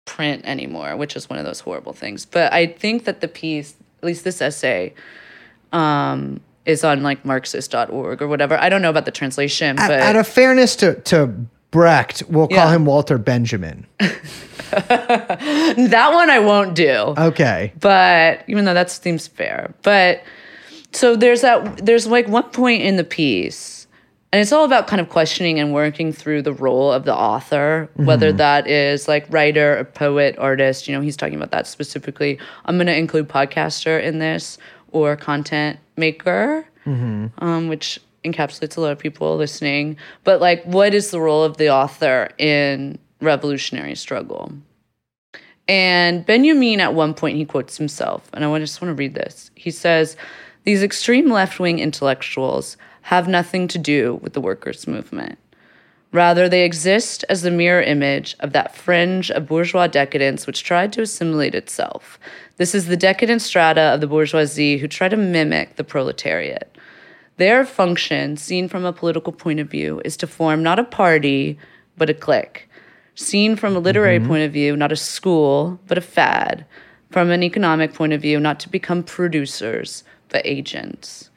print 0.05 0.45
anymore 0.45 0.95
which 0.95 1.15
is 1.15 1.29
one 1.29 1.37
of 1.39 1.45
those 1.45 1.59
horrible 1.61 1.93
things 1.93 2.25
but 2.25 2.51
i 2.53 2.65
think 2.65 3.05
that 3.05 3.21
the 3.21 3.27
piece 3.27 3.75
at 3.99 4.03
least 4.05 4.23
this 4.23 4.41
essay 4.41 4.93
um 5.73 6.39
is 6.65 6.83
on 6.83 7.01
like 7.03 7.23
marxist.org 7.25 8.21
or 8.21 8.27
whatever 8.27 8.57
i 8.59 8.69
don't 8.69 8.81
know 8.81 8.89
about 8.89 9.05
the 9.05 9.11
translation 9.11 9.75
but 9.75 9.91
out 10.01 10.15
of 10.15 10.27
fairness 10.27 10.75
to, 10.75 10.95
to 11.01 11.33
Brecht, 11.69 12.23
we'll 12.29 12.47
call 12.47 12.55
Yeah. 12.57 12.73
him 12.73 12.85
Walter 12.85 13.17
Benjamin. 13.17 13.85
that 14.69 16.09
one 16.13 16.29
i 16.29 16.39
won't 16.39 16.75
do 16.75 17.13
Okay. 17.17 17.73
but 17.79 18.43
even 18.47 18.65
though 18.65 18.73
that 18.73 18.89
seems 18.89 19.27
fair 19.27 19.73
but 19.83 20.23
so 20.93 21.15
there's 21.15 21.41
that 21.41 21.85
there's 21.85 22.07
like 22.07 22.27
one 22.27 22.43
point 22.51 22.81
in 22.83 22.95
the 22.95 23.03
piece 23.03 23.76
and 24.37 24.43
it's 24.43 24.51
all 24.51 24.65
about 24.65 24.85
kind 24.85 25.01
of 25.01 25.09
questioning 25.09 25.59
and 25.59 25.73
working 25.73 26.13
through 26.13 26.43
the 26.43 26.53
role 26.53 26.91
of 26.91 27.05
the 27.05 27.15
author 27.15 27.89
whether 27.95 28.31
that 28.31 28.67
is 28.67 29.07
like 29.07 29.25
writer 29.31 29.77
a 29.77 29.83
poet 29.83 30.37
artist 30.37 30.87
you 30.87 30.93
know 30.93 31.01
he's 31.01 31.17
talking 31.17 31.33
about 31.33 31.49
that 31.49 31.65
specifically 31.65 32.37
i'm 32.65 32.77
going 32.77 32.85
to 32.85 32.95
include 32.95 33.27
podcaster 33.27 33.99
in 33.99 34.19
this 34.19 34.59
or 34.91 35.15
content 35.15 35.79
maker 35.95 36.63
um, 37.39 37.67
which 37.67 37.99
encapsulates 38.23 38.77
a 38.77 38.81
lot 38.81 38.91
of 38.91 38.99
people 38.99 39.35
listening. 39.35 39.97
But 40.23 40.41
like, 40.41 40.63
what 40.63 40.93
is 40.93 41.11
the 41.11 41.19
role 41.19 41.43
of 41.43 41.57
the 41.57 41.69
author 41.69 42.29
in 42.37 42.99
revolutionary 43.21 43.95
struggle? 43.95 44.51
And 45.67 46.25
Benjamin, 46.25 46.79
at 46.79 46.93
one 46.93 47.13
point, 47.13 47.37
he 47.37 47.45
quotes 47.45 47.77
himself, 47.77 48.29
and 48.33 48.45
I 48.45 48.59
just 48.59 48.81
want 48.81 48.89
to 48.89 48.95
read 48.95 49.15
this. 49.15 49.51
He 49.55 49.71
says, 49.71 50.15
These 50.63 50.81
extreme 50.81 51.29
left 51.29 51.59
wing 51.59 51.79
intellectuals 51.79 52.77
have 53.07 53.25
nothing 53.25 53.69
to 53.69 53.77
do 53.77 54.19
with 54.21 54.33
the 54.33 54.41
workers' 54.41 54.85
movement. 54.85 55.37
Rather, 56.11 56.49
they 56.49 56.65
exist 56.65 57.23
as 57.29 57.41
the 57.41 57.49
mirror 57.49 57.81
image 57.81 58.35
of 58.41 58.51
that 58.51 58.75
fringe 58.75 59.31
of 59.31 59.47
bourgeois 59.47 59.87
decadence 59.87 60.45
which 60.45 60.61
tried 60.61 60.91
to 60.91 61.01
assimilate 61.01 61.55
itself. 61.55 62.19
This 62.57 62.75
is 62.75 62.87
the 62.87 62.97
decadent 62.97 63.41
strata 63.41 63.93
of 63.93 64.01
the 64.01 64.07
bourgeoisie 64.07 64.79
who 64.79 64.89
try 64.89 65.07
to 65.07 65.15
mimic 65.15 65.77
the 65.77 65.85
proletariat. 65.85 66.77
Their 67.37 67.65
function, 67.65 68.35
seen 68.35 68.67
from 68.67 68.83
a 68.83 68.91
political 68.91 69.31
point 69.31 69.61
of 69.61 69.71
view, 69.71 70.01
is 70.03 70.17
to 70.17 70.27
form 70.27 70.61
not 70.61 70.77
a 70.77 70.83
party, 70.83 71.57
but 71.95 72.09
a 72.09 72.13
clique. 72.13 72.67
Seen 73.15 73.55
from 73.55 73.73
a 73.73 73.79
literary 73.79 74.19
mm-hmm. 74.19 74.27
point 74.27 74.43
of 74.43 74.51
view, 74.51 74.75
not 74.75 74.91
a 74.91 74.97
school, 74.97 75.79
but 75.87 75.97
a 75.97 76.01
fad. 76.01 76.65
From 77.09 77.31
an 77.31 77.41
economic 77.41 77.93
point 77.93 78.11
of 78.11 78.21
view, 78.21 78.37
not 78.37 78.59
to 78.59 78.69
become 78.69 79.01
producers, 79.01 80.03
but 80.27 80.45
agents. 80.45 81.29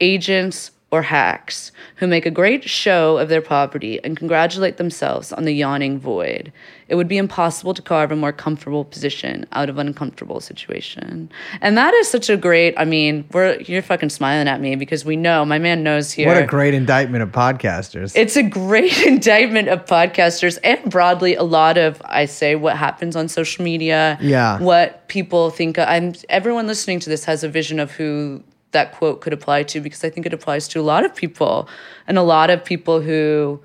Agents 0.00 0.70
or 0.96 1.02
hacks 1.02 1.72
who 1.96 2.06
make 2.06 2.24
a 2.24 2.30
great 2.30 2.64
show 2.64 3.18
of 3.18 3.28
their 3.28 3.42
poverty 3.42 4.02
and 4.02 4.16
congratulate 4.16 4.78
themselves 4.78 5.30
on 5.32 5.44
the 5.44 5.52
yawning 5.52 5.98
void. 5.98 6.50
It 6.88 6.94
would 6.94 7.08
be 7.08 7.18
impossible 7.18 7.74
to 7.74 7.82
carve 7.82 8.12
a 8.12 8.16
more 8.16 8.32
comfortable 8.32 8.84
position 8.84 9.44
out 9.52 9.68
of 9.68 9.76
an 9.78 9.88
uncomfortable 9.88 10.40
situation. 10.40 11.30
And 11.60 11.76
that 11.76 11.92
is 11.94 12.08
such 12.08 12.30
a 12.30 12.36
great, 12.36 12.74
I 12.78 12.84
mean, 12.84 13.26
we're 13.32 13.60
you're 13.60 13.82
fucking 13.82 14.10
smiling 14.10 14.48
at 14.48 14.60
me 14.60 14.76
because 14.76 15.04
we 15.04 15.16
know, 15.16 15.44
my 15.44 15.58
man 15.58 15.82
knows 15.82 16.12
here. 16.12 16.28
What 16.28 16.42
a 16.42 16.46
great 16.46 16.74
indictment 16.74 17.22
of 17.22 17.30
podcasters. 17.30 18.16
It's 18.16 18.36
a 18.36 18.42
great 18.42 18.96
indictment 19.06 19.68
of 19.68 19.84
podcasters 19.84 20.58
and 20.64 20.90
broadly 20.90 21.34
a 21.34 21.42
lot 21.42 21.76
of 21.76 22.00
I 22.04 22.24
say 22.24 22.54
what 22.54 22.76
happens 22.76 23.16
on 23.16 23.28
social 23.28 23.64
media. 23.64 24.18
Yeah. 24.22 24.58
What 24.60 25.08
people 25.08 25.50
think 25.50 25.78
I'm 25.78 26.14
everyone 26.30 26.66
listening 26.66 27.00
to 27.00 27.10
this 27.10 27.24
has 27.24 27.44
a 27.44 27.48
vision 27.48 27.80
of 27.80 27.90
who 27.90 28.42
that 28.76 28.92
quote 28.92 29.20
could 29.22 29.32
apply 29.32 29.62
to 29.62 29.80
because 29.80 30.04
I 30.04 30.10
think 30.10 30.26
it 30.26 30.34
applies 30.34 30.68
to 30.68 30.80
a 30.80 30.86
lot 30.92 31.04
of 31.04 31.14
people 31.14 31.68
and 32.06 32.18
a 32.18 32.22
lot 32.22 32.50
of 32.50 32.64
people 32.64 33.00
who 33.00 33.60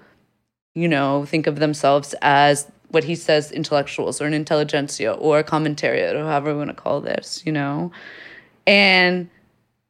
you 0.73 0.87
know 0.87 1.25
think 1.25 1.47
of 1.47 1.59
themselves 1.59 2.15
as 2.21 2.71
what 2.91 3.03
he 3.03 3.15
says 3.15 3.51
intellectuals 3.51 4.21
or 4.21 4.25
an 4.25 4.33
intelligentsia 4.33 5.11
or 5.13 5.39
a 5.39 5.43
commentariat 5.43 6.13
or 6.13 6.23
however 6.23 6.51
we 6.51 6.57
want 6.59 6.69
to 6.69 6.75
call 6.75 7.01
this, 7.01 7.41
you 7.45 7.51
know. 7.51 7.91
And 8.67 9.29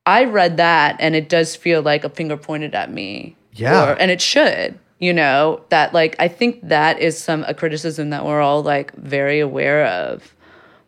I 0.05 0.25
read 0.25 0.57
that 0.57 0.97
and 0.99 1.15
it 1.15 1.27
does 1.29 1.55
feel 1.55 1.81
like 1.81 2.03
a 2.03 2.09
finger 2.09 2.37
pointed 2.37 2.75
at 2.75 2.91
me. 2.91 3.35
Yeah. 3.53 3.91
Or- 3.91 3.93
and 3.93 4.11
it 4.11 4.21
should, 4.21 4.77
you 4.99 5.13
know, 5.13 5.63
that 5.69 5.93
like 5.93 6.15
I 6.19 6.27
think 6.27 6.67
that 6.67 6.99
is 6.99 7.17
some 7.17 7.43
a 7.47 7.53
criticism 7.53 8.11
that 8.11 8.25
we're 8.25 8.41
all 8.41 8.63
like 8.63 8.93
very 8.95 9.39
aware 9.39 9.85
of. 9.85 10.35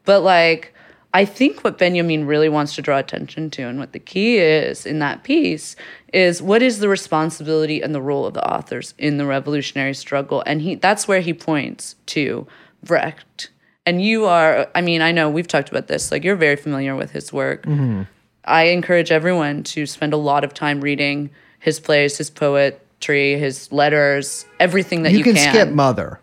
But 0.05 0.21
like 0.21 0.73
I 1.15 1.25
think 1.25 1.63
what 1.63 1.77
Benjamin 1.77 2.25
really 2.25 2.49
wants 2.49 2.73
to 2.75 2.81
draw 2.81 2.97
attention 2.97 3.51
to 3.51 3.63
and 3.63 3.77
what 3.77 3.93
the 3.93 3.99
key 3.99 4.37
is 4.37 4.85
in 4.85 4.97
that 4.99 5.23
piece 5.23 5.75
is 6.11 6.41
what 6.41 6.63
is 6.63 6.79
the 6.79 6.89
responsibility 6.89 7.81
and 7.81 7.93
the 7.93 8.01
role 8.01 8.25
of 8.25 8.33
the 8.33 8.43
authors 8.43 8.95
in 8.97 9.17
the 9.17 9.25
revolutionary 9.25 9.93
struggle 9.93 10.41
and 10.47 10.61
he 10.61 10.73
that's 10.75 11.07
where 11.07 11.21
he 11.21 11.33
points 11.33 11.95
to 12.07 12.47
Brecht. 12.83 13.49
And 13.85 14.01
you 14.01 14.25
are 14.25 14.67
I 14.73 14.81
mean 14.81 15.01
I 15.01 15.11
know 15.11 15.29
we've 15.29 15.47
talked 15.47 15.69
about 15.69 15.87
this 15.87 16.11
like 16.11 16.23
you're 16.23 16.35
very 16.35 16.55
familiar 16.55 16.95
with 16.95 17.11
his 17.11 17.31
work. 17.31 17.63
Mm-hmm. 17.65 18.03
I 18.45 18.63
encourage 18.63 19.11
everyone 19.11 19.63
to 19.63 19.85
spend 19.85 20.13
a 20.13 20.17
lot 20.17 20.43
of 20.43 20.53
time 20.53 20.81
reading 20.81 21.29
his 21.59 21.79
plays, 21.79 22.17
his 22.17 22.29
poetry, 22.29 23.37
his 23.37 23.71
letters, 23.71 24.45
everything 24.59 25.03
that 25.03 25.11
you, 25.11 25.19
you 25.19 25.23
can, 25.23 25.37
skip 25.37 25.69
Mother. 25.69 26.19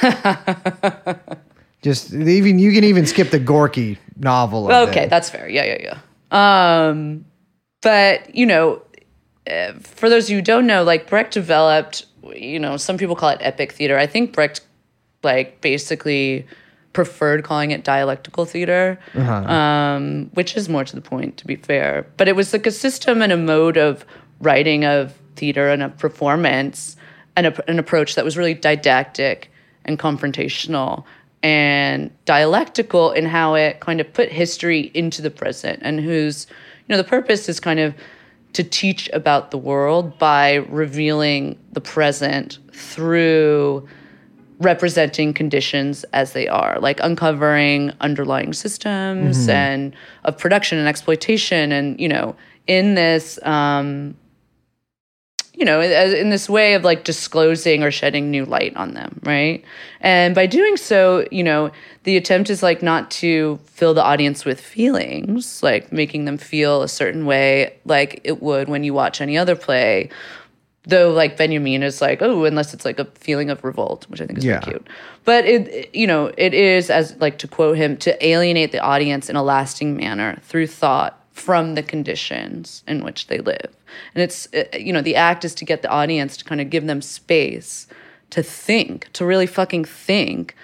Just 1.82 2.14
even 2.14 2.58
you 2.58 2.72
can 2.72 2.82
even 2.82 3.04
skip 3.06 3.30
the 3.30 3.38
Gorky 3.38 3.98
novel. 4.16 4.70
of 4.70 4.88
Okay, 4.88 5.04
it. 5.04 5.10
that's 5.10 5.30
fair. 5.30 5.48
Yeah, 5.48 5.64
yeah, 5.64 5.98
yeah. 6.32 6.86
Um, 6.88 7.24
but 7.82 8.34
you 8.34 8.46
know, 8.46 8.82
uh, 9.50 9.72
for 9.80 10.08
those 10.08 10.24
of 10.24 10.30
you 10.30 10.36
who 10.36 10.42
don't 10.42 10.66
know, 10.66 10.82
like 10.84 11.08
Brecht 11.08 11.32
developed, 11.34 12.06
you 12.34 12.58
know, 12.58 12.76
some 12.76 12.96
people 12.98 13.16
call 13.16 13.30
it 13.30 13.38
epic 13.40 13.72
theater. 13.72 13.98
I 13.98 14.06
think 14.06 14.32
Brecht, 14.32 14.60
like, 15.22 15.60
basically 15.60 16.46
preferred 16.92 17.42
calling 17.44 17.72
it 17.72 17.82
dialectical 17.84 18.44
theater, 18.44 18.98
um, 19.16 20.30
which 20.34 20.56
is 20.56 20.68
more 20.68 20.84
to 20.84 20.94
the 20.94 21.02
point, 21.02 21.36
to 21.38 21.46
be 21.46 21.56
fair. 21.56 22.06
But 22.16 22.28
it 22.28 22.36
was 22.36 22.52
like 22.52 22.66
a 22.66 22.70
system 22.70 23.20
and 23.20 23.32
a 23.32 23.36
mode 23.36 23.76
of 23.76 24.06
writing 24.40 24.84
of 24.84 25.12
theater 25.36 25.68
and 25.70 25.82
of 25.82 25.98
performance 25.98 26.96
and 27.36 27.48
a, 27.48 27.68
an 27.70 27.78
approach 27.80 28.14
that 28.14 28.24
was 28.24 28.36
really 28.38 28.54
didactic 28.54 29.50
and 29.84 29.98
confrontational 29.98 31.04
and 31.44 32.10
dialectical 32.24 33.12
in 33.12 33.26
how 33.26 33.54
it 33.54 33.78
kind 33.80 34.00
of 34.00 34.10
put 34.14 34.32
history 34.32 34.90
into 34.94 35.20
the 35.20 35.30
present 35.30 35.78
and 35.82 36.00
whose 36.00 36.46
you 36.48 36.86
know 36.88 36.96
the 36.96 37.06
purpose 37.06 37.50
is 37.50 37.60
kind 37.60 37.78
of 37.78 37.94
to 38.54 38.64
teach 38.64 39.10
about 39.12 39.50
the 39.50 39.58
world 39.58 40.18
by 40.18 40.54
revealing 40.54 41.58
the 41.72 41.82
present 41.82 42.58
through 42.72 43.86
representing 44.60 45.34
conditions 45.34 46.04
as 46.14 46.32
they 46.32 46.48
are 46.48 46.78
like 46.80 46.98
uncovering 47.00 47.92
underlying 48.00 48.54
systems 48.54 49.46
and 49.48 49.94
of 50.24 50.38
production 50.38 50.78
and 50.78 50.88
exploitation. 50.88 51.72
And 51.72 52.00
you 52.00 52.08
know 52.08 52.34
in 52.66 52.94
this 52.94 53.38
um 53.42 54.16
you 55.56 55.64
know, 55.64 55.80
in 55.80 56.30
this 56.30 56.48
way 56.48 56.74
of 56.74 56.82
like 56.82 57.04
disclosing 57.04 57.82
or 57.84 57.90
shedding 57.90 58.30
new 58.30 58.44
light 58.44 58.74
on 58.76 58.94
them, 58.94 59.20
right? 59.24 59.64
And 60.00 60.34
by 60.34 60.46
doing 60.46 60.76
so, 60.76 61.26
you 61.30 61.44
know, 61.44 61.70
the 62.02 62.16
attempt 62.16 62.50
is 62.50 62.62
like 62.62 62.82
not 62.82 63.10
to 63.12 63.58
fill 63.64 63.94
the 63.94 64.02
audience 64.02 64.44
with 64.44 64.60
feelings, 64.60 65.62
like 65.62 65.92
making 65.92 66.24
them 66.24 66.38
feel 66.38 66.82
a 66.82 66.88
certain 66.88 67.24
way, 67.24 67.74
like 67.84 68.20
it 68.24 68.42
would 68.42 68.68
when 68.68 68.82
you 68.84 68.92
watch 68.94 69.20
any 69.20 69.38
other 69.38 69.54
play. 69.56 70.10
Though, 70.86 71.12
like 71.12 71.38
Benjamin 71.38 71.82
is 71.82 72.02
like, 72.02 72.20
oh, 72.20 72.44
unless 72.44 72.74
it's 72.74 72.84
like 72.84 72.98
a 72.98 73.06
feeling 73.14 73.48
of 73.48 73.64
revolt, 73.64 74.04
which 74.10 74.20
I 74.20 74.26
think 74.26 74.40
is 74.40 74.44
Yeah. 74.44 74.60
cute. 74.60 74.86
But 75.24 75.46
it- 75.46 75.94
you 75.94 76.06
know, 76.06 76.30
it 76.36 76.52
is 76.52 76.90
as 76.90 77.16
like 77.20 77.38
to 77.38 77.48
quote 77.48 77.78
him, 77.78 77.96
to 77.98 78.26
alienate 78.26 78.72
the 78.72 78.80
audience 78.80 79.30
in 79.30 79.36
a 79.36 79.42
lasting 79.42 79.96
manner 79.96 80.36
through 80.42 80.66
thought 80.66 81.18
from 81.32 81.74
the 81.74 81.82
conditions 81.82 82.82
in 82.86 83.02
which 83.02 83.28
they 83.28 83.38
live. 83.38 83.68
And 84.14 84.22
it's, 84.22 84.48
uh, 84.54 84.64
you 84.78 84.92
know, 84.92 85.02
the 85.02 85.16
act 85.16 85.44
is 85.44 85.54
to 85.56 85.64
get 85.64 85.82
the 85.82 85.90
audience 85.90 86.36
to 86.38 86.44
kind 86.44 86.60
of 86.60 86.70
give 86.70 86.86
them 86.86 87.02
space 87.02 87.86
to 88.34 88.42
think, 88.42 89.08
to 89.12 89.24
really 89.24 89.46
fucking 89.46 89.84
think, 89.84 90.56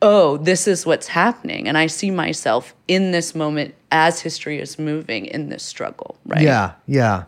oh, 0.00 0.38
this 0.38 0.66
is 0.66 0.86
what's 0.86 1.08
happening. 1.08 1.68
And 1.68 1.76
I 1.76 1.86
see 1.86 2.10
myself 2.10 2.74
in 2.86 3.10
this 3.10 3.34
moment 3.34 3.74
as 3.92 4.20
history 4.20 4.58
is 4.58 4.78
moving 4.78 5.26
in 5.26 5.50
this 5.50 5.62
struggle, 5.62 6.16
right? 6.24 6.40
Yeah, 6.40 6.72
yeah. 6.86 7.24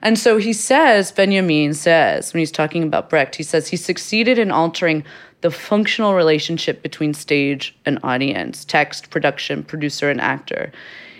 And 0.00 0.16
so 0.16 0.36
he 0.36 0.52
says, 0.52 1.10
Benjamin 1.10 1.74
says, 1.74 2.32
when 2.32 2.38
he's 2.38 2.52
talking 2.52 2.84
about 2.84 3.10
Brecht, 3.10 3.34
he 3.34 3.42
says 3.42 3.66
he 3.66 3.76
succeeded 3.76 4.38
in 4.38 4.52
altering 4.52 5.02
the 5.40 5.50
functional 5.50 6.14
relationship 6.14 6.80
between 6.80 7.14
stage 7.14 7.74
and 7.84 7.98
audience, 8.04 8.64
text, 8.64 9.10
production, 9.10 9.64
producer, 9.64 10.08
and 10.08 10.20
actor. 10.20 10.70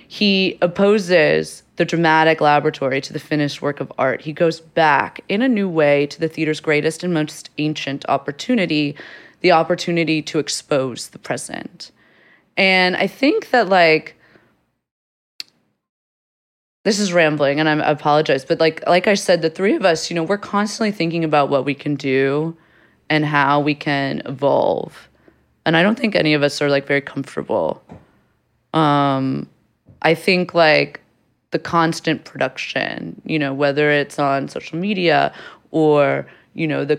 He 0.07 0.59
opposes 0.63 1.64
the 1.77 1.85
dramatic 1.85 2.41
laboratory 2.41 3.01
to 3.01 3.13
the 3.13 3.19
finished 3.19 3.61
work 3.61 3.81
of 3.81 3.93
art. 3.99 4.23
He 4.23 4.33
goes 4.33 4.61
back 4.61 5.21
in 5.29 5.43
a 5.43 5.49
new 5.49 5.69
way 5.69 6.07
to 6.07 6.21
the 6.21 6.29
theater's 6.29 6.61
greatest 6.61 7.03
and 7.03 7.13
most 7.13 7.51
ancient 7.59 8.05
opportunity, 8.09 8.97
the 9.41 9.53
opportunity 9.53 10.23
to 10.23 10.39
expose 10.39 11.09
the 11.09 11.19
present. 11.19 11.91
And 12.57 12.97
I 12.97 13.09
think 13.09 13.51
that, 13.51 13.69
like, 13.69 14.17
this 16.85 17.01
is 17.01 17.13
rambling 17.13 17.59
and 17.59 17.69
I'm, 17.69 17.81
I 17.81 17.89
apologize, 17.89 18.45
but 18.45 18.61
like 18.61 18.87
like 18.87 19.07
I 19.07 19.15
said, 19.15 19.41
the 19.43 19.51
three 19.51 19.75
of 19.75 19.85
us, 19.85 20.11
you 20.11 20.15
know, 20.15 20.23
we're 20.23 20.39
constantly 20.39 20.93
thinking 20.93 21.25
about 21.25 21.49
what 21.49 21.65
we 21.65 21.75
can 21.75 21.95
do 21.95 22.57
and 23.09 23.25
how 23.25 23.59
we 23.61 23.75
can 23.75 24.23
evolve. 24.27 25.09
And 25.65 25.77
I 25.77 25.83
don't 25.83 25.99
think 25.99 26.15
any 26.15 26.35
of 26.35 26.43
us 26.43 26.61
are 26.61 26.69
like 26.69 26.87
very 26.87 27.01
comfortable. 27.01 27.83
Um, 28.75 29.49
I 30.03 30.15
think 30.15 30.53
like 30.53 31.01
the 31.55 31.59
constant 31.61 32.25
production, 32.25 33.23
you 33.25 33.39
know, 33.39 33.55
whether 33.55 33.89
it's 33.89 34.19
on 34.19 34.49
social 34.49 34.77
media 34.77 35.33
or 35.71 36.27
you 36.55 36.67
know 36.67 36.85
the 36.85 36.99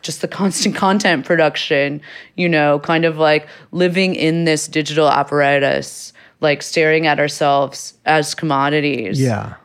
just 0.00 0.22
the 0.22 0.28
constant 0.28 0.74
content 0.86 1.26
production, 1.26 2.00
you 2.34 2.48
know, 2.48 2.78
kind 2.78 3.04
of 3.04 3.18
like 3.18 3.46
living 3.70 4.14
in 4.14 4.44
this 4.44 4.66
digital 4.66 5.10
apparatus, 5.10 6.14
like 6.40 6.62
staring 6.62 7.06
at 7.06 7.20
ourselves 7.20 7.92
as 8.06 8.34
commodities 8.34 9.20
Yeah. 9.20 9.56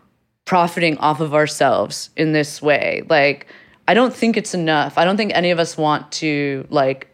profiting 0.43 0.97
off 0.97 1.21
of 1.21 1.33
ourselves 1.33 2.09
in 2.17 2.33
this 2.33 2.61
way. 2.61 3.03
Like, 3.09 3.47
I 3.87 3.93
don't 3.93 4.13
think 4.13 4.35
it's 4.35 4.53
enough. 4.53 4.97
I 4.97 5.05
don't 5.05 5.15
think 5.15 5.31
any 5.33 5.51
of 5.51 5.59
us 5.59 5.77
want 5.77 6.11
to 6.23 6.67
like 6.69 7.07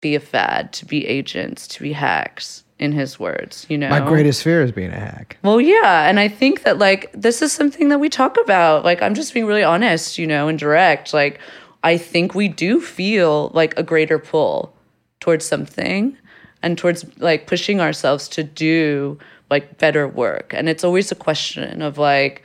be 0.00 0.16
a 0.16 0.20
fad, 0.20 0.72
to 0.72 0.84
be 0.84 1.06
agents, 1.06 1.68
to 1.68 1.82
be 1.82 1.92
hacks 1.92 2.64
in 2.80 2.92
his 2.92 3.20
words, 3.20 3.66
you 3.68 3.76
know. 3.76 3.90
My 3.90 4.00
greatest 4.00 4.42
fear 4.42 4.62
is 4.62 4.72
being 4.72 4.90
a 4.90 4.98
hack. 4.98 5.36
Well, 5.42 5.60
yeah, 5.60 6.08
and 6.08 6.18
I 6.18 6.28
think 6.28 6.62
that 6.62 6.78
like 6.78 7.12
this 7.12 7.42
is 7.42 7.52
something 7.52 7.90
that 7.90 8.00
we 8.00 8.08
talk 8.08 8.38
about. 8.40 8.84
Like 8.84 9.02
I'm 9.02 9.14
just 9.14 9.34
being 9.34 9.46
really 9.46 9.62
honest, 9.62 10.18
you 10.18 10.26
know, 10.26 10.48
and 10.48 10.58
direct. 10.58 11.12
Like 11.12 11.38
I 11.84 11.98
think 11.98 12.34
we 12.34 12.48
do 12.48 12.80
feel 12.80 13.50
like 13.54 13.78
a 13.78 13.82
greater 13.82 14.18
pull 14.18 14.74
towards 15.20 15.44
something 15.44 16.16
and 16.62 16.78
towards 16.78 17.04
like 17.18 17.46
pushing 17.46 17.80
ourselves 17.80 18.28
to 18.28 18.42
do 18.42 19.18
like 19.50 19.76
better 19.76 20.08
work. 20.08 20.54
And 20.54 20.66
it's 20.66 20.82
always 20.82 21.12
a 21.12 21.14
question 21.14 21.82
of 21.82 21.98
like 21.98 22.42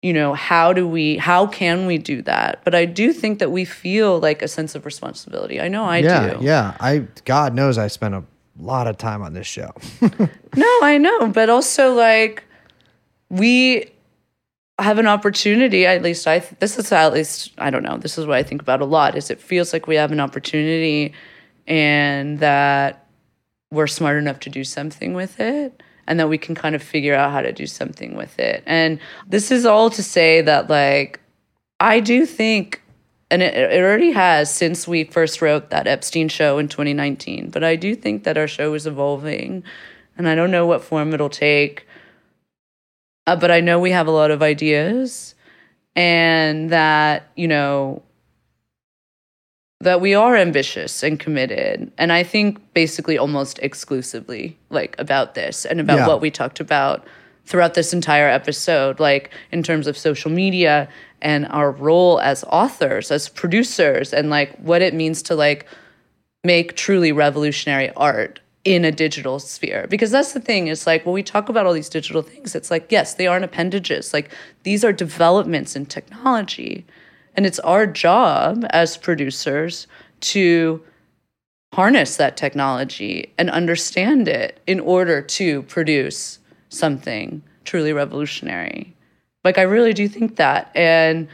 you 0.00 0.12
know, 0.12 0.34
how 0.34 0.74
do 0.74 0.86
we 0.86 1.18
how 1.18 1.46
can 1.46 1.86
we 1.86 1.98
do 1.98 2.22
that? 2.22 2.60
But 2.64 2.74
I 2.74 2.86
do 2.86 3.12
think 3.12 3.38
that 3.38 3.50
we 3.50 3.66
feel 3.66 4.18
like 4.18 4.40
a 4.40 4.48
sense 4.48 4.74
of 4.74 4.86
responsibility. 4.86 5.60
I 5.60 5.68
know 5.68 5.84
I 5.84 5.98
yeah, 5.98 6.34
do. 6.34 6.44
yeah. 6.44 6.76
I 6.80 7.06
God 7.24 7.54
knows 7.54 7.78
I 7.78 7.88
spent 7.88 8.14
a 8.14 8.22
lot 8.58 8.86
of 8.86 8.96
time 8.98 9.22
on 9.22 9.32
this 9.32 9.46
show. 9.46 9.72
No, 10.56 10.78
I 10.82 10.98
know, 10.98 11.26
but 11.26 11.50
also 11.50 11.94
like 11.94 12.44
we 13.28 13.86
have 14.78 14.98
an 14.98 15.08
opportunity. 15.08 15.84
At 15.84 16.00
least 16.02 16.28
I. 16.28 16.38
This 16.60 16.78
is 16.78 16.92
at 16.92 17.12
least 17.12 17.50
I 17.58 17.70
don't 17.70 17.82
know. 17.82 17.96
This 17.96 18.18
is 18.18 18.24
what 18.24 18.36
I 18.36 18.44
think 18.44 18.62
about 18.62 18.80
a 18.80 18.84
lot. 18.84 19.16
Is 19.16 19.30
it 19.30 19.40
feels 19.40 19.72
like 19.72 19.88
we 19.88 19.96
have 19.96 20.12
an 20.12 20.20
opportunity, 20.20 21.12
and 21.66 22.38
that 22.38 23.08
we're 23.72 23.88
smart 23.88 24.16
enough 24.16 24.38
to 24.40 24.50
do 24.50 24.62
something 24.62 25.12
with 25.14 25.40
it, 25.40 25.82
and 26.06 26.20
that 26.20 26.28
we 26.28 26.38
can 26.38 26.54
kind 26.54 26.76
of 26.76 26.82
figure 26.84 27.16
out 27.16 27.32
how 27.32 27.40
to 27.40 27.52
do 27.52 27.66
something 27.66 28.14
with 28.14 28.38
it. 28.38 28.62
And 28.64 29.00
this 29.26 29.50
is 29.50 29.66
all 29.66 29.90
to 29.90 30.02
say 30.04 30.40
that 30.42 30.70
like 30.70 31.18
I 31.80 31.98
do 31.98 32.26
think 32.26 32.80
and 33.34 33.42
it, 33.42 33.52
it 33.54 33.82
already 33.82 34.12
has 34.12 34.54
since 34.54 34.86
we 34.86 35.02
first 35.02 35.42
wrote 35.42 35.70
that 35.70 35.88
Epstein 35.88 36.28
show 36.28 36.58
in 36.58 36.68
2019. 36.68 37.50
But 37.50 37.64
I 37.64 37.74
do 37.74 37.96
think 37.96 38.22
that 38.22 38.38
our 38.38 38.46
show 38.46 38.74
is 38.74 38.86
evolving, 38.86 39.64
and 40.16 40.28
I 40.28 40.36
don't 40.36 40.52
know 40.52 40.66
what 40.66 40.84
form 40.84 41.12
it'll 41.12 41.28
take. 41.28 41.84
Uh, 43.26 43.34
but 43.34 43.50
I 43.50 43.60
know 43.60 43.80
we 43.80 43.90
have 43.90 44.06
a 44.06 44.12
lot 44.12 44.30
of 44.30 44.40
ideas, 44.40 45.34
and 45.96 46.70
that 46.70 47.28
you 47.34 47.48
know 47.48 48.02
that 49.80 50.00
we 50.00 50.14
are 50.14 50.36
ambitious 50.36 51.02
and 51.02 51.18
committed. 51.18 51.90
And 51.98 52.12
I 52.12 52.22
think 52.22 52.72
basically 52.72 53.18
almost 53.18 53.58
exclusively 53.62 54.56
like 54.70 54.94
about 54.98 55.34
this 55.34 55.64
and 55.66 55.80
about 55.80 55.98
Yeah. 55.98 56.06
what 56.06 56.20
we 56.20 56.30
talked 56.30 56.60
about 56.60 57.04
throughout 57.46 57.74
this 57.74 57.92
entire 57.92 58.28
episode, 58.28 59.00
like 59.00 59.30
in 59.52 59.62
terms 59.64 59.86
of 59.86 59.98
social 59.98 60.30
media 60.30 60.88
and 61.24 61.46
our 61.46 61.72
role 61.72 62.20
as 62.20 62.44
authors, 62.44 63.10
as 63.10 63.28
producers, 63.28 64.12
and 64.12 64.30
like 64.30 64.54
what 64.58 64.82
it 64.82 64.94
means 64.94 65.22
to 65.22 65.34
like 65.34 65.66
make 66.44 66.76
truly 66.76 67.10
revolutionary 67.10 67.90
art 67.96 68.40
in 68.64 68.84
a 68.84 68.92
digital 68.92 69.38
sphere. 69.38 69.86
Because 69.88 70.10
that's 70.10 70.32
the 70.32 70.40
thing, 70.40 70.68
it's 70.68 70.86
like 70.86 71.04
when 71.04 71.14
we 71.14 71.22
talk 71.22 71.48
about 71.48 71.66
all 71.66 71.72
these 71.72 71.88
digital 71.88 72.22
things, 72.22 72.54
it's 72.54 72.70
like, 72.70 72.92
yes, 72.92 73.14
they 73.14 73.26
aren't 73.26 73.44
appendages. 73.44 74.12
Like 74.12 74.30
these 74.62 74.84
are 74.84 74.92
developments 74.92 75.74
in 75.74 75.86
technology. 75.86 76.84
And 77.34 77.46
it's 77.46 77.58
our 77.60 77.86
job 77.86 78.64
as 78.70 78.96
producers 78.96 79.86
to 80.20 80.82
harness 81.72 82.16
that 82.16 82.36
technology 82.36 83.32
and 83.36 83.50
understand 83.50 84.28
it 84.28 84.60
in 84.66 84.78
order 84.78 85.20
to 85.20 85.62
produce 85.62 86.38
something 86.68 87.42
truly 87.64 87.92
revolutionary. 87.92 88.93
Like 89.44 89.58
I 89.58 89.62
really 89.62 89.92
do 89.92 90.08
think 90.08 90.36
that. 90.36 90.70
And 90.74 91.28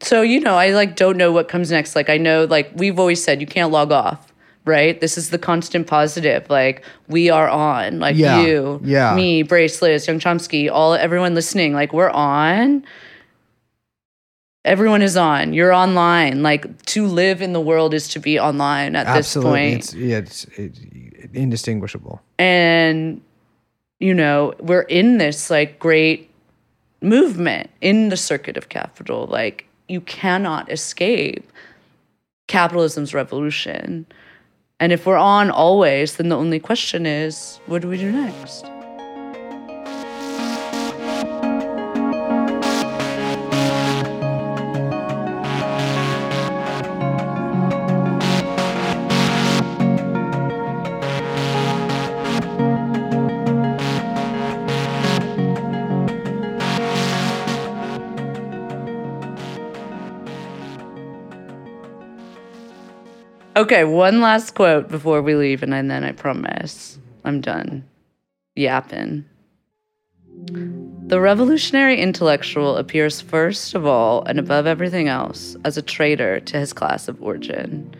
so, 0.00 0.22
you 0.22 0.40
know, 0.40 0.56
I 0.56 0.70
like 0.70 0.96
don't 0.96 1.16
know 1.16 1.32
what 1.32 1.48
comes 1.48 1.70
next. 1.70 1.94
Like 1.96 2.10
I 2.10 2.16
know 2.18 2.44
like 2.44 2.70
we've 2.74 2.98
always 2.98 3.22
said 3.22 3.40
you 3.40 3.46
can't 3.46 3.72
log 3.72 3.92
off, 3.92 4.32
right? 4.64 5.00
This 5.00 5.16
is 5.16 5.30
the 5.30 5.38
constant 5.38 5.86
positive. 5.86 6.48
Like 6.50 6.84
we 7.08 7.30
are 7.30 7.48
on. 7.48 7.98
Like 8.00 8.16
Yeah, 8.16 8.42
you, 8.42 8.80
yeah. 8.84 9.14
me, 9.14 9.42
Bracelets, 9.42 10.06
Young 10.06 10.18
Chomsky, 10.18 10.70
all 10.70 10.94
everyone 10.94 11.34
listening, 11.34 11.72
like 11.72 11.92
we're 11.92 12.10
on. 12.10 12.84
Everyone 14.64 15.00
is 15.00 15.16
on. 15.16 15.54
You're 15.54 15.72
online. 15.72 16.42
Like 16.42 16.84
to 16.86 17.06
live 17.06 17.40
in 17.40 17.52
the 17.52 17.60
world 17.60 17.94
is 17.94 18.08
to 18.08 18.18
be 18.18 18.38
online 18.40 18.96
at 18.96 19.06
Absolutely, 19.06 19.76
this 19.76 19.92
point 19.92 19.94
it's 19.94 19.94
yeah, 19.94 20.16
it's, 20.18 20.44
it's 20.56 20.80
indistinguishable. 21.32 22.20
and 22.38 23.20
you 24.00 24.12
know 24.12 24.54
we're 24.60 24.82
in 24.82 25.18
this 25.18 25.50
like 25.50 25.78
great 25.78 26.25
movement 27.06 27.70
in 27.80 28.08
the 28.08 28.16
circuit 28.16 28.56
of 28.56 28.68
capital. 28.68 29.26
Like 29.26 29.66
you 29.88 30.00
cannot 30.00 30.70
escape 30.70 31.50
capitalism's 32.48 33.14
revolution. 33.14 34.06
And 34.78 34.92
if 34.92 35.06
we're 35.06 35.16
on 35.16 35.50
always 35.50 36.16
then 36.16 36.28
the 36.28 36.36
only 36.36 36.60
question 36.60 37.06
is 37.06 37.60
what 37.66 37.82
do 37.82 37.88
we 37.88 37.96
do 37.96 38.12
next 38.12 38.66
okay 63.56 63.84
one 63.84 64.20
last 64.20 64.54
quote 64.54 64.88
before 64.88 65.22
we 65.22 65.34
leave 65.34 65.62
and 65.62 65.72
then 65.72 66.04
i 66.04 66.12
promise 66.12 66.98
i'm 67.24 67.40
done 67.40 67.84
yapping 68.54 69.24
The 71.06 71.20
revolutionary 71.20 72.00
intellectual 72.00 72.76
appears 72.76 73.20
first 73.20 73.74
of 73.74 73.86
all 73.86 74.22
and 74.24 74.38
above 74.38 74.66
everything 74.66 75.08
else 75.08 75.56
as 75.64 75.76
a 75.78 75.82
traitor 75.82 76.40
to 76.40 76.58
his 76.58 76.72
class 76.72 77.08
of 77.08 77.22
origin. 77.22 77.94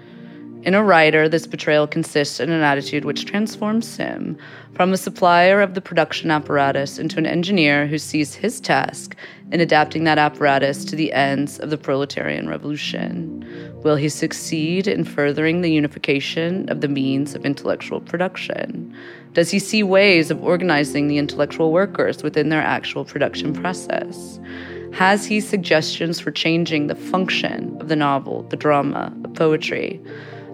In 0.67 0.75
a 0.75 0.83
writer, 0.83 1.29
this 1.29 1.47
betrayal 1.47 1.87
consists 1.87 2.41
in 2.41 2.51
an 2.51 2.63
attitude 2.63 3.05
which 3.05 3.25
transforms 3.25 3.97
him 3.97 4.37
from 4.75 4.93
a 4.93 4.97
supplier 4.97 5.61
of 5.61 5.75
the 5.75 5.81
production 5.81 6.29
apparatus 6.29 6.99
into 6.99 7.19
an 7.19 7.27
engineer 7.27 7.87
who 7.87 7.99
sees 7.99 8.35
his 8.35 8.59
task 8.61 9.15
in 9.53 9.61
adapting 9.61 10.03
that 10.05 10.19
apparatus 10.19 10.85
to 10.87 10.97
the 10.97 11.13
ends 11.13 11.61
of 11.61 11.71
the 11.71 11.79
proletarian 11.79 12.49
revolution. 12.49 13.47
Will 13.85 13.95
he 13.95 14.09
succeed 14.09 14.89
in 14.89 15.05
furthering 15.05 15.61
the 15.61 15.71
unification 15.71 16.69
of 16.69 16.81
the 16.81 16.89
means 16.89 17.37
of 17.37 17.47
intellectual 17.47 18.01
production? 18.01 18.93
Does 19.35 19.53
he 19.53 19.61
see 19.61 19.85
ways 19.85 20.33
of 20.33 20.43
organizing 20.43 21.07
the 21.07 21.19
intellectual 21.19 21.71
workers 21.71 22.25
within 22.25 22.49
their 22.49 22.61
actual 22.61 23.05
production 23.05 23.53
process? 23.53 24.41
Has 24.93 25.27
he 25.27 25.41
suggestions 25.41 26.19
for 26.19 26.33
changing 26.33 26.89
the 26.89 26.97
function 26.97 27.77
of 27.81 27.87
the 27.87 27.95
novel, 27.95 28.43
the 28.49 28.57
drama, 28.57 29.15
the 29.21 29.29
poetry? 29.29 30.01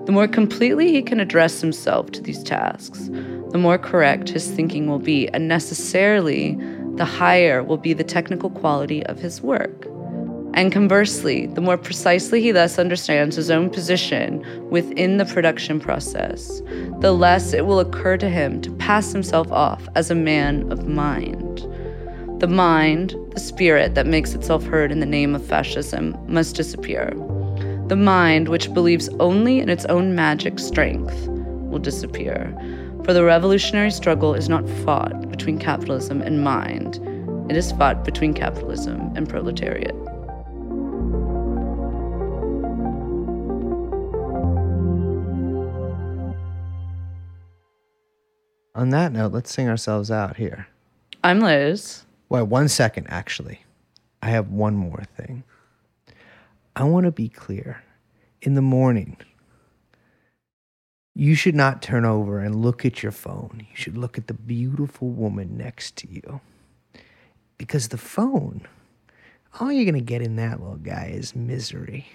The 0.06 0.12
more 0.12 0.26
completely 0.26 0.90
he 0.90 1.00
can 1.00 1.20
address 1.20 1.60
himself 1.60 2.10
to 2.12 2.20
these 2.20 2.42
tasks, 2.42 3.08
the 3.50 3.58
more 3.58 3.78
correct 3.78 4.30
his 4.30 4.50
thinking 4.50 4.88
will 4.88 4.98
be, 4.98 5.28
and 5.28 5.46
necessarily, 5.46 6.58
the 6.96 7.04
higher 7.04 7.62
will 7.62 7.76
be 7.76 7.92
the 7.92 8.02
technical 8.02 8.50
quality 8.50 9.04
of 9.06 9.18
his 9.18 9.40
work. 9.40 9.86
And 10.54 10.72
conversely, 10.72 11.46
the 11.46 11.60
more 11.60 11.78
precisely 11.78 12.42
he 12.42 12.50
thus 12.50 12.78
understands 12.78 13.36
his 13.36 13.50
own 13.50 13.70
position 13.70 14.44
within 14.70 15.16
the 15.16 15.24
production 15.24 15.80
process, 15.80 16.60
the 17.00 17.12
less 17.12 17.54
it 17.54 17.64
will 17.66 17.80
occur 17.80 18.16
to 18.18 18.28
him 18.28 18.60
to 18.62 18.70
pass 18.72 19.12
himself 19.12 19.50
off 19.50 19.88
as 19.94 20.10
a 20.10 20.14
man 20.14 20.70
of 20.70 20.86
mind. 20.86 21.60
The 22.40 22.48
mind, 22.48 23.14
the 23.30 23.40
spirit 23.40 23.94
that 23.94 24.06
makes 24.06 24.34
itself 24.34 24.64
heard 24.64 24.92
in 24.92 25.00
the 25.00 25.06
name 25.06 25.34
of 25.34 25.46
fascism, 25.46 26.16
must 26.26 26.56
disappear. 26.56 27.14
The 27.92 27.96
mind, 27.96 28.48
which 28.48 28.72
believes 28.72 29.10
only 29.20 29.60
in 29.60 29.68
its 29.68 29.84
own 29.84 30.14
magic 30.14 30.58
strength, 30.58 31.28
will 31.28 31.78
disappear. 31.78 32.56
For 33.04 33.12
the 33.12 33.22
revolutionary 33.22 33.90
struggle 33.90 34.32
is 34.32 34.48
not 34.48 34.66
fought 34.66 35.28
between 35.28 35.58
capitalism 35.58 36.22
and 36.22 36.42
mind, 36.42 36.96
it 37.50 37.54
is 37.54 37.70
fought 37.72 38.02
between 38.02 38.32
capitalism 38.32 39.12
and 39.14 39.28
proletariat. 39.28 39.94
On 48.74 48.88
that 48.88 49.12
note, 49.12 49.32
let's 49.32 49.52
sing 49.52 49.68
ourselves 49.68 50.10
out 50.10 50.38
here. 50.38 50.66
I'm 51.22 51.40
Liz. 51.40 52.06
Well, 52.30 52.46
one 52.46 52.68
second, 52.68 53.08
actually. 53.10 53.66
I 54.22 54.30
have 54.30 54.48
one 54.48 54.76
more 54.76 55.04
thing. 55.14 55.44
I 56.74 56.84
want 56.84 57.04
to 57.04 57.12
be 57.12 57.28
clear. 57.28 57.82
In 58.40 58.54
the 58.54 58.62
morning, 58.62 59.18
you 61.14 61.34
should 61.34 61.54
not 61.54 61.82
turn 61.82 62.04
over 62.04 62.40
and 62.40 62.62
look 62.62 62.84
at 62.84 63.02
your 63.02 63.12
phone. 63.12 63.66
You 63.70 63.76
should 63.76 63.98
look 63.98 64.16
at 64.16 64.26
the 64.26 64.34
beautiful 64.34 65.10
woman 65.10 65.56
next 65.56 65.96
to 65.98 66.10
you. 66.10 66.40
Because 67.58 67.88
the 67.88 67.98
phone, 67.98 68.66
all 69.60 69.70
you're 69.70 69.84
going 69.84 69.94
to 69.94 70.00
get 70.00 70.22
in 70.22 70.36
that 70.36 70.60
little 70.60 70.76
guy 70.76 71.12
is 71.14 71.36
misery. 71.36 72.08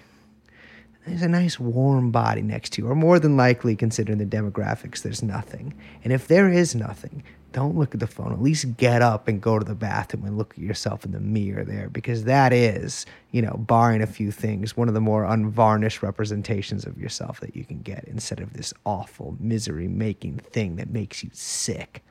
there's 1.06 1.22
a 1.22 1.28
nice 1.28 1.58
warm 1.58 2.10
body 2.10 2.42
next 2.42 2.74
to 2.74 2.82
you, 2.82 2.88
or 2.88 2.94
more 2.94 3.18
than 3.18 3.36
likely, 3.36 3.76
considering 3.76 4.18
the 4.18 4.26
demographics, 4.26 5.00
there's 5.00 5.22
nothing. 5.22 5.72
And 6.04 6.12
if 6.12 6.26
there 6.26 6.50
is 6.50 6.74
nothing, 6.74 7.22
don't 7.52 7.76
look 7.76 7.94
at 7.94 8.00
the 8.00 8.06
phone. 8.06 8.32
At 8.32 8.42
least 8.42 8.76
get 8.76 9.00
up 9.00 9.26
and 9.26 9.40
go 9.40 9.58
to 9.58 9.64
the 9.64 9.74
bathroom 9.74 10.24
and 10.24 10.36
look 10.36 10.52
at 10.52 10.58
yourself 10.58 11.04
in 11.04 11.12
the 11.12 11.20
mirror 11.20 11.64
there, 11.64 11.88
because 11.88 12.24
that 12.24 12.52
is, 12.52 13.06
you 13.30 13.40
know, 13.40 13.56
barring 13.58 14.02
a 14.02 14.06
few 14.06 14.30
things, 14.30 14.76
one 14.76 14.88
of 14.88 14.94
the 14.94 15.00
more 15.00 15.24
unvarnished 15.24 16.02
representations 16.02 16.84
of 16.84 16.98
yourself 16.98 17.40
that 17.40 17.56
you 17.56 17.64
can 17.64 17.80
get 17.80 18.04
instead 18.04 18.40
of 18.40 18.52
this 18.52 18.74
awful 18.84 19.36
misery 19.40 19.88
making 19.88 20.38
thing 20.38 20.76
that 20.76 20.90
makes 20.90 21.24
you 21.24 21.30
sick. 21.32 22.04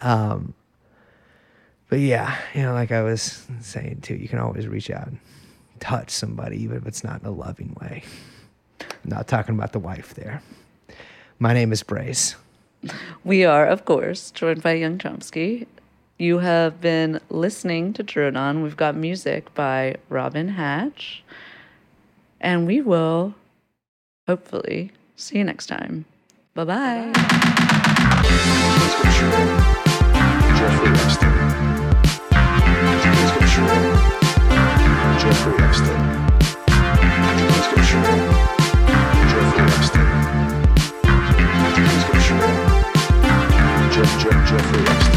Um, 0.00 0.54
but 1.88 2.00
yeah, 2.00 2.36
you 2.54 2.62
know, 2.62 2.74
like 2.74 2.92
I 2.92 3.02
was 3.02 3.46
saying 3.60 4.02
too, 4.02 4.16
you 4.16 4.28
can 4.28 4.38
always 4.38 4.68
reach 4.68 4.90
out 4.90 5.06
and 5.06 5.18
touch 5.80 6.10
somebody, 6.10 6.62
even 6.62 6.76
if 6.76 6.86
it's 6.86 7.02
not 7.02 7.22
in 7.22 7.26
a 7.26 7.30
loving 7.30 7.74
way. 7.80 8.04
I'm 8.80 8.88
not 9.04 9.28
talking 9.28 9.54
about 9.54 9.72
the 9.72 9.78
wife 9.78 10.14
there. 10.14 10.42
My 11.38 11.54
name 11.54 11.72
is 11.72 11.82
Brace. 11.82 12.36
We 13.24 13.44
are, 13.44 13.66
of 13.66 13.84
course, 13.84 14.30
joined 14.30 14.62
by 14.62 14.74
Young 14.74 14.98
Chomsky. 14.98 15.66
You 16.18 16.38
have 16.38 16.80
been 16.80 17.20
listening 17.30 17.92
to 17.94 18.04
TrueAnon. 18.04 18.62
We've 18.62 18.76
got 18.76 18.96
music 18.96 19.54
by 19.54 19.96
Robin 20.08 20.48
Hatch. 20.48 21.22
And 22.40 22.66
we 22.66 22.80
will 22.80 23.34
hopefully 24.26 24.92
see 25.16 25.38
you 25.38 25.44
next 25.44 25.66
time. 25.66 26.04
Bye 26.54 26.64
bye. 26.64 27.12
Jeffrey 30.58 30.90
Epstein. 30.90 31.38
Jeffrey 35.20 35.64
Epstein. 35.64 36.27
Jeff, 43.98 44.22
Jeff, 44.22 44.48
Jeff, 44.48 45.07